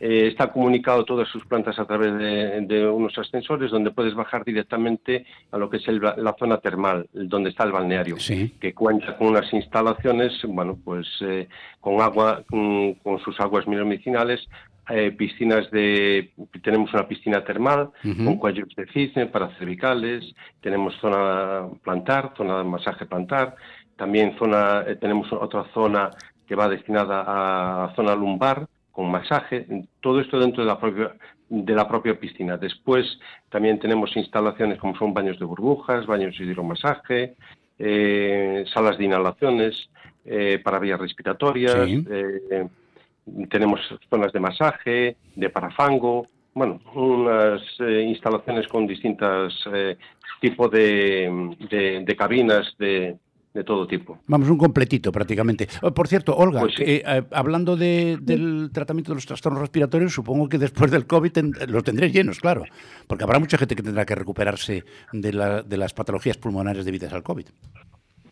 eh, 0.00 0.28
está 0.28 0.52
comunicado 0.52 1.04
todas 1.04 1.28
sus 1.28 1.44
plantas 1.46 1.78
a 1.78 1.84
través 1.84 2.16
de, 2.16 2.60
de 2.62 2.86
unos 2.86 3.16
ascensores 3.18 3.70
donde 3.70 3.90
puedes 3.90 4.14
bajar 4.14 4.44
directamente 4.44 5.26
a 5.50 5.58
lo 5.58 5.68
que 5.68 5.78
es 5.78 5.88
el 5.88 5.98
la 6.00 6.36
zona 6.38 6.58
termal, 6.58 7.08
donde 7.12 7.50
está 7.50 7.64
el 7.64 7.72
balneario, 7.72 8.16
que 8.60 8.74
cuenta 8.74 9.16
con 9.16 9.28
unas 9.28 9.52
instalaciones, 9.52 10.32
bueno, 10.46 10.78
pues 10.84 11.06
eh, 11.20 11.48
con 11.80 12.00
agua, 12.00 12.44
con, 12.48 12.94
con 12.94 13.18
sus 13.20 13.38
aguas 13.40 13.66
medicinales 13.66 14.46
eh, 14.90 15.10
piscinas 15.12 15.70
de 15.70 16.30
tenemos 16.62 16.92
una 16.94 17.06
piscina 17.06 17.44
termal 17.44 17.90
Ujú. 18.04 18.24
con 18.24 18.36
cuellos 18.36 18.68
de 18.74 18.86
cisne 18.86 19.26
para 19.26 19.50
cervicales, 19.58 20.34
tenemos 20.62 20.94
zona 21.00 21.66
plantar, 21.82 22.32
zona 22.36 22.58
de 22.58 22.64
masaje 22.64 23.04
plantar, 23.04 23.54
también 23.96 24.36
zona 24.38 24.84
eh, 24.86 24.96
tenemos 24.96 25.30
otra 25.32 25.66
zona 25.74 26.10
que 26.46 26.54
va 26.54 26.68
destinada 26.68 27.24
a 27.84 27.94
zona 27.96 28.14
lumbar 28.14 28.66
con 28.98 29.12
masaje, 29.12 29.64
todo 30.00 30.18
esto 30.20 30.40
dentro 30.40 30.64
de 30.64 30.68
la 30.68 30.80
propia 30.80 31.12
de 31.48 31.72
la 31.72 31.86
propia 31.86 32.18
piscina. 32.18 32.56
Después 32.56 33.04
también 33.48 33.78
tenemos 33.78 34.14
instalaciones 34.16 34.76
como 34.80 34.96
son 34.98 35.14
baños 35.14 35.38
de 35.38 35.44
burbujas, 35.44 36.04
baños 36.04 36.36
de 36.36 36.44
hidromasaje, 36.44 37.36
eh, 37.78 38.64
salas 38.74 38.98
de 38.98 39.04
inhalaciones 39.04 39.88
eh, 40.24 40.58
para 40.64 40.80
vías 40.80 40.98
respiratorias, 40.98 41.86
Sí. 41.86 42.04
eh, 42.10 42.66
tenemos 43.48 43.78
zonas 44.10 44.32
de 44.32 44.40
masaje, 44.40 45.16
de 45.36 45.48
parafango, 45.48 46.26
bueno, 46.52 46.80
unas 46.96 47.62
instalaciones 47.80 48.66
con 48.66 48.84
distintos 48.88 49.64
tipos 50.40 50.72
de, 50.72 51.54
de- 51.70 52.00
de 52.04 52.16
cabinas 52.16 52.74
de, 52.80 53.14
de 53.54 53.64
todo 53.64 53.86
tipo. 53.86 54.18
Vamos, 54.26 54.48
un 54.50 54.58
completito 54.58 55.10
prácticamente. 55.10 55.68
Oh, 55.82 55.92
Por 55.92 56.06
cierto, 56.06 56.36
Olga, 56.36 56.60
Pues 56.60 56.74
sí. 56.76 56.82
eh, 56.84 57.02
eh, 57.06 57.22
hablando 57.32 57.76
de- 57.76 58.18
del 58.20 58.70
tratamiento 58.72 59.10
de 59.12 59.16
los 59.16 59.26
trastornos 59.26 59.60
respiratorios, 59.60 60.12
supongo 60.12 60.48
que 60.48 60.58
después 60.58 60.90
del 60.90 61.06
COVID 61.06 61.32
ten- 61.32 61.52
los 61.68 61.82
tendréis 61.82 62.12
llenos, 62.12 62.38
claro, 62.40 62.64
porque 63.06 63.24
habrá 63.24 63.38
mucha 63.38 63.56
gente 63.58 63.74
que 63.74 63.82
tendrá 63.82 64.04
que 64.04 64.14
recuperarse 64.14 64.84
de, 65.12 65.32
la- 65.32 65.62
de 65.62 65.76
las 65.76 65.92
patologías 65.94 66.36
pulmonares 66.36 66.84
debidas 66.84 67.12
al 67.12 67.22
COVID. 67.22 67.46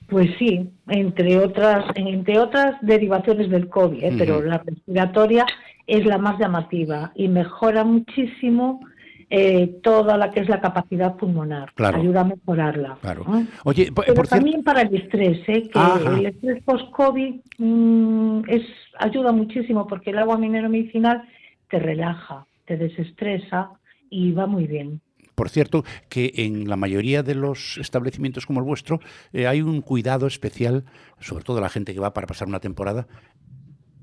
Pues 0.08 0.30
sí, 0.38 0.70
entre 0.88 1.36
otras, 1.38 1.84
entre 1.96 2.38
otras 2.38 2.76
derivaciones 2.82 3.50
del 3.50 3.68
COVID, 3.68 4.04
¿eh? 4.04 4.14
pero 4.16 4.40
la 4.40 4.58
respiratoria 4.58 5.44
es 5.88 6.04
la 6.06 6.18
más 6.18 6.38
llamativa 6.38 7.10
y 7.16 7.26
mejora 7.26 7.82
muchísimo 7.82 8.80
eh, 9.28 9.80
toda 9.82 10.16
la 10.16 10.30
que 10.30 10.40
es 10.40 10.48
la 10.48 10.60
capacidad 10.60 11.16
pulmonar. 11.16 11.72
Claro. 11.74 11.98
Ayuda 11.98 12.20
a 12.20 12.24
mejorarla. 12.24 12.98
Claro. 13.00 13.24
Oye, 13.64 13.86
Pero 13.86 13.94
por 13.94 14.04
cierto, 14.04 14.22
también 14.36 14.62
para 14.62 14.82
el 14.82 14.94
estrés, 14.94 15.40
¿eh? 15.48 15.62
que 15.62 15.78
Ajá. 15.78 16.16
el 16.16 16.26
estrés 16.26 16.62
post-COVID 16.62 17.34
mm, 17.58 18.42
es, 18.48 18.62
ayuda 18.98 19.32
muchísimo 19.32 19.86
porque 19.86 20.10
el 20.10 20.18
agua 20.18 20.38
minero 20.38 20.68
medicinal 20.68 21.28
te 21.68 21.78
relaja, 21.80 22.46
te 22.66 22.76
desestresa 22.76 23.70
y 24.10 24.30
va 24.30 24.46
muy 24.46 24.66
bien. 24.66 25.00
por 25.34 25.50
cierto, 25.50 25.84
que 26.08 26.32
en 26.36 26.68
la 26.68 26.76
mayoría 26.76 27.22
de 27.22 27.34
los 27.34 27.78
establecimientos 27.78 28.46
como 28.46 28.60
el 28.60 28.66
vuestro 28.66 29.00
eh, 29.32 29.46
hay 29.48 29.60
un 29.60 29.80
cuidado 29.80 30.28
especial, 30.28 30.84
sobre 31.18 31.44
todo 31.44 31.60
la 31.60 31.68
gente 31.68 31.92
que 31.92 32.00
va 32.00 32.14
para 32.14 32.28
pasar 32.28 32.46
una 32.46 32.60
temporada, 32.60 33.08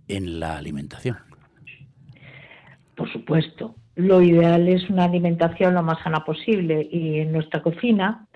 en 0.09 0.41
la 0.41 0.57
alimentación. 0.57 1.17
Por 2.95 3.11
supuesto. 3.11 3.75
Lo 3.95 4.21
ideal 4.21 4.67
es 4.67 4.89
una 4.89 5.05
alimentación 5.05 5.73
lo 5.73 5.83
más 5.83 6.01
sana 6.03 6.23
posible. 6.25 6.87
Y 6.91 7.19
en 7.19 7.31
nuestra 7.31 7.61
cocina, 7.61 8.27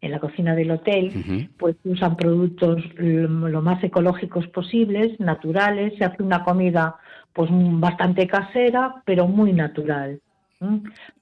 en 0.00 0.10
la 0.10 0.20
cocina 0.20 0.54
del 0.54 0.70
hotel, 0.70 1.48
pues 1.58 1.76
usan 1.84 2.16
productos 2.16 2.82
lo 2.96 3.48
lo 3.48 3.62
más 3.62 3.82
ecológicos 3.82 4.46
posibles, 4.48 5.18
naturales, 5.20 5.94
se 5.98 6.04
hace 6.04 6.22
una 6.22 6.44
comida 6.44 6.96
pues 7.32 7.50
bastante 7.52 8.26
casera, 8.26 9.02
pero 9.04 9.26
muy 9.26 9.52
natural. 9.52 10.20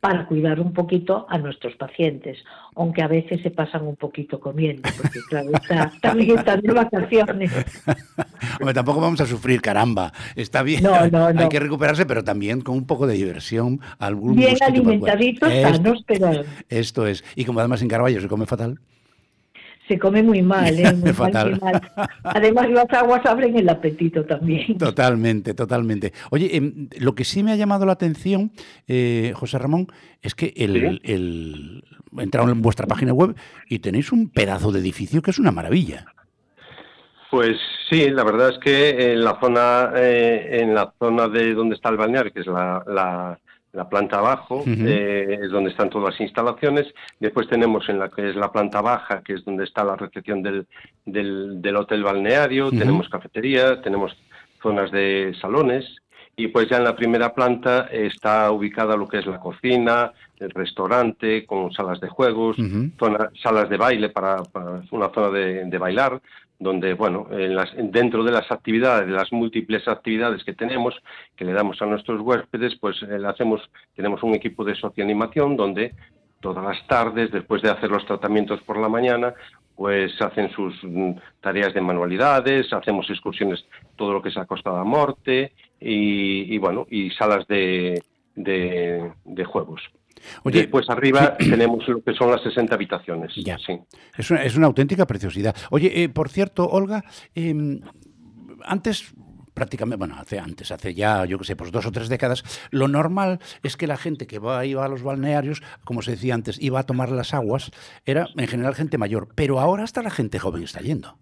Para 0.01 0.27
cuidar 0.27 0.61
un 0.61 0.73
poquito 0.73 1.27
a 1.29 1.39
nuestros 1.39 1.75
pacientes, 1.75 2.39
aunque 2.77 3.03
a 3.03 3.09
veces 3.09 3.43
se 3.43 3.51
pasan 3.51 3.87
un 3.87 3.97
poquito 3.97 4.39
comiendo, 4.39 4.89
porque 4.97 5.19
claro, 5.29 5.51
está- 5.53 5.93
también 6.01 6.39
están 6.39 6.61
de 6.61 6.73
vacaciones. 6.73 7.51
Hombre, 8.61 8.75
tampoco 8.75 9.01
vamos 9.01 9.21
a 9.21 9.27
sufrir, 9.27 9.61
caramba. 9.61 10.13
Está 10.37 10.63
bien, 10.63 10.83
No, 10.85 11.09
no, 11.09 11.27
hay 11.27 11.49
que 11.49 11.59
recuperarse, 11.59 12.07
pero 12.07 12.23
también 12.23 12.61
con 12.61 12.77
un 12.77 12.87
poco 12.87 13.07
de 13.07 13.15
diversión. 13.15 13.81
Algún 13.99 14.37
Bien 14.37 14.57
alimentaditos, 14.63 15.53
sanos, 15.53 16.05
pero 16.07 16.31
Esto 16.69 17.07
es. 17.07 17.25
Y 17.35 17.45
como 17.45 17.59
además 17.59 17.83
en 17.83 17.89
Carballo 17.89 18.21
se 18.21 18.29
come 18.29 18.47
fatal. 18.47 18.79
Se 19.89 19.99
come 19.99 20.23
muy 20.23 20.41
mal, 20.43 20.79
¿eh? 20.79 20.93
Muy 20.95 21.03
mal, 21.05 21.15
Fatal. 21.15 21.51
muy 21.51 21.61
mal. 21.61 21.81
Además, 22.23 22.71
las 22.71 22.91
aguas 22.93 23.25
abren 23.27 23.57
el 23.59 23.69
apetito 23.69 24.25
también. 24.25 24.79
Totalmente, 24.79 25.53
totalmente. 25.55 26.13
Oye, 26.31 26.57
em, 26.57 26.89
lo 27.01 27.15
que 27.15 27.25
sí 27.25 27.43
me 27.43 27.53
ha 27.53 27.57
llamado 27.57 27.85
la 27.85 27.93
atención, 27.93 28.53
eh, 28.89 29.33
José 29.35 29.59
Ramón, 29.59 29.89
es 30.23 30.35
que 30.35 30.55
el, 30.57 31.01
el- 31.05 31.85
entraron 32.17 32.51
en 32.51 32.63
vuestra 32.63 32.87
página 32.87 33.13
web 33.13 33.35
y 33.69 33.81
tenéis 33.81 34.11
un 34.13 34.31
pedazo 34.31 34.73
de 34.73 34.81
edificio 34.81 35.21
que 35.21 35.31
es 35.33 35.39
una 35.39 35.51
maravilla. 35.53 36.07
Pues 37.31 37.57
sí, 37.91 38.09
la 38.11 38.23
verdad 38.25 38.51
es 38.51 38.59
que 38.59 39.13
en 39.13 39.25
la 39.25 39.39
zona, 39.41 39.91
eh, 39.97 40.61
en 40.63 40.75
la 40.75 40.93
zona 40.99 41.29
de 41.29 41.53
donde 41.55 41.75
está 41.75 41.89
el 41.89 41.97
balneario, 41.97 42.33
que 42.33 42.41
es 42.41 42.47
la, 42.47 42.83
la- 42.87 43.39
la 43.75 43.89
planta 43.89 44.19
abajo, 44.19 44.63
eh, 44.87 45.39
es 45.43 45.51
donde 45.51 45.71
están 45.71 45.91
todas 45.91 46.13
las 46.13 46.21
instalaciones. 46.21 46.87
Después 47.21 47.49
tenemos 47.49 47.89
en 47.89 47.99
la 47.99 48.09
que 48.09 48.31
es 48.31 48.37
la 48.37 48.53
planta 48.53 48.81
baja, 48.81 49.23
que 49.23 49.35
es 49.35 49.45
donde 49.45 49.65
está 49.65 49.83
la 49.85 49.97
recepción 49.97 50.43
del, 50.43 50.67
del, 51.05 51.61
del 51.61 51.77
hotel 51.77 52.03
balneario. 52.05 52.71
Tenemos 52.79 53.09
cafetería, 53.09 53.81
tenemos 53.83 54.17
zonas 54.63 54.91
de 54.91 55.35
salones. 55.41 55.85
Y 56.37 56.49
pues 56.49 56.69
ya 56.69 56.79
en 56.79 56.85
la 56.85 56.97
primera 56.97 57.33
planta 57.33 57.87
está 57.93 58.51
ubicada 58.51 58.97
lo 58.97 59.07
que 59.07 59.19
es 59.19 59.27
la 59.27 59.39
cocina, 59.39 60.13
el 60.41 60.51
restaurante 60.51 61.47
con 61.47 61.73
salas 61.73 62.01
de 62.01 62.09
juegos, 62.09 62.57
zona- 62.99 63.31
salas 63.41 63.69
de 63.69 63.77
baile 63.77 64.09
para, 64.09 64.43
para 64.43 64.83
una 64.91 65.11
zona 65.11 65.31
de, 65.31 65.65
de 65.67 65.79
bailar, 65.79 66.21
donde, 66.65 66.95
bueno, 66.95 67.29
en 67.31 67.55
las- 67.55 67.73
dentro 67.77 68.25
de 68.25 68.33
las 68.33 68.51
actividades, 68.51 69.07
de 69.07 69.13
las 69.13 69.31
múltiples 69.33 69.87
actividades 69.87 70.43
que 70.43 70.55
tenemos, 70.55 70.95
que 71.37 71.45
le 71.45 71.53
damos 71.53 71.81
a 71.81 71.87
nuestros 71.87 72.21
huéspedes, 72.21 72.75
pues 72.81 72.97
eh, 73.03 73.19
hacemos, 73.25 73.61
tenemos 73.95 74.23
un 74.25 74.35
equipo 74.35 74.65
de 74.65 74.75
socioanimación 74.75 75.57
donde 75.57 75.93
todas 76.41 76.65
las 76.65 76.85
tardes, 76.89 77.31
después 77.31 77.63
de 77.63 77.71
hacer 77.71 77.91
los 77.91 78.05
tratamientos 78.07 78.61
por 78.63 78.79
la 78.79 78.89
mañana, 78.89 79.35
pues 79.77 80.21
hacen 80.23 80.51
sus 80.51 80.75
mm, 80.83 81.13
tareas 81.41 81.73
de 81.75 81.81
manualidades, 81.81 82.73
hacemos 82.73 83.09
excursiones, 83.11 83.65
todo 83.97 84.13
lo 84.13 84.23
que 84.23 84.31
es 84.31 84.37
a 84.37 84.47
Costa 84.47 84.71
da 84.71 84.85
Morte 84.85 85.53
y, 85.81 86.55
y, 86.55 86.59
bueno, 86.59 86.87
y 86.91 87.11
salas 87.11 87.47
de, 87.47 88.03
de 88.35 89.45
juegos. 89.45 89.81
Oye, 90.43 90.61
Después 90.63 90.89
arriba 90.89 91.37
tenemos 91.39 91.87
lo 91.89 92.03
que 92.03 92.15
son 92.15 92.31
las 92.31 92.43
60 92.43 92.75
habitaciones. 92.75 93.33
Ya. 93.37 93.59
Sí. 93.59 93.79
Es 94.17 94.31
una, 94.31 94.43
es 94.43 94.57
una 94.57 94.67
auténtica 94.67 95.07
preciosidad. 95.07 95.55
Oye, 95.71 96.03
eh, 96.03 96.09
por 96.09 96.29
cierto, 96.29 96.69
Olga, 96.69 97.05
em, 97.35 97.81
antes 98.65 99.15
prácticamente, 99.55 99.97
bueno, 99.97 100.17
hace 100.19 100.39
antes, 100.39 100.71
hace 100.73 100.95
ya, 100.95 101.25
yo 101.25 101.39
qué 101.39 101.45
sé, 101.45 101.57
pues 101.57 101.71
dos 101.71 101.87
o 101.87 101.93
tres 101.93 102.09
décadas, 102.09 102.43
lo 102.71 102.89
normal 102.89 103.39
es 103.63 103.77
que 103.77 103.87
la 103.87 103.97
gente 103.97 104.27
que 104.27 104.41
va, 104.41 104.67
iba 104.67 104.85
a 104.85 104.89
los 104.89 105.03
balnearios, 105.03 105.63
como 105.85 106.03
se 106.03 106.13
decía 106.13 106.35
antes, 106.35 106.61
iba 106.61 106.81
a 106.81 106.83
tomar 106.83 107.11
las 107.11 107.33
aguas, 107.33 107.71
era 108.05 108.29
en 108.37 108.49
general 108.49 108.75
gente 108.75 108.99
mayor, 108.99 109.29
pero 109.35 109.61
ahora 109.61 109.85
hasta 109.85 110.03
la 110.03 110.11
gente 110.11 110.39
joven 110.39 110.65
está 110.65 110.81
yendo. 110.81 111.19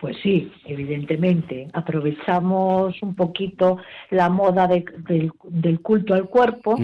Pues 0.00 0.16
sí, 0.22 0.50
evidentemente. 0.64 1.68
Aprovechamos 1.74 3.00
un 3.02 3.14
poquito 3.14 3.76
la 4.10 4.30
moda 4.30 4.66
de- 4.66 4.84
del, 5.06 5.30
del 5.44 5.80
culto 5.80 6.14
al 6.14 6.24
cuerpo 6.28 6.76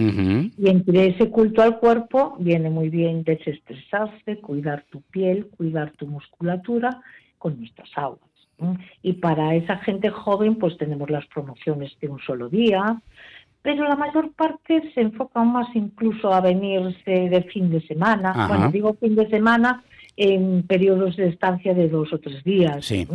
y 0.55 0.69
entre 0.69 1.07
ese 1.07 1.29
culto 1.31 1.63
al 1.63 1.79
cuerpo 1.79 2.35
viene 2.39 2.69
muy 2.69 2.89
bien 2.89 3.23
desestresarse, 3.23 4.37
cuidar 4.37 4.85
tu 4.91 5.01
piel, 5.01 5.47
cuidar 5.57 5.91
tu 5.97 6.05
musculatura 6.05 7.01
con 7.39 7.57
nuestras 7.59 7.89
aguas. 7.95 8.21
Y 9.03 9.13
para 9.13 9.55
esa 9.55 9.77
gente 9.77 10.09
joven 10.09 10.55
pues 10.55 10.77
tenemos 10.77 11.09
las 11.09 11.25
promociones 11.27 11.97
de 11.99 12.09
un 12.09 12.19
solo 12.19 12.49
día, 12.49 13.01
pero 13.63 13.87
la 13.87 13.95
mayor 13.95 14.31
parte 14.33 14.91
se 14.93 15.01
enfocan 15.01 15.51
más 15.51 15.67
incluso 15.75 16.33
a 16.33 16.41
venirse 16.41 17.29
de 17.29 17.41
fin 17.51 17.69
de 17.69 17.81
semana. 17.81 18.33
Bueno, 18.47 18.71
digo 18.71 18.93
fin 18.95 19.15
de 19.15 19.27
semana 19.29 19.83
en 20.17 20.63
periodos 20.63 21.15
de 21.15 21.29
estancia 21.29 21.73
de 21.73 21.87
dos 21.87 22.11
o 22.11 22.19
tres 22.19 22.43
días. 22.43 22.83
Sí. 22.85 23.07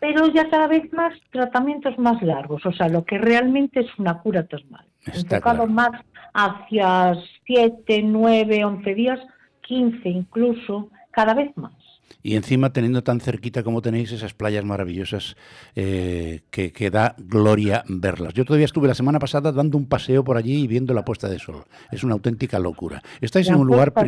pero 0.00 0.26
ya 0.28 0.50
cada 0.50 0.66
vez 0.66 0.92
más 0.92 1.14
tratamientos 1.30 1.96
más 1.98 2.20
largos, 2.22 2.66
o 2.66 2.72
sea, 2.72 2.88
lo 2.88 3.04
que 3.04 3.18
realmente 3.18 3.80
es 3.80 3.86
una 3.98 4.18
cura 4.18 4.44
termal, 4.46 4.84
Está 5.06 5.36
enfocado 5.36 5.66
más 5.66 5.90
hacia 6.34 7.16
7, 7.46 8.02
9, 8.02 8.64
11 8.64 8.94
días, 8.94 9.20
15 9.62 10.08
incluso, 10.08 10.90
cada 11.12 11.34
vez 11.34 11.56
más. 11.56 11.72
Y 12.22 12.34
encima 12.34 12.72
teniendo 12.72 13.02
tan 13.02 13.20
cerquita 13.20 13.62
como 13.62 13.80
tenéis 13.80 14.12
esas 14.12 14.34
playas 14.34 14.64
maravillosas 14.64 15.36
eh, 15.76 16.40
que, 16.50 16.72
que 16.72 16.90
da 16.90 17.14
gloria 17.18 17.84
verlas. 17.88 18.34
Yo 18.34 18.44
todavía 18.44 18.66
estuve 18.66 18.88
la 18.88 18.94
semana 18.94 19.18
pasada 19.18 19.52
dando 19.52 19.78
un 19.78 19.86
paseo 19.86 20.24
por 20.24 20.36
allí 20.36 20.64
y 20.64 20.66
viendo 20.66 20.94
la 20.94 21.04
puesta 21.04 21.28
de 21.28 21.38
sol. 21.38 21.64
Es 21.92 22.02
una 22.02 22.14
auténtica 22.14 22.58
locura. 22.58 23.02
Estáis 23.20 23.46
La 23.48 23.54
en 23.54 23.60
un 23.60 23.66
lugar 23.68 23.94
de 23.94 24.02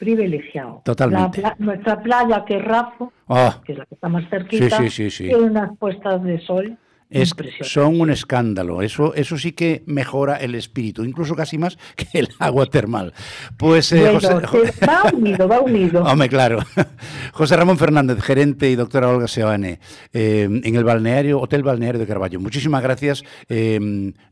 privilegiado. 0.00 0.82
Totalmente. 0.84 1.40
La 1.42 1.54
nuestra 1.58 2.02
playa, 2.02 2.44
que 2.44 2.56
es 2.56 2.64
Rafo, 2.64 3.12
Ah, 3.28 3.60
que 3.64 3.72
es 3.72 3.78
la 3.78 3.86
que 3.86 3.94
está 3.94 4.08
más 4.08 4.28
cerquita, 4.28 4.78
Sí, 4.78 4.88
sí, 4.88 4.90
sí, 4.90 5.10
sí. 5.10 5.24
tiene 5.28 5.44
unas 5.44 5.76
puestas 5.78 6.24
de 6.24 6.40
sol 6.40 6.76
Es, 7.10 7.34
son 7.62 8.00
un 8.00 8.08
escándalo. 8.10 8.82
Eso, 8.82 9.14
eso 9.14 9.36
sí 9.36 9.50
que 9.52 9.82
mejora 9.86 10.36
el 10.36 10.54
espíritu, 10.54 11.02
incluso 11.04 11.34
casi 11.34 11.58
más 11.58 11.76
que 11.96 12.06
el 12.20 12.28
agua 12.38 12.66
termal. 12.66 13.12
Pues 13.56 13.92
eh, 13.92 14.00
Bueno, 14.20 14.46
José, 14.46 14.86
va 14.86 15.10
unido, 15.12 15.48
va 15.48 15.60
unido. 15.60 16.02
Hombre, 16.04 16.28
claro. 16.28 16.58
José 17.32 17.56
Ramón 17.56 17.78
Fernández, 17.78 18.20
gerente 18.22 18.70
y 18.70 18.76
doctora 18.76 19.08
Olga 19.08 19.26
Seoane, 19.28 19.80
eh, 20.12 20.48
en 20.64 20.74
el 20.76 20.84
balneario, 20.84 21.40
Hotel 21.40 21.62
Balneario 21.64 22.00
de 22.00 22.06
Carballo. 22.06 22.38
Muchísimas 22.40 22.82
gracias. 22.82 23.22
Eh, 23.48 23.78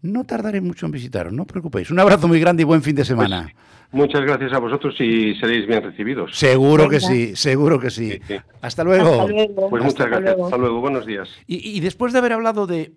no 0.02 0.24
tardaré 0.24 0.60
mucho 0.60 0.86
en 0.86 0.92
visitaros, 0.92 1.32
no 1.32 1.42
os 1.42 1.48
preocupéis. 1.48 1.90
Un 1.90 1.98
abrazo 2.00 2.26
muy 2.28 2.38
grande 2.40 2.62
y 2.62 2.64
buen 2.64 2.82
fin 2.82 2.94
de 2.96 3.04
semana. 3.04 3.52
Muchas 3.90 4.22
gracias 4.22 4.52
a 4.52 4.58
vosotros 4.58 4.94
y 5.00 5.34
seréis 5.36 5.66
bien 5.66 5.82
recibidos. 5.82 6.36
Seguro 6.36 6.88
que 6.88 7.00
sí, 7.00 7.34
seguro 7.36 7.80
que 7.80 7.90
sí. 7.90 8.20
Hasta 8.60 8.84
luego. 8.84 9.26
Pues 9.70 9.82
muchas 9.82 10.06
gracias. 10.08 10.36
Hasta 10.38 10.56
luego. 10.58 10.80
Buenos 10.80 11.06
días. 11.06 11.28
Y, 11.46 11.76
y 11.76 11.80
después 11.80 12.12
de 12.12 12.18
haber 12.18 12.34
hablado 12.34 12.66
de 12.66 12.92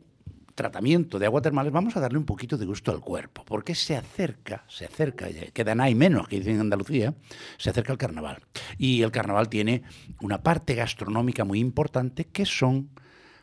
tratamiento 0.53 1.17
de 1.17 1.25
agua 1.25 1.41
termales, 1.41 1.71
vamos 1.71 1.95
a 1.95 1.99
darle 1.99 2.17
un 2.17 2.25
poquito 2.25 2.57
de 2.57 2.65
gusto 2.65 2.91
al 2.91 2.99
cuerpo, 2.99 3.43
porque 3.45 3.73
se 3.73 3.95
acerca, 3.95 4.63
se 4.67 4.85
acerca, 4.85 5.29
ya 5.29 5.45
queda 5.51 5.75
nada 5.75 5.89
y 5.89 5.95
menos 5.95 6.27
que 6.27 6.37
dicen 6.37 6.55
en 6.55 6.61
Andalucía, 6.61 7.13
se 7.57 7.69
acerca 7.69 7.93
el 7.93 7.97
carnaval. 7.97 8.43
Y 8.77 9.01
el 9.01 9.11
carnaval 9.11 9.49
tiene 9.49 9.83
una 10.21 10.43
parte 10.43 10.75
gastronómica 10.75 11.45
muy 11.45 11.59
importante 11.59 12.25
que 12.25 12.45
son, 12.45 12.89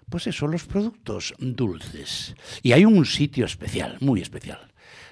pues 0.09 0.27
eso, 0.27 0.47
los 0.47 0.65
productos 0.65 1.35
dulces. 1.39 2.35
Y 2.63 2.73
hay 2.73 2.85
un 2.85 3.05
sitio 3.05 3.47
especial, 3.47 3.97
muy 4.01 4.21
especial. 4.21 4.61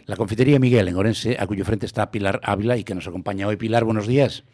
La 0.06 0.16
confitería 0.16 0.58
Miguel 0.60 0.86
en 0.88 0.96
Orense, 0.96 1.36
a 1.38 1.46
cuyo 1.46 1.64
frente 1.64 1.86
está 1.86 2.10
Pilar 2.10 2.40
Ávila 2.44 2.76
y 2.76 2.84
que 2.84 2.94
nos 2.94 3.08
acompaña 3.08 3.46
hoy. 3.48 3.56
Pilar, 3.56 3.84
buenos 3.84 4.06
días. 4.06 4.44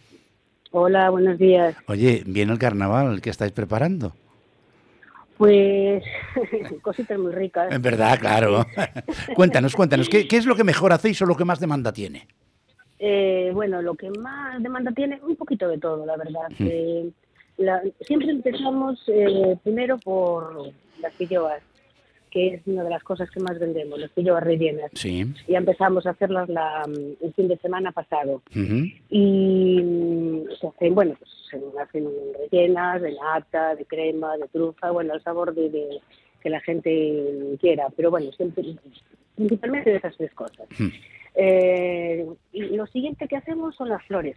Hola, 0.71 1.11
buenos 1.11 1.39
días. 1.39 1.77
Oye, 1.89 2.23
viene 2.27 2.53
el 2.53 2.59
carnaval, 2.59 3.21
¿qué 3.21 3.29
estáis 3.29 3.53
preparando? 3.53 4.15
Pues 5.37 6.03
cositas 6.83 7.19
muy 7.19 7.33
ricas. 7.33 7.71
En 7.71 7.83
verdad, 7.83 8.19
claro. 8.19 8.65
cuéntanos, 9.37 9.75
cuéntanos, 9.75 10.09
¿qué, 10.09 10.27
qué 10.27 10.39
es 10.39 10.47
lo 10.47 10.57
que 10.57 10.65
mejor 10.65 10.93
hacéis 10.95 11.21
o 11.21 11.27
lo 11.27 11.37
que 11.37 11.45
más 11.45 11.61
demanda 11.61 11.93
tiene? 11.93 12.27
Eh, 12.99 13.51
bueno, 13.53 13.83
lo 13.83 13.95
que 13.95 14.09
más 14.11 14.63
demanda 14.63 14.91
tiene, 14.93 15.21
un 15.23 15.37
poquito 15.37 15.69
de 15.69 15.77
todo, 15.77 16.07
la 16.07 16.17
verdad. 16.17 16.49
Mm. 16.59 16.67
Eh, 16.71 17.11
la- 17.59 17.83
siempre 18.01 18.31
empezamos 18.31 19.03
eh, 19.09 19.57
primero 19.63 19.99
por 19.99 20.71
las 21.03 21.13
pilloas, 21.15 21.61
que 22.33 22.55
es 22.55 22.63
una 22.67 22.83
de 22.83 22.91
las 22.91 23.03
cosas 23.05 23.31
que 23.31 23.41
más 23.41 23.59
vendemos, 23.59 23.99
las 24.01 24.11
pilloas 24.11 24.43
rellenas. 24.43 24.91
Sí. 24.95 25.25
Ya 25.47 25.59
empezamos 25.59 26.07
a 26.07 26.11
hacerlas 26.11 26.49
la, 26.49 26.83
mm, 26.89 27.25
el 27.27 27.35
fin 27.35 27.49
de 27.49 27.59
semana 27.59 27.93
pasado. 27.93 28.43
Ujú. 28.57 28.87
y 29.11 29.81
mm, 29.83 30.45
se 30.61 30.67
hacen, 30.69 30.95
bueno, 30.95 31.15
pues 31.19 31.31
se 31.51 31.61
hacen 31.81 32.09
rellenas 32.51 33.03
de 33.03 33.13
nata, 33.13 33.75
de 33.77 33.85
crema, 33.85 34.37
de 34.39 34.49
trufa, 34.49 34.91
bueno, 34.91 35.13
el 35.15 35.23
sabor 35.23 35.55
de, 35.55 35.69
de- 35.69 36.01
que 36.43 36.51
la 36.51 36.61
gente 36.61 37.57
quiera, 37.61 37.87
pero 37.97 38.11
bueno, 38.11 38.33
siempre, 38.33 38.65
principalmente 39.37 39.91
de 39.91 39.97
esas 39.99 40.17
tres 40.17 40.33
cosas. 40.35 40.67
Eh, 41.35 42.27
y 42.53 42.61
lo 42.77 42.87
siguiente 42.89 43.29
que 43.29 43.37
hacemos 43.37 43.75
son 43.77 43.89
las 43.89 44.03
flores, 44.07 44.37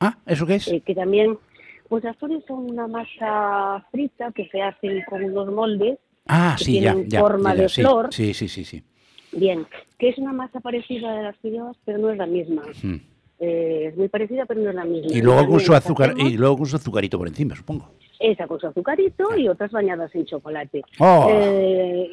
Ah, 0.00 0.16
¿eso 0.26 0.46
qué 0.46 0.56
es? 0.56 0.68
eh, 0.68 0.82
que 0.84 0.94
también, 0.94 1.38
pues 1.88 2.04
las 2.04 2.16
flores 2.16 2.44
son 2.46 2.70
una 2.70 2.86
masa 2.86 3.84
frita 3.90 4.32
que 4.32 4.48
se 4.48 4.62
hacen 4.62 5.02
con 5.08 5.22
unos 5.24 5.50
moldes, 5.52 5.98
Ah, 6.26 6.54
que 6.58 6.64
sí, 6.64 6.80
ya, 6.80 6.92
tienen 6.92 7.10
ya. 7.10 7.20
forma 7.20 7.50
ya, 7.50 7.56
ya, 7.56 7.62
de 7.62 7.68
sí, 7.68 7.80
flor. 7.82 8.08
Sí, 8.12 8.34
sí, 8.34 8.48
sí, 8.48 8.64
sí. 8.64 8.82
bien, 9.32 9.66
que 9.98 10.08
es 10.10 10.18
una 10.18 10.32
masa 10.32 10.60
parecida 10.60 11.18
a 11.18 11.22
las 11.22 11.36
pilloas, 11.38 11.76
pero 11.84 11.98
no 11.98 12.10
es 12.10 12.18
la 12.18 12.26
misma. 12.26 12.62
Mm. 12.82 12.94
Eh, 13.40 13.86
es 13.88 13.96
muy 13.96 14.08
parecida, 14.08 14.46
pero 14.46 14.60
no 14.60 14.70
es 14.70 14.76
la 14.76 14.84
misma. 14.84 15.12
Y 15.12 15.20
luego 15.20 15.46
con 15.48 15.60
su 15.60 15.74
azúcar 15.74 16.14
y 16.16 16.36
luego 16.36 16.58
con 16.58 16.66
su 16.66 16.76
azucarito 16.76 17.18
por 17.18 17.26
encima, 17.26 17.56
supongo. 17.56 17.90
Esa 18.20 18.46
con 18.46 18.60
su 18.60 18.68
azucarito 18.68 19.36
y 19.36 19.48
otras 19.48 19.72
bañadas 19.72 20.14
en 20.14 20.24
chocolate. 20.26 20.82
Oh. 21.00 21.26
Eh, 21.28 22.08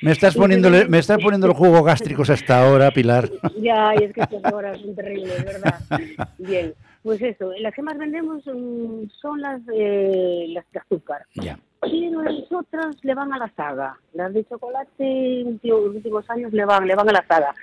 Me 0.00 0.12
estás 0.12 0.34
tenemos- 0.70 0.88
me 0.88 0.98
estás 0.98 1.22
poniendo 1.22 1.48
los 1.48 1.56
jugos 1.56 1.84
gástricos 1.84 2.30
hasta 2.30 2.66
ahora, 2.66 2.90
Pilar. 2.92 3.28
Ya, 3.60 3.92
y 4.00 4.04
es 4.04 4.12
que 4.14 4.22
estas 4.22 4.50
horas 4.52 4.80
son 4.80 4.94
terribles, 4.94 5.44
¿verdad? 5.44 5.80
Bien, 6.38 6.72
pues 7.06 7.22
eso, 7.22 7.52
las 7.60 7.72
que 7.72 7.82
más 7.82 7.96
vendemos 7.96 8.42
mm, 8.44 9.04
son 9.22 9.40
las, 9.40 9.60
eh, 9.72 10.46
las 10.48 10.64
de 10.72 10.80
azúcar. 10.80 11.24
Ya. 11.36 11.56
Pero 11.80 12.20
las 12.20 12.50
otras 12.50 12.96
le 13.04 13.14
van 13.14 13.32
a 13.32 13.38
la 13.38 13.48
saga. 13.54 13.96
Las 14.12 14.34
de 14.34 14.44
chocolate 14.44 15.40
en 15.42 15.60
los 15.62 15.94
últimos 15.94 16.28
años 16.28 16.52
le 16.52 16.64
van, 16.64 16.84
le 16.84 16.96
van 16.96 17.08
a 17.08 17.12
la 17.12 17.24
saga. 17.28 17.54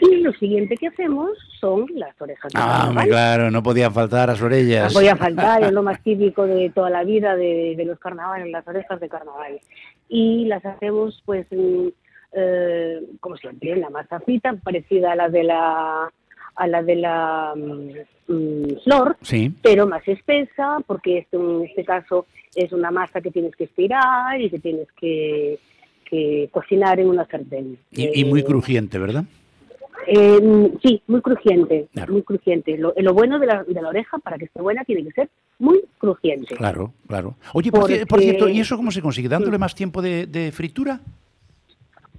Y 0.00 0.16
lo 0.16 0.32
siguiente 0.32 0.76
que 0.76 0.88
hacemos 0.88 1.30
son 1.60 1.86
las 1.94 2.20
orejas 2.20 2.52
de 2.52 2.58
Ah, 2.60 2.92
claro, 3.06 3.48
no 3.52 3.62
podían 3.62 3.94
faltar 3.94 4.28
las 4.28 4.40
No 4.40 4.46
orellas. 4.46 4.92
podía 4.92 5.14
faltar, 5.14 5.62
es 5.62 5.70
lo 5.70 5.84
más 5.84 6.02
típico 6.02 6.44
de 6.44 6.70
toda 6.70 6.90
la 6.90 7.04
vida 7.04 7.36
de, 7.36 7.74
de 7.76 7.84
los 7.84 7.96
carnavales, 8.00 8.50
las 8.50 8.66
orejas 8.66 8.98
de 8.98 9.08
carnaval. 9.08 9.60
Y 10.08 10.46
las 10.46 10.64
hacemos, 10.66 11.22
pues, 11.24 11.46
mm, 11.52 11.86
eh, 12.32 13.02
como 13.20 13.36
siempre, 13.36 13.70
en 13.70 13.82
la 13.82 13.90
masa 13.90 14.18
frita, 14.18 14.52
parecida 14.64 15.12
a 15.12 15.16
la 15.16 15.28
de 15.28 15.44
la 15.44 16.10
a 16.56 16.66
la 16.66 16.82
de 16.82 16.96
la 16.96 17.54
mm, 17.56 18.32
mm, 18.32 18.82
flor, 18.84 19.16
Sí. 19.22 19.52
pero 19.62 19.86
más 19.86 20.06
espesa, 20.06 20.78
porque 20.86 21.18
esto 21.18 21.60
en 21.60 21.66
este 21.68 21.84
caso 21.84 22.26
es 22.54 22.72
una 22.72 22.90
masa 22.90 23.20
que 23.20 23.30
tienes 23.30 23.54
que 23.56 23.64
estirar 23.64 24.40
y 24.40 24.50
que 24.50 24.58
tienes 24.58 24.88
que, 25.00 25.58
que 26.04 26.48
cocinar 26.52 26.98
en 27.00 27.08
una 27.08 27.26
sartén. 27.26 27.78
Y, 27.92 28.20
y 28.20 28.24
muy 28.24 28.42
crujiente, 28.42 28.98
¿verdad? 28.98 29.24
Eh, 30.06 30.72
sí, 30.82 31.02
muy 31.06 31.20
crujiente, 31.20 31.88
muy 32.08 32.22
crujiente. 32.22 32.76
Lo, 32.78 32.94
lo 32.96 33.12
bueno 33.14 33.38
de 33.38 33.46
la, 33.46 33.64
de 33.64 33.80
la 33.82 33.88
oreja, 33.88 34.18
para 34.18 34.38
que 34.38 34.46
esté 34.46 34.60
buena, 34.60 34.82
tiene 34.84 35.04
que 35.04 35.12
ser 35.12 35.28
muy 35.58 35.82
crujiente. 35.98 36.56
Claro, 36.56 36.92
claro. 37.06 37.34
Oye, 37.52 37.70
por, 37.70 37.80
Porque- 37.82 38.02
cier- 38.02 38.06
por 38.08 38.20
cierto, 38.20 38.48
¿y 38.48 38.60
eso 38.60 38.76
cómo 38.76 38.90
se 38.90 39.02
consigue? 39.02 39.28
¿Dándole 39.28 39.58
más 39.58 39.74
tiempo 39.74 40.00
de, 40.00 40.26
de 40.26 40.52
fritura? 40.52 41.00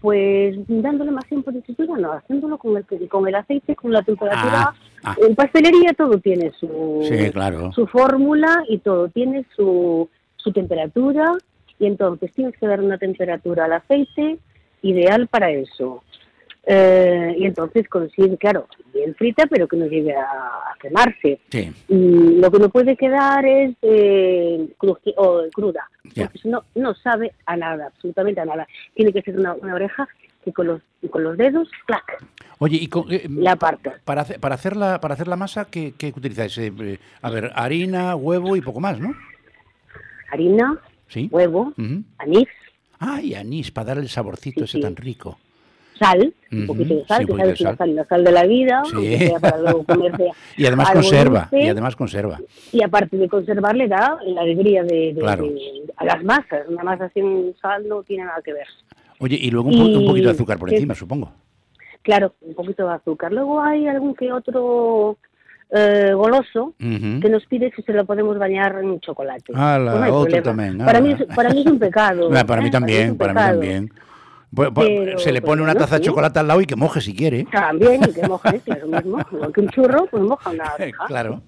Pues 0.01 0.55
dándole 0.67 1.11
más 1.11 1.25
tiempo 1.27 1.51
de 1.51 1.61
fritura, 1.61 1.95
no, 1.95 2.11
haciéndolo 2.13 2.57
con 2.57 2.75
el, 2.75 3.07
con 3.07 3.27
el 3.27 3.35
aceite, 3.35 3.75
con 3.75 3.91
la 3.91 4.01
temperatura. 4.01 4.73
Ah, 4.73 4.75
ah. 5.03 5.15
En 5.27 5.35
pastelería 5.35 5.93
todo 5.93 6.17
tiene 6.17 6.51
su, 6.59 7.05
Sí, 7.07 7.29
claro. 7.31 7.71
su 7.71 7.85
fórmula 7.85 8.63
y 8.67 8.79
todo 8.79 9.09
tiene 9.09 9.45
su, 9.55 10.09
su 10.37 10.51
temperatura 10.51 11.33
y 11.77 11.85
entonces 11.85 12.31
tienes 12.33 12.57
que 12.57 12.65
dar 12.67 12.81
una 12.81 12.97
temperatura 12.97 13.65
al 13.65 13.73
aceite 13.73 14.39
ideal 14.81 15.27
para 15.27 15.51
eso. 15.51 16.03
Eh, 16.63 17.35
y 17.39 17.45
entonces 17.45 17.87
consigue, 17.89 18.37
claro, 18.37 18.67
bien 18.93 19.15
frita, 19.15 19.45
pero 19.47 19.67
que 19.67 19.77
no 19.77 19.87
llegue 19.87 20.13
a, 20.15 20.23
a 20.23 20.75
quemarse. 20.79 21.39
Sí. 21.49 21.71
Y 21.89 22.39
lo 22.39 22.51
que 22.51 22.59
no 22.59 22.69
puede 22.69 22.95
quedar 22.95 23.43
es 23.45 23.75
eh, 23.81 24.67
o 25.17 25.41
cruda, 25.53 25.89
porque 26.03 26.39
no, 26.43 26.63
no 26.75 26.93
sabe 26.93 27.33
a 27.47 27.57
nada, 27.57 27.87
absolutamente 27.87 28.41
a 28.41 28.45
nada. 28.45 28.67
Tiene 28.93 29.11
que 29.11 29.21
ser 29.23 29.39
una, 29.39 29.53
una 29.55 29.73
oreja 29.75 30.07
que 30.45 30.53
con 30.53 30.67
los, 30.67 30.81
con 31.09 31.23
los 31.23 31.37
dedos, 31.37 31.67
clac, 31.85 32.23
Oye, 32.59 32.77
y 32.79 32.87
con- 32.87 33.11
eh, 33.11 33.23
la 33.29 33.55
parta. 33.55 33.99
para, 34.05 34.21
hacer, 34.21 34.39
para, 34.39 34.55
hacer 34.55 34.75
la, 34.77 34.99
para 35.01 35.15
hacer 35.15 35.27
la 35.27 35.35
masa, 35.35 35.65
¿qué, 35.65 35.93
qué 35.97 36.13
utilizáis? 36.15 36.57
Eh, 36.59 36.71
eh, 36.79 36.99
a 37.23 37.29
ver, 37.31 37.51
harina, 37.55 38.15
huevo 38.15 38.55
y 38.55 38.61
poco 38.61 38.79
más, 38.79 38.99
¿no? 38.99 39.13
Harina, 40.31 40.79
Sí. 41.07 41.27
huevo, 41.31 41.73
anís, 42.19 42.47
Ay, 42.99 43.33
anís, 43.35 43.71
para 43.71 43.87
dar 43.87 43.97
el 43.97 44.09
saborcito 44.09 44.63
ese 44.63 44.79
tan 44.79 44.95
rico. 44.95 45.39
Sal, 46.05 46.33
un 46.51 46.67
poquito 46.67 46.95
de 46.95 47.05
sal, 47.05 47.19
sí, 47.21 47.25
poquito 47.27 47.47
de 47.47 47.55
sabes 47.55 47.61
la 47.61 47.77
sal. 47.77 47.95
la 47.95 48.05
sal 48.05 48.23
de 48.23 48.31
la 48.31 48.45
vida, 48.45 48.81
Sí. 48.85 48.95
aunque 48.95 49.17
sea 49.27 49.39
para 49.39 49.57
luego 49.59 49.83
comerse 49.87 50.31
Y 50.57 50.65
además 50.65 50.89
algo 50.89 51.01
conserva, 51.01 51.47
dulce. 51.51 51.65
y 51.65 51.69
además 51.69 51.95
conserva. 51.95 52.39
Y 52.71 52.83
aparte 52.83 53.17
de 53.17 53.29
conservar, 53.29 53.75
le 53.75 53.87
da 53.87 54.17
la 54.25 54.41
alegría 54.41 54.83
de, 54.83 55.13
de- 55.13 55.21
Claro. 55.21 55.43
de- 55.45 55.83
a 55.97 56.05
las 56.05 56.23
masas. 56.23 56.67
Una 56.67 56.83
masa 56.83 57.09
sin 57.13 57.53
sal 57.61 57.87
no 57.87 58.01
tiene 58.03 58.25
nada 58.25 58.41
que 58.43 58.53
ver. 58.53 58.67
Oye, 59.19 59.37
y 59.39 59.51
luego 59.51 59.69
un, 59.69 60.05
poquito 60.07 60.27
de 60.29 60.33
azúcar 60.33 60.57
por 60.57 60.73
encima, 60.73 60.95
supongo. 60.95 61.31
Claro, 62.01 62.33
un 62.41 62.55
poquito 62.55 62.87
de 62.87 62.95
azúcar. 62.95 63.31
Luego 63.31 63.61
hay 63.61 63.87
algún 63.87 64.15
que 64.15 64.31
otro 64.31 65.17
eh, 65.69 66.11
goloso 66.13 66.73
que 66.79 67.29
nos 67.29 67.45
pide 67.45 67.71
si 67.75 67.83
se 67.83 67.93
lo 67.93 68.03
podemos 68.05 68.37
bañar 68.39 68.79
en 68.83 68.99
chocolate. 68.99 69.53
Ala, 69.55 69.91
Pues 69.99 70.09
no 70.11 70.15
otro 70.17 70.41
también, 70.43 70.77
Para 70.79 70.99
mí, 70.99 71.11
es, 71.11 71.23
para 71.35 71.49
mí 71.51 71.61
es 71.61 71.65
un 71.67 71.77
pecado. 71.79 72.29
Ah, 72.35 72.43
para 72.45 72.61
mí 72.61 72.71
también, 72.71 73.15
para 73.15 73.33
mí 73.33 73.39
también. 73.39 73.91
Pues- 74.53 74.69
pues, 74.73 74.87
Pero- 74.89 75.19
se 75.19 75.31
le 75.31 75.39
pero 75.41 75.51
pone 75.51 75.61
una 75.61 75.75
taza 75.75 75.95
de 75.97 76.03
sí. 76.03 76.09
chocolate 76.09 76.39
al 76.39 76.47
lado 76.47 76.59
y 76.59 76.65
que 76.65 76.75
moje 76.75 76.99
si 76.99 77.13
quiere. 77.15 77.45
También, 77.45 78.01
y 78.03 78.13
que 78.13 78.27
moje, 78.27 78.59
claro 78.59 78.87
mismo. 78.87 79.17
Igual 79.31 79.53
que 79.53 79.61
un 79.61 79.69
churro, 79.69 80.07
pues 80.11 80.23
moja 80.23 80.49
una 80.49 80.73
oreja. 80.75 81.05
Claro. 81.07 81.41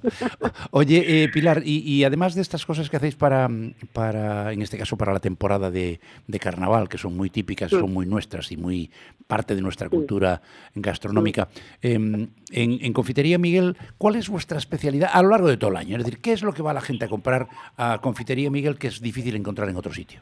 Oye, 0.72 1.24
eh, 1.24 1.30
Pilar, 1.30 1.62
y, 1.66 1.80
y 1.80 2.04
además 2.06 2.34
de 2.36 2.42
estas 2.42 2.66
cosas 2.66 2.90
que 2.90 2.96
hacéis 2.98 3.16
para, 3.16 3.50
para, 3.92 4.54
en 4.54 4.62
este 4.62 4.78
caso, 4.78 4.96
para 4.98 5.12
la 5.12 5.20
temporada 5.20 5.70
de, 5.70 6.00
de 6.28 6.40
carnaval, 6.40 6.88
que 6.88 6.98
son 6.98 7.16
muy 7.18 7.30
típicas, 7.30 7.74
Mm. 7.74 7.80
son 7.80 7.94
muy 7.94 8.06
nuestras 8.06 8.52
y 8.52 8.58
muy 8.58 8.90
parte 9.28 9.54
de 9.56 9.62
nuestra 9.62 9.90
cultura 9.90 10.42
gastronómica, 10.76 11.50
em, 11.82 12.28
en, 12.52 12.78
en 12.82 12.94
Confitería 12.94 13.38
Miguel, 13.38 13.76
¿cuál 13.98 14.16
es 14.16 14.30
vuestra 14.30 14.58
especialidad 14.58 15.10
a 15.12 15.22
lo 15.24 15.30
largo 15.30 15.48
de 15.50 15.58
todo 15.58 15.72
el 15.72 15.78
año? 15.78 15.98
Es 15.98 16.04
decir, 16.06 16.20
¿qué 16.22 16.34
es 16.34 16.42
lo 16.44 16.54
que 16.54 16.62
va 16.62 16.74
la 16.74 16.82
gente 16.82 17.06
a 17.06 17.08
comprar 17.10 17.48
a 17.78 18.00
Confitería 18.02 18.50
Miguel 18.50 18.78
que 18.78 18.88
es 18.88 19.02
difícil 19.02 19.36
encontrar 19.36 19.68
en 19.70 19.76
otro 19.78 19.94
sitio? 19.94 20.20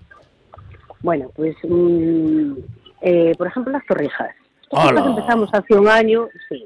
Bueno, 1.04 1.32
pues, 1.36 1.56
mm, 1.64 2.54
eh, 3.02 3.34
por 3.38 3.48
ejemplo, 3.48 3.74
las 3.74 3.86
torrijas. 3.86 4.36
Empezamos 4.72 5.50
hace 5.54 5.74
un 5.76 5.88
año, 5.88 6.28
sí. 6.48 6.66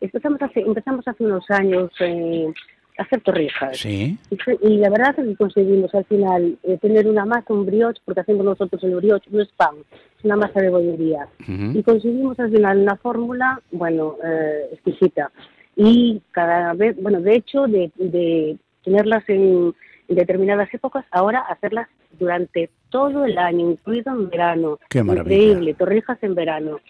Empezamos 0.00 0.42
hace, 0.42 0.60
empezamos 0.60 1.06
hace 1.06 1.24
unos 1.24 1.48
años 1.50 1.90
eh, 2.00 2.52
hacer 2.98 3.20
torrijas. 3.20 3.78
Sí. 3.78 4.18
Y, 4.62 4.78
la 4.78 4.90
verdad 4.90 5.14
es 5.18 5.26
que 5.26 5.36
conseguimos 5.36 5.94
al 5.94 6.04
final 6.04 6.58
eh, 6.62 6.78
tener 6.78 7.06
una 7.06 7.24
masa, 7.24 7.52
un 7.52 7.66
brioche, 7.66 8.00
porque 8.04 8.20
hacemos 8.20 8.44
nosotros 8.44 8.82
el 8.82 8.96
brioche, 8.96 9.30
no 9.30 9.42
es 9.42 9.48
pan, 9.56 9.74
es 10.18 10.24
una 10.24 10.36
masa 10.36 10.60
de 10.60 10.70
bollería. 10.70 11.28
Y 11.46 11.82
conseguimos 11.82 12.38
al 12.40 12.50
final 12.50 12.78
una 12.78 12.96
fórmula, 12.96 13.60
bueno, 13.72 14.16
eh, 14.24 14.68
exquisita. 14.72 15.30
Y 15.76 16.20
cada 16.30 16.72
vez, 16.74 16.96
bueno, 17.00 17.20
de 17.20 17.36
hecho, 17.36 17.66
de, 17.66 17.90
de 17.96 18.56
tenerlas 18.84 19.24
en, 19.28 19.74
en 20.08 20.16
determinadas 20.16 20.72
épocas, 20.72 21.04
ahora 21.10 21.40
hacerlas 21.40 21.88
durante 22.18 22.70
todo 22.90 23.24
el 23.24 23.36
año, 23.38 23.70
incluido 23.70 24.12
en 24.12 24.30
verano. 24.30 24.78
Qué 24.88 25.02
maravilla. 25.02 25.36
Increíble, 25.36 25.74
torrijas 25.74 26.22
en 26.22 26.34
verano. 26.34 26.80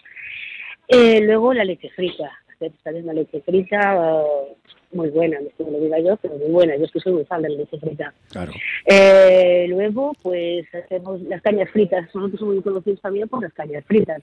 Eh, 0.87 1.21
luego 1.21 1.53
la 1.53 1.63
leche 1.63 1.89
frita, 1.95 2.31
hacer 2.53 2.71
también 2.83 3.05
una 3.05 3.13
leche 3.13 3.41
frita 3.41 3.95
eh, 3.95 4.55
muy 4.91 5.09
buena, 5.09 5.39
no 5.39 5.71
lo 5.71 5.79
diga 5.79 5.99
yo, 5.99 6.15
pero 6.17 6.35
muy 6.35 6.51
buena. 6.51 6.75
Yo 6.77 6.85
es 6.85 6.91
que 6.91 6.99
soy 6.99 7.13
muy 7.13 7.25
fan 7.25 7.41
de 7.41 7.49
la 7.49 7.57
leche 7.57 7.79
frita. 7.79 8.13
Claro. 8.29 8.51
Eh, 8.85 9.65
luego, 9.69 10.13
pues 10.21 10.65
hacemos 10.75 11.21
las 11.23 11.41
cañas 11.41 11.69
fritas. 11.71 12.05
Nosotros 12.13 12.39
somos 12.39 12.55
muy 12.55 12.63
conocidos 12.63 13.01
también 13.01 13.27
por 13.27 13.41
las 13.41 13.53
cañas 13.53 13.83
fritas. 13.85 14.21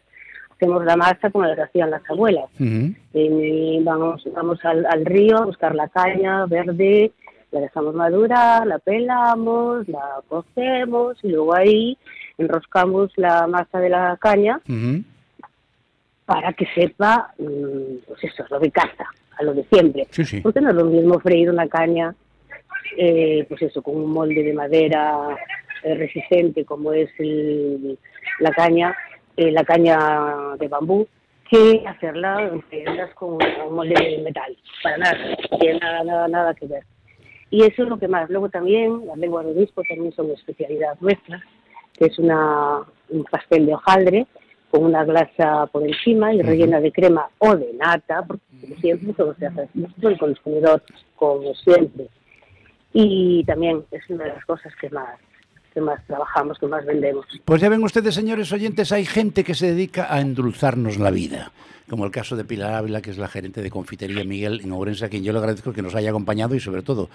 Hacemos 0.50 0.84
la 0.84 0.96
masa 0.96 1.30
como 1.30 1.44
la 1.44 1.56
que 1.56 1.62
hacían 1.62 1.90
las 1.90 2.08
abuelas. 2.08 2.44
Ujú. 2.60 2.94
Eh, 3.14 3.80
vamos 3.82 4.22
vamos 4.32 4.64
al, 4.64 4.86
al 4.86 5.04
río 5.04 5.38
a 5.38 5.46
buscar 5.46 5.74
la 5.74 5.88
caña 5.88 6.46
verde, 6.46 7.10
la 7.52 7.60
dejamos 7.60 7.94
madurar, 7.94 8.66
la 8.66 8.78
pelamos, 8.78 9.86
la 9.88 10.20
cocemos 10.28 11.16
y 11.22 11.28
luego 11.28 11.54
ahí 11.54 11.96
enroscamos 12.38 13.12
la 13.16 13.46
masa 13.46 13.78
de 13.78 13.90
la 13.90 14.16
caña 14.20 14.60
para 16.24 16.52
que 16.54 16.66
sepa, 16.74 17.32
mm, 17.38 17.96
pues 18.08 18.24
eso, 18.24 18.44
lo 18.50 18.58
de 18.58 18.70
casa, 18.70 19.04
a 19.38 19.42
lo 19.44 19.54
de 19.54 19.64
siempre. 19.64 20.06
Sí, 20.10 20.24
sí. 20.24 20.40
Porque 20.40 20.60
no 20.60 20.70
es 20.70 20.76
lo 20.76 20.84
mismo 20.86 21.20
freír 21.20 21.50
una 21.50 21.68
caña, 21.68 22.14
eh, 22.96 23.44
pues 23.48 23.62
eso, 23.62 23.82
con 23.82 23.96
un 23.96 24.10
molde 24.10 24.42
de 24.42 24.52
madera 24.52 25.36
eh, 25.84 25.94
resistente 25.96 26.64
como 26.64 26.92
es 26.92 27.10
el- 27.18 27.98
la 28.38 28.50
caña, 28.52 28.96
eh, 29.36 29.50
la 29.50 29.64
caña 29.64 29.98
de 30.58 30.68
bambú, 30.68 31.08
que 31.50 31.82
hacerla 31.86 32.40
en 32.52 32.62
con 33.14 33.34
un 33.66 33.74
molde 33.74 33.94
de 33.94 34.22
metal. 34.22 34.56
Para 34.82 34.96
nada, 34.98 35.18
tiene 35.58 35.80
nada, 35.80 36.04
nada, 36.04 36.28
nada 36.28 36.54
que 36.54 36.66
ver. 36.66 36.84
Y 37.52 37.64
eso 37.64 37.82
es 37.82 37.88
lo 37.90 37.98
que 37.98 38.08
más. 38.08 38.30
Luego 38.30 38.48
también 38.48 39.06
las 39.06 39.18
lenguas 39.18 39.44
de 39.44 39.52
obispo 39.52 39.82
también 39.86 40.10
son 40.14 40.30
especialidad 40.30 40.96
nuestra, 41.00 41.44
que 41.92 42.06
es 42.06 42.18
una, 42.18 42.80
un 43.10 43.24
pastel 43.24 43.66
de 43.66 43.74
hojaldre 43.74 44.26
con 44.70 44.84
una 44.84 45.04
glasa 45.04 45.66
por 45.66 45.86
encima 45.86 46.32
y 46.32 46.40
rellena 46.40 46.80
de 46.80 46.90
crema 46.90 47.28
o 47.36 47.54
de 47.54 47.74
nata, 47.74 48.24
porque 48.26 48.42
como 48.58 48.74
siempre 48.76 49.12
todo 49.12 49.34
se 49.34 49.46
hace 49.46 49.68
el 50.00 50.18
consumidor, 50.18 50.82
como 51.14 51.54
siempre. 51.56 52.08
Y 52.94 53.44
también 53.44 53.84
es 53.90 54.08
una 54.08 54.24
de 54.24 54.30
las 54.30 54.44
cosas 54.46 54.74
que 54.80 54.88
más 54.88 55.20
que 55.72 55.80
más 55.80 56.04
trabajamos, 56.06 56.58
que 56.58 56.66
más 56.66 56.84
vendemos. 56.84 57.26
Pues 57.44 57.60
ya 57.60 57.68
ven 57.68 57.82
ustedes, 57.82 58.14
señores 58.14 58.52
oyentes, 58.52 58.92
hay 58.92 59.04
gente 59.06 59.44
que 59.44 59.54
se 59.54 59.66
dedica 59.68 60.12
a 60.14 60.20
endulzarnos 60.20 60.98
la 60.98 61.10
vida. 61.10 61.52
Como 61.88 62.04
el 62.04 62.10
caso 62.10 62.36
de 62.36 62.44
Pilar 62.44 62.74
Ávila, 62.74 63.02
que 63.02 63.10
es 63.10 63.18
la 63.18 63.28
gerente 63.28 63.60
de 63.62 63.70
confitería 63.70 64.24
Miguel 64.24 64.60
en 64.64 64.72
Ourense, 64.72 65.04
a 65.04 65.08
quien 65.08 65.24
yo 65.24 65.32
le 65.32 65.38
agradezco 65.38 65.72
que 65.72 65.82
nos 65.82 65.94
haya 65.94 66.10
acompañado 66.10 66.54
y 66.54 66.60
sobre 66.60 66.82
todo 66.82 67.10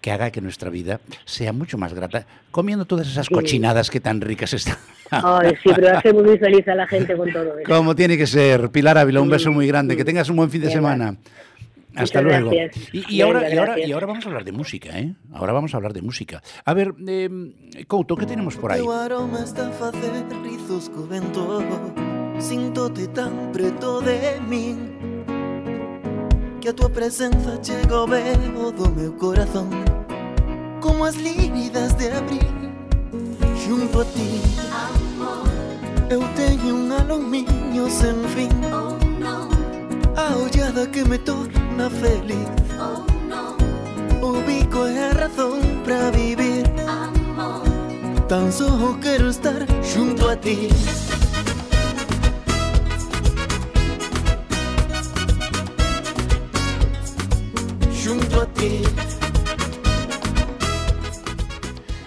que 0.00 0.12
haga 0.12 0.30
que 0.30 0.40
nuestra 0.40 0.70
vida 0.70 1.00
sea 1.24 1.52
mucho 1.52 1.76
más 1.76 1.92
grata, 1.92 2.24
comiendo 2.52 2.84
todas 2.84 3.08
esas 3.08 3.26
Sí. 3.26 3.34
cochinadas 3.34 3.90
que 3.90 3.98
tan 4.00 4.20
ricas 4.20 4.52
están. 4.54 4.76
Ay, 5.10 5.54
sí, 5.62 5.70
pero 5.74 5.98
hacemos 5.98 6.22
muy 6.22 6.38
feliz 6.38 6.66
a 6.68 6.74
la 6.76 6.86
gente 6.86 7.16
con 7.16 7.32
todo 7.32 7.58
eso. 7.58 7.68
Como 7.68 7.96
tiene 7.96 8.16
que 8.16 8.26
ser. 8.26 8.70
Pilar 8.70 8.96
Ávila, 8.98 9.20
un 9.20 9.28
beso 9.28 9.50
muy 9.50 9.66
grande. 9.66 9.96
Que 9.96 10.04
tengas 10.04 10.28
un 10.30 10.36
buen 10.36 10.50
fin 10.50 10.60
de 10.62 10.70
semana. 10.70 11.16
Hasta 11.94 12.22
Muchas 12.22 12.42
luego. 12.42 12.52
Y, 12.92 13.16
y 13.16 13.20
ahora, 13.22 13.52
y, 13.52 13.56
ahora, 13.56 13.78
y 13.78 13.92
ahora 13.92 14.06
vamos 14.06 14.24
a 14.24 14.28
hablar 14.28 14.44
de 14.44 14.52
música, 14.52 14.98
¿eh? 14.98 15.14
Ahora 15.32 15.52
vamos 15.52 15.74
a 15.74 15.78
hablar 15.78 15.92
de 15.92 16.02
música. 16.02 16.42
A 16.64 16.74
ver, 16.74 16.94
eh, 17.06 17.28
Couto, 17.86 18.16
¿qué 18.16 18.26
tenemos 18.26 18.56
por 18.56 18.72
aí? 18.72 18.80
Teu 18.80 18.92
aroma 18.92 19.42
está 19.42 19.68
a 19.68 19.72
facer 19.72 20.12
rizos 20.42 20.90
co 20.90 21.06
vento 21.06 21.64
Sintote 22.38 23.08
tan 23.08 23.50
preto 23.52 24.00
de 24.00 24.40
min 24.46 24.76
Que 26.60 26.68
a 26.68 26.72
tua 26.72 26.88
presenza 26.88 27.58
chega 27.60 27.96
ao 27.96 28.06
veo 28.06 28.70
do 28.70 28.90
meu 28.94 29.12
corazón 29.14 29.70
Como 30.80 31.04
as 31.04 31.16
líridas 31.16 31.98
de 31.98 32.12
abril 32.12 32.54
Junto 33.66 34.02
a 34.02 34.04
ti 34.04 34.40
Eu 36.08 36.22
teño 36.36 36.74
un 36.74 36.92
aluminio 36.92 37.90
sen 37.90 38.22
fin 38.34 38.54
a 40.18 40.36
ollada 40.36 40.90
que 40.90 41.04
me 41.04 41.18
torna 41.18 41.88
feliz. 41.88 42.48
Oh, 42.80 43.06
no. 43.30 43.56
Ubico 44.20 44.82
a 44.82 45.10
razón 45.14 45.60
para 45.84 46.10
vivir. 46.10 46.64
Amor. 46.86 47.62
Tan 48.26 48.52
só 48.52 48.98
quero 49.00 49.30
estar 49.30 49.64
junto 49.94 50.28
a 50.28 50.36
ti. 50.36 50.68
Junto 58.04 58.40
a 58.42 58.46
ti. 58.58 58.82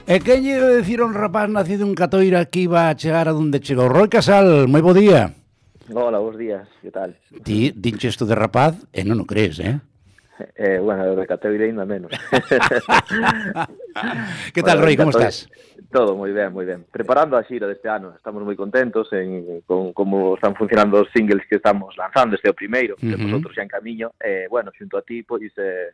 E 0.06 0.20
que 0.20 0.42
lle 0.44 0.60
dicir 0.84 1.00
un 1.00 1.14
rapaz 1.16 1.48
nacido 1.48 1.88
en 1.88 1.96
Catoira 1.96 2.44
que 2.44 2.68
iba 2.68 2.90
a 2.90 2.96
chegar 3.00 3.30
a 3.30 3.32
donde 3.32 3.64
chegou. 3.64 3.88
Roy 3.88 4.10
Casal, 4.10 4.68
moi 4.68 4.84
bo 4.84 4.92
día. 4.92 5.41
Hola, 5.94 6.20
bons 6.20 6.38
días, 6.38 6.68
que 6.82 6.92
tal? 6.92 7.18
Ti 7.44 7.74
dinche 7.76 8.08
isto 8.08 8.26
de 8.26 8.36
rapaz 8.36 8.76
e 8.94 9.04
non 9.04 9.20
o 9.20 9.26
crees, 9.28 9.60
eh? 9.60 9.80
Eh, 10.56 10.80
bueno, 10.82 11.16
de 11.16 11.28
categoría 11.28 11.68
ainda 11.68 11.86
menos. 11.86 12.10
que 14.56 14.64
tal, 14.64 14.82
bueno, 14.82 14.90
Roy, 14.90 14.98
como 14.98 15.12
estás? 15.12 15.48
Todo 15.94 16.18
moi 16.18 16.34
ben, 16.34 16.50
moi 16.50 16.66
ben. 16.66 16.82
Preparando 16.90 17.38
a 17.38 17.46
xira 17.46 17.70
deste 17.70 17.86
ano, 17.86 18.18
estamos 18.18 18.42
moi 18.42 18.58
contentos 18.58 19.06
en 19.14 19.62
con 19.70 19.94
como 19.94 20.34
están 20.34 20.58
funcionando 20.58 20.98
os 20.98 21.14
singles 21.14 21.46
que 21.46 21.62
estamos 21.62 21.94
lanzando, 21.94 22.34
este 22.34 22.50
é 22.50 22.52
o 22.52 22.58
primeiro, 22.58 22.98
uh 22.98 23.06
-huh. 23.06 23.14
temos 23.14 23.30
outros 23.38 23.54
xa 23.54 23.62
en 23.62 23.70
camiño. 23.70 24.18
Eh, 24.18 24.50
bueno, 24.50 24.74
xunto 24.74 24.98
a 24.98 25.06
ti, 25.06 25.22
pois 25.22 25.54
eh, 25.62 25.94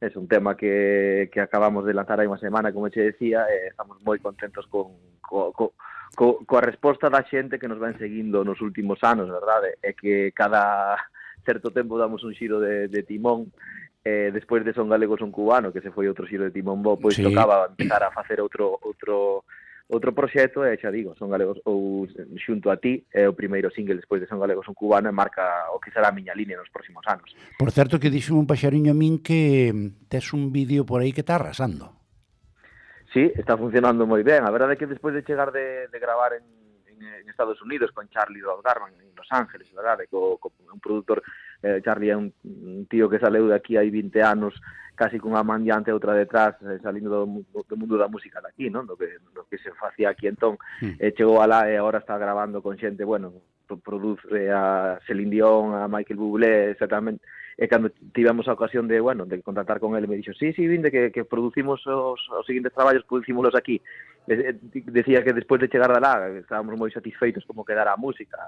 é 0.00 0.08
un 0.16 0.24
tema 0.24 0.56
que, 0.56 1.28
que 1.28 1.44
acabamos 1.44 1.84
de 1.84 1.92
lanzar 1.92 2.16
hai 2.16 2.24
unha 2.24 2.40
semana, 2.40 2.72
como 2.72 2.88
che 2.88 3.12
decía, 3.12 3.44
eh, 3.44 3.76
estamos 3.76 4.00
moi 4.00 4.16
contentos 4.24 4.64
con, 4.72 4.88
con, 5.20 5.52
con 5.52 5.76
co, 6.16 6.44
coa 6.44 6.60
resposta 6.60 7.08
da 7.08 7.24
xente 7.24 7.58
que 7.58 7.68
nos 7.68 7.80
ven 7.80 7.96
seguindo 7.96 8.44
nos 8.44 8.60
últimos 8.60 9.00
anos, 9.02 9.28
verdade? 9.28 9.78
É 9.82 9.92
que 9.96 10.32
cada 10.32 10.96
certo 11.44 11.72
tempo 11.72 11.98
damos 11.98 12.22
un 12.22 12.34
xiro 12.34 12.60
de, 12.60 12.88
de 12.88 13.02
timón 13.02 13.50
eh, 14.04 14.30
despois 14.32 14.64
de 14.64 14.74
Son 14.74 14.88
Galego 14.88 15.16
Son 15.16 15.30
Cubano, 15.30 15.72
que 15.72 15.80
se 15.80 15.94
foi 15.94 16.08
outro 16.10 16.26
xiro 16.26 16.44
de 16.44 16.50
Timón 16.50 16.82
Bo, 16.82 16.98
pois 16.98 17.14
sí. 17.14 17.22
tocaba 17.22 17.70
empezar 17.70 18.02
a 18.02 18.10
facer 18.10 18.42
outro 18.42 18.78
outro 18.82 19.46
outro 19.92 20.10
proxecto 20.14 20.64
e 20.64 20.74
xa 20.80 20.90
digo, 20.90 21.14
Son 21.14 21.30
Galegos 21.30 21.60
ou 21.68 22.08
Xunto 22.40 22.72
a 22.72 22.80
ti 22.80 23.04
é 23.12 23.28
o 23.28 23.36
primeiro 23.36 23.70
single 23.70 24.00
despois 24.00 24.18
de 24.18 24.26
Son 24.26 24.40
Galegos 24.42 24.66
Son 24.66 24.74
Cubano 24.74 25.06
e 25.06 25.14
marca 25.14 25.70
o 25.70 25.78
que 25.78 25.94
será 25.94 26.10
a 26.10 26.16
miña 26.16 26.34
línea 26.34 26.58
nos 26.58 26.72
próximos 26.72 27.06
anos. 27.06 27.30
Por 27.60 27.70
certo 27.70 28.00
que 28.02 28.10
dixo 28.10 28.34
un 28.34 28.48
paxariño 28.48 28.90
a 28.90 28.98
min 28.98 29.22
que 29.22 29.70
tes 30.10 30.34
un 30.34 30.50
vídeo 30.50 30.82
por 30.82 31.04
aí 31.04 31.14
que 31.14 31.22
está 31.22 31.38
arrasando. 31.38 32.01
Sí, 33.12 33.30
está 33.36 33.56
funcionando 33.56 34.06
moi 34.06 34.24
ben. 34.24 34.40
A 34.44 34.50
verdade 34.50 34.74
é 34.74 34.78
que 34.80 34.88
despois 34.88 35.12
de 35.12 35.22
chegar 35.22 35.52
de, 35.52 35.88
de 35.88 35.98
gravar 36.00 36.32
en, 36.32 36.44
en, 36.88 36.96
en 37.04 37.28
Estados 37.28 37.60
Unidos 37.60 37.92
con 37.92 38.08
Charlie 38.08 38.40
Rod 38.40 38.64
Garman 38.64 38.96
en 38.96 39.12
Los 39.14 39.28
Ángeles, 39.30 39.68
verdade, 39.74 40.08
co, 40.08 40.38
co 40.40 40.52
un 40.72 40.80
produtor, 40.80 41.22
eh, 41.62 41.80
Charlie 41.84 42.10
é 42.10 42.16
un, 42.16 42.32
un 42.44 42.86
tío 42.88 43.08
que 43.12 43.20
saleu 43.20 43.46
de 43.48 43.54
aquí 43.54 43.76
hai 43.76 43.92
20 43.92 44.16
anos 44.24 44.56
casi 44.96 45.20
cunha 45.20 45.44
e 45.44 45.92
outra 45.92 46.16
detrás 46.16 46.56
eh, 46.64 46.80
salindo 46.80 47.10
do, 47.10 47.44
do 47.68 47.76
mundo 47.76 47.98
da 48.00 48.08
música 48.08 48.40
de 48.40 48.48
aquí, 48.48 48.70
non? 48.72 48.88
Do 48.88 48.96
que, 48.96 49.20
do 49.34 49.44
que 49.44 49.58
se 49.60 49.72
facía 49.76 50.08
aquí 50.08 50.28
entón. 50.28 50.56
Mm. 50.80 50.96
Eh, 50.96 51.12
chegou 51.12 51.44
alá 51.44 51.68
e 51.68 51.76
agora 51.76 52.00
está 52.00 52.16
grabando 52.16 52.64
con 52.64 52.80
xente, 52.80 53.04
bueno, 53.04 53.44
produce 53.66 54.50
a 54.50 54.98
Celine 55.06 55.30
Dion, 55.30 55.74
a 55.74 55.88
Michael 55.88 56.18
Bublé, 56.18 56.70
exactamente. 56.70 57.24
E 57.56 57.68
cando 57.68 57.92
tivemos 58.16 58.48
a 58.48 58.54
ocasión 58.54 58.88
de, 58.88 58.98
bueno, 58.98 59.26
de 59.26 59.42
contactar 59.42 59.78
con 59.78 59.94
ele, 59.94 60.06
me 60.06 60.16
dixo, 60.16 60.32
sí, 60.32 60.52
sí, 60.52 60.66
vinde, 60.66 60.90
que, 60.90 61.12
que 61.12 61.24
producimos 61.24 61.86
os, 61.86 62.18
os 62.30 62.46
seguintes 62.46 62.72
traballos, 62.72 63.04
producímolos 63.04 63.54
aquí. 63.54 63.80
E, 64.26 64.56
decía 64.86 65.22
que 65.22 65.32
despois 65.32 65.60
de 65.60 65.68
chegar 65.68 65.92
da 65.92 66.00
lá, 66.00 66.30
estábamos 66.32 66.78
moi 66.80 66.88
satisfeitos 66.88 67.44
como 67.44 67.66
quedara 67.66 67.92
a 67.92 68.00
música. 68.00 68.40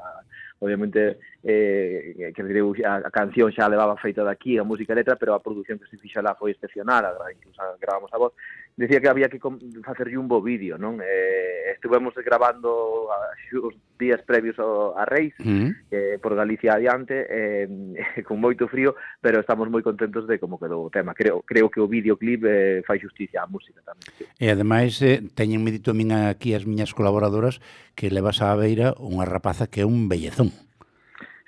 Obviamente, 0.58 1.20
eh, 1.44 2.32
que 2.32 2.42
a, 2.86 2.94
a 3.04 3.10
canción 3.12 3.52
xa 3.52 3.68
levaba 3.68 4.00
feita 4.00 4.24
daqui, 4.24 4.56
a 4.56 4.64
música 4.64 4.94
e 4.94 5.04
letra, 5.04 5.20
pero 5.20 5.36
a 5.36 5.44
produción 5.44 5.76
que 5.76 5.90
se 5.90 6.00
fixa 6.00 6.24
lá 6.24 6.32
foi 6.34 6.56
excepcional, 6.56 7.04
incluso 7.28 7.60
grabamos 7.76 8.08
a 8.14 8.18
voz 8.18 8.32
decía 8.76 9.00
que 9.00 9.08
había 9.08 9.28
que 9.28 9.38
facerlle 9.84 10.18
un 10.18 10.28
bo 10.28 10.42
vídeo, 10.42 10.74
non? 10.78 10.98
Eh, 10.98 11.74
estuvemos 11.74 12.14
gravando 12.18 13.06
os 13.54 13.74
días 13.98 14.18
previos 14.26 14.58
ao, 14.58 14.98
a 14.98 15.06
Reis, 15.06 15.34
mm. 15.38 15.70
eh, 15.90 16.18
por 16.18 16.34
Galicia 16.34 16.74
adiante, 16.74 17.26
eh, 17.30 17.68
con 18.26 18.42
moito 18.42 18.66
frío, 18.66 18.98
pero 19.22 19.38
estamos 19.38 19.70
moi 19.70 19.86
contentos 19.86 20.26
de 20.26 20.42
como 20.42 20.58
quedou 20.58 20.82
o 20.82 20.90
tema. 20.90 21.14
Creo, 21.14 21.46
creo 21.46 21.70
que 21.70 21.78
o 21.78 21.86
videoclip 21.86 22.42
eh, 22.48 22.82
fai 22.82 22.98
justicia 22.98 23.44
á 23.44 23.46
música 23.46 23.78
tamén. 23.86 24.02
E 24.40 24.46
ademais, 24.50 24.98
eh, 25.06 25.22
teñen 25.38 25.62
me 25.62 25.70
dito 25.70 25.94
a 25.94 25.96
min 25.96 26.10
aquí 26.10 26.58
as 26.58 26.66
miñas 26.66 26.90
colaboradoras 26.96 27.62
que 27.94 28.10
levas 28.10 28.42
á 28.42 28.50
beira 28.58 28.96
unha 28.98 29.22
rapaza 29.22 29.70
que 29.70 29.84
é 29.84 29.86
un 29.86 30.10
bellezón. 30.10 30.50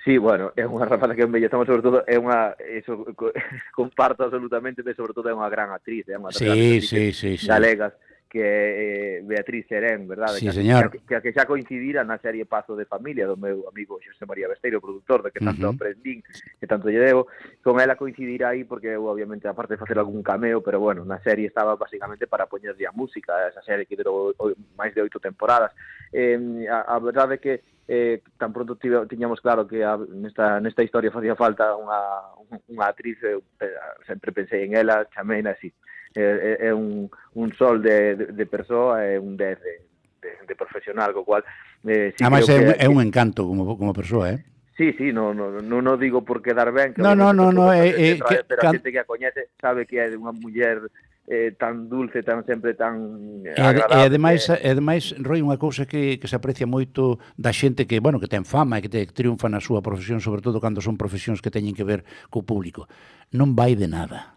Sí, 0.06 0.18
bueno, 0.22 0.54
é 0.54 0.62
unha 0.62 0.86
rapaza 0.86 1.18
que 1.18 1.26
embellezamos 1.26 1.66
sobre 1.66 1.82
todo 1.82 2.06
é 2.06 2.14
unha 2.14 2.54
eso 2.62 3.02
comparto 3.74 4.22
absolutamente, 4.22 4.86
pero 4.86 4.94
sobre 4.94 5.10
todo 5.10 5.26
é 5.26 5.34
unha 5.34 5.50
gran 5.50 5.74
actriz, 5.74 6.06
é 6.06 6.14
unha 6.14 6.30
sí, 6.30 6.78
sí, 6.78 7.10
sí, 7.10 7.34
sí. 7.34 7.50
galegas. 7.50 7.90
Sí 7.90 8.05
que 8.28 8.42
é 8.42 9.22
Beatriz 9.22 9.66
Serén, 9.68 10.06
verdade? 10.06 10.38
Sí, 10.38 10.46
que, 10.46 10.52
señor. 10.52 10.90
Que, 10.90 10.98
que, 11.00 11.20
que 11.22 11.32
xa 11.32 11.46
coincidira 11.46 12.02
na 12.02 12.18
serie 12.18 12.44
Pazo 12.44 12.74
de 12.74 12.84
Familia 12.84 13.26
do 13.26 13.38
meu 13.38 13.64
amigo 13.70 14.02
Xosé 14.02 14.26
María 14.26 14.50
Besteiro, 14.50 14.82
produtor 14.82 15.22
de 15.22 15.30
que 15.30 15.40
tanto 15.40 15.62
uh 15.62 15.70
-huh. 15.70 15.78
aprendín, 15.78 16.22
que 16.60 16.66
tanto 16.66 16.90
lle 16.90 16.98
debo, 16.98 17.30
con 17.62 17.78
ela 17.78 17.94
coincidirá 17.94 18.50
aí 18.50 18.66
porque 18.66 18.98
eu 18.98 19.06
obviamente 19.06 19.46
aparte 19.46 19.74
de 19.74 19.82
facer 19.82 19.98
algún 19.98 20.22
cameo, 20.22 20.60
pero 20.60 20.78
bueno, 20.80 21.04
na 21.04 21.22
serie 21.22 21.46
estaba 21.46 21.76
basicamente 21.76 22.26
para 22.26 22.50
poñerlle 22.50 22.86
a 22.86 22.92
música, 22.92 23.48
esa 23.48 23.62
serie 23.62 23.86
que 23.86 23.96
durou 23.96 24.34
máis 24.74 24.92
de 24.94 25.02
oito 25.02 25.22
temporadas. 25.22 25.70
Eh, 26.12 26.66
a, 26.68 26.94
a 26.94 26.96
verdade 26.98 27.38
é 27.38 27.42
que 27.42 27.54
eh, 27.88 28.22
tan 28.36 28.52
pronto 28.52 28.76
tive, 28.76 29.06
tiñamos 29.06 29.40
claro 29.40 29.66
que 29.66 29.84
a, 29.84 29.96
nesta, 29.96 30.58
nesta 30.60 30.82
historia 30.82 31.14
facía 31.14 31.38
falta 31.38 31.78
unha, 31.78 32.34
unha 32.66 32.86
actriz, 32.90 33.22
eu, 33.22 33.42
eh, 33.62 33.78
sempre 34.06 34.34
pensei 34.34 34.66
en 34.66 34.74
ela, 34.74 35.06
chameina, 35.14 35.54
así 35.54 35.70
é, 36.16 36.68
é 36.68 36.74
un, 36.74 37.08
un 37.36 37.48
sol 37.54 37.82
de, 37.82 38.16
de, 38.16 38.24
de 38.32 38.46
persoa 38.46 39.04
e 39.04 39.20
un 39.20 39.36
10 39.36 39.60
de, 39.60 39.74
de, 40.22 40.30
de 40.48 40.54
profesional, 40.56 41.12
co 41.12 41.24
cual... 41.24 41.44
Eh, 41.84 42.12
sí 42.16 42.24
Además, 42.24 42.48
é, 42.48 42.56
que, 42.56 42.84
é 42.84 42.88
un 42.88 42.98
encanto 43.04 43.46
como, 43.46 43.76
como 43.76 43.92
persoa, 43.92 44.32
eh? 44.32 44.40
Sí, 44.76 44.92
sí, 44.98 45.12
no, 45.12 45.32
no, 45.32 45.50
no, 45.50 45.80
no 45.80 45.96
digo 45.96 46.22
por 46.22 46.42
quedar 46.42 46.70
ben, 46.72 46.92
que 46.92 47.00
no, 47.00 47.14
no, 47.14 47.32
no, 47.32 47.50
no, 47.50 47.72
eh, 47.72 47.94
eh, 47.96 48.20
que, 48.20 48.44
pero 48.44 48.68
a 48.68 48.72
xente 48.72 48.92
que 48.92 49.00
a 49.00 49.08
coñece 49.08 49.48
sabe 49.56 49.88
que 49.88 49.96
é 49.96 50.12
unha 50.12 50.36
muller 50.36 50.92
eh, 51.24 51.56
tan 51.56 51.88
dulce, 51.88 52.20
tan 52.20 52.44
sempre 52.44 52.76
tan 52.76 53.40
eh, 53.40 53.56
agradable. 53.56 54.04
E, 54.04 54.04
ademais, 54.04 54.44
e 54.52 54.68
ademais, 54.68 55.16
Roi, 55.16 55.40
unha 55.40 55.56
cousa 55.56 55.88
que, 55.88 56.20
que 56.20 56.28
se 56.28 56.36
aprecia 56.36 56.68
moito 56.68 57.16
da 57.40 57.56
xente 57.56 57.88
que, 57.88 58.04
bueno, 58.04 58.20
que 58.20 58.28
ten 58.28 58.44
fama 58.44 58.76
e 58.76 58.84
que 58.84 58.92
te 58.92 59.00
triunfa 59.08 59.48
na 59.48 59.64
súa 59.64 59.80
profesión, 59.80 60.20
sobre 60.20 60.44
todo 60.44 60.60
cando 60.60 60.84
son 60.84 61.00
profesións 61.00 61.40
que 61.40 61.48
teñen 61.48 61.72
que 61.72 61.88
ver 61.88 62.04
co 62.28 62.44
público. 62.44 62.84
Non 63.32 63.56
vai 63.56 63.80
de 63.80 63.88
nada 63.88 64.35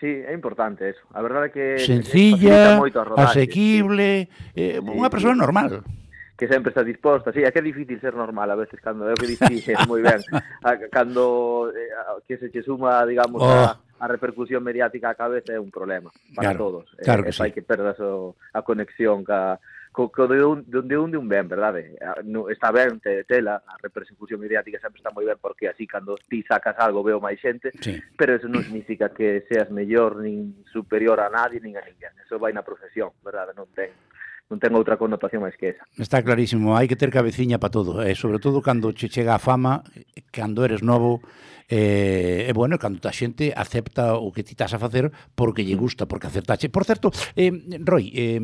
Sí, 0.00 0.24
é 0.24 0.32
importante 0.32 0.88
eso. 0.88 1.04
A 1.12 1.20
verdade 1.20 1.52
é 1.52 1.52
que 1.52 1.66
sencilla, 1.84 2.80
moito 2.80 2.96
a 3.04 3.28
asequible, 3.28 4.32
sí. 4.56 4.80
eh, 4.80 4.80
unha 4.80 5.12
persoa 5.12 5.36
normal 5.36 5.84
que 6.40 6.48
sempre 6.48 6.72
está 6.72 6.82
disposta, 6.82 7.36
sí, 7.36 7.44
é 7.44 7.52
que 7.52 7.60
é 7.60 7.62
difícil 7.62 8.00
ser 8.00 8.16
normal 8.16 8.48
a 8.48 8.56
veces 8.56 8.80
cando 8.80 9.04
é 9.04 9.12
o 9.12 9.20
que 9.20 9.28
difícil, 9.28 9.76
moi 9.84 10.00
ben, 10.00 10.24
a, 10.64 10.72
cando 10.88 11.68
eh, 11.68 11.92
a, 11.92 12.16
que 12.24 12.40
se 12.40 12.48
che 12.48 12.64
suma, 12.64 13.04
digamos, 13.04 13.44
oh. 13.44 13.44
a, 13.44 13.76
a 13.76 14.06
repercusión 14.08 14.64
mediática 14.64 15.12
a 15.12 15.20
cabeza 15.20 15.52
é 15.52 15.60
un 15.60 15.68
problema 15.68 16.08
para 16.32 16.56
claro, 16.56 16.58
todos. 16.64 16.88
Eh, 16.96 17.04
claro 17.04 17.20
eh, 17.20 17.24
que 17.28 17.32
eh, 17.32 17.36
sí. 17.36 17.44
hai 17.44 17.52
que 17.52 17.60
perdas 17.60 18.00
o, 18.00 18.40
a 18.56 18.64
conexión 18.64 19.20
ca, 19.20 19.60
co, 19.92 20.10
co 20.10 20.28
de, 20.28 20.44
un, 20.44 20.64
de 20.66 20.96
onde 20.96 21.16
un 21.16 21.28
ben, 21.28 21.48
verdade? 21.48 21.96
Ah, 22.00 22.20
no, 22.24 22.48
está 22.48 22.70
ben, 22.70 23.00
te, 23.00 23.24
tela, 23.24 23.62
a 23.66 23.76
repercusión 23.82 24.40
mediática 24.40 24.78
sempre 24.78 24.98
está 24.98 25.10
moi 25.10 25.26
ben, 25.26 25.38
porque 25.42 25.66
así, 25.66 25.86
cando 25.86 26.14
ti 26.28 26.42
sacas 26.46 26.78
algo, 26.78 27.02
veo 27.02 27.18
máis 27.18 27.42
xente, 27.42 27.74
sí. 27.82 27.98
pero 28.14 28.38
eso 28.38 28.46
non 28.46 28.62
significa 28.62 29.10
que 29.10 29.42
seas 29.50 29.70
mellor, 29.74 30.22
nin 30.22 30.62
superior 30.70 31.18
a 31.18 31.28
nadie, 31.28 31.58
nin 31.58 31.74
a 31.74 31.82
ninguén. 31.82 32.14
Eso 32.22 32.38
vai 32.38 32.54
na 32.54 32.62
profesión, 32.62 33.10
verdade? 33.26 33.50
Non 33.58 33.66
ten 33.74 33.90
non 34.50 34.58
ten 34.58 34.74
outra 34.74 34.98
connotación 34.98 35.46
máis 35.46 35.54
que 35.54 35.74
esa. 35.74 35.86
Está 35.94 36.22
clarísimo, 36.26 36.74
hai 36.74 36.90
que 36.90 36.98
ter 36.98 37.10
cabeciña 37.14 37.62
para 37.62 37.74
todo, 37.74 38.02
e 38.02 38.14
eh? 38.14 38.16
sobre 38.18 38.42
todo 38.42 38.62
cando 38.62 38.90
che 38.94 39.06
chega 39.10 39.38
a 39.38 39.42
fama, 39.42 39.82
cando 40.34 40.66
eres 40.66 40.82
novo, 40.82 41.22
eh, 41.70 42.50
e 42.50 42.52
bueno, 42.54 42.74
cando 42.78 43.06
a 43.06 43.14
xente 43.14 43.54
acepta 43.54 44.18
o 44.18 44.34
que 44.34 44.42
ti 44.42 44.58
estás 44.58 44.74
a 44.74 44.82
facer 44.82 45.10
porque 45.38 45.62
lle 45.62 45.78
mm. 45.78 45.82
gusta, 45.82 46.02
porque 46.10 46.26
acertache. 46.26 46.66
Por 46.66 46.82
certo, 46.82 47.14
eh, 47.38 47.54
Roy, 47.78 48.10
eh, 48.10 48.38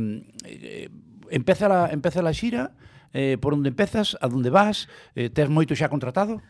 eh 0.47 0.91
empeza 1.31 1.67
a, 1.69 1.93
empeza 1.93 2.21
a 2.21 2.33
xira, 2.33 2.73
eh, 3.13 3.39
por 3.41 3.55
onde 3.55 3.71
empezas, 3.71 4.17
a 4.21 4.27
onde 4.27 4.51
vas, 4.51 4.89
eh, 5.15 5.31
tes 5.31 5.49
moito 5.49 5.75
xa 5.75 5.89
contratado? 5.89 6.43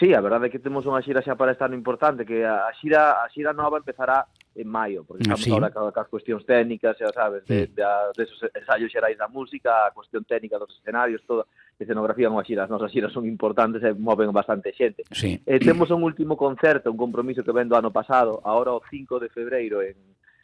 Sí, 0.00 0.14
a 0.14 0.20
verdade 0.24 0.48
é 0.48 0.50
que 0.50 0.58
temos 0.58 0.88
unha 0.88 1.04
xira 1.04 1.20
xa 1.20 1.36
para 1.36 1.52
este 1.52 1.60
ano 1.60 1.76
importante, 1.76 2.24
que 2.24 2.40
a 2.40 2.72
xira, 2.80 3.20
a 3.20 3.28
xira 3.28 3.52
nova 3.52 3.76
empezará 3.76 4.24
en 4.56 4.64
maio, 4.64 5.04
porque 5.04 5.28
estamos 5.28 5.44
sí. 5.44 5.52
agora 5.52 5.68
ca, 5.68 5.92
cas 5.92 6.08
cuestións 6.08 6.48
técnicas, 6.48 6.96
xa 6.96 7.12
sabes, 7.12 7.44
de, 7.44 7.68
de, 7.68 7.84
de 8.16 8.22
esos 8.24 8.40
ensaios 8.56 8.88
xerais 8.88 9.20
da 9.20 9.28
música, 9.28 9.84
a 9.84 9.92
cuestión 9.92 10.24
técnica 10.24 10.56
dos 10.56 10.72
escenarios, 10.80 11.20
toda 11.28 11.44
escenografía 11.76 12.32
unha 12.32 12.40
xira, 12.48 12.64
as 12.64 12.72
nosas 12.72 12.88
xiras 12.88 13.12
son 13.12 13.28
importantes 13.28 13.84
e 13.84 13.92
moven 13.92 14.32
bastante 14.32 14.72
xente. 14.72 15.04
Sí. 15.12 15.36
Eh, 15.44 15.60
temos 15.60 15.92
un 15.92 16.00
último 16.00 16.32
concerto, 16.32 16.88
un 16.88 16.96
compromiso 16.96 17.44
que 17.44 17.52
vendo 17.52 17.76
ano 17.76 17.92
pasado, 17.92 18.40
agora 18.40 18.72
o 18.72 18.80
5 18.80 19.20
de 19.20 19.28
febreiro 19.28 19.84
en 19.84 20.00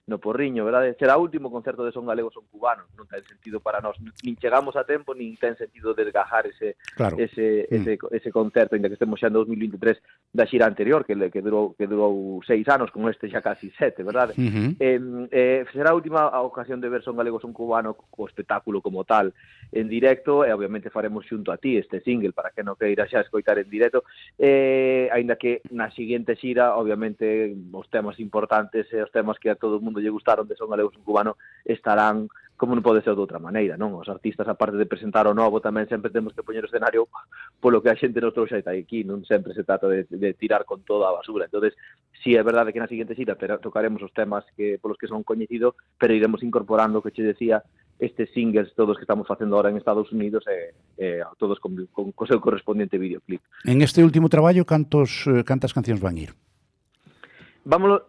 no 0.06 0.18
Porriño, 0.18 0.64
verdade? 0.64 0.94
Será 0.98 1.18
o 1.18 1.22
último 1.22 1.50
concerto 1.50 1.84
de 1.84 1.90
Son 1.90 2.06
Galego 2.06 2.30
Son 2.30 2.46
Cubano, 2.46 2.86
non 2.94 3.10
ten 3.10 3.26
sentido 3.26 3.58
para 3.58 3.82
nós, 3.82 3.98
nin 4.22 4.38
chegamos 4.38 4.78
a 4.78 4.86
tempo, 4.86 5.18
nin 5.18 5.34
ten 5.34 5.58
sentido 5.58 5.98
desgajar 5.98 6.46
ese 6.46 6.78
claro. 6.94 7.18
ese, 7.18 7.66
mm. 7.66 7.74
ese 7.74 7.92
ese 8.14 8.30
concerto, 8.30 8.78
ainda 8.78 8.86
que 8.86 8.94
estemos 8.94 9.18
xa 9.18 9.26
en 9.26 9.34
2023 9.34 9.98
da 10.30 10.46
xira 10.46 10.70
anterior, 10.70 11.02
que 11.02 11.18
que 11.26 11.42
durou 11.42 11.74
que 11.74 11.90
durou 11.90 12.38
seis 12.46 12.62
anos, 12.70 12.94
con 12.94 13.10
este 13.10 13.26
xa 13.26 13.42
casi 13.42 13.74
sete, 13.74 14.06
verdade? 14.06 14.38
Uh 14.38 14.78
eh, 14.78 15.00
eh, 15.34 15.64
será 15.74 15.90
a 15.90 15.98
última 15.98 16.30
ocasión 16.38 16.78
de 16.78 16.86
ver 16.86 17.02
Son 17.02 17.18
Galego 17.18 17.42
Son 17.42 17.50
Cubano 17.50 17.98
co 17.98 18.30
espectáculo 18.30 18.78
como 18.78 19.02
tal 19.02 19.34
en 19.74 19.90
directo, 19.90 20.46
e 20.46 20.54
obviamente 20.54 20.86
faremos 20.86 21.26
xunto 21.26 21.50
a 21.50 21.58
ti 21.58 21.82
este 21.82 21.98
single 22.06 22.30
para 22.30 22.54
que 22.54 22.62
non 22.62 22.78
queira 22.78 23.10
xa 23.10 23.26
escoitar 23.26 23.58
en 23.58 23.66
directo, 23.66 24.06
eh, 24.38 25.10
ainda 25.10 25.34
que 25.34 25.66
na 25.74 25.90
seguinte 25.90 26.38
xira, 26.38 26.78
obviamente, 26.78 27.58
os 27.74 27.90
temas 27.90 28.22
importantes 28.22 28.86
e 28.94 29.02
os 29.02 29.10
temas 29.10 29.42
que 29.42 29.50
a 29.50 29.58
todo 29.58 29.78
o 29.78 29.82
mundo 29.82 29.95
lle 30.00 30.12
gustaron 30.12 30.48
de 30.48 30.56
Son 30.56 30.70
Galegos 30.70 30.96
un 30.96 31.04
Cubano 31.04 31.36
estarán 31.64 32.28
como 32.56 32.72
non 32.72 32.80
pode 32.80 33.04
ser 33.04 33.12
de 33.12 33.20
outra 33.20 33.36
maneira, 33.36 33.76
non? 33.76 33.92
Os 33.92 34.08
artistas, 34.08 34.48
aparte 34.48 34.80
de 34.80 34.88
presentar 34.88 35.28
o 35.28 35.36
novo, 35.36 35.60
tamén 35.60 35.84
sempre 35.92 36.08
temos 36.08 36.32
que 36.32 36.40
poñer 36.40 36.64
o 36.64 36.70
escenario 36.72 37.04
polo 37.62 37.84
que 37.84 37.92
a 37.92 37.98
xente 38.00 38.18
nos 38.18 38.32
trouxe 38.32 38.56
está 38.56 38.72
aquí, 38.72 39.04
non 39.04 39.28
sempre 39.28 39.52
se 39.52 39.62
trata 39.62 39.86
de, 39.86 40.08
de 40.08 40.32
tirar 40.32 40.64
con 40.64 40.80
toda 40.82 41.12
a 41.12 41.16
basura. 41.20 41.44
entonces 41.44 41.76
sí, 42.24 42.32
é 42.32 42.42
verdade 42.42 42.72
que 42.72 42.80
na 42.80 42.88
seguinte 42.88 43.12
xira 43.12 43.36
tocaremos 43.36 44.00
os 44.00 44.12
temas 44.16 44.42
que 44.56 44.80
polos 44.80 44.96
que 44.96 45.06
son 45.06 45.20
coñecidos, 45.20 45.76
pero 46.00 46.16
iremos 46.16 46.40
incorporando, 46.40 47.04
que 47.04 47.12
che 47.12 47.22
decía, 47.22 47.60
estes 48.00 48.32
singles 48.32 48.72
todos 48.74 48.96
que 48.96 49.04
estamos 49.04 49.28
facendo 49.28 49.56
ahora 49.56 49.70
en 49.70 49.76
Estados 49.76 50.10
Unidos 50.12 50.44
e, 50.48 50.72
eh, 50.96 51.20
eh, 51.20 51.24
todos 51.38 51.60
con, 51.60 51.76
con, 51.92 52.12
co 52.12 52.24
seu 52.24 52.40
correspondiente 52.40 52.96
videoclip. 52.96 53.40
En 53.64 53.84
este 53.84 54.00
último 54.00 54.28
traballo, 54.32 54.64
cantos, 54.64 55.28
eh, 55.28 55.44
cantas 55.44 55.76
cancións 55.76 56.00
van 56.00 56.16
ir? 56.16 56.32
Vamos, 57.68 58.02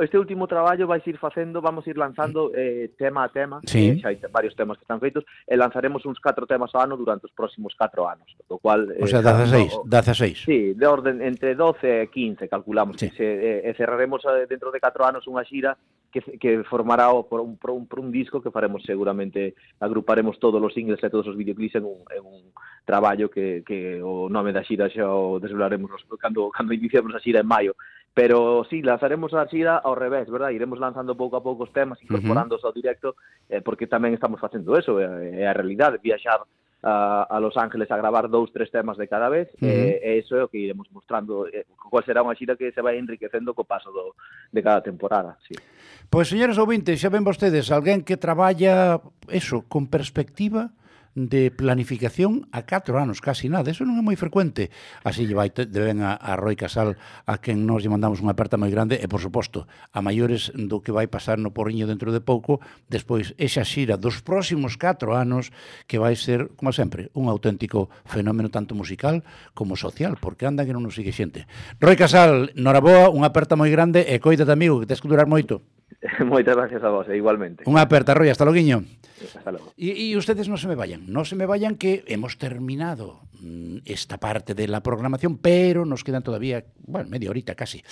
este 0.00 0.18
último 0.18 0.48
traballo 0.48 0.88
vais 0.88 1.06
ir 1.06 1.18
facendo, 1.18 1.62
vamos 1.62 1.86
ir 1.86 1.96
lanzando 1.96 2.50
eh, 2.52 2.90
tema 2.98 3.22
a 3.22 3.28
tema, 3.28 3.60
sí. 3.62 3.94
Eh, 3.94 4.00
xa 4.02 4.10
hai 4.10 4.18
varios 4.26 4.58
temas 4.58 4.74
que 4.74 4.82
están 4.82 4.98
feitos, 4.98 5.22
e 5.46 5.54
lanzaremos 5.54 6.02
uns 6.02 6.18
4 6.18 6.50
temas 6.50 6.74
ao 6.74 6.82
ano 6.82 6.98
durante 6.98 7.30
os 7.30 7.32
próximos 7.32 7.78
4 7.78 8.10
anos, 8.10 8.26
do 8.50 8.58
cual... 8.58 8.90
Eh, 8.90 8.98
o 8.98 9.06
sea, 9.06 9.22
16, 9.22 9.86
16. 9.86 10.50
Sí, 10.50 10.74
de 10.74 10.86
orden 10.90 11.22
entre 11.22 11.54
12 11.54 12.02
e 12.02 12.10
15, 12.10 12.50
calculamos, 12.50 12.98
sí. 12.98 13.06
que 13.06 13.14
se, 13.14 13.70
eh, 13.70 13.74
cerraremos 13.78 14.18
eh, 14.26 14.50
dentro 14.50 14.74
de 14.74 14.82
4 14.82 15.06
anos 15.06 15.22
unha 15.30 15.46
xira 15.46 15.78
que, 16.10 16.18
que 16.34 16.66
formará 16.66 17.14
o, 17.14 17.22
por, 17.22 17.38
un, 17.38 17.54
por, 17.54 17.70
un, 17.70 17.86
por 17.86 18.02
un 18.02 18.10
disco 18.10 18.42
que 18.42 18.50
faremos 18.50 18.82
seguramente, 18.82 19.54
agruparemos 19.78 20.42
todos 20.42 20.58
os 20.58 20.74
singles 20.74 20.98
e 20.98 21.06
todos 21.06 21.30
os 21.30 21.38
videoclips 21.38 21.78
en 21.78 21.86
un, 21.86 22.02
en 22.10 22.26
un 22.26 22.50
traballo 22.82 23.30
que, 23.30 23.62
que 23.62 24.02
o 24.02 24.26
nome 24.26 24.50
da 24.50 24.66
xira 24.66 24.90
xa 24.90 25.06
o 25.06 25.38
desvelaremos 25.38 26.02
cando, 26.18 26.50
cando 26.50 26.74
iniciamos 26.74 27.14
a 27.14 27.22
xira 27.22 27.38
en 27.38 27.46
maio 27.46 27.78
Pero 28.14 28.64
sí, 28.70 28.80
lanzaremos 28.80 29.34
a 29.34 29.50
xira 29.50 29.82
ao 29.82 29.98
revés, 29.98 30.30
verdad? 30.30 30.54
Iremos 30.54 30.78
lanzando 30.78 31.18
pouco 31.18 31.34
a 31.34 31.42
pouco 31.42 31.66
os 31.66 31.74
temas, 31.74 31.98
incorporándoos 31.98 32.62
ao 32.62 32.70
directo, 32.70 33.18
eh, 33.50 33.58
porque 33.58 33.90
tamén 33.90 34.14
estamos 34.14 34.38
facendo 34.38 34.78
eso, 34.78 35.02
é 35.02 35.42
eh, 35.42 35.50
a 35.50 35.52
realidade, 35.52 35.98
viaxar 35.98 36.46
a, 36.84 37.26
a 37.26 37.40
Los 37.40 37.56
Ángeles 37.56 37.90
a 37.90 37.98
gravar 37.98 38.30
dous, 38.30 38.54
tres 38.54 38.70
temas 38.70 38.94
de 38.94 39.10
cada 39.10 39.26
vez, 39.26 39.50
uh 39.58 39.66
-huh. 39.66 39.98
eh, 39.98 40.14
e 40.14 40.22
iso 40.22 40.38
é 40.38 40.46
o 40.46 40.48
que 40.48 40.62
iremos 40.62 40.86
mostrando, 40.94 41.50
eh, 41.50 41.66
cual 41.74 42.06
será 42.06 42.22
unha 42.22 42.38
xira 42.38 42.54
que 42.54 42.70
se 42.70 42.78
vai 42.78 43.02
enriquecendo 43.02 43.50
co 43.50 43.66
paso 43.66 43.90
do, 43.90 44.14
de 44.54 44.60
cada 44.62 44.78
temporada. 44.78 45.34
Sí. 45.42 45.58
Pois, 46.06 46.30
señores 46.30 46.54
ouvintes, 46.54 47.02
xa 47.02 47.10
ven 47.10 47.26
vostedes, 47.26 47.74
alguén 47.74 48.06
que 48.06 48.14
traballa, 48.14 49.02
eso, 49.26 49.66
con 49.66 49.90
perspectiva, 49.90 50.70
de 51.14 51.50
planificación 51.50 52.50
a 52.50 52.66
4 52.66 52.98
anos, 52.98 53.22
casi 53.22 53.48
nada. 53.48 53.70
Eso 53.70 53.86
non 53.86 53.98
é 53.98 54.02
moi 54.02 54.18
frecuente. 54.18 54.74
Así 55.06 55.24
lle 55.24 55.38
vai 55.38 55.50
deben 55.54 56.02
a, 56.02 56.18
a 56.18 56.34
Roy 56.34 56.58
Casal, 56.58 56.98
a 57.24 57.38
quen 57.38 57.62
nos 57.64 57.86
lle 57.86 57.90
mandamos 57.90 58.18
unha 58.18 58.34
aperta 58.34 58.58
moi 58.58 58.70
grande, 58.70 58.98
e, 58.98 59.06
por 59.06 59.22
suposto, 59.22 59.70
a 59.94 60.02
maiores 60.02 60.50
do 60.54 60.82
que 60.82 60.90
vai 60.90 61.06
pasar 61.06 61.38
no 61.38 61.54
Porriño 61.54 61.86
dentro 61.86 62.10
de 62.10 62.18
pouco, 62.18 62.58
despois 62.90 63.32
esa 63.38 63.62
xira 63.62 63.94
dos 63.94 64.20
próximos 64.26 64.74
4 64.74 65.14
anos, 65.14 65.54
que 65.86 66.02
vai 66.02 66.18
ser, 66.18 66.50
como 66.58 66.74
sempre, 66.74 67.14
un 67.14 67.30
auténtico 67.30 67.88
fenómeno 68.02 68.50
tanto 68.50 68.74
musical 68.74 69.22
como 69.54 69.78
social, 69.78 70.18
porque 70.18 70.50
anda 70.50 70.66
que 70.66 70.74
non 70.74 70.82
nos 70.82 70.98
sigue 70.98 71.14
xente. 71.14 71.46
Roy 71.78 71.94
Casal, 71.94 72.50
noraboa, 72.58 73.14
unha 73.14 73.30
aperta 73.30 73.54
moi 73.54 73.70
grande, 73.70 74.02
e 74.02 74.18
coídate, 74.18 74.50
amigo, 74.50 74.82
que 74.82 74.90
tens 74.90 74.98
que 74.98 75.08
durar 75.08 75.30
moito. 75.30 75.62
Moitas 76.24 76.56
gracias 76.56 76.82
a 76.82 76.88
vos, 76.88 77.08
e 77.08 77.16
igualmente. 77.16 77.64
Unha 77.64 77.84
aperta, 77.84 78.12
Roy, 78.12 78.28
hasta 78.28 78.44
loguiño. 78.44 78.84
Hasta 79.24 79.50
logo. 79.52 79.72
Y, 79.76 80.12
y 80.12 80.16
ustedes 80.16 80.48
no 80.48 80.56
se 80.56 80.68
me 80.68 80.76
vayan, 80.76 81.08
no 81.08 81.24
se 81.24 81.36
me 81.36 81.46
vayan 81.46 81.76
que 81.76 82.04
hemos 82.06 82.36
terminado 82.36 83.24
mm, 83.40 83.84
esta 83.84 84.18
parte 84.18 84.54
de 84.54 84.68
la 84.68 84.82
programación, 84.82 85.38
pero 85.38 85.84
nos 85.84 86.04
quedan 86.04 86.22
todavía, 86.22 86.64
bueno, 86.84 87.08
media 87.08 87.30
horita 87.30 87.54
casi, 87.54 87.82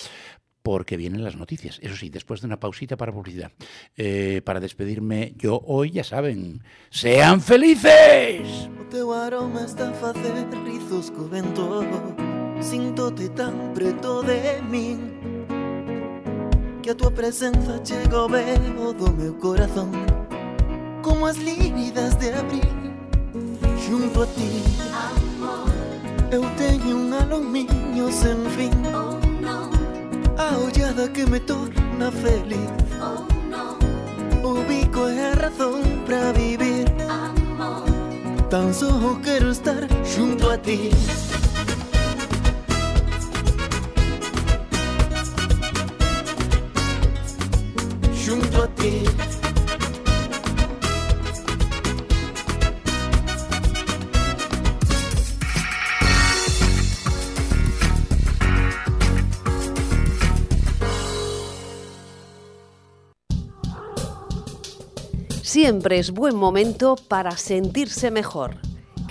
porque 0.63 0.97
vienen 0.97 1.25
las 1.25 1.37
noticias. 1.37 1.79
Eso 1.83 1.97
sí, 1.97 2.09
después 2.09 2.41
de 2.41 2.47
una 2.47 2.61
pausita 2.61 2.97
para 2.97 3.13
publicidad. 3.13 3.51
Eh, 3.97 4.43
para 4.45 4.61
despedirme 4.61 5.35
yo 5.37 5.61
hoy, 5.65 5.91
ya 5.91 6.05
saben, 6.05 6.63
¡sean 6.91 7.41
felices! 7.41 8.69
O 8.81 8.85
teu 8.93 9.13
aroma 9.13 9.65
está 9.65 9.91
a 9.91 9.95
facer 9.95 10.47
rizos 10.65 11.11
co 11.11 11.29
vento 11.29 11.83
Sinto-te 12.61 13.29
tan 13.31 13.75
preto 13.75 14.23
de 14.23 14.63
min 14.71 15.22
que 16.83 16.91
a 16.91 16.95
tua 16.97 17.13
presenza 17.13 17.81
chega 17.85 18.17
ao 18.17 18.29
veo 18.29 18.93
do 18.93 19.13
meu 19.13 19.35
corazón 19.35 19.93
Como 21.01 21.27
as 21.27 21.37
lívidas 21.37 22.17
de 22.17 22.33
abril 22.33 22.93
Junto 23.87 24.23
a 24.23 24.27
ti 24.27 24.65
Amor. 24.93 25.71
Eu 26.33 26.43
teño 26.57 26.97
un 26.97 27.13
um 27.13 27.19
alomiño 27.19 28.11
sen 28.11 28.45
fin 28.57 28.73
oh, 28.87 29.15
no. 29.41 29.71
A 30.37 30.59
ollada 30.59 31.09
que 31.09 31.25
me 31.25 31.39
torna 31.39 32.11
feliz 32.11 32.71
oh, 33.01 33.27
no. 33.49 33.79
O 34.49 34.65
bico 34.65 35.07
é 35.07 35.31
a 35.31 35.35
razón 35.35 35.83
para 36.05 36.33
vivir 36.33 36.87
Amor. 37.09 37.85
Tan 38.51 38.75
só 38.75 38.91
quero 39.23 39.51
estar 39.51 39.87
junto 40.05 40.51
a 40.51 40.59
ti 40.59 40.91
Siempre 65.53 65.99
es 65.99 66.13
buen 66.13 66.35
momento 66.35 66.97
para 66.97 67.37
sentirse 67.37 68.11
mejor. 68.11 68.72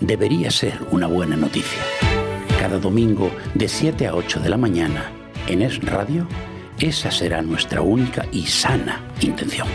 debería 0.00 0.50
ser 0.50 0.78
una 0.90 1.06
buena 1.06 1.36
noticia. 1.36 1.80
Cada 2.58 2.78
domingo 2.78 3.30
de 3.54 3.68
7 3.68 4.06
a 4.06 4.14
8 4.14 4.40
de 4.40 4.48
la 4.48 4.56
mañana 4.56 5.12
en 5.46 5.62
Es 5.62 5.82
Radio, 5.82 6.26
esa 6.78 7.10
será 7.10 7.42
nuestra 7.42 7.82
única 7.82 8.26
y 8.32 8.46
sana 8.46 9.00
intención. 9.20 9.68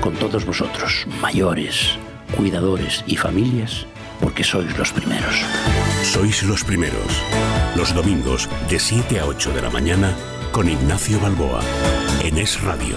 Con 0.00 0.14
todos 0.14 0.44
vosotros, 0.44 1.06
mayores, 1.20 1.98
cuidadores 2.36 3.04
y 3.06 3.16
familias, 3.16 3.86
porque 4.20 4.44
sois 4.44 4.76
los 4.78 4.92
primeros. 4.92 5.42
Sois 6.02 6.42
los 6.42 6.64
primeros. 6.64 7.22
Los 7.76 7.94
domingos 7.94 8.48
de 8.68 8.78
7 8.78 9.20
a 9.20 9.26
8 9.26 9.52
de 9.52 9.62
la 9.62 9.70
mañana 9.70 10.14
con 10.52 10.68
Ignacio 10.68 11.18
Balboa 11.20 11.60
en 12.22 12.38
Es 12.38 12.62
Radio. 12.62 12.96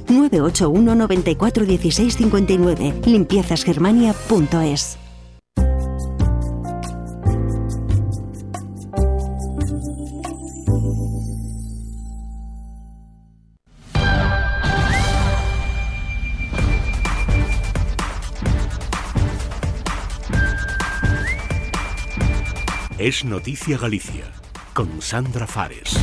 981 0.00 0.94
94 0.94 1.66
16 1.66 2.16
59. 2.16 2.94
Limpiezasgermania.es. 3.04 4.98
Es 22.98 23.22
Noticia 23.22 23.76
Galicia 23.76 24.24
con 24.72 25.02
Sandra 25.02 25.46
Fares. 25.46 25.94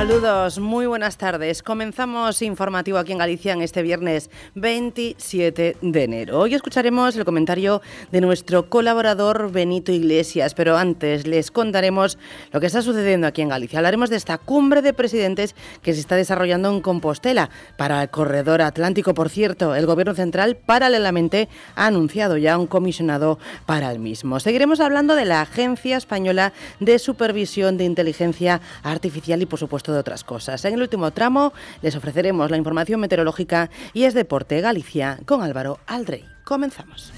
Saludos, 0.00 0.58
muy 0.58 0.86
buenas 0.86 1.18
tardes. 1.18 1.62
Comenzamos 1.62 2.40
informativo 2.40 2.96
aquí 2.96 3.12
en 3.12 3.18
Galicia 3.18 3.52
en 3.52 3.60
este 3.60 3.82
viernes 3.82 4.30
27 4.54 5.76
de 5.78 6.02
enero. 6.04 6.40
Hoy 6.40 6.54
escucharemos 6.54 7.14
el 7.16 7.26
comentario 7.26 7.82
de 8.10 8.22
nuestro 8.22 8.70
colaborador 8.70 9.52
Benito 9.52 9.92
Iglesias, 9.92 10.54
pero 10.54 10.78
antes 10.78 11.26
les 11.26 11.50
contaremos 11.50 12.16
lo 12.50 12.60
que 12.60 12.66
está 12.68 12.80
sucediendo 12.80 13.26
aquí 13.26 13.42
en 13.42 13.50
Galicia. 13.50 13.78
Hablaremos 13.78 14.08
de 14.08 14.16
esta 14.16 14.38
cumbre 14.38 14.80
de 14.80 14.94
presidentes 14.94 15.54
que 15.82 15.92
se 15.92 16.00
está 16.00 16.16
desarrollando 16.16 16.70
en 16.70 16.80
Compostela 16.80 17.50
para 17.76 18.00
el 18.00 18.08
corredor 18.08 18.62
atlántico. 18.62 19.12
Por 19.12 19.28
cierto, 19.28 19.74
el 19.74 19.84
Gobierno 19.84 20.14
Central 20.14 20.56
paralelamente 20.56 21.50
ha 21.74 21.88
anunciado 21.88 22.38
ya 22.38 22.56
un 22.56 22.68
comisionado 22.68 23.38
para 23.66 23.92
el 23.92 23.98
mismo. 23.98 24.40
Seguiremos 24.40 24.80
hablando 24.80 25.14
de 25.14 25.26
la 25.26 25.42
Agencia 25.42 25.98
Española 25.98 26.54
de 26.78 26.98
Supervisión 26.98 27.76
de 27.76 27.84
Inteligencia 27.84 28.62
Artificial 28.82 29.42
y, 29.42 29.44
por 29.44 29.58
supuesto, 29.58 29.89
de 29.92 29.98
otras 29.98 30.24
cosas. 30.24 30.64
En 30.64 30.74
el 30.74 30.82
último 30.82 31.10
tramo 31.10 31.52
les 31.82 31.96
ofreceremos 31.96 32.50
la 32.50 32.56
información 32.56 33.00
meteorológica 33.00 33.70
y 33.92 34.04
es 34.04 34.14
Deporte 34.14 34.60
Galicia 34.60 35.18
con 35.26 35.42
Álvaro 35.42 35.78
Aldrey. 35.86 36.24
Comenzamos. 36.44 37.12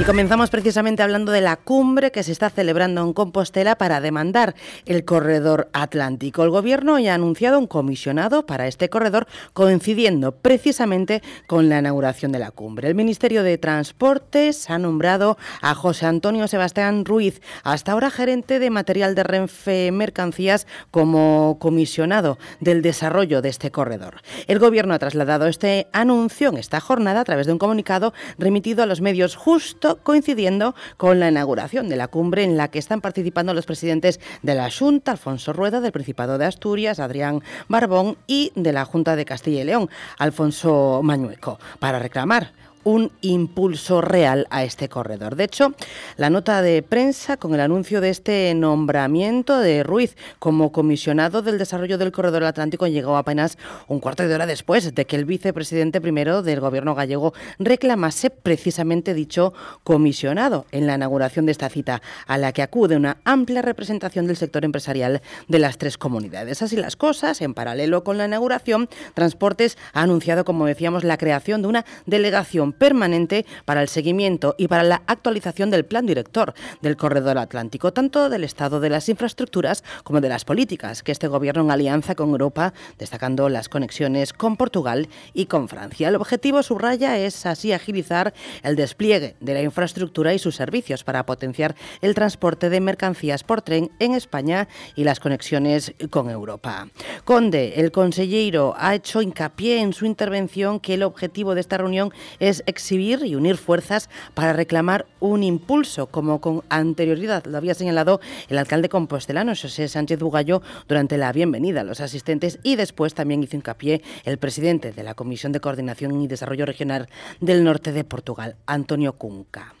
Y 0.00 0.04
comenzamos 0.04 0.48
precisamente 0.48 1.02
hablando 1.02 1.30
de 1.30 1.42
la 1.42 1.56
cumbre 1.56 2.10
que 2.10 2.22
se 2.22 2.32
está 2.32 2.48
celebrando 2.48 3.02
en 3.02 3.12
Compostela 3.12 3.76
para 3.76 4.00
demandar 4.00 4.54
el 4.86 5.04
corredor 5.04 5.68
atlántico. 5.74 6.42
El 6.42 6.48
gobierno 6.48 6.98
ya 6.98 7.12
ha 7.12 7.16
anunciado 7.16 7.58
un 7.58 7.66
comisionado 7.66 8.46
para 8.46 8.66
este 8.66 8.88
corredor 8.88 9.26
coincidiendo 9.52 10.32
precisamente 10.32 11.20
con 11.46 11.68
la 11.68 11.80
inauguración 11.80 12.32
de 12.32 12.38
la 12.38 12.50
cumbre. 12.50 12.88
El 12.88 12.94
Ministerio 12.94 13.42
de 13.42 13.58
Transportes 13.58 14.70
ha 14.70 14.78
nombrado 14.78 15.36
a 15.60 15.74
José 15.74 16.06
Antonio 16.06 16.48
Sebastián 16.48 17.04
Ruiz, 17.04 17.42
hasta 17.62 17.92
ahora 17.92 18.10
gerente 18.10 18.58
de 18.58 18.70
material 18.70 19.14
de 19.14 19.24
Renfe 19.24 19.92
Mercancías, 19.92 20.66
como 20.90 21.58
comisionado 21.60 22.38
del 22.60 22.80
desarrollo 22.80 23.42
de 23.42 23.50
este 23.50 23.70
corredor. 23.70 24.22
El 24.46 24.60
gobierno 24.60 24.94
ha 24.94 24.98
trasladado 24.98 25.46
este 25.46 25.88
anuncio 25.92 26.48
en 26.48 26.56
esta 26.56 26.80
jornada 26.80 27.20
a 27.20 27.24
través 27.24 27.46
de 27.46 27.52
un 27.52 27.58
comunicado 27.58 28.14
remitido 28.38 28.82
a 28.82 28.86
los 28.86 29.02
medios 29.02 29.36
justo 29.36 29.89
coincidiendo 29.96 30.74
con 30.96 31.20
la 31.20 31.28
inauguración 31.28 31.88
de 31.88 31.96
la 31.96 32.08
cumbre 32.08 32.44
en 32.44 32.56
la 32.56 32.68
que 32.68 32.78
están 32.78 33.00
participando 33.00 33.54
los 33.54 33.66
presidentes 33.66 34.20
de 34.42 34.54
la 34.54 34.70
Junta, 34.70 35.12
Alfonso 35.12 35.52
Rueda, 35.52 35.80
del 35.80 35.92
Principado 35.92 36.38
de 36.38 36.46
Asturias, 36.46 37.00
Adrián 37.00 37.42
Barbón, 37.68 38.16
y 38.26 38.52
de 38.54 38.72
la 38.72 38.84
Junta 38.84 39.16
de 39.16 39.24
Castilla 39.24 39.62
y 39.62 39.64
León, 39.64 39.90
Alfonso 40.18 41.00
Mañueco, 41.02 41.58
para 41.78 41.98
reclamar 41.98 42.52
un 42.84 43.12
impulso 43.20 44.00
real 44.00 44.46
a 44.50 44.64
este 44.64 44.88
corredor. 44.88 45.36
De 45.36 45.44
hecho, 45.44 45.74
la 46.16 46.30
nota 46.30 46.62
de 46.62 46.82
prensa 46.82 47.36
con 47.36 47.54
el 47.54 47.60
anuncio 47.60 48.00
de 48.00 48.10
este 48.10 48.54
nombramiento 48.54 49.58
de 49.58 49.82
Ruiz 49.82 50.16
como 50.38 50.72
comisionado 50.72 51.42
del 51.42 51.58
desarrollo 51.58 51.98
del 51.98 52.12
corredor 52.12 52.44
atlántico 52.44 52.86
llegó 52.86 53.16
apenas 53.16 53.58
un 53.88 54.00
cuarto 54.00 54.26
de 54.26 54.34
hora 54.34 54.46
después 54.46 54.94
de 54.94 55.04
que 55.04 55.16
el 55.16 55.24
vicepresidente 55.24 56.00
primero 56.00 56.42
del 56.42 56.60
gobierno 56.60 56.94
gallego 56.94 57.34
reclamase 57.58 58.30
precisamente 58.30 59.14
dicho 59.14 59.52
comisionado 59.84 60.66
en 60.72 60.86
la 60.86 60.94
inauguración 60.94 61.46
de 61.46 61.52
esta 61.52 61.68
cita, 61.68 62.02
a 62.26 62.38
la 62.38 62.52
que 62.52 62.62
acude 62.62 62.96
una 62.96 63.18
amplia 63.24 63.62
representación 63.62 64.26
del 64.26 64.36
sector 64.36 64.64
empresarial 64.64 65.22
de 65.48 65.58
las 65.58 65.78
tres 65.78 65.98
comunidades. 65.98 66.62
Así 66.62 66.76
las 66.76 66.96
cosas, 66.96 67.40
en 67.42 67.54
paralelo 67.54 68.04
con 68.04 68.18
la 68.18 68.26
inauguración, 68.26 68.88
Transportes 69.14 69.76
ha 69.92 70.02
anunciado, 70.02 70.44
como 70.44 70.66
decíamos, 70.66 71.04
la 71.04 71.18
creación 71.18 71.62
de 71.62 71.68
una 71.68 71.84
delegación 72.06 72.69
permanente 72.72 73.46
para 73.64 73.82
el 73.82 73.88
seguimiento 73.88 74.54
y 74.58 74.68
para 74.68 74.82
la 74.82 75.02
actualización 75.06 75.70
del 75.70 75.84
plan 75.84 76.06
director 76.06 76.54
del 76.82 76.96
corredor 76.96 77.38
atlántico, 77.38 77.92
tanto 77.92 78.28
del 78.28 78.44
estado 78.44 78.80
de 78.80 78.90
las 78.90 79.08
infraestructuras 79.08 79.84
como 80.04 80.20
de 80.20 80.28
las 80.28 80.44
políticas 80.44 81.02
que 81.02 81.12
este 81.12 81.28
gobierno 81.28 81.62
en 81.62 81.70
alianza 81.70 82.14
con 82.14 82.30
Europa, 82.30 82.72
destacando 82.98 83.48
las 83.48 83.68
conexiones 83.68 84.32
con 84.32 84.56
Portugal 84.56 85.08
y 85.34 85.46
con 85.46 85.68
Francia. 85.68 86.08
El 86.08 86.16
objetivo, 86.16 86.62
subraya, 86.62 87.18
es 87.18 87.46
así 87.46 87.72
agilizar 87.72 88.34
el 88.62 88.76
despliegue 88.76 89.36
de 89.40 89.54
la 89.54 89.62
infraestructura 89.62 90.34
y 90.34 90.38
sus 90.38 90.56
servicios 90.56 91.04
para 91.04 91.26
potenciar 91.26 91.74
el 92.00 92.14
transporte 92.14 92.70
de 92.70 92.80
mercancías 92.80 93.44
por 93.44 93.62
tren 93.62 93.90
en 93.98 94.14
España 94.14 94.68
y 94.94 95.04
las 95.04 95.20
conexiones 95.20 95.94
con 96.10 96.30
Europa. 96.30 96.88
Conde, 97.24 97.74
el 97.76 97.92
consejero, 97.92 98.74
ha 98.76 98.94
hecho 98.94 99.22
hincapié 99.22 99.80
en 99.80 99.92
su 99.92 100.06
intervención 100.06 100.80
que 100.80 100.94
el 100.94 101.02
objetivo 101.02 101.54
de 101.54 101.60
esta 101.60 101.78
reunión 101.78 102.12
es 102.38 102.59
exhibir 102.66 103.24
y 103.24 103.34
unir 103.34 103.56
fuerzas 103.56 104.08
para 104.34 104.52
reclamar 104.52 105.06
un 105.20 105.42
impulso, 105.42 106.06
como 106.06 106.40
con 106.40 106.62
anterioridad 106.68 107.44
lo 107.46 107.58
había 107.58 107.74
señalado 107.74 108.20
el 108.48 108.58
alcalde 108.58 108.88
compostelano 108.88 109.52
José 109.54 109.88
Sánchez 109.88 110.20
Bugallo 110.20 110.62
durante 110.88 111.18
la 111.18 111.32
bienvenida 111.32 111.80
a 111.80 111.84
los 111.84 112.00
asistentes 112.00 112.58
y 112.62 112.76
después 112.76 113.14
también 113.14 113.42
hizo 113.42 113.56
hincapié 113.56 114.02
el 114.24 114.38
presidente 114.38 114.92
de 114.92 115.02
la 115.02 115.14
Comisión 115.14 115.52
de 115.52 115.60
Coordinación 115.60 116.20
y 116.20 116.28
Desarrollo 116.28 116.66
Regional 116.66 117.08
del 117.40 117.64
Norte 117.64 117.92
de 117.92 118.04
Portugal, 118.04 118.56
Antonio 118.66 119.14
Cunca. 119.14 119.74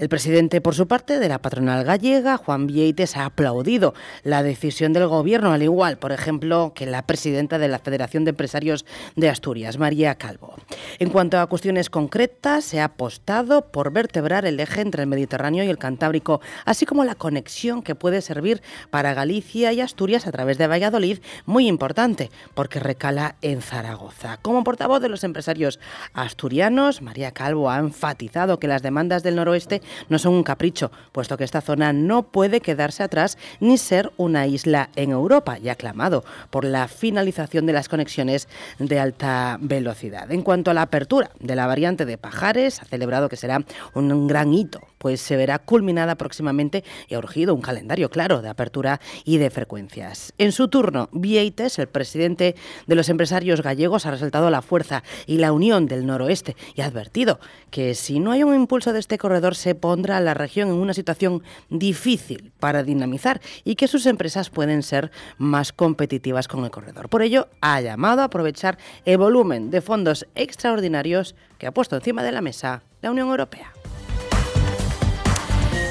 El 0.00 0.08
presidente, 0.08 0.62
por 0.62 0.74
su 0.74 0.88
parte, 0.88 1.18
de 1.18 1.28
la 1.28 1.42
patronal 1.42 1.84
gallega, 1.84 2.38
Juan 2.38 2.66
Vieites, 2.66 3.18
ha 3.18 3.26
aplaudido 3.26 3.92
la 4.22 4.42
decisión 4.42 4.94
del 4.94 5.06
gobierno, 5.06 5.52
al 5.52 5.62
igual, 5.62 5.98
por 5.98 6.10
ejemplo, 6.10 6.72
que 6.74 6.86
la 6.86 7.02
presidenta 7.02 7.58
de 7.58 7.68
la 7.68 7.78
Federación 7.78 8.24
de 8.24 8.30
Empresarios 8.30 8.86
de 9.16 9.28
Asturias, 9.28 9.76
María 9.76 10.14
Calvo. 10.14 10.54
En 11.00 11.10
cuanto 11.10 11.38
a 11.38 11.46
cuestiones 11.48 11.90
concretas, 11.90 12.64
se 12.64 12.80
ha 12.80 12.84
apostado 12.84 13.66
por 13.70 13.92
vertebrar 13.92 14.46
el 14.46 14.58
eje 14.58 14.80
entre 14.80 15.02
el 15.02 15.06
Mediterráneo 15.06 15.64
y 15.64 15.68
el 15.68 15.76
Cantábrico, 15.76 16.40
así 16.64 16.86
como 16.86 17.04
la 17.04 17.14
conexión 17.14 17.82
que 17.82 17.94
puede 17.94 18.22
servir 18.22 18.62
para 18.88 19.12
Galicia 19.12 19.70
y 19.74 19.82
Asturias 19.82 20.26
a 20.26 20.32
través 20.32 20.56
de 20.56 20.66
Valladolid, 20.66 21.18
muy 21.44 21.68
importante, 21.68 22.30
porque 22.54 22.80
recala 22.80 23.36
en 23.42 23.60
Zaragoza. 23.60 24.38
Como 24.38 24.64
portavoz 24.64 25.02
de 25.02 25.10
los 25.10 25.24
empresarios 25.24 25.78
asturianos, 26.14 27.02
María 27.02 27.32
Calvo 27.32 27.68
ha 27.68 27.76
enfatizado 27.76 28.58
que 28.58 28.66
las 28.66 28.80
demandas 28.80 29.22
del 29.22 29.36
noroeste 29.36 29.82
no 30.08 30.18
son 30.18 30.34
un 30.34 30.42
capricho, 30.42 30.90
puesto 31.12 31.36
que 31.36 31.44
esta 31.44 31.60
zona 31.60 31.92
no 31.92 32.24
puede 32.24 32.60
quedarse 32.60 33.02
atrás 33.02 33.38
ni 33.60 33.78
ser 33.78 34.12
una 34.16 34.46
isla 34.46 34.90
en 34.96 35.10
Europa, 35.10 35.58
y 35.58 35.68
ha 35.68 35.74
clamado 35.74 36.24
por 36.50 36.64
la 36.64 36.88
finalización 36.88 37.66
de 37.66 37.72
las 37.72 37.88
conexiones 37.88 38.48
de 38.78 38.98
alta 38.98 39.58
velocidad. 39.60 40.30
En 40.32 40.42
cuanto 40.42 40.70
a 40.70 40.74
la 40.74 40.82
apertura 40.82 41.30
de 41.38 41.56
la 41.56 41.66
variante 41.66 42.06
de 42.06 42.18
Pajares, 42.18 42.80
ha 42.82 42.84
celebrado 42.84 43.28
que 43.28 43.36
será 43.36 43.64
un 43.94 44.26
gran 44.26 44.52
hito, 44.52 44.80
pues 44.98 45.20
se 45.20 45.36
verá 45.36 45.58
culminada 45.58 46.16
próximamente 46.16 46.84
y 47.08 47.14
ha 47.14 47.18
urgido 47.18 47.54
un 47.54 47.62
calendario 47.62 48.10
claro 48.10 48.42
de 48.42 48.48
apertura 48.48 49.00
y 49.24 49.38
de 49.38 49.50
frecuencias. 49.50 50.32
En 50.38 50.52
su 50.52 50.68
turno, 50.68 51.08
Vieites, 51.12 51.78
el 51.78 51.88
presidente 51.88 52.54
de 52.86 52.94
los 52.94 53.08
empresarios 53.08 53.62
gallegos, 53.62 54.06
ha 54.06 54.10
resaltado 54.10 54.50
la 54.50 54.62
fuerza 54.62 55.02
y 55.26 55.38
la 55.38 55.52
unión 55.52 55.86
del 55.86 56.06
noroeste 56.06 56.56
y 56.74 56.82
ha 56.82 56.86
advertido 56.86 57.40
que 57.70 57.94
si 57.94 58.20
no 58.20 58.32
hay 58.32 58.42
un 58.42 58.54
impulso 58.54 58.92
de 58.92 58.98
este 58.98 59.18
corredor 59.18 59.54
se 59.54 59.74
pondrá 59.80 60.18
a 60.18 60.20
la 60.20 60.34
región 60.34 60.68
en 60.68 60.74
una 60.74 60.94
situación 60.94 61.42
difícil 61.68 62.52
para 62.60 62.82
dinamizar 62.82 63.40
y 63.64 63.74
que 63.74 63.88
sus 63.88 64.06
empresas 64.06 64.50
pueden 64.50 64.82
ser 64.82 65.10
más 65.38 65.72
competitivas 65.72 66.48
con 66.48 66.64
el 66.64 66.70
corredor. 66.70 67.08
Por 67.08 67.22
ello, 67.22 67.48
ha 67.60 67.80
llamado 67.80 68.22
a 68.22 68.24
aprovechar 68.24 68.78
el 69.04 69.18
volumen 69.18 69.70
de 69.70 69.80
fondos 69.80 70.26
extraordinarios 70.34 71.34
que 71.58 71.66
ha 71.66 71.72
puesto 71.72 71.96
encima 71.96 72.22
de 72.22 72.32
la 72.32 72.40
mesa 72.40 72.82
la 73.02 73.10
Unión 73.10 73.28
Europea. 73.28 73.72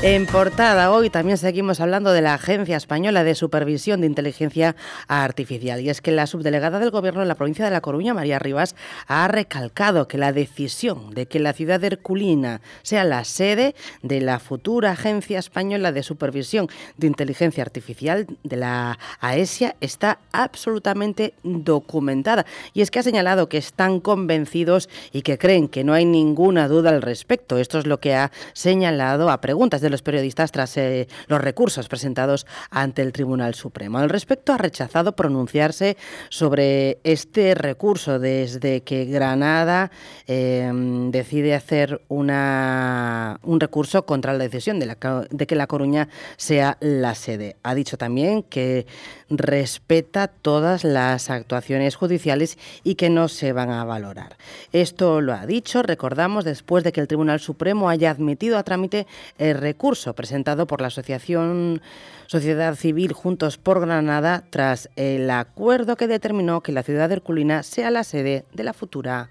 En 0.01 0.27
portada 0.27 0.93
hoy 0.93 1.09
también 1.09 1.37
seguimos 1.37 1.81
hablando 1.81 2.13
de 2.13 2.21
la 2.21 2.35
Agencia 2.35 2.77
Española 2.77 3.25
de 3.25 3.35
Supervisión 3.35 3.99
de 3.99 4.07
Inteligencia 4.07 4.77
Artificial. 5.09 5.81
Y 5.81 5.89
es 5.89 5.99
que 5.99 6.13
la 6.13 6.25
subdelegada 6.25 6.79
del 6.79 6.89
Gobierno 6.89 7.21
en 7.21 7.27
la 7.27 7.35
provincia 7.35 7.65
de 7.65 7.71
La 7.71 7.81
Coruña, 7.81 8.13
María 8.13 8.39
Rivas, 8.39 8.77
ha 9.07 9.27
recalcado 9.27 10.07
que 10.07 10.17
la 10.17 10.31
decisión 10.31 11.09
de 11.09 11.25
que 11.25 11.41
la 11.41 11.51
ciudad 11.51 11.81
de 11.81 11.87
Herculina 11.87 12.61
sea 12.81 13.03
la 13.03 13.25
sede 13.25 13.75
de 14.01 14.21
la 14.21 14.39
futura 14.39 14.91
Agencia 14.91 15.37
Española 15.37 15.91
de 15.91 16.01
Supervisión 16.01 16.69
de 16.95 17.07
Inteligencia 17.07 17.61
Artificial 17.61 18.25
de 18.43 18.55
la 18.55 18.97
AESIA 19.19 19.75
está 19.81 20.19
absolutamente 20.31 21.33
documentada. 21.43 22.45
Y 22.73 22.83
es 22.83 22.89
que 22.89 22.99
ha 22.99 23.03
señalado 23.03 23.49
que 23.49 23.57
están 23.57 23.99
convencidos 23.99 24.87
y 25.11 25.23
que 25.23 25.37
creen 25.37 25.67
que 25.67 25.83
no 25.83 25.91
hay 25.91 26.05
ninguna 26.05 26.69
duda 26.69 26.91
al 26.91 27.01
respecto. 27.01 27.57
Esto 27.57 27.79
es 27.79 27.85
lo 27.85 27.99
que 27.99 28.15
ha 28.15 28.31
señalado 28.53 29.29
a 29.29 29.41
preguntas 29.41 29.81
los 29.89 30.01
periodistas 30.01 30.51
tras 30.51 30.77
eh, 30.77 31.07
los 31.27 31.41
recursos 31.41 31.87
presentados 31.87 32.45
ante 32.69 33.01
el 33.01 33.11
Tribunal 33.11 33.55
Supremo. 33.55 33.97
Al 33.97 34.09
respecto, 34.09 34.53
ha 34.53 34.57
rechazado 34.57 35.15
pronunciarse 35.15 35.97
sobre 36.29 36.99
este 37.03 37.55
recurso 37.55 38.19
desde 38.19 38.81
que 38.81 39.05
Granada 39.05 39.91
eh, 40.27 40.71
decide 41.11 41.55
hacer 41.55 42.01
una, 42.07 43.39
un 43.43 43.59
recurso 43.59 44.05
contra 44.05 44.33
la 44.33 44.39
decisión 44.39 44.79
de, 44.79 44.85
la, 44.85 44.97
de 45.29 45.47
que 45.47 45.55
La 45.55 45.67
Coruña 45.67 46.09
sea 46.37 46.77
la 46.79 47.15
sede. 47.15 47.57
Ha 47.63 47.75
dicho 47.75 47.97
también 47.97 48.43
que 48.43 48.85
respeta 49.29 50.27
todas 50.27 50.83
las 50.83 51.29
actuaciones 51.29 51.95
judiciales 51.95 52.57
y 52.83 52.95
que 52.95 53.09
no 53.09 53.27
se 53.27 53.53
van 53.53 53.69
a 53.69 53.85
valorar. 53.85 54.37
Esto 54.73 55.21
lo 55.21 55.33
ha 55.33 55.45
dicho, 55.45 55.83
recordamos, 55.83 56.45
después 56.45 56.83
de 56.83 56.91
que 56.91 57.01
el 57.01 57.07
Tribunal 57.07 57.39
Supremo 57.39 57.89
haya 57.89 58.11
admitido 58.11 58.57
a 58.57 58.63
trámite 58.63 59.07
el 59.37 59.57
recurso 59.57 60.13
presentado 60.13 60.67
por 60.67 60.81
la 60.81 60.87
Asociación 60.87 61.81
Sociedad 62.27 62.75
Civil 62.75 63.13
Juntos 63.13 63.57
por 63.57 63.79
Granada 63.79 64.43
tras 64.49 64.89
el 64.95 65.29
acuerdo 65.29 65.95
que 65.95 66.07
determinó 66.07 66.61
que 66.61 66.71
la 66.71 66.83
ciudad 66.83 67.09
de 67.09 67.15
Herculina 67.15 67.63
sea 67.63 67.91
la 67.91 68.03
sede 68.03 68.45
de 68.53 68.63
la 68.63 68.73
futura 68.73 69.29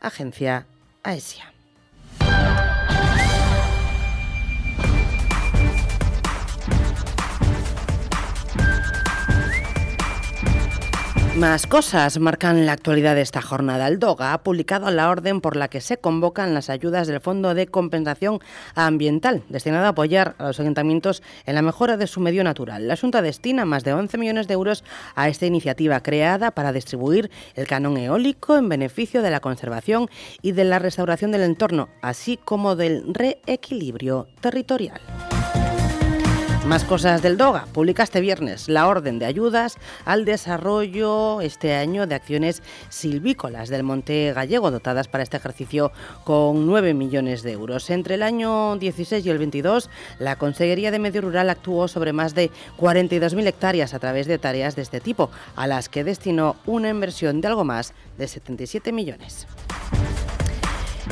agencia 0.00 0.66
AESIA. 1.02 1.49
Más 11.40 11.66
cosas 11.66 12.18
marcan 12.18 12.66
la 12.66 12.72
actualidad 12.72 13.14
de 13.14 13.22
esta 13.22 13.40
jornada. 13.40 13.88
El 13.88 13.98
DOGA 13.98 14.34
ha 14.34 14.42
publicado 14.42 14.90
la 14.90 15.08
orden 15.08 15.40
por 15.40 15.56
la 15.56 15.68
que 15.68 15.80
se 15.80 15.96
convocan 15.96 16.52
las 16.52 16.68
ayudas 16.68 17.06
del 17.06 17.22
Fondo 17.22 17.54
de 17.54 17.66
Compensación 17.66 18.40
Ambiental, 18.74 19.42
destinado 19.48 19.86
a 19.86 19.88
apoyar 19.88 20.34
a 20.36 20.48
los 20.48 20.60
ayuntamientos 20.60 21.22
en 21.46 21.54
la 21.54 21.62
mejora 21.62 21.96
de 21.96 22.06
su 22.08 22.20
medio 22.20 22.44
natural. 22.44 22.86
La 22.86 22.98
Junta 22.98 23.22
destina 23.22 23.64
más 23.64 23.84
de 23.84 23.94
11 23.94 24.18
millones 24.18 24.48
de 24.48 24.54
euros 24.54 24.84
a 25.14 25.30
esta 25.30 25.46
iniciativa 25.46 26.02
creada 26.02 26.50
para 26.50 26.74
distribuir 26.74 27.30
el 27.54 27.66
canon 27.66 27.96
eólico 27.96 28.58
en 28.58 28.68
beneficio 28.68 29.22
de 29.22 29.30
la 29.30 29.40
conservación 29.40 30.10
y 30.42 30.52
de 30.52 30.64
la 30.64 30.78
restauración 30.78 31.32
del 31.32 31.44
entorno, 31.44 31.88
así 32.02 32.36
como 32.36 32.76
del 32.76 33.14
reequilibrio 33.14 34.28
territorial. 34.42 35.00
Más 36.70 36.84
cosas 36.84 37.20
del 37.20 37.36
DOGA. 37.36 37.66
Publica 37.72 38.04
este 38.04 38.20
viernes 38.20 38.68
la 38.68 38.86
orden 38.86 39.18
de 39.18 39.26
ayudas 39.26 39.76
al 40.04 40.24
desarrollo 40.24 41.40
este 41.40 41.74
año 41.74 42.06
de 42.06 42.14
acciones 42.14 42.62
silvícolas 42.90 43.70
del 43.70 43.82
Monte 43.82 44.32
Gallego, 44.32 44.70
dotadas 44.70 45.08
para 45.08 45.24
este 45.24 45.36
ejercicio 45.36 45.90
con 46.22 46.66
9 46.66 46.94
millones 46.94 47.42
de 47.42 47.50
euros. 47.50 47.90
Entre 47.90 48.14
el 48.14 48.22
año 48.22 48.76
16 48.76 49.26
y 49.26 49.30
el 49.30 49.38
22, 49.38 49.90
la 50.20 50.36
Consejería 50.36 50.92
de 50.92 51.00
Medio 51.00 51.22
Rural 51.22 51.50
actuó 51.50 51.88
sobre 51.88 52.12
más 52.12 52.36
de 52.36 52.52
42.000 52.78 53.48
hectáreas 53.48 53.92
a 53.92 53.98
través 53.98 54.28
de 54.28 54.38
tareas 54.38 54.76
de 54.76 54.82
este 54.82 55.00
tipo, 55.00 55.28
a 55.56 55.66
las 55.66 55.88
que 55.88 56.04
destinó 56.04 56.54
una 56.66 56.88
inversión 56.88 57.40
de 57.40 57.48
algo 57.48 57.64
más 57.64 57.94
de 58.16 58.28
77 58.28 58.92
millones. 58.92 59.48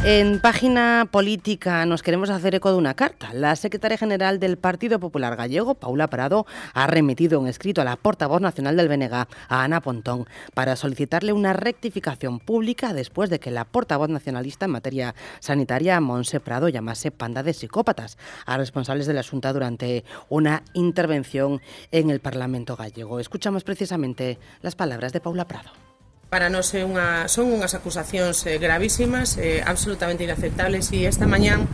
En 0.04 0.40
página 0.40 1.08
política 1.10 1.84
nos 1.84 2.04
queremos 2.04 2.30
hacer 2.30 2.54
eco 2.54 2.70
de 2.70 2.78
una 2.78 2.94
carta. 2.94 3.34
La 3.34 3.56
secretaria 3.56 3.98
general 3.98 4.38
del 4.38 4.56
Partido 4.56 5.00
Popular 5.00 5.36
Gallego, 5.36 5.74
Paula 5.74 6.06
Prado, 6.06 6.46
ha 6.72 6.86
remitido 6.86 7.40
un 7.40 7.48
escrito 7.48 7.80
a 7.80 7.84
la 7.84 7.96
portavoz 7.96 8.40
nacional 8.40 8.76
del 8.76 8.88
BNG, 8.88 9.12
a 9.12 9.26
Ana 9.48 9.80
Pontón, 9.80 10.26
para 10.54 10.76
solicitarle 10.76 11.32
una 11.32 11.52
rectificación 11.52 12.38
pública 12.38 12.94
después 12.94 13.28
de 13.28 13.40
que 13.40 13.50
la 13.50 13.64
portavoz 13.64 14.08
nacionalista 14.08 14.66
en 14.66 14.70
materia 14.70 15.14
sanitaria, 15.40 16.00
Monse 16.00 16.38
Prado, 16.38 16.68
llamase 16.68 17.10
panda 17.10 17.42
de 17.42 17.52
psicópatas 17.52 18.18
a 18.46 18.56
responsables 18.56 19.08
del 19.08 19.18
asunto 19.18 19.52
durante 19.52 20.04
una 20.28 20.62
intervención 20.74 21.60
en 21.90 22.10
el 22.10 22.20
Parlamento 22.20 22.76
gallego. 22.76 23.18
Escuchamos 23.18 23.64
precisamente 23.64 24.38
las 24.62 24.76
palabras 24.76 25.12
de 25.12 25.20
Paula 25.20 25.46
Prado. 25.46 25.87
Para 26.28 26.52
nós 26.52 26.68
é 26.76 26.84
unha, 26.84 27.24
son 27.24 27.48
unhas 27.48 27.72
acusacións 27.72 28.44
eh, 28.44 28.60
gravísimas, 28.60 29.40
eh, 29.40 29.64
absolutamente 29.64 30.28
inaceptables. 30.28 30.92
E 30.92 31.08
esta 31.08 31.24
mañán 31.24 31.64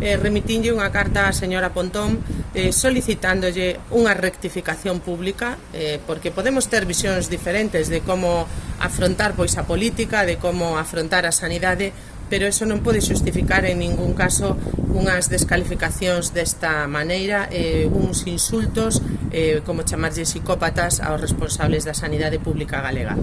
eh, 0.00 0.16
remitinlle 0.16 0.72
unha 0.72 0.88
carta 0.88 1.28
á 1.28 1.36
señora 1.36 1.76
Pontón 1.76 2.24
eh, 2.56 2.72
solicitándolle 2.72 3.76
unha 3.92 4.16
rectificación 4.16 5.04
pública 5.04 5.60
eh, 5.76 6.00
porque 6.08 6.32
podemos 6.32 6.72
ter 6.72 6.88
visións 6.88 7.28
diferentes 7.28 7.92
de 7.92 8.00
como 8.00 8.48
afrontar 8.80 9.36
pois 9.36 9.60
a 9.60 9.68
política, 9.68 10.24
de 10.24 10.40
como 10.40 10.80
afrontar 10.80 11.28
a 11.28 11.32
sanidade, 11.34 11.92
pero 12.28 12.46
eso 12.46 12.64
non 12.68 12.84
pode 12.84 13.00
xustificar 13.00 13.64
en 13.64 13.80
ningún 13.80 14.12
caso 14.12 14.56
unhas 14.92 15.28
descalificacións 15.32 16.32
desta 16.32 16.86
maneira, 16.86 17.48
eh, 17.50 17.88
uns 17.88 18.28
insultos, 18.28 19.00
eh, 19.32 19.60
como 19.64 19.82
chamarlle 19.82 20.24
psicópatas 20.24 21.00
aos 21.00 21.20
responsables 21.20 21.84
da 21.84 21.92
sanidade 21.96 22.38
pública 22.38 22.80
galega. 22.80 23.16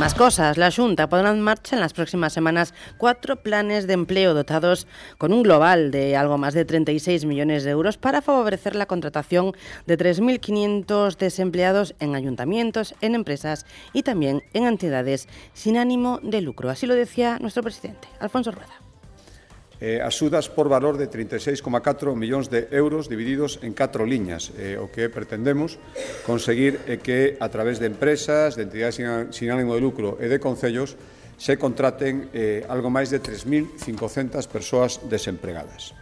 Más 0.00 0.12
cosas. 0.12 0.58
La 0.58 0.72
Junta 0.72 1.08
pondrá 1.08 1.30
en 1.30 1.40
marcha 1.40 1.76
en 1.76 1.80
las 1.80 1.92
próximas 1.92 2.32
semanas 2.32 2.74
cuatro 2.98 3.36
planes 3.36 3.86
de 3.86 3.92
empleo 3.94 4.34
dotados 4.34 4.88
con 5.18 5.32
un 5.32 5.44
global 5.44 5.92
de 5.92 6.16
algo 6.16 6.36
más 6.36 6.52
de 6.52 6.64
36 6.64 7.24
millones 7.24 7.62
de 7.62 7.70
euros 7.70 7.96
para 7.96 8.20
favorecer 8.20 8.74
la 8.74 8.86
contratación 8.86 9.52
de 9.86 9.96
3.500 9.96 11.16
desempleados 11.16 11.94
en 12.00 12.16
ayuntamientos, 12.16 12.94
en 13.00 13.14
empresas 13.14 13.66
y 13.92 14.02
también 14.02 14.42
en 14.52 14.66
entidades 14.66 15.28
sin 15.52 15.78
ánimo 15.78 16.18
de 16.22 16.40
lucro. 16.40 16.70
Así 16.70 16.86
lo 16.86 16.94
decía 16.94 17.38
nuestro 17.40 17.62
presidente, 17.62 18.08
Alfonso 18.18 18.50
Rueda. 18.50 18.83
eh, 19.84 20.00
axudas 20.00 20.48
por 20.48 20.72
valor 20.72 20.96
de 20.96 21.12
36,4 21.12 22.16
millóns 22.16 22.48
de 22.48 22.72
euros 22.72 23.12
divididos 23.12 23.60
en 23.60 23.76
catro 23.76 24.08
liñas. 24.08 24.48
Eh, 24.56 24.80
o 24.80 24.88
que 24.88 25.12
pretendemos 25.12 25.76
conseguir 26.24 26.80
é 26.88 26.96
que 26.96 27.36
a 27.36 27.52
través 27.52 27.76
de 27.76 27.92
empresas, 27.92 28.56
de 28.56 28.64
entidades 28.64 28.96
sin 28.96 29.48
ánimo 29.52 29.76
de 29.76 29.84
lucro 29.84 30.16
e 30.16 30.32
de 30.32 30.40
concellos 30.40 30.96
se 31.36 31.60
contraten 31.60 32.32
eh, 32.32 32.64
algo 32.64 32.88
máis 32.88 33.12
de 33.12 33.20
3.500 33.20 34.48
persoas 34.48 35.04
desempregadas. 35.04 35.92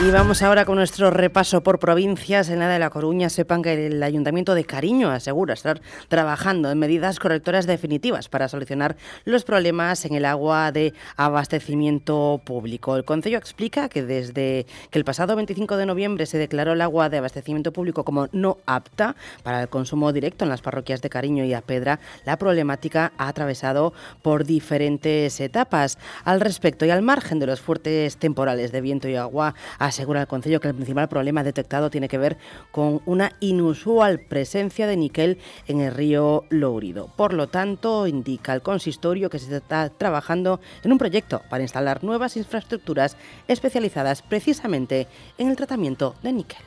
Y 0.00 0.12
vamos 0.12 0.42
ahora 0.42 0.64
con 0.64 0.76
nuestro 0.76 1.10
repaso 1.10 1.64
por 1.64 1.80
provincias. 1.80 2.50
En 2.50 2.60
la 2.60 2.68
de 2.68 2.78
La 2.78 2.88
Coruña 2.88 3.28
sepan 3.28 3.62
que 3.62 3.88
el 3.88 4.00
Ayuntamiento 4.00 4.54
de 4.54 4.62
Cariño 4.62 5.10
asegura 5.10 5.54
estar 5.54 5.80
trabajando 6.06 6.70
en 6.70 6.78
medidas 6.78 7.18
correctoras 7.18 7.66
definitivas 7.66 8.28
para 8.28 8.46
solucionar 8.46 8.96
los 9.24 9.42
problemas 9.42 10.04
en 10.04 10.14
el 10.14 10.24
agua 10.24 10.70
de 10.70 10.94
abastecimiento 11.16 12.40
público. 12.44 12.94
El 12.94 13.04
Concello 13.04 13.38
explica 13.38 13.88
que 13.88 14.04
desde 14.04 14.66
que 14.92 15.00
el 15.00 15.04
pasado 15.04 15.34
25 15.34 15.76
de 15.76 15.86
noviembre 15.86 16.26
se 16.26 16.38
declaró 16.38 16.74
el 16.74 16.80
agua 16.80 17.08
de 17.08 17.18
abastecimiento 17.18 17.72
público 17.72 18.04
como 18.04 18.28
no 18.30 18.58
apta 18.66 19.16
para 19.42 19.62
el 19.62 19.68
consumo 19.68 20.12
directo 20.12 20.44
en 20.44 20.50
las 20.50 20.62
parroquias 20.62 21.02
de 21.02 21.10
Cariño 21.10 21.44
y 21.44 21.54
Apedra, 21.54 21.98
la 22.24 22.38
problemática 22.38 23.10
ha 23.18 23.26
atravesado 23.26 23.92
por 24.22 24.44
diferentes 24.44 25.40
etapas. 25.40 25.98
Al 26.24 26.40
respecto 26.40 26.86
y 26.86 26.90
al 26.90 27.02
margen 27.02 27.40
de 27.40 27.48
los 27.48 27.60
fuertes 27.60 28.16
temporales 28.16 28.70
de 28.70 28.80
viento 28.80 29.08
y 29.08 29.16
agua, 29.16 29.56
asegura 29.88 30.20
el 30.20 30.26
Concello 30.26 30.60
que 30.60 30.68
el 30.68 30.74
principal 30.74 31.08
problema 31.08 31.42
detectado 31.42 31.90
tiene 31.90 32.08
que 32.08 32.18
ver 32.18 32.38
con 32.70 33.00
una 33.06 33.32
inusual 33.40 34.20
presencia 34.20 34.86
de 34.86 34.96
níquel 34.96 35.38
en 35.66 35.80
el 35.80 35.94
río 35.94 36.44
Lourido. 36.50 37.08
Por 37.16 37.34
lo 37.34 37.48
tanto, 37.48 38.06
indica 38.06 38.54
el 38.54 38.62
consistorio 38.62 39.30
que 39.30 39.38
se 39.38 39.54
está 39.54 39.88
trabajando 39.90 40.60
en 40.82 40.92
un 40.92 40.98
proyecto 40.98 41.42
para 41.50 41.62
instalar 41.62 42.04
nuevas 42.04 42.36
infraestructuras 42.36 43.16
especializadas 43.48 44.22
precisamente 44.22 45.06
en 45.38 45.48
el 45.48 45.56
tratamiento 45.56 46.14
de 46.22 46.32
níquel. 46.32 46.58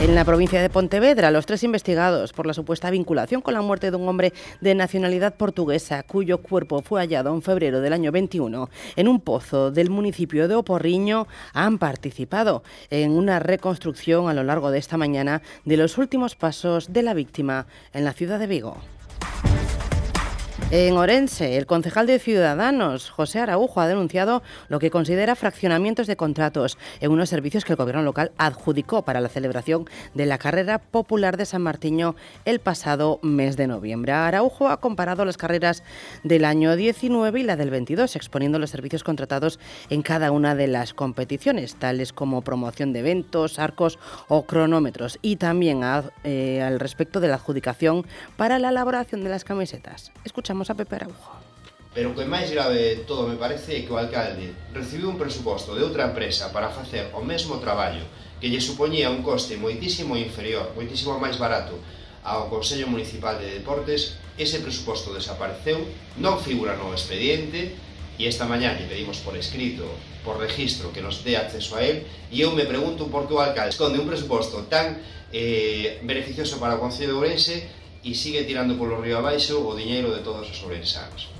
En 0.00 0.14
la 0.14 0.24
provincia 0.24 0.60
de 0.60 0.68
Pontevedra, 0.68 1.30
los 1.30 1.46
tres 1.46 1.62
investigados 1.62 2.32
por 2.32 2.46
la 2.46 2.52
supuesta 2.52 2.90
vinculación 2.90 3.40
con 3.40 3.54
la 3.54 3.62
muerte 3.62 3.90
de 3.90 3.96
un 3.96 4.08
hombre 4.08 4.34
de 4.60 4.74
nacionalidad 4.74 5.34
portuguesa 5.34 6.02
cuyo 6.02 6.38
cuerpo 6.38 6.82
fue 6.82 7.00
hallado 7.00 7.34
en 7.34 7.40
febrero 7.40 7.80
del 7.80 7.92
año 7.92 8.12
21 8.12 8.68
en 8.96 9.08
un 9.08 9.20
pozo 9.20 9.70
del 9.70 9.90
municipio 9.90 10.46
de 10.46 10.56
Oporriño 10.56 11.26
han 11.52 11.78
participado 11.78 12.64
en 12.90 13.12
una 13.12 13.38
reconstrucción 13.38 14.28
a 14.28 14.34
lo 14.34 14.42
largo 14.42 14.70
de 14.70 14.78
esta 14.78 14.98
mañana 14.98 15.42
de 15.64 15.76
los 15.76 15.96
últimos 15.96 16.34
pasos 16.34 16.92
de 16.92 17.02
la 17.02 17.14
víctima 17.14 17.66
en 17.92 18.04
la 18.04 18.12
ciudad 18.12 18.38
de 18.38 18.46
Vigo. 18.46 18.76
En 20.70 20.96
Orense, 20.96 21.56
el 21.56 21.66
concejal 21.66 22.06
de 22.08 22.18
Ciudadanos, 22.18 23.08
José 23.10 23.38
Araujo, 23.38 23.80
ha 23.80 23.86
denunciado 23.86 24.42
lo 24.68 24.80
que 24.80 24.90
considera 24.90 25.36
fraccionamientos 25.36 26.08
de 26.08 26.16
contratos 26.16 26.78
en 27.00 27.12
unos 27.12 27.28
servicios 27.28 27.64
que 27.64 27.74
el 27.74 27.76
gobierno 27.76 28.02
local 28.02 28.32
adjudicó 28.38 29.02
para 29.02 29.20
la 29.20 29.28
celebración 29.28 29.84
de 30.14 30.26
la 30.26 30.36
carrera 30.38 30.78
popular 30.80 31.36
de 31.36 31.46
San 31.46 31.62
Martiño 31.62 32.16
el 32.44 32.58
pasado 32.58 33.20
mes 33.22 33.56
de 33.56 33.68
noviembre. 33.68 34.10
Araujo 34.12 34.68
ha 34.68 34.80
comparado 34.80 35.24
las 35.24 35.36
carreras 35.36 35.84
del 36.24 36.44
año 36.44 36.74
19 36.74 37.38
y 37.38 37.42
la 37.44 37.54
del 37.54 37.70
22, 37.70 38.16
exponiendo 38.16 38.58
los 38.58 38.70
servicios 38.70 39.04
contratados 39.04 39.60
en 39.90 40.02
cada 40.02 40.32
una 40.32 40.56
de 40.56 40.66
las 40.66 40.92
competiciones, 40.92 41.76
tales 41.76 42.12
como 42.12 42.42
promoción 42.42 42.92
de 42.92 43.00
eventos, 43.00 43.60
arcos 43.60 43.98
o 44.26 44.44
cronómetros, 44.44 45.18
y 45.22 45.36
también 45.36 45.84
a- 45.84 46.10
eh, 46.24 46.62
al 46.62 46.80
respecto 46.80 47.20
de 47.20 47.28
la 47.28 47.34
adjudicación 47.36 48.04
para 48.36 48.58
la 48.58 48.70
elaboración 48.70 49.22
de 49.22 49.30
las 49.30 49.44
camisetas. 49.44 50.10
Escuchamos 50.24 50.53
escoitamos 50.54 50.70
a 50.70 50.74
Pepe 50.74 50.94
Araujo. 50.96 51.32
Pero 51.94 52.10
o 52.10 52.14
que 52.14 52.26
máis 52.26 52.50
grave 52.50 52.78
de 52.78 52.94
todo 53.06 53.26
me 53.26 53.38
parece 53.38 53.78
é 53.78 53.82
que 53.82 53.92
o 53.94 53.98
alcalde 53.98 54.54
recibiu 54.74 55.10
un 55.10 55.18
presuposto 55.18 55.74
de 55.74 55.82
outra 55.82 56.10
empresa 56.10 56.50
para 56.50 56.70
facer 56.70 57.10
o 57.14 57.22
mesmo 57.22 57.58
traballo 57.58 58.02
que 58.38 58.50
lle 58.50 58.62
supoñía 58.62 59.10
un 59.10 59.22
coste 59.22 59.54
moitísimo 59.58 60.18
inferior, 60.18 60.74
moitísimo 60.74 61.14
máis 61.18 61.38
barato 61.38 61.78
ao 62.26 62.50
Consello 62.50 62.90
Municipal 62.90 63.38
de 63.38 63.62
Deportes, 63.62 64.18
ese 64.34 64.58
presuposto 64.58 65.14
desapareceu, 65.14 65.86
non 66.18 66.42
figura 66.42 66.74
no 66.74 66.90
expediente, 66.90 67.78
e 68.18 68.26
esta 68.26 68.46
mañá 68.46 68.74
lle 68.74 68.90
pedimos 68.90 69.22
por 69.22 69.38
escrito, 69.38 69.86
por 70.26 70.42
registro, 70.42 70.90
que 70.90 71.04
nos 71.04 71.22
dé 71.22 71.38
acceso 71.38 71.78
a 71.78 71.84
él, 71.86 72.10
e 72.30 72.42
eu 72.42 72.50
me 72.50 72.66
pregunto 72.66 73.06
por 73.06 73.30
que 73.30 73.38
o 73.38 73.42
alcalde 73.42 73.70
esconde 73.70 74.02
un 74.02 74.10
presuposto 74.10 74.66
tan 74.66 74.98
eh, 75.30 76.02
beneficioso 76.02 76.58
para 76.58 76.74
o 76.74 76.82
Concello 76.82 77.14
de 77.14 77.18
Ourense 77.22 77.83
e 78.04 78.14
sigue 78.14 78.44
tirando 78.44 78.76
polo 78.76 79.00
río 79.00 79.18
abaixo 79.18 79.64
o 79.64 79.72
diñeiro 79.72 80.12
de 80.12 80.20
todas 80.20 80.46
as 80.46 80.60
ourensanas. 80.62 81.33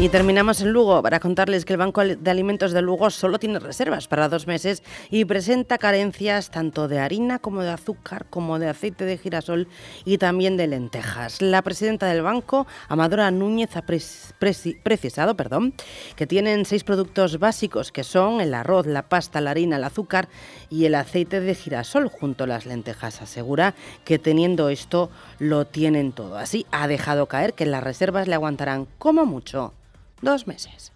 Y 0.00 0.10
terminamos 0.10 0.60
en 0.60 0.70
Lugo 0.70 1.02
para 1.02 1.18
contarles 1.18 1.64
que 1.64 1.72
el 1.72 1.78
Banco 1.80 2.04
de 2.04 2.30
Alimentos 2.30 2.70
de 2.70 2.82
Lugo 2.82 3.10
solo 3.10 3.40
tiene 3.40 3.58
reservas 3.58 4.06
para 4.06 4.28
dos 4.28 4.46
meses 4.46 4.84
y 5.10 5.24
presenta 5.24 5.76
carencias 5.76 6.52
tanto 6.52 6.86
de 6.86 7.00
harina 7.00 7.40
como 7.40 7.62
de 7.62 7.70
azúcar, 7.70 8.24
como 8.30 8.60
de 8.60 8.68
aceite 8.68 9.04
de 9.04 9.18
girasol 9.18 9.66
y 10.04 10.18
también 10.18 10.56
de 10.56 10.68
lentejas. 10.68 11.42
La 11.42 11.62
presidenta 11.62 12.06
del 12.06 12.22
banco, 12.22 12.68
Amadora 12.86 13.32
Núñez, 13.32 13.76
ha 13.76 13.82
precisado 13.82 15.36
perdón, 15.36 15.74
que 16.14 16.28
tienen 16.28 16.64
seis 16.64 16.84
productos 16.84 17.40
básicos 17.40 17.90
que 17.90 18.04
son 18.04 18.40
el 18.40 18.54
arroz, 18.54 18.86
la 18.86 19.08
pasta, 19.08 19.40
la 19.40 19.50
harina, 19.50 19.78
el 19.78 19.84
azúcar 19.84 20.28
y 20.70 20.84
el 20.84 20.94
aceite 20.94 21.40
de 21.40 21.56
girasol 21.56 22.06
junto 22.08 22.44
a 22.44 22.46
las 22.46 22.66
lentejas. 22.66 23.20
Asegura 23.20 23.74
que 24.04 24.20
teniendo 24.20 24.68
esto 24.68 25.10
lo 25.40 25.64
tienen 25.64 26.12
todo. 26.12 26.38
Así 26.38 26.66
ha 26.70 26.86
dejado 26.86 27.26
caer 27.26 27.54
que 27.54 27.66
las 27.66 27.82
reservas 27.82 28.28
le 28.28 28.36
aguantarán 28.36 28.86
como 28.98 29.26
mucho 29.26 29.74
dos 30.22 30.46
meses. 30.46 30.92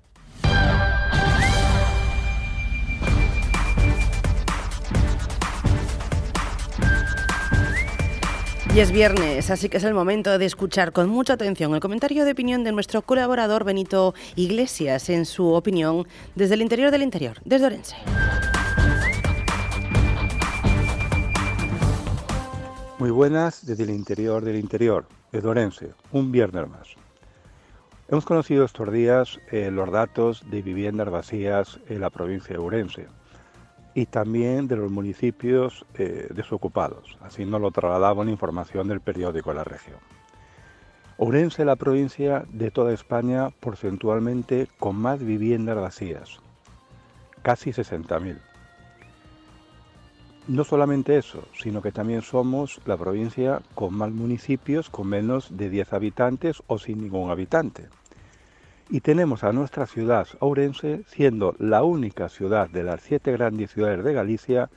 Y 8.74 8.80
es 8.80 8.90
viernes, 8.90 9.50
así 9.50 9.68
que 9.68 9.76
es 9.76 9.84
el 9.84 9.92
momento 9.92 10.38
de 10.38 10.46
escuchar 10.46 10.92
con 10.92 11.10
mucha 11.10 11.34
atención 11.34 11.74
el 11.74 11.80
comentario 11.80 12.24
de 12.24 12.32
opinión 12.32 12.64
de 12.64 12.72
nuestro 12.72 13.02
colaborador 13.02 13.64
Benito 13.64 14.14
Iglesias 14.34 15.10
en 15.10 15.26
su 15.26 15.48
opinión 15.48 16.06
desde 16.34 16.54
el 16.54 16.62
interior 16.62 16.90
del 16.90 17.02
interior, 17.02 17.36
desde 17.44 17.66
Orense. 17.66 17.96
Muy 22.98 23.10
buenas 23.10 23.66
desde 23.66 23.82
el 23.82 23.90
interior 23.90 24.42
del 24.42 24.56
interior, 24.56 25.06
desde 25.30 25.48
Orense, 25.48 25.90
un 26.12 26.32
viernes 26.32 26.66
más. 26.66 27.01
Hemos 28.12 28.26
conocido 28.26 28.66
estos 28.66 28.92
días 28.92 29.40
eh, 29.50 29.70
los 29.70 29.90
datos 29.90 30.44
de 30.50 30.60
viviendas 30.60 31.08
vacías 31.08 31.80
en 31.88 32.02
la 32.02 32.10
provincia 32.10 32.54
de 32.54 32.60
Urense 32.60 33.06
y 33.94 34.04
también 34.04 34.68
de 34.68 34.76
los 34.76 34.90
municipios 34.90 35.86
eh, 35.94 36.28
desocupados. 36.34 37.16
Así 37.22 37.46
nos 37.46 37.62
lo 37.62 37.70
trasladaba 37.70 38.20
una 38.20 38.30
información 38.30 38.88
del 38.88 39.00
periódico 39.00 39.54
La 39.54 39.64
Región. 39.64 39.96
Ourense 41.16 41.62
es 41.62 41.66
la 41.66 41.76
provincia 41.76 42.44
de 42.50 42.70
toda 42.70 42.92
España 42.92 43.48
porcentualmente 43.48 44.68
con 44.78 44.96
más 44.96 45.18
viviendas 45.24 45.76
vacías, 45.76 46.38
casi 47.40 47.70
60.000. 47.70 48.36
No 50.48 50.64
solamente 50.64 51.16
eso, 51.16 51.44
sino 51.58 51.80
que 51.80 51.92
también 51.92 52.20
somos 52.20 52.78
la 52.84 52.98
provincia 52.98 53.62
con 53.74 53.94
más 53.94 54.10
municipios 54.10 54.90
con 54.90 55.06
menos 55.06 55.56
de 55.56 55.70
10 55.70 55.94
habitantes 55.94 56.62
o 56.66 56.78
sin 56.78 57.00
ningún 57.00 57.30
habitante. 57.30 57.88
Y 58.92 59.00
tenemos 59.00 59.42
a 59.42 59.54
nuestra 59.54 59.86
ciudad, 59.86 60.28
Ourense, 60.40 61.02
siendo 61.06 61.56
la 61.58 61.82
única 61.82 62.28
ciudad 62.28 62.68
de 62.68 62.84
las 62.84 63.00
siete 63.00 63.32
grandes 63.32 63.70
ciudades 63.70 64.04
de 64.04 64.12
Galicia 64.12 64.68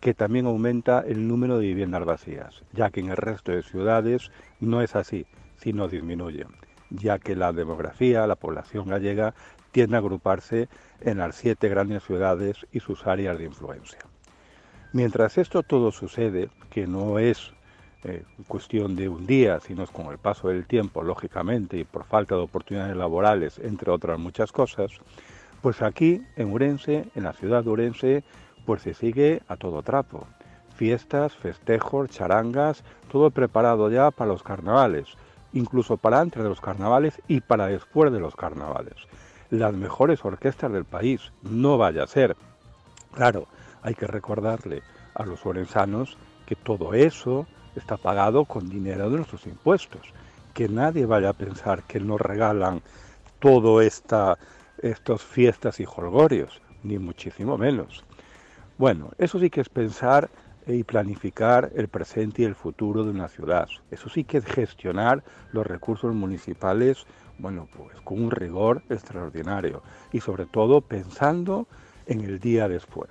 que 0.00 0.12
también 0.12 0.46
aumenta 0.46 1.04
el 1.06 1.28
número 1.28 1.56
de 1.56 1.66
viviendas 1.66 2.04
vacías, 2.04 2.64
ya 2.72 2.90
que 2.90 2.98
en 2.98 3.10
el 3.10 3.16
resto 3.16 3.52
de 3.52 3.62
ciudades 3.62 4.32
no 4.58 4.82
es 4.82 4.96
así, 4.96 5.24
sino 5.56 5.86
disminuye, 5.86 6.46
ya 6.90 7.20
que 7.20 7.36
la 7.36 7.52
demografía, 7.52 8.26
la 8.26 8.34
población 8.34 8.88
gallega, 8.88 9.34
tiende 9.70 9.94
a 9.94 10.00
agruparse 10.00 10.68
en 11.00 11.18
las 11.18 11.36
siete 11.36 11.68
grandes 11.68 12.02
ciudades 12.02 12.66
y 12.72 12.80
sus 12.80 13.06
áreas 13.06 13.38
de 13.38 13.44
influencia. 13.44 14.00
Mientras 14.92 15.38
esto 15.38 15.62
todo 15.62 15.92
sucede, 15.92 16.48
que 16.70 16.88
no 16.88 17.20
es 17.20 17.52
eh, 18.04 18.24
cuestión 18.48 18.96
de 18.96 19.08
un 19.08 19.26
día, 19.26 19.60
sino 19.60 19.82
es 19.82 19.90
con 19.90 20.06
el 20.06 20.18
paso 20.18 20.48
del 20.48 20.66
tiempo, 20.66 21.02
lógicamente, 21.02 21.76
y 21.76 21.84
por 21.84 22.04
falta 22.04 22.34
de 22.34 22.42
oportunidades 22.42 22.96
laborales, 22.96 23.58
entre 23.58 23.90
otras 23.90 24.18
muchas 24.18 24.52
cosas, 24.52 24.92
pues 25.60 25.82
aquí 25.82 26.22
en 26.36 26.52
Urense, 26.52 27.04
en 27.14 27.24
la 27.24 27.34
ciudad 27.34 27.62
de 27.62 27.70
Urense, 27.70 28.24
pues 28.64 28.82
se 28.82 28.94
sigue 28.94 29.42
a 29.48 29.56
todo 29.56 29.82
trapo. 29.82 30.26
Fiestas, 30.74 31.34
festejos, 31.36 32.08
charangas, 32.08 32.84
todo 33.12 33.30
preparado 33.30 33.90
ya 33.90 34.10
para 34.10 34.30
los 34.30 34.42
carnavales, 34.42 35.08
incluso 35.52 35.98
para 35.98 36.20
antes 36.20 36.42
de 36.42 36.48
los 36.48 36.60
carnavales 36.60 37.20
y 37.28 37.40
para 37.40 37.66
después 37.66 38.10
de 38.12 38.20
los 38.20 38.34
carnavales. 38.34 38.94
Las 39.50 39.74
mejores 39.74 40.24
orquestas 40.24 40.72
del 40.72 40.84
país, 40.86 41.32
no 41.42 41.76
vaya 41.76 42.04
a 42.04 42.06
ser. 42.06 42.36
Claro, 43.12 43.46
hay 43.82 43.94
que 43.94 44.06
recordarle 44.06 44.82
a 45.14 45.26
los 45.26 45.44
orensanos 45.44 46.16
que 46.46 46.56
todo 46.56 46.94
eso 46.94 47.46
está 47.76 47.96
pagado 47.96 48.44
con 48.44 48.68
dinero 48.68 49.10
de 49.10 49.16
nuestros 49.16 49.46
impuestos. 49.46 50.12
Que 50.54 50.68
nadie 50.68 51.06
vaya 51.06 51.30
a 51.30 51.34
pensar 51.34 51.84
que 51.84 52.00
nos 52.00 52.20
regalan 52.20 52.82
todo 53.38 53.80
esta 53.80 54.36
estas 54.82 55.22
fiestas 55.22 55.80
y 55.80 55.84
jolgorios, 55.84 56.60
ni 56.82 56.98
muchísimo 56.98 57.58
menos. 57.58 58.04
Bueno, 58.78 59.10
eso 59.18 59.38
sí 59.38 59.50
que 59.50 59.60
es 59.60 59.68
pensar 59.68 60.30
y 60.66 60.84
planificar 60.84 61.70
el 61.74 61.88
presente 61.88 62.42
y 62.42 62.44
el 62.46 62.54
futuro 62.54 63.04
de 63.04 63.10
una 63.10 63.28
ciudad. 63.28 63.68
Eso 63.90 64.08
sí 64.08 64.24
que 64.24 64.38
es 64.38 64.44
gestionar 64.44 65.22
los 65.52 65.66
recursos 65.66 66.14
municipales, 66.14 67.06
bueno, 67.38 67.68
pues 67.76 68.00
con 68.02 68.22
un 68.22 68.30
rigor 68.30 68.82
extraordinario 68.88 69.82
y 70.12 70.20
sobre 70.20 70.46
todo 70.46 70.80
pensando 70.80 71.66
en 72.06 72.20
el 72.20 72.38
día 72.38 72.68
después. 72.68 73.10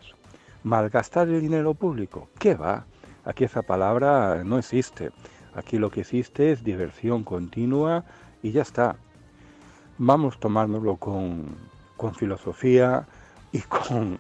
Malgastar 0.64 1.28
el 1.30 1.42
dinero 1.42 1.74
público, 1.74 2.30
¿qué 2.40 2.56
va? 2.56 2.86
Aquí 3.30 3.44
esa 3.44 3.62
palabra 3.62 4.44
no 4.44 4.58
existe. 4.58 5.12
Aquí 5.54 5.78
lo 5.78 5.92
que 5.92 6.02
existe 6.02 6.52
es 6.52 6.64
diversión 6.64 7.24
continua 7.24 8.04
y 8.42 8.52
ya 8.52 8.64
está. 8.64 8.96
Vamos 10.00 10.40
tomárnoslo 10.40 10.96
con, 10.96 11.56
con 11.96 12.16
filosofía 12.16 13.06
y 13.52 13.60
con, 13.60 14.20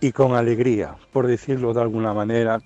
y 0.00 0.12
con 0.12 0.34
alegría, 0.36 0.96
por 1.12 1.26
decirlo 1.26 1.74
de 1.74 1.82
alguna 1.82 2.14
manera, 2.14 2.62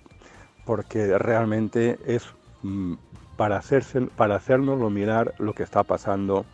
porque 0.65 1.19
realmente 1.19 1.99
es 2.07 2.25
mm, 2.63 2.95
para, 3.37 3.57
hacerse, 3.57 4.03
para 4.03 4.37
hacernoslo 4.37 4.91
mirar 4.91 5.35
lo 5.39 5.55
que 5.55 5.65
está 5.65 5.83
pasando 5.83 6.47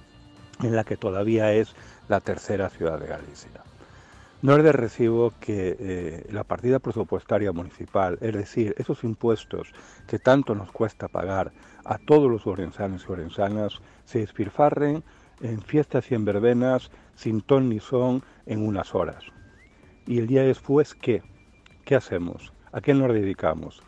en 0.62 0.74
la 0.74 0.84
que 0.84 0.96
todavía 0.96 1.52
es 1.52 1.76
la 2.08 2.20
tercera 2.20 2.70
ciudad 2.70 2.98
de 2.98 3.08
Galicia. 3.08 3.63
No 4.44 4.58
es 4.58 4.62
de 4.62 4.72
recibo 4.72 5.32
que 5.40 5.74
eh, 5.80 6.26
la 6.30 6.44
partida 6.44 6.78
presupuestaria 6.78 7.50
municipal, 7.50 8.18
es 8.20 8.34
decir, 8.34 8.74
esos 8.76 9.02
impuestos 9.02 9.72
que 10.06 10.18
tanto 10.18 10.54
nos 10.54 10.70
cuesta 10.70 11.08
pagar 11.08 11.50
a 11.82 11.96
todos 11.96 12.30
los 12.30 12.46
orensanos 12.46 13.06
y 13.08 13.12
orensanas, 13.12 13.80
se 14.04 14.18
despilfarren 14.18 15.02
en 15.40 15.62
fiestas 15.62 16.10
y 16.10 16.14
en 16.14 16.26
verbenas 16.26 16.90
sin 17.14 17.40
ton 17.40 17.70
ni 17.70 17.80
son 17.80 18.22
en 18.44 18.60
unas 18.68 18.94
horas. 18.94 19.24
Y 20.06 20.18
el 20.18 20.26
día 20.26 20.42
después, 20.42 20.94
¿qué? 20.94 21.22
¿Qué 21.86 21.94
hacemos? 21.94 22.52
¿A 22.70 22.82
qué 22.82 22.92
nos 22.92 23.14
dedicamos? 23.14 23.82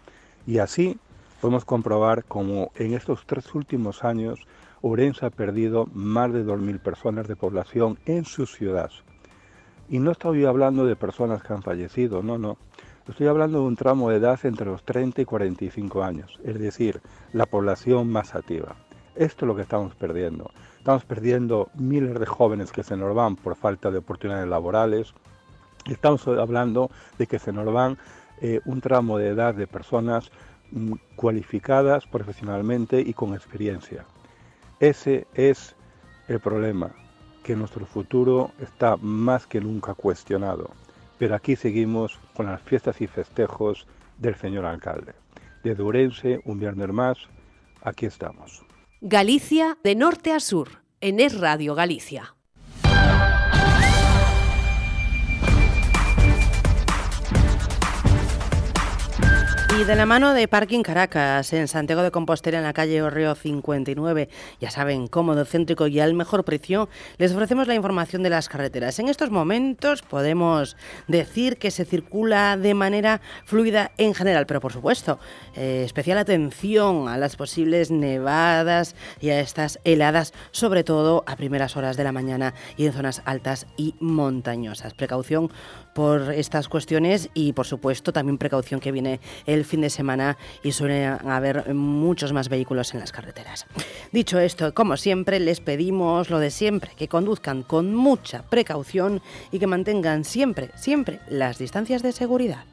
Y 0.47 0.57
así 0.57 0.99
podemos 1.43 1.67
comprobar 1.67 2.25
cómo 2.25 2.73
en 2.77 2.95
estos 2.95 3.27
tres 3.27 3.55
últimos 3.55 4.05
años 4.05 4.47
Orense 4.81 5.27
ha 5.27 5.31
perdido 5.31 5.87
más 5.93 6.33
de 6.33 6.47
2.000 6.47 6.81
personas 6.81 7.29
de 7.29 7.37
población 7.37 7.99
en 8.07 8.25
su 8.25 8.47
ciudad. 8.47 8.91
Y 9.89 10.01
no 10.01 10.11
estoy 10.11 10.45
hablando 10.45 10.85
de 10.85 10.97
personas 10.97 11.43
que 11.43 11.53
han 11.53 11.63
fallecido, 11.63 12.23
no, 12.23 12.39
no. 12.39 12.57
Estoy 13.09 13.29
hablando 13.29 13.61
de 13.61 13.67
un 13.67 13.77
tramo 13.77 14.11
de 14.11 14.17
edad 14.17 14.39
entre 14.43 14.67
los 14.67 14.83
30 14.83 15.23
y 15.23 15.25
45 15.25 16.03
años, 16.03 16.41
es 16.43 16.59
decir, 16.59 17.01
la 17.33 17.47
población 17.47 18.11
más 18.11 18.35
activa. 18.35 18.75
Esto 19.15 19.45
es 19.45 19.47
lo 19.47 19.55
que 19.55 19.63
estamos 19.63 19.95
perdiendo. 19.95 20.51
Estamos 20.79 21.05
perdiendo 21.05 21.69
miles 21.75 22.19
de 22.19 22.27
jóvenes 22.27 22.73
que 22.73 22.83
se 22.83 22.97
nos 22.97 23.15
van 23.15 23.37
por 23.37 23.55
falta 23.55 23.93
de 23.93 23.99
oportunidades 23.99 24.49
laborales. 24.49 25.15
Estamos 25.89 26.27
hablando 26.27 26.91
de 27.17 27.29
que 27.29 27.39
se 27.39 27.53
nos 27.53 27.73
van 27.73 27.97
eh, 28.41 28.61
un 28.65 28.81
tramo 28.81 29.19
de 29.19 29.29
edad 29.29 29.55
de 29.55 29.69
personas 29.69 30.33
mm, 30.73 30.95
cualificadas 31.15 32.09
profesionalmente 32.09 33.01
y 33.01 33.15
con 33.15 33.35
experiencia. 33.35 34.05
Ese 34.81 35.29
es 35.35 35.77
el 36.27 36.41
problema 36.41 36.93
que 37.47 37.55
nuestro 37.55 37.87
futuro 37.87 38.51
está 38.61 38.97
más 38.97 39.47
que 39.47 39.61
nunca 39.61 39.95
cuestionado. 39.95 40.71
Pero 41.17 41.37
aquí 41.37 41.55
seguimos 41.55 42.19
con 42.35 42.47
las 42.47 42.61
fiestas 42.61 43.01
y 43.01 43.07
festejos 43.07 43.87
del 44.19 44.35
señor 44.35 44.65
alcalde. 44.65 45.13
De 45.63 45.77
Durense, 45.77 46.41
un 46.45 46.59
viernes 46.59 46.89
más, 46.89 47.19
aquí 47.83 48.07
estamos. 48.07 48.65
Galicia 49.01 49.79
de 49.85 49.95
norte 49.95 50.33
a 50.33 50.41
sur, 50.41 50.83
en 51.01 51.21
Es 51.21 51.39
Radio 51.39 51.77
Galicia. 51.77 52.36
Y 59.79 59.85
de 59.85 59.95
la 59.95 60.07
mano 60.07 60.33
de 60.33 60.49
Parking 60.49 60.83
Caracas, 60.83 61.53
en 61.53 61.69
Santiago 61.69 62.03
de 62.03 62.11
Compostela, 62.11 62.57
en 62.57 62.65
la 62.65 62.73
calle 62.73 63.03
Orreo 63.03 63.35
59, 63.35 64.31
ya 64.59 64.71
saben, 64.71 65.07
cómodo, 65.07 65.45
céntrico 65.45 65.87
y 65.87 66.01
al 66.01 66.15
mejor 66.15 66.45
precio, 66.45 66.89
les 67.19 67.33
ofrecemos 67.33 67.69
la 67.69 67.75
información 67.75 68.23
de 68.23 68.31
las 68.31 68.49
carreteras. 68.49 68.99
En 69.01 69.11
estos 69.11 69.31
momentos 69.31 70.01
podemos 70.01 70.79
decir 71.09 71.59
que 71.59 71.71
se 71.71 71.85
circula 71.85 72.57
de 72.57 72.73
manera 72.73 73.21
fluida 73.45 73.93
en 73.99 74.15
general, 74.15 74.47
pero 74.47 74.61
por 74.61 74.73
supuesto, 74.73 75.19
eh, 75.55 75.83
especial 75.85 76.17
atención 76.17 77.09
a 77.09 77.19
las 77.19 77.37
posibles 77.37 77.91
nevadas 77.91 78.97
y 79.21 79.29
a 79.29 79.41
estas 79.41 79.79
heladas, 79.85 80.33
sobre 80.53 80.85
todo 80.85 81.23
a 81.27 81.37
primeras 81.37 81.77
horas 81.77 81.99
de 81.99 82.05
la 82.05 82.13
mañana 82.13 82.55
y 82.79 82.87
en 82.87 82.95
zonas 82.95 83.21
altas 83.27 83.67
y 83.77 83.95
montañosas. 84.01 84.95
Precaución 84.95 85.51
por 85.95 86.33
estas 86.33 86.69
cuestiones 86.69 87.29
y, 87.35 87.53
por 87.53 87.67
supuesto, 87.67 88.13
también 88.13 88.39
precaución 88.39 88.81
que 88.81 88.93
viene 88.93 89.21
el 89.45 89.66
fin 89.67 89.81
de 89.81 89.91
semana 89.91 90.39
y 90.63 90.73
suelen 90.73 91.19
haber 91.29 91.75
muchos 91.75 92.33
más 92.33 92.49
vehículos 92.49 92.95
en 92.95 93.01
las 93.01 93.13
carreteras. 93.13 93.67
Dicho 94.13 94.39
esto, 94.39 94.73
como 94.73 94.97
siempre, 94.97 95.41
les 95.41 95.61
pedimos 95.61 96.31
lo 96.31 96.39
de 96.39 96.51
siempre, 96.51 96.93
que 96.97 97.09
conduzcan 97.09 97.63
con 97.63 97.95
mucha 97.95 98.43
precaución 98.43 99.21
y 99.53 99.59
que 99.59 99.67
mantengan 99.67 100.25
siempre, 100.25 100.71
siempre 100.77 101.21
las 101.29 101.59
distancias 101.59 102.03
de 102.03 102.13
seguridad. 102.13 102.65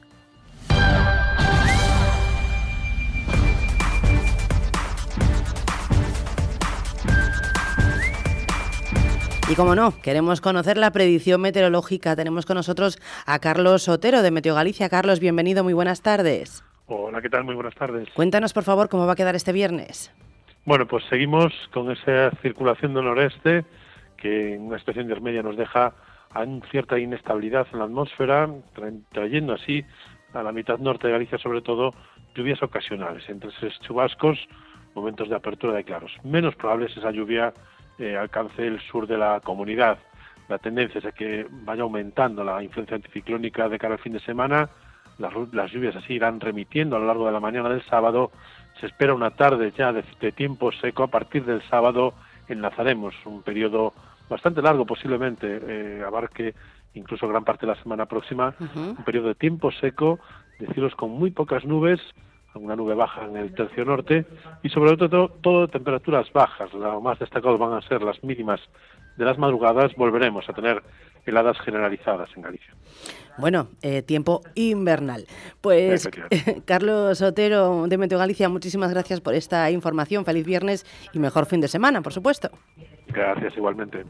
Y 9.50 9.56
como 9.56 9.76
no, 9.76 9.94
queremos 10.02 10.42
conocer 10.42 10.78
la 10.78 10.92
predicción 10.92 11.40
meteorológica. 11.40 12.16
Tenemos 12.16 12.46
con 12.46 12.56
nosotros 12.56 12.98
a 13.26 13.38
Carlos 13.38 13.88
Otero 13.88 14.24
de 14.24 14.32
Meteo 14.32 14.56
Galicia. 14.56 14.90
Carlos, 14.90 15.20
bienvenido, 15.20 15.64
muy 15.64 15.74
buenas 15.74 16.02
tardes. 16.02 16.64
Hola, 16.88 17.22
¿qué 17.22 17.30
tal? 17.30 17.44
Muy 17.44 17.56
buenas 17.56 17.76
tardes. 17.76 18.10
Cuéntanos, 18.14 18.54
por 18.54 18.64
favor, 18.64 18.90
cómo 18.90 19.06
va 19.08 19.14
a 19.14 19.16
quedar 19.16 19.36
este 19.36 19.54
viernes. 19.54 20.14
Bueno, 20.66 20.86
pues 20.86 21.04
seguimos 21.10 21.54
con 21.74 21.92
esa 21.92 22.32
circulación 22.42 22.94
del 22.94 23.06
noreste 23.06 23.66
que 24.18 24.56
en 24.56 24.64
una 24.64 24.78
especie 24.78 25.02
intermedia 25.02 25.44
nos 25.44 25.58
deja 25.58 25.94
a 26.32 26.46
cierta 26.72 26.98
inestabilidad 27.00 27.68
en 27.72 27.80
la 27.80 27.86
atmósfera, 27.86 28.50
trayendo 29.12 29.54
así 29.54 29.86
a 30.34 30.42
la 30.42 30.52
mitad 30.52 30.80
norte 30.80 31.08
de 31.08 31.14
Galicia 31.14 31.38
sobre 31.38 31.62
todo 31.62 31.94
lluvias 32.36 32.62
ocasionales, 32.64 33.28
entre 33.30 33.50
esos 33.50 33.80
chubascos, 33.82 34.40
momentos 34.96 35.30
de 35.30 35.36
apertura 35.36 35.74
de 35.74 35.84
claros. 35.84 36.12
Menos 36.24 36.56
probable 36.56 36.88
es 36.88 36.98
esa 36.98 37.12
lluvia 37.12 37.54
eh, 38.00 38.18
alcance 38.18 38.66
el 38.66 38.80
sur 38.82 39.08
de 39.08 39.18
la 39.18 39.40
comunidad. 39.42 40.00
La 40.50 40.58
tendencia 40.58 41.00
es 41.00 41.06
a 41.06 41.12
que 41.12 41.46
vaya 41.50 41.84
aumentando 41.84 42.44
la 42.44 42.64
influencia 42.64 42.96
anticiclónica 42.96 43.70
de 43.70 43.80
cara 43.80 43.96
al 43.96 44.02
fin 44.02 44.14
de 44.14 44.20
semana. 44.20 44.70
Las, 45.24 45.54
las 45.54 45.72
lluvias 45.72 45.96
así 45.96 46.14
irán 46.14 46.40
remitiendo 46.40 46.96
a 46.96 47.00
lo 47.00 47.08
largo 47.08 47.26
de 47.26 47.32
la 47.32 47.40
mañana 47.40 47.70
del 47.70 47.82
sábado. 47.84 48.32
Se 48.80 48.88
espera 48.88 49.14
una 49.14 49.32
tarde 49.32 49.72
ya 49.76 49.92
de, 49.92 50.04
de 50.20 50.32
tiempo 50.32 50.72
seco. 50.72 51.04
A 51.04 51.08
partir 51.08 51.46
del 51.46 51.62
sábado 51.70 52.14
enlazaremos 52.48 53.16
un 53.26 53.42
periodo 53.42 53.94
bastante 54.30 54.62
largo, 54.62 54.86
posiblemente 54.86 55.60
eh, 55.62 56.04
abarque 56.06 56.54
incluso 56.94 57.28
gran 57.28 57.44
parte 57.44 57.66
de 57.66 57.74
la 57.74 57.82
semana 57.82 58.06
próxima, 58.06 58.54
un 58.76 59.04
periodo 59.04 59.30
de 59.30 59.36
tiempo 59.36 59.72
seco, 59.72 60.20
de 60.60 60.68
cielos 60.68 60.94
con 60.96 61.10
muy 61.10 61.32
pocas 61.32 61.66
nubes, 61.66 62.00
alguna 62.54 62.76
nube 62.76 62.94
baja 62.94 63.26
en 63.26 63.36
el 63.36 63.54
tercio 63.54 63.84
norte 63.84 64.26
y 64.62 64.70
sobre 64.70 64.96
todo 64.96 65.30
todo 65.30 65.68
temperaturas 65.68 66.32
bajas. 66.32 66.72
Lo 66.74 67.02
más 67.02 67.18
destacado 67.18 67.58
van 67.58 67.74
a 67.74 67.82
ser 67.82 68.04
las 68.04 68.24
mínimas 68.24 68.62
de 69.18 69.26
las 69.26 69.40
madrugadas. 69.40 69.96
Volveremos 69.96 70.48
a 70.48 70.54
tener 70.54 70.84
heladas 71.26 71.60
generalizadas 71.60 72.30
en 72.36 72.44
Galicia. 72.44 72.74
Bueno, 73.38 73.70
eh, 73.82 74.02
tiempo 74.04 74.42
invernal. 74.56 75.26
Pues 75.62 76.08
Carlos 76.66 77.22
Otero 77.22 77.88
de 77.88 77.98
Meteo 77.98 78.20
Galicia, 78.20 78.50
muchísimas 78.50 78.92
gracias 78.92 79.22
por 79.22 79.34
esta 79.34 79.72
información. 79.72 80.26
Feliz 80.26 80.46
viernes 80.46 80.86
y 81.14 81.20
mejor 81.20 81.46
fin 81.46 81.62
de 81.62 81.68
semana, 81.68 82.02
por 82.02 82.14
supuesto. 82.14 82.50
Gracias 83.08 83.58
igualmente. 83.58 84.06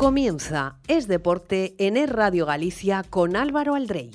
Comienza 0.00 0.76
Es 0.88 1.08
Deporte 1.08 1.74
en 1.76 1.98
Es 1.98 2.08
Radio 2.08 2.46
Galicia 2.46 3.02
con 3.10 3.36
Álvaro 3.36 3.74
Aldrey. 3.74 4.10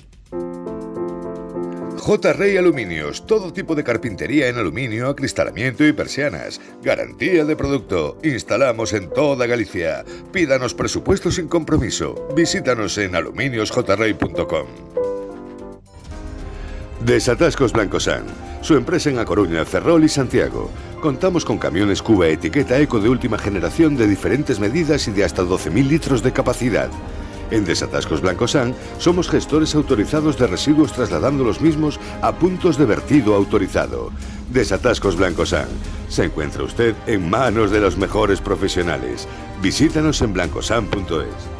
J. 2.06 2.34
Rey 2.34 2.56
Aluminios, 2.56 3.26
todo 3.26 3.52
tipo 3.52 3.74
de 3.74 3.82
carpintería 3.82 4.46
en 4.46 4.58
aluminio, 4.58 5.08
acristalamiento 5.08 5.84
y 5.84 5.92
persianas. 5.92 6.60
Garantía 6.80 7.44
de 7.44 7.56
producto. 7.56 8.16
Instalamos 8.22 8.92
en 8.92 9.10
toda 9.10 9.48
Galicia. 9.48 10.04
Pídanos 10.30 10.72
presupuesto 10.72 11.32
sin 11.32 11.48
compromiso. 11.48 12.28
Visítanos 12.36 12.96
en 12.98 13.16
aluminiosjrey.com. 13.16 14.66
Desatascos 17.04 17.72
Blancosan, 17.72 18.22
su 18.60 18.76
empresa 18.76 19.10
en 19.10 19.18
A 19.18 19.24
Coruña, 19.24 19.64
Ferrol 19.64 20.04
y 20.04 20.08
Santiago. 20.08 20.70
Contamos 21.02 21.44
con 21.44 21.58
camiones 21.58 22.02
Cuba 22.02 22.28
etiqueta 22.28 22.78
eco 22.78 23.00
de 23.00 23.08
última 23.08 23.36
generación 23.36 23.96
de 23.96 24.06
diferentes 24.06 24.60
medidas 24.60 25.08
y 25.08 25.10
de 25.10 25.24
hasta 25.24 25.42
12.000 25.42 25.88
litros 25.88 26.22
de 26.22 26.32
capacidad. 26.32 26.88
En 27.50 27.64
Desatascos 27.64 28.20
Blancosan 28.20 28.74
somos 28.98 29.28
gestores 29.28 29.74
autorizados 29.74 30.38
de 30.38 30.46
residuos 30.46 30.92
trasladando 30.92 31.44
los 31.44 31.60
mismos 31.60 32.00
a 32.22 32.32
puntos 32.32 32.76
de 32.76 32.86
vertido 32.86 33.34
autorizado. 33.34 34.10
Desatascos 34.50 35.16
Blancosan. 35.16 35.68
Se 36.08 36.24
encuentra 36.24 36.64
usted 36.64 36.94
en 37.06 37.28
manos 37.28 37.70
de 37.70 37.80
los 37.80 37.96
mejores 37.96 38.40
profesionales. 38.40 39.26
Visítanos 39.62 40.22
en 40.22 40.32
blancosan.es. 40.32 41.55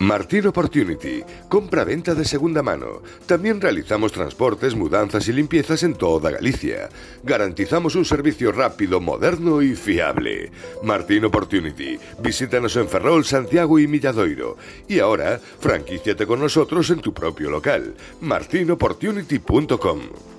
Martín 0.00 0.46
Opportunity, 0.46 1.24
compra-venta 1.48 2.14
de 2.14 2.24
segunda 2.24 2.62
mano. 2.62 3.02
También 3.26 3.60
realizamos 3.60 4.12
transportes, 4.12 4.76
mudanzas 4.76 5.26
y 5.26 5.32
limpiezas 5.32 5.82
en 5.82 5.94
toda 5.94 6.30
Galicia. 6.30 6.88
Garantizamos 7.24 7.96
un 7.96 8.04
servicio 8.04 8.52
rápido, 8.52 9.00
moderno 9.00 9.60
y 9.60 9.74
fiable. 9.74 10.52
Martín 10.84 11.24
Opportunity, 11.24 11.98
visítanos 12.20 12.76
en 12.76 12.88
Ferrol, 12.88 13.24
Santiago 13.24 13.80
y 13.80 13.88
Milladoiro. 13.88 14.56
Y 14.86 15.00
ahora, 15.00 15.40
franquíciate 15.58 16.26
con 16.26 16.40
nosotros 16.40 16.90
en 16.90 17.00
tu 17.00 17.12
propio 17.12 17.50
local. 17.50 17.94
martinopportunity.com 18.20 20.37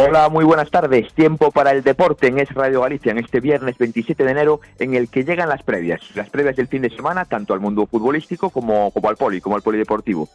Hola, 0.00 0.28
muy 0.28 0.44
buenas 0.44 0.70
tardes. 0.70 1.12
Tiempo 1.12 1.50
para 1.50 1.72
el 1.72 1.82
deporte 1.82 2.28
en 2.28 2.38
Es 2.38 2.54
Radio 2.54 2.82
Galicia 2.82 3.10
en 3.10 3.18
este 3.18 3.40
viernes 3.40 3.76
27 3.78 4.22
de 4.22 4.30
enero 4.30 4.60
en 4.78 4.94
el 4.94 5.08
que 5.08 5.24
llegan 5.24 5.48
las 5.48 5.64
previas. 5.64 6.00
Las 6.14 6.30
previas 6.30 6.54
del 6.54 6.68
fin 6.68 6.82
de 6.82 6.90
semana, 6.90 7.24
tanto 7.24 7.52
al 7.52 7.58
mundo 7.58 7.84
futbolístico 7.84 8.50
como, 8.50 8.92
como 8.92 9.08
al 9.08 9.16
poli, 9.16 9.40
como 9.40 9.56
al 9.56 9.62
polideportivo. 9.62 10.28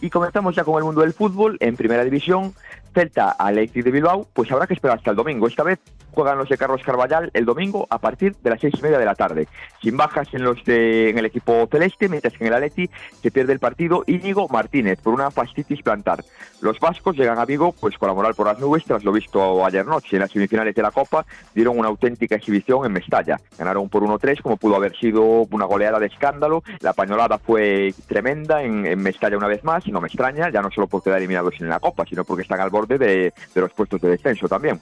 Y 0.00 0.08
comenzamos 0.08 0.54
ya 0.54 0.62
con 0.62 0.76
el 0.76 0.84
mundo 0.84 1.00
del 1.00 1.14
fútbol 1.14 1.56
en 1.58 1.76
primera 1.76 2.04
división. 2.04 2.54
Celta 2.92 3.36
Athletic 3.38 3.84
de 3.84 3.90
Bilbao, 3.90 4.26
pues 4.32 4.50
habrá 4.50 4.66
que 4.66 4.74
esperar 4.74 4.98
hasta 4.98 5.10
el 5.10 5.16
domingo. 5.16 5.46
Esta 5.46 5.62
vez 5.62 5.78
juegan 6.12 6.38
los 6.38 6.48
de 6.48 6.58
Carlos 6.58 6.82
Carballal 6.84 7.30
el 7.32 7.44
domingo 7.44 7.86
a 7.90 7.98
partir 7.98 8.36
de 8.36 8.50
las 8.50 8.60
seis 8.60 8.74
y 8.78 8.82
media 8.82 8.98
de 8.98 9.04
la 9.04 9.14
tarde. 9.14 9.48
Sin 9.82 9.96
bajas 9.96 10.28
en 10.32 10.44
los 10.44 10.62
de, 10.64 11.10
en 11.10 11.18
el 11.18 11.26
equipo 11.26 11.66
celeste, 11.70 12.08
mientras 12.08 12.34
que 12.34 12.44
en 12.44 12.48
el 12.48 12.54
Atleti 12.54 12.90
se 13.22 13.30
pierde 13.30 13.52
el 13.52 13.58
partido 13.58 14.04
Íñigo 14.06 14.48
Martínez 14.48 15.00
por 15.00 15.14
una 15.14 15.30
fascitis 15.30 15.82
plantar. 15.82 16.24
Los 16.60 16.78
vascos 16.78 17.16
llegan 17.16 17.38
a 17.38 17.44
Vigo 17.44 17.72
pues 17.72 17.98
con 17.98 18.08
la 18.08 18.14
moral 18.14 18.34
por 18.34 18.46
las 18.46 18.58
nubes 18.58 18.84
tras 18.84 19.02
lo 19.04 19.12
visto 19.12 19.64
ayer 19.64 19.86
noche. 19.86 20.16
En 20.16 20.20
las 20.20 20.30
semifinales 20.30 20.74
de 20.74 20.82
la 20.82 20.90
Copa 20.90 21.24
dieron 21.54 21.78
una 21.78 21.88
auténtica 21.88 22.36
exhibición 22.36 22.84
en 22.84 22.92
Mestalla. 22.92 23.40
Ganaron 23.58 23.88
por 23.88 24.02
1-3 24.02 24.42
como 24.42 24.56
pudo 24.56 24.76
haber 24.76 24.96
sido 24.96 25.22
una 25.22 25.64
goleada 25.64 25.98
de 25.98 26.06
escándalo. 26.06 26.62
La 26.80 26.92
pañolada 26.92 27.38
fue 27.38 27.94
tremenda 28.06 28.62
en, 28.62 28.86
en 28.86 29.02
Mestalla 29.02 29.36
una 29.36 29.48
vez 29.48 29.64
más 29.64 29.86
y 29.86 29.92
no 29.92 30.00
me 30.00 30.08
extraña, 30.08 30.50
ya 30.50 30.62
no 30.62 30.70
solo 30.70 30.86
por 30.86 31.02
quedar 31.02 31.18
eliminados 31.18 31.54
en 31.60 31.68
la 31.68 31.80
Copa, 31.80 32.04
sino 32.06 32.24
porque 32.24 32.42
están 32.42 32.60
al 32.60 32.70
borde 32.70 32.81
de, 32.86 33.32
los 33.54 33.72
puestos 33.72 34.00
de 34.00 34.10
descenso 34.10 34.48
también. 34.48 34.80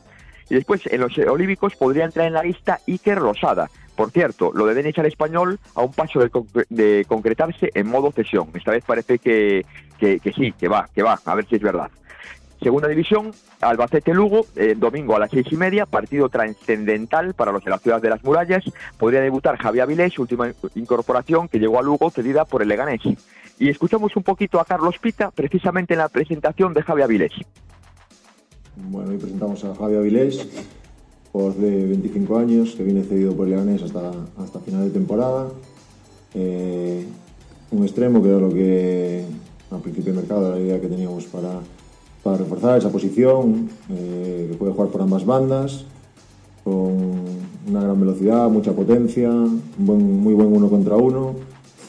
Y 0.48 0.54
después 0.54 0.86
en 0.86 1.00
los 1.00 1.16
olímpicos 1.18 1.76
podría 1.76 2.04
entrar 2.04 2.26
en 2.26 2.32
la 2.32 2.42
lista 2.42 2.80
Iker 2.86 3.18
Rosada. 3.18 3.70
Por 3.94 4.10
cierto, 4.10 4.50
lo 4.54 4.66
de 4.66 4.74
Denis 4.74 4.98
al 4.98 5.06
español 5.06 5.58
a 5.74 5.82
un 5.82 5.92
paso 5.92 6.20
de, 6.20 6.30
de 6.70 7.04
concretarse 7.06 7.70
en 7.74 7.86
modo 7.86 8.10
cesión. 8.10 8.48
Esta 8.54 8.72
vez 8.72 8.82
parece 8.84 9.18
que, 9.18 9.64
que, 10.00 10.32
sí, 10.34 10.52
que 10.52 10.68
va, 10.68 10.88
que 10.94 11.02
va, 11.02 11.20
a 11.24 11.34
ver 11.34 11.46
si 11.46 11.56
es 11.56 11.62
verdad. 11.62 11.90
Segunda 12.62 12.88
división, 12.88 13.32
Albacete-Lugo, 13.60 14.44
eh, 14.56 14.74
domingo 14.76 15.16
a 15.16 15.18
las 15.18 15.30
seis 15.30 15.46
y 15.50 15.56
media, 15.56 15.86
partido 15.86 16.28
trascendental 16.28 17.32
para 17.32 17.52
los 17.52 17.64
de 17.64 17.70
la 17.70 17.78
ciudad 17.78 18.02
de 18.02 18.10
las 18.10 18.22
murallas. 18.22 18.64
Podría 18.98 19.22
debutar 19.22 19.56
Javier 19.56 19.84
Avilés, 19.84 20.18
última 20.18 20.50
incorporación 20.74 21.48
que 21.48 21.58
llegó 21.58 21.78
a 21.78 21.82
Lugo 21.82 22.10
cedida 22.10 22.44
por 22.44 22.60
el 22.60 22.68
Leganés. 22.68 23.00
Y 23.58 23.70
escuchamos 23.70 24.14
un 24.14 24.22
poquito 24.22 24.60
a 24.60 24.66
Carlos 24.66 24.98
Pita, 24.98 25.30
precisamente 25.30 25.94
en 25.94 26.00
la 26.00 26.08
presentación 26.08 26.74
de 26.74 26.82
Javier 26.82 27.04
Avilés. 27.04 27.32
Bueno, 28.88 29.10
hoy 29.10 29.18
presentamos 29.18 29.64
a 29.64 29.74
Javier 29.74 30.00
Avilés, 30.00 30.46
jugador 31.32 31.54
de 31.56 31.86
25 31.86 32.38
años, 32.38 32.74
que 32.74 32.82
viene 32.82 33.02
cedido 33.02 33.34
por 33.34 33.46
Leganés 33.46 33.82
hasta, 33.82 34.10
hasta 34.38 34.60
final 34.60 34.84
de 34.84 34.90
temporada. 34.90 35.48
Eh, 36.34 37.04
un 37.70 37.82
extremo 37.82 38.22
que 38.22 38.28
era 38.28 38.38
lo 38.38 38.48
que 38.50 39.24
al 39.70 39.80
principio 39.80 40.12
de 40.12 40.20
mercado 40.20 40.46
era 40.46 40.56
la 40.56 40.62
idea 40.62 40.80
que 40.80 40.88
teníamos 40.88 41.24
para, 41.26 41.60
para 42.22 42.38
reforzar 42.38 42.78
esa 42.78 42.90
posición, 42.90 43.68
eh, 43.90 44.48
que 44.50 44.56
puede 44.56 44.72
jugar 44.72 44.88
por 44.88 45.02
ambas 45.02 45.24
bandas, 45.24 45.84
con 46.64 47.24
una 47.68 47.82
gran 47.82 48.00
velocidad, 48.00 48.48
mucha 48.48 48.72
potencia, 48.72 49.30
muy 49.30 50.34
buen 50.34 50.52
uno 50.52 50.68
contra 50.68 50.96
uno, 50.96 51.34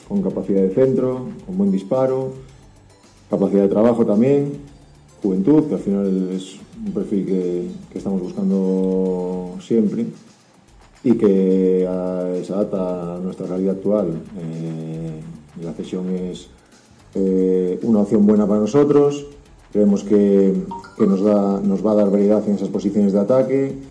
con 0.08 0.22
capacidad 0.22 0.62
de 0.62 0.70
centro, 0.70 1.28
con 1.46 1.58
buen 1.58 1.72
disparo, 1.72 2.34
capacidad 3.30 3.64
de 3.64 3.70
trabajo 3.70 4.06
también, 4.06 4.52
juventud, 5.22 5.64
que 5.66 5.76
al 5.76 5.82
final 5.82 6.30
es 6.32 6.60
un 6.86 6.94
perfil 6.94 7.26
que, 7.26 7.68
que 7.92 7.98
estamos 7.98 8.22
buscando 8.22 9.56
siempre 9.60 10.06
y 11.04 11.14
que 11.14 11.88
uh, 11.88 12.44
se 12.44 12.54
adapta 12.54 13.16
a 13.16 13.20
nuestra 13.20 13.48
realidad 13.48 13.76
actual. 13.76 14.22
Eh, 14.40 15.20
la 15.64 15.74
cesión 15.74 16.10
es 16.10 16.48
eh, 17.16 17.80
una 17.84 18.00
opción 18.00 18.26
buena 18.26 18.48
para 18.48 18.62
nosotros. 18.62 19.26
Creemos 19.72 20.04
que, 20.04 20.54
que 20.98 21.08
nos, 21.08 21.22
da, 21.22 21.60
nos 21.62 21.86
va 21.86 21.92
a 21.92 21.96
dar 21.96 22.12
variedad 22.12 22.48
en 22.48 22.56
esas 22.56 22.70
posiciones 22.70 23.14
de 23.14 23.20
ataque 23.20 23.91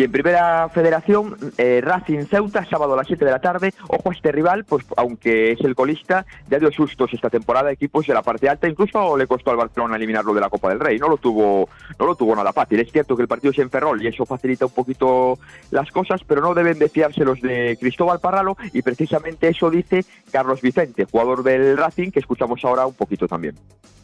Y 0.00 0.04
en 0.04 0.12
primera 0.12 0.66
federación, 0.70 1.36
eh, 1.58 1.82
Racing 1.84 2.24
Ceuta, 2.24 2.64
sábado 2.64 2.94
a 2.94 2.96
las 2.96 3.06
7 3.06 3.22
de 3.22 3.30
la 3.32 3.38
tarde. 3.38 3.74
Ojo 3.86 4.08
a 4.08 4.14
este 4.14 4.32
rival, 4.32 4.64
pues 4.64 4.82
aunque 4.96 5.52
es 5.52 5.60
el 5.60 5.74
colista, 5.74 6.24
ya 6.48 6.58
dio 6.58 6.72
sustos 6.72 7.12
esta 7.12 7.28
temporada 7.28 7.70
equipos 7.70 8.06
de 8.06 8.14
la 8.14 8.22
parte 8.22 8.48
alta. 8.48 8.66
Incluso 8.66 9.14
le 9.18 9.26
costó 9.26 9.50
al 9.50 9.58
Barcelona 9.58 9.96
eliminarlo 9.96 10.32
de 10.32 10.40
la 10.40 10.48
Copa 10.48 10.70
del 10.70 10.80
Rey. 10.80 10.98
No 10.98 11.06
lo 11.10 11.18
tuvo, 11.18 11.68
no 11.98 12.06
lo 12.06 12.14
tuvo 12.14 12.34
nada 12.34 12.50
fácil. 12.54 12.80
Es 12.80 12.90
cierto 12.90 13.14
que 13.14 13.20
el 13.20 13.28
partido 13.28 13.50
es 13.50 13.58
en 13.58 13.68
Ferrol 13.68 14.02
y 14.02 14.06
eso 14.06 14.24
facilita 14.24 14.64
un 14.64 14.72
poquito 14.72 15.38
las 15.70 15.90
cosas, 15.90 16.22
pero 16.26 16.40
no 16.40 16.54
deben 16.54 16.78
de 16.78 16.88
fiarse 16.88 17.22
los 17.22 17.42
de 17.42 17.76
Cristóbal 17.78 18.20
Parralo. 18.20 18.56
Y 18.72 18.80
precisamente 18.80 19.48
eso 19.48 19.68
dice 19.68 20.06
Carlos 20.32 20.62
Vicente, 20.62 21.04
jugador 21.04 21.42
del 21.42 21.76
Racing, 21.76 22.10
que 22.10 22.20
escuchamos 22.20 22.64
ahora 22.64 22.86
un 22.86 22.94
poquito 22.94 23.28
también. 23.28 23.54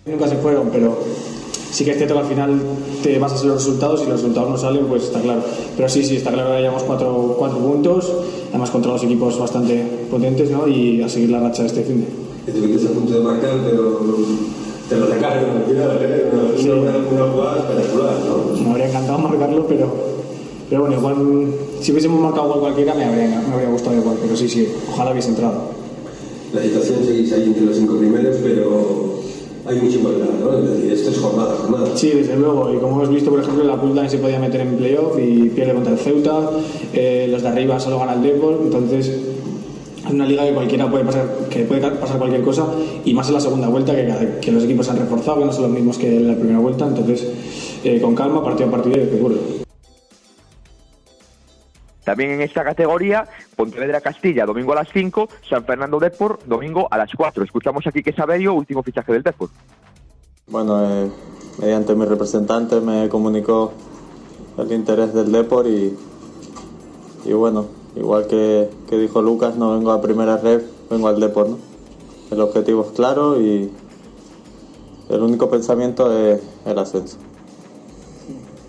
Nunca 0.05 0.28
se 0.28 0.36
fueron, 0.36 0.68
pero 0.68 1.02
sí 1.77 1.85
que 1.85 1.90
es 1.90 1.97
cierto 1.98 2.14
que 2.14 2.20
al 2.20 2.27
final 2.27 2.60
te 3.02 3.18
basas 3.18 3.43
en 3.43 3.48
los 3.48 3.64
resultados 3.64 4.02
y 4.02 4.05
los 4.05 4.20
resultados 4.20 4.51
no 4.51 4.56
salen, 4.56 4.86
pues 4.86 5.05
está 5.05 5.20
claro. 5.20 5.43
Sí, 5.89 6.05
sí, 6.05 6.17
está 6.17 6.33
claro 6.33 6.53
que 6.53 6.61
llevamos 6.61 6.83
cuatro, 6.85 7.35
cuatro 7.39 7.59
puntos, 7.59 8.13
además 8.51 8.71
contra 8.71 8.93
los 8.93 9.03
equipos 9.05 9.39
bastante 9.39 9.85
potentes, 10.11 10.51
¿no? 10.51 10.67
Y 10.69 11.03
a 11.03 11.09
seguir 11.09 11.31
la 11.31 11.41
racha 11.41 11.63
de 11.63 11.69
este 11.69 11.83
fin 11.83 12.01
de. 12.01 12.51
Estuviste 12.53 12.89
a 12.89 12.93
punto 12.93 13.13
de 13.13 13.21
marcar, 13.21 13.59
pero 13.65 14.01
te 14.89 14.97
lo 14.97 15.07
recargan, 15.07 15.63
cuidado, 15.67 15.99
sí. 16.57 16.69
una 16.69 17.33
jugada 17.33 17.59
espectacular, 17.59 18.15
¿no? 18.21 18.63
Me 18.63 18.71
habría 18.71 18.89
encantado 18.89 19.19
marcarlo, 19.19 19.67
pero, 19.67 19.93
pero 20.71 20.81
bueno, 20.83 20.97
igual 20.97 21.17
si 21.81 21.93
hubiésemos 21.93 22.21
marcado 22.21 22.49
gol 22.49 22.61
cualquiera 22.61 22.95
me 22.95 23.05
habría, 23.05 23.43
me 23.47 23.55
habría 23.55 23.69
gustado 23.69 23.97
igual, 23.97 24.17
pero 24.21 24.37
sí, 24.37 24.49
sí, 24.49 24.69
ojalá 24.93 25.13
hubiese 25.13 25.31
entrado. 25.31 25.77
La 26.53 26.63
situación 26.63 27.05
seguís 27.05 27.33
ahí 27.33 27.45
entre 27.45 27.67
los 27.67 27.77
cinco 27.77 27.97
primeros, 27.97 28.37
pero 28.43 29.21
hay 29.69 29.77
mucha 29.81 29.97
igualdad, 29.97 30.27
¿no? 30.41 30.59
Es 30.59 30.71
decir, 30.71 30.93
esto 30.93 31.11
es 31.11 31.19
jornada 31.19 31.55
jornada. 31.57 31.97
Sí, 31.97 32.11
desde 32.11 32.37
luego, 32.37 32.73
y 32.73 32.79
como 32.79 32.97
hemos 32.97 33.11
visto, 33.11 33.31
por 33.31 33.41
ejemplo, 33.41 33.65
la 33.65 33.81
Pull 33.81 34.09
se 34.09 34.19
podía 34.19 34.39
meter 34.39 34.61
en 34.61 34.77
playoff 34.77 35.19
y 35.19 35.49
pierde 35.51 35.75
contra 35.75 35.93
el 35.93 35.99
Ceuta, 35.99 36.51
eh, 36.93 37.29
los 37.31 37.43
de 37.43 37.49
arriba 37.49 37.81
solo 37.81 37.99
gana 37.99 38.15
el 38.15 38.23
Depor, 38.23 38.61
entonces 38.63 39.09
es 39.09 40.13
una 40.13 40.27
liga 40.27 40.47
que 40.47 40.55
cualquiera 40.55 40.91
puede 40.91 41.05
pasar, 41.05 41.29
que 41.51 41.65
puede 41.65 41.81
pasar 41.81 42.19
cualquier 42.19 42.43
cosa, 42.43 42.67
y 43.05 43.13
más 43.13 43.29
en 43.29 43.35
la 43.35 43.41
segunda 43.41 43.69
vuelta, 43.69 43.95
que, 44.41 44.53
los 44.53 44.65
equipos 44.65 44.87
se 44.87 44.93
han 44.93 44.99
reforzado, 44.99 45.39
que 45.41 45.45
no 45.47 45.53
son 45.53 45.63
los 45.63 45.73
mismos 45.73 45.99
que 45.99 46.17
en 46.17 46.29
la 46.29 46.35
primera 46.35 46.59
vuelta, 46.59 46.87
entonces 46.87 47.27
eh, 47.85 48.01
con 48.01 48.15
calma, 48.15 48.43
partido 48.43 48.69
a 48.69 48.73
partido 48.73 48.95
que. 48.97 49.66
También 52.07 52.31
en 52.31 52.41
esta 52.41 52.62
categoría, 52.62 53.27
Pontevedra 53.57 54.01
Castilla, 54.01 54.47
domingo 54.47 54.70
a 54.73 54.77
las 54.77 54.89
5, 54.93 55.28
San 55.51 55.65
Fernando 55.65 55.99
Depor, 55.99 56.39
domingo 56.47 56.87
a 56.89 56.99
las 56.99 57.11
4. 57.12 57.43
Escuchamos 57.43 57.85
aquí 57.85 58.01
que 58.01 58.12
Saberio, 58.12 58.55
último 58.55 58.85
fichaje 58.85 59.12
del 59.12 59.24
Depor. 59.24 59.49
Bueno, 60.47 60.89
eh, 60.89 61.11
mediante 61.59 61.97
mi 61.97 62.05
representante 62.05 62.81
me 62.81 63.09
comunicó 63.09 63.73
el 64.57 64.70
interés 64.70 65.15
del 65.15 65.33
Depor 65.33 65.66
y, 65.66 65.97
y 67.24 67.33
bueno, 67.33 67.66
igual 67.97 68.28
que, 68.28 68.70
que 68.89 68.97
dijo 68.99 69.20
Lucas, 69.20 69.57
no 69.57 69.73
vengo 69.73 69.91
a 69.91 70.01
primera 70.01 70.37
red, 70.37 70.62
vengo 70.89 71.09
al 71.09 71.19
Depor, 71.19 71.49
¿no? 71.49 71.59
El 72.31 72.41
objetivo 72.41 72.85
es 72.85 72.93
claro 72.93 73.41
y 73.41 73.69
el 75.09 75.23
único 75.23 75.51
pensamiento 75.51 76.16
es 76.16 76.41
el 76.66 76.78
ascenso. 76.78 77.19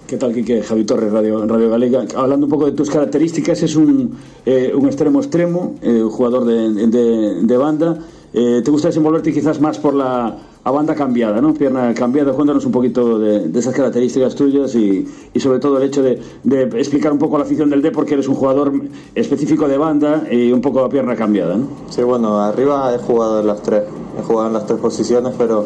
¿Qué 0.07 0.15
tal, 0.15 0.33
Quique? 0.33 0.61
Javi 0.63 0.85
Torres, 0.85 1.11
Radio, 1.11 1.45
Radio 1.45 1.69
Galega. 1.69 2.05
Hablando 2.15 2.45
un 2.45 2.49
poco 2.49 2.65
de 2.65 2.71
tus 2.71 2.89
características, 2.89 3.61
es 3.63 3.75
un, 3.75 4.15
eh, 4.45 4.71
un 4.73 4.85
extremo 4.85 5.19
extremo, 5.19 5.75
eh, 5.81 6.01
jugador 6.09 6.45
de, 6.45 6.87
de- 6.87 7.41
de 7.43 7.57
banda. 7.57 7.97
Eh, 8.33 8.61
¿Te 8.63 8.71
gusta 8.71 8.87
desenvolverte 8.87 9.33
quizás 9.33 9.59
más 9.59 9.77
por 9.79 9.93
la 9.93 10.37
a 10.63 10.71
banda 10.71 10.95
cambiada, 10.95 11.41
¿no? 11.41 11.53
Pierna 11.53 11.93
cambiada. 11.93 12.31
Cuéntanos 12.33 12.65
un 12.65 12.71
poquito 12.71 13.19
de, 13.19 13.47
de 13.49 13.59
esas 13.59 13.73
características 13.73 14.35
tuyas 14.35 14.75
y, 14.75 15.05
y 15.33 15.39
sobre 15.41 15.59
todo 15.59 15.77
el 15.77 15.83
hecho 15.83 16.01
de, 16.03 16.19
de 16.43 16.63
explicar 16.63 17.11
un 17.11 17.19
poco 17.19 17.37
la 17.37 17.43
afición 17.43 17.69
del 17.69 17.81
D 17.81 17.91
porque 17.91 18.13
eres 18.13 18.27
un 18.29 18.35
jugador 18.35 18.71
específico 19.15 19.67
de 19.67 19.77
banda 19.77 20.23
y 20.31 20.51
un 20.53 20.61
poco 20.61 20.81
a 20.81 20.89
pierna 20.89 21.15
cambiada, 21.15 21.55
¿no? 21.57 21.67
Sí, 21.89 22.01
bueno, 22.03 22.39
arriba 22.41 22.93
he 22.93 22.97
jugado 22.97 23.39
en 23.41 23.47
las 23.47 23.61
tres, 23.61 23.83
he 24.19 24.23
jugado 24.23 24.47
en 24.47 24.53
las 24.53 24.65
tres 24.65 24.79
posiciones, 24.79 25.33
pero 25.37 25.65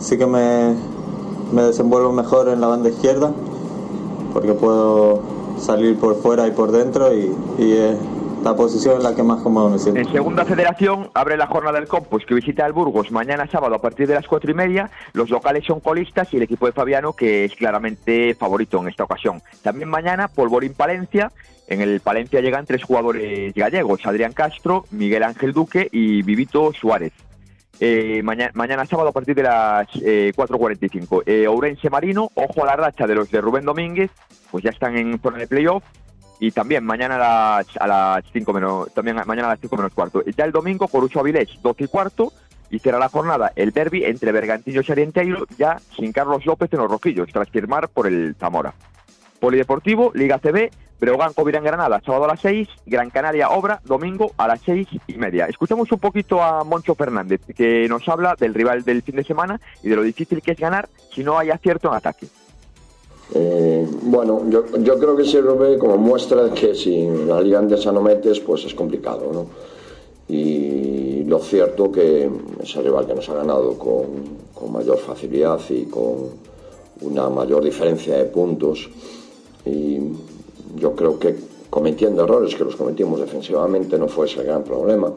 sí 0.00 0.16
que 0.18 0.26
me, 0.26 0.74
me 1.52 1.62
desenvuelvo 1.62 2.12
mejor 2.12 2.48
en 2.48 2.60
la 2.60 2.66
banda 2.66 2.88
izquierda, 2.88 3.32
porque 4.34 4.52
puedo 4.52 5.22
salir 5.58 5.96
por 5.96 6.20
fuera 6.20 6.46
y 6.46 6.50
por 6.50 6.72
dentro 6.72 7.14
y, 7.14 7.32
y 7.56 7.96
la 8.44 8.54
posición 8.54 8.96
en 8.96 9.04
la 9.04 9.14
que 9.14 9.22
más 9.22 9.40
cómodo 9.40 9.70
me 9.70 9.78
siento. 9.78 10.00
En 10.00 10.12
segunda 10.12 10.44
federación 10.44 11.10
abre 11.14 11.36
la 11.36 11.46
jornada 11.46 11.78
del 11.78 11.88
Compos 11.88 12.24
que 12.26 12.34
visita 12.34 12.66
el 12.66 12.74
Burgos 12.74 13.10
mañana 13.10 13.48
sábado 13.50 13.74
a 13.74 13.80
partir 13.80 14.06
de 14.06 14.14
las 14.14 14.26
cuatro 14.26 14.50
y 14.50 14.54
media. 14.54 14.90
Los 15.14 15.30
locales 15.30 15.64
son 15.64 15.80
colistas 15.80 16.32
y 16.34 16.36
el 16.36 16.42
equipo 16.42 16.66
de 16.66 16.72
Fabiano 16.72 17.14
que 17.14 17.46
es 17.46 17.54
claramente 17.54 18.34
favorito 18.34 18.78
en 18.80 18.88
esta 18.88 19.04
ocasión. 19.04 19.40
También 19.62 19.88
mañana 19.88 20.28
Polvorín 20.28 20.74
Palencia. 20.74 21.32
En 21.66 21.80
el 21.80 22.00
Palencia 22.00 22.42
llegan 22.42 22.66
tres 22.66 22.84
jugadores 22.84 23.54
gallegos, 23.54 24.04
Adrián 24.04 24.32
Castro, 24.32 24.84
Miguel 24.90 25.22
Ángel 25.22 25.54
Duque 25.54 25.88
y 25.90 26.22
Vivito 26.22 26.72
Suárez. 26.74 27.12
Eh, 27.86 28.22
mañana, 28.22 28.86
sábado 28.86 29.10
a 29.10 29.12
partir 29.12 29.34
de 29.34 29.42
las 29.42 29.86
eh, 29.96 30.32
4.45. 30.34 31.22
Eh, 31.26 31.46
Ourense 31.46 31.90
Marino, 31.90 32.30
ojo 32.32 32.62
a 32.62 32.66
la 32.66 32.76
racha 32.76 33.06
de 33.06 33.14
los 33.14 33.30
de 33.30 33.42
Rubén 33.42 33.66
Domínguez, 33.66 34.10
pues 34.50 34.64
ya 34.64 34.70
están 34.70 34.96
en 34.96 35.20
zona 35.20 35.36
de 35.36 35.46
playoff. 35.46 35.84
Y 36.40 36.50
también 36.50 36.82
mañana 36.82 37.16
a 37.16 37.58
las, 37.58 37.76
a 37.76 37.86
las 37.86 38.24
5 38.32 38.54
menos, 38.54 38.94
también 38.94 39.16
mañana 39.26 39.48
a 39.48 39.50
las 39.50 39.60
5 39.60 39.76
menos 39.76 39.92
cuarto. 39.92 40.22
Ya 40.34 40.46
el 40.46 40.52
domingo, 40.52 40.88
Corucho 40.88 41.20
Avilés, 41.20 41.50
12 41.62 41.84
y 41.84 41.88
cuarto. 41.88 42.32
Y 42.70 42.78
será 42.78 42.98
la 42.98 43.10
jornada 43.10 43.52
el 43.54 43.72
derby 43.72 44.02
entre 44.04 44.32
Bergantillo 44.32 44.80
y 44.80 44.90
Orienteiro, 44.90 45.46
ya 45.58 45.76
sin 45.94 46.10
Carlos 46.12 46.46
López 46.46 46.72
en 46.72 46.78
los 46.78 46.90
rojillos, 46.90 47.28
tras 47.30 47.50
firmar 47.50 47.90
por 47.90 48.06
el 48.06 48.34
Zamora. 48.40 48.72
Polideportivo, 49.40 50.10
Liga 50.14 50.38
CB, 50.38 50.70
Breogán 51.04 51.34
Covirán 51.34 51.62
Granada, 51.62 52.00
sábado 52.04 52.24
a 52.24 52.28
las 52.28 52.40
6, 52.40 52.66
Gran 52.86 53.10
Canaria 53.10 53.50
Obra, 53.50 53.78
domingo 53.84 54.32
a 54.38 54.48
las 54.48 54.62
6 54.62 54.88
y 55.06 55.14
media. 55.18 55.44
Escuchamos 55.44 55.92
un 55.92 55.98
poquito 55.98 56.42
a 56.42 56.64
Moncho 56.64 56.94
Fernández, 56.94 57.42
que 57.54 57.86
nos 57.90 58.08
habla 58.08 58.34
del 58.40 58.54
rival 58.54 58.84
del 58.84 59.02
fin 59.02 59.16
de 59.16 59.24
semana 59.24 59.60
y 59.82 59.90
de 59.90 59.96
lo 59.96 60.02
difícil 60.02 60.40
que 60.40 60.52
es 60.52 60.58
ganar 60.58 60.88
si 61.14 61.22
no 61.22 61.38
hay 61.38 61.50
acierto 61.50 61.88
en 61.88 61.94
ataque. 61.94 62.26
Eh, 63.34 63.86
bueno, 64.04 64.48
yo, 64.48 64.64
yo 64.78 64.98
creo 64.98 65.14
que 65.14 65.24
sirve 65.24 65.76
como 65.78 65.98
muestra 65.98 66.48
que 66.54 66.74
si 66.74 67.06
la 67.06 67.38
liga 67.38 67.58
andesa 67.58 67.92
no 67.92 68.00
metes, 68.00 68.40
pues 68.40 68.64
es 68.64 68.74
complicado, 68.74 69.30
¿no? 69.30 69.46
Y 70.26 71.24
lo 71.24 71.38
cierto 71.38 71.92
que 71.92 72.30
es 72.62 72.76
el 72.76 72.84
rival 72.84 73.06
que 73.06 73.14
nos 73.14 73.28
ha 73.28 73.34
ganado 73.34 73.78
con, 73.78 74.72
mayor 74.72 74.96
facilidad 74.96 75.60
y 75.68 75.84
con 75.84 76.30
una 77.02 77.28
mayor 77.28 77.62
diferencia 77.62 78.16
de 78.16 78.24
puntos. 78.24 78.88
Yo 80.76 80.94
creo 80.94 81.18
que 81.18 81.36
cometiendo 81.70 82.24
errores 82.24 82.54
que 82.54 82.64
los 82.64 82.76
cometimos 82.76 83.20
defensivamente 83.20 83.98
no 83.98 84.08
fue 84.08 84.26
ese 84.26 84.40
el 84.40 84.46
gran 84.46 84.62
problema, 84.62 85.12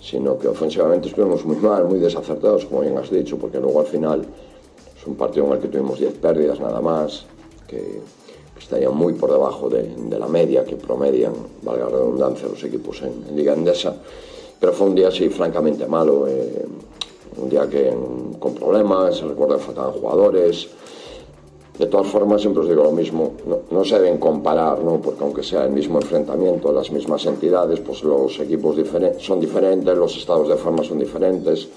sino 0.00 0.38
que 0.38 0.48
ofensivamente 0.48 1.08
estuvimos 1.08 1.44
muy 1.44 1.56
mal, 1.56 1.84
muy 1.86 1.98
desacertados, 1.98 2.66
como 2.66 2.82
bien 2.82 2.96
has 2.98 3.10
dicho, 3.10 3.38
porque 3.38 3.58
luego 3.58 3.80
al 3.80 3.86
final 3.86 4.24
es 4.96 5.06
un 5.06 5.14
partido 5.14 5.46
en 5.46 5.52
el 5.52 5.58
que 5.58 5.68
tuvimos 5.68 5.98
10 5.98 6.14
pérdidas 6.14 6.60
nada 6.60 6.80
más, 6.80 7.26
que, 7.66 7.76
que 7.76 8.60
estarían 8.60 8.94
muy 8.94 9.14
por 9.14 9.30
debajo 9.30 9.68
de, 9.68 9.94
la 10.18 10.28
media 10.28 10.64
que 10.64 10.76
promedian, 10.76 11.32
valga 11.62 11.84
la 11.86 11.90
redundancia, 11.90 12.48
los 12.48 12.62
equipos 12.62 13.02
en, 13.02 13.36
Liga 13.36 13.52
Endesa. 13.52 13.96
Pero 14.60 14.72
fue 14.72 14.86
un 14.86 14.94
día 14.94 15.08
así 15.08 15.28
francamente 15.28 15.86
malo, 15.86 16.26
eh, 16.28 16.64
un 17.36 17.48
día 17.48 17.68
que 17.68 17.92
con 18.38 18.54
problemas, 18.54 19.20
recuerdo 19.22 19.56
que 19.56 19.64
faltaban 19.64 19.92
jugadores. 19.92 20.68
De 21.78 21.86
todas 21.86 22.06
formas, 22.06 22.40
siempre 22.40 22.62
os 22.62 22.68
digo 22.68 22.84
lo 22.84 22.92
mismo, 22.92 23.34
no, 23.70 23.84
se 23.84 23.98
deben 23.98 24.18
comparar, 24.18 24.78
¿no? 24.78 25.00
porque 25.00 25.24
aunque 25.24 25.42
sea 25.42 25.64
el 25.64 25.72
mismo 25.72 25.98
enfrentamiento, 26.00 26.72
las 26.72 26.92
mismas 26.92 27.26
entidades, 27.26 27.80
pues 27.80 28.04
los 28.04 28.38
equipos 28.38 28.76
son 29.18 29.40
diferentes, 29.40 29.98
los 29.98 30.16
estados 30.16 30.48
de 30.48 30.56
forma 30.56 30.84
son 30.84 31.00
diferentes. 31.00 31.68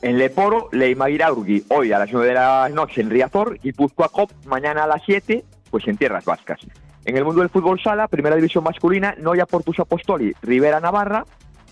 En 0.00 0.18
Leporo, 0.18 0.68
Leima 0.70 1.10
Iraurgi, 1.10 1.64
hoy 1.70 1.90
a 1.90 1.98
las 1.98 2.12
9 2.12 2.28
de 2.28 2.34
la 2.34 2.68
noche 2.68 3.00
en 3.00 3.10
Riazor, 3.10 3.58
Guipúzcoa 3.58 4.10
Cop, 4.10 4.30
mañana 4.46 4.84
a 4.84 4.86
las 4.86 5.02
7, 5.04 5.42
pues 5.70 5.88
en 5.88 5.96
Tierras 5.96 6.24
Vascas. 6.24 6.60
En 7.06 7.16
el 7.16 7.24
mundo 7.24 7.40
del 7.40 7.50
fútbol 7.50 7.80
sala, 7.80 8.06
primera 8.06 8.36
división 8.36 8.62
masculina, 8.64 9.14
Noia 9.18 9.44
Portus 9.44 9.80
Apostoli, 9.80 10.34
Rivera 10.42 10.78
Navarra, 10.78 11.24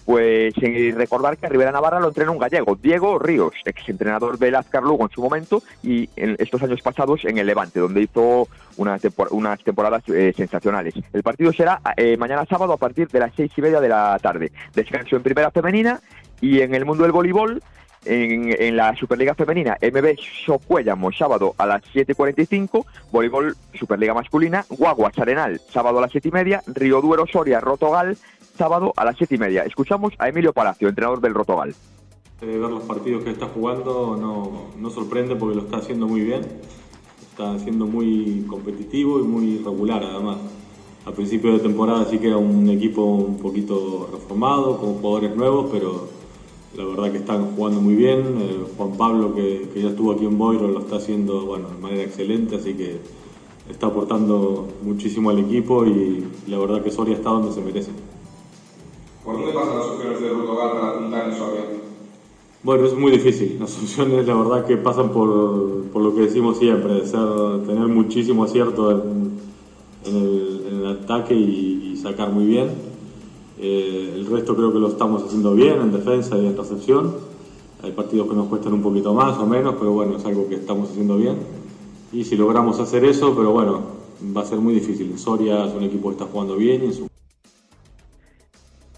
pues 0.04 0.52
eh, 0.60 0.92
recordar 0.96 1.36
que 1.36 1.46
a 1.46 1.48
Rivera 1.48 1.70
Navarra 1.72 2.00
lo 2.00 2.08
entrena 2.08 2.30
un 2.30 2.38
gallego, 2.38 2.76
Diego 2.76 3.18
Ríos, 3.18 3.52
exentrenador 3.64 4.38
del 4.38 4.54
Azcar 4.56 4.82
Lugo 4.82 5.04
en 5.04 5.10
su 5.10 5.22
momento 5.22 5.62
y 5.82 6.08
en 6.16 6.36
estos 6.38 6.62
años 6.62 6.80
pasados 6.82 7.24
en 7.24 7.38
el 7.38 7.46
Levante, 7.46 7.80
donde 7.80 8.02
hizo 8.02 8.48
unas, 8.76 9.02
tempor- 9.02 9.28
unas 9.30 9.62
temporadas 9.62 10.02
eh, 10.08 10.32
sensacionales. 10.36 10.94
El 11.12 11.22
partido 11.22 11.52
será 11.52 11.80
eh, 11.96 12.16
mañana 12.16 12.44
sábado 12.46 12.72
a 12.72 12.76
partir 12.78 13.08
de 13.08 13.20
las 13.20 13.32
seis 13.36 13.52
y 13.56 13.62
media 13.62 13.80
de 13.80 13.88
la 13.88 14.18
tarde. 14.20 14.50
Descanso 14.74 15.16
en 15.16 15.22
primera 15.22 15.50
femenina 15.50 16.00
y 16.40 16.60
en 16.60 16.74
el 16.74 16.84
mundo 16.84 17.04
del 17.04 17.12
voleibol, 17.12 17.62
en, 18.04 18.52
en 18.60 18.76
la 18.76 18.96
Superliga 18.96 19.36
Femenina, 19.36 19.76
MB 19.80 20.16
Socuellamo, 20.44 21.12
sábado 21.12 21.54
a 21.56 21.66
las 21.66 21.82
7.45, 21.94 22.84
voleibol 23.12 23.54
Superliga 23.74 24.12
Masculina, 24.12 24.64
Guaguas 24.68 25.16
Arenal, 25.18 25.60
sábado 25.70 25.98
a 25.98 26.00
las 26.02 26.10
7 26.10 26.26
y 26.28 26.32
media, 26.32 26.62
Río 26.66 27.00
Duero 27.00 27.26
Soria, 27.28 27.60
Rotogal, 27.60 28.16
sábado 28.56 28.92
a 28.96 29.04
las 29.04 29.16
7 29.16 29.34
y 29.34 29.38
media. 29.38 29.62
Escuchamos 29.64 30.12
a 30.18 30.28
Emilio 30.28 30.52
Palacio, 30.52 30.88
entrenador 30.88 31.20
del 31.20 31.34
Rotogal. 31.34 31.74
Eh, 32.40 32.46
ver 32.46 32.70
los 32.70 32.82
partidos 32.82 33.22
que 33.22 33.30
está 33.30 33.46
jugando 33.46 34.16
no, 34.16 34.72
no 34.76 34.90
sorprende 34.90 35.36
porque 35.36 35.56
lo 35.56 35.62
está 35.62 35.78
haciendo 35.78 36.06
muy 36.08 36.22
bien. 36.22 36.42
Está 37.30 37.58
siendo 37.58 37.86
muy 37.86 38.44
competitivo 38.48 39.20
y 39.20 39.22
muy 39.22 39.58
regular 39.58 40.02
además. 40.02 40.38
A 41.04 41.12
principio 41.12 41.52
de 41.52 41.60
temporada 41.60 42.04
sí 42.04 42.18
que 42.18 42.28
era 42.28 42.36
un 42.36 42.68
equipo 42.68 43.04
un 43.04 43.38
poquito 43.38 44.08
reformado, 44.12 44.78
con 44.78 44.94
jugadores 44.94 45.34
nuevos, 45.34 45.68
pero 45.72 46.08
la 46.76 46.84
verdad 46.84 47.10
que 47.10 47.18
están 47.18 47.54
jugando 47.56 47.80
muy 47.80 47.94
bien. 47.94 48.18
Eh, 48.40 48.64
Juan 48.76 48.96
Pablo, 48.96 49.34
que, 49.34 49.68
que 49.72 49.82
ya 49.82 49.88
estuvo 49.88 50.12
aquí 50.12 50.24
en 50.24 50.38
Boiro, 50.38 50.68
lo 50.68 50.80
está 50.80 50.96
haciendo 50.96 51.46
bueno, 51.46 51.68
de 51.68 51.78
manera 51.78 52.02
excelente, 52.02 52.56
así 52.56 52.74
que 52.74 53.00
está 53.68 53.86
aportando 53.86 54.68
muchísimo 54.82 55.30
al 55.30 55.38
equipo 55.38 55.86
y 55.86 56.26
la 56.46 56.58
verdad 56.58 56.82
que 56.82 56.90
Soria 56.90 57.14
está 57.14 57.30
donde 57.30 57.52
se 57.52 57.60
merece. 57.60 57.90
¿Por 59.24 59.36
dónde 59.36 59.52
pasan 59.52 59.78
las 59.78 59.86
opciones 59.86 60.20
de 60.20 60.28
Rutogal 60.30 60.72
para 60.72 60.88
apuntar 60.90 61.28
en 61.28 61.36
Soria? 61.36 61.60
Bueno, 62.64 62.86
es 62.86 62.94
muy 62.94 63.12
difícil. 63.12 63.56
Las 63.60 63.76
opciones, 63.82 64.26
la 64.26 64.34
verdad, 64.34 64.66
que 64.66 64.76
pasan 64.76 65.10
por, 65.10 65.84
por 65.92 66.02
lo 66.02 66.14
que 66.14 66.22
decimos 66.22 66.58
siempre, 66.58 66.94
de 66.94 67.06
ser, 67.06 67.20
tener 67.66 67.86
muchísimo 67.86 68.44
acierto 68.44 68.90
en, 68.90 69.30
en 70.06 70.16
el, 70.16 70.64
en 70.68 70.80
el 70.80 70.86
ataque 70.86 71.34
y, 71.34 71.92
y 71.92 71.96
sacar 71.96 72.30
muy 72.32 72.46
bien. 72.46 72.70
Eh, 73.58 74.14
el 74.16 74.26
resto 74.26 74.56
creo 74.56 74.72
que 74.72 74.80
lo 74.80 74.88
estamos 74.88 75.22
haciendo 75.22 75.54
bien 75.54 75.80
en 75.80 75.92
defensa 75.92 76.36
y 76.36 76.46
en 76.46 76.56
recepción. 76.56 77.14
Hay 77.84 77.92
partidos 77.92 78.28
que 78.28 78.34
nos 78.34 78.46
cuestan 78.48 78.72
un 78.74 78.82
poquito 78.82 79.14
más 79.14 79.38
o 79.38 79.46
menos, 79.46 79.76
pero 79.78 79.92
bueno, 79.92 80.16
es 80.16 80.24
algo 80.24 80.48
que 80.48 80.56
estamos 80.56 80.90
haciendo 80.90 81.16
bien. 81.16 81.36
Y 82.12 82.24
si 82.24 82.36
logramos 82.36 82.80
hacer 82.80 83.04
eso, 83.04 83.34
pero 83.36 83.52
bueno, 83.52 83.80
va 84.36 84.42
a 84.42 84.44
ser 84.44 84.58
muy 84.58 84.74
difícil. 84.74 85.16
Soria 85.16 85.64
es 85.66 85.74
un 85.74 85.84
equipo 85.84 86.08
que 86.08 86.14
está 86.14 86.26
jugando 86.26 86.56
bien 86.56 86.82
y 86.82 86.86
en 86.86 86.94
su 86.94 87.11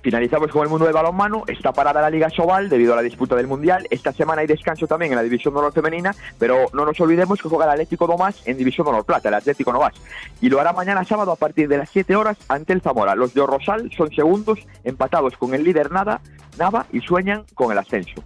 Finalizamos 0.04 0.50
con 0.50 0.62
el 0.62 0.68
mundo 0.68 0.84
del 0.84 0.92
balonmano. 0.92 1.44
Está 1.46 1.72
parada 1.72 2.02
la 2.02 2.10
Liga 2.10 2.28
Sobal 2.28 2.68
debido 2.68 2.92
a 2.92 2.96
la 2.96 3.00
disputa 3.00 3.34
del 3.36 3.46
Mundial. 3.46 3.86
Esta 3.88 4.12
semana 4.12 4.42
hay 4.42 4.46
descanso 4.46 4.86
también 4.86 5.12
en 5.12 5.16
la 5.16 5.22
División 5.22 5.56
Honor 5.56 5.72
Femenina, 5.72 6.14
pero 6.38 6.66
no 6.74 6.84
nos 6.84 7.00
olvidemos 7.00 7.40
que 7.40 7.48
juega 7.48 7.64
el 7.64 7.70
Atlético 7.70 8.06
Domás 8.06 8.42
en 8.44 8.58
División 8.58 8.86
Honor 8.86 9.06
Plata, 9.06 9.30
el 9.30 9.34
Atlético 9.36 9.72
Novas. 9.72 9.94
Y 10.42 10.50
lo 10.50 10.60
hará 10.60 10.74
mañana 10.74 11.04
sábado 11.04 11.32
a 11.32 11.36
partir 11.36 11.68
de 11.68 11.78
las 11.78 11.88
7 11.88 12.16
horas 12.16 12.36
ante 12.48 12.74
el 12.74 12.82
Zamora. 12.82 13.14
Los 13.14 13.32
de 13.32 13.40
Orrosal 13.40 13.90
son 13.96 14.14
segundos, 14.14 14.58
empatados 14.84 15.38
con 15.38 15.54
el 15.54 15.64
líder 15.64 15.90
Nada, 15.90 16.20
Nava 16.58 16.84
y 16.92 17.00
sueñan 17.00 17.46
con 17.54 17.72
el 17.72 17.78
ascenso. 17.78 18.22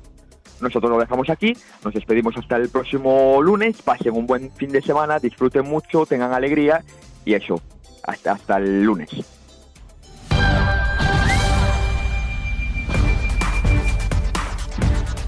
Nosotros 0.61 0.91
lo 0.91 0.99
dejamos 0.99 1.31
aquí, 1.31 1.57
nos 1.85 1.95
despedimos 1.95 2.37
hasta 2.37 2.57
el 2.57 2.71
próximo 2.71 3.41
lunes, 3.41 3.81
pasen 3.83 4.17
un 4.17 4.27
buen 4.27 4.51
fin 4.51 4.73
de 4.73 4.83
semana, 4.83 5.21
disfruten 5.21 5.65
mucho, 5.65 6.07
tengan 6.07 6.35
alegría 6.35 6.83
y 7.25 7.35
eso, 7.35 7.63
hasta, 8.03 8.33
hasta 8.33 8.57
el 8.57 8.83
lunes. 8.83 9.38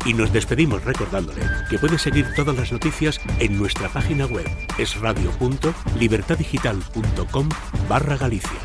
Y 0.04 0.14
nos 0.14 0.32
despedimos 0.32 0.84
recordándole 0.84 1.42
que 1.68 1.78
puede 1.78 1.96
seguir 1.98 2.26
todas 2.34 2.56
las 2.56 2.72
noticias 2.72 3.20
en 3.38 3.56
nuestra 3.58 3.88
página 3.88 4.24
web 4.26 4.48
esradio.libertadigital.com 4.78 7.48
barra 7.88 8.16
Galicia. 8.16 8.58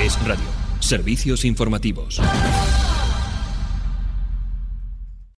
Es 0.00 0.16
Radio. 0.26 0.44
Servicios 0.80 1.44
informativos. 1.44 2.20